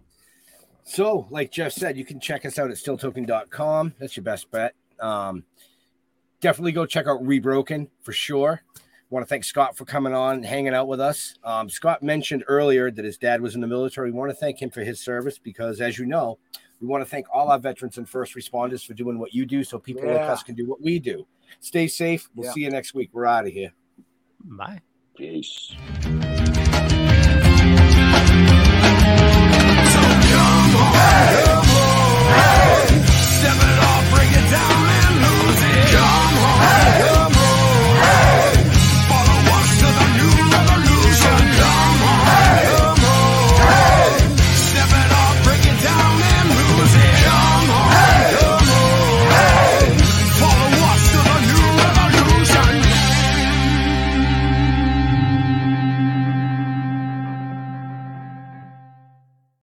So, 0.85 1.27
like 1.31 1.53
Jeff 1.53 1.73
said, 1.73 1.97
you 1.97 2.05
can 2.05 2.19
check 2.19 2.45
us 2.45 2.59
out 2.59 2.71
at 2.71 2.77
stilltalking.com. 2.77 3.95
That's 3.99 4.17
your 4.17 4.25
best 4.25 4.51
bet. 4.51 4.75
Um, 5.01 5.45
definitely 6.41 6.73
go 6.73 6.87
check 6.87 7.07
out 7.07 7.23
Rebroken 7.23 7.89
for 8.03 8.13
sure. 8.13 8.63
Want 9.11 9.25
to 9.25 9.29
thank 9.29 9.43
Scott 9.43 9.77
for 9.77 9.85
coming 9.85 10.15
on 10.15 10.37
and 10.37 10.47
hanging 10.47 10.73
out 10.73 10.87
with 10.87 11.01
us. 11.01 11.35
Um, 11.43 11.69
Scott 11.69 12.01
mentioned 12.01 12.45
earlier 12.47 12.93
that 12.93 13.05
his 13.05 13.19
dad 13.19 13.41
was 13.41 13.57
in 13.57 13.61
the 13.61 13.67
military. 13.67 14.13
We 14.13 14.19
want 14.19 14.31
to 14.31 14.37
thank 14.37 14.63
him 14.63 14.71
for 14.71 14.85
his 14.85 15.01
service 15.01 15.37
because, 15.37 15.81
as 15.81 15.99
you 15.99 16.07
know, 16.07 16.39
we 16.81 16.87
want 16.87 17.03
to 17.03 17.11
thank 17.11 17.27
all 17.33 17.51
our 17.51 17.59
veterans 17.59 17.99
and 17.99 18.09
first 18.09 18.37
responders 18.37 18.87
for 18.87 18.95
doing 18.95 19.19
what 19.19 19.35
you 19.35 19.47
do 19.47 19.65
so 19.65 19.79
people 19.79 20.05
yeah. 20.05 20.13
like 20.13 20.31
us 20.31 20.45
can 20.45 20.55
do 20.55 20.67
what 20.67 20.81
we 20.81 21.01
do. 21.01 21.27
Stay 21.59 21.89
safe. 21.89 22.31
We'll 22.37 22.47
yeah. 22.47 22.53
see 22.53 22.61
you 22.61 22.71
next 22.71 22.95
week. 22.95 23.11
We're 23.13 23.27
out 23.27 23.47
of 23.47 23.53
here. 23.53 23.73
Bye. 24.45 24.81
Peace. 25.17 25.75
Come 35.93 36.03
on. 36.03 36.61
Hey. 36.61 37.20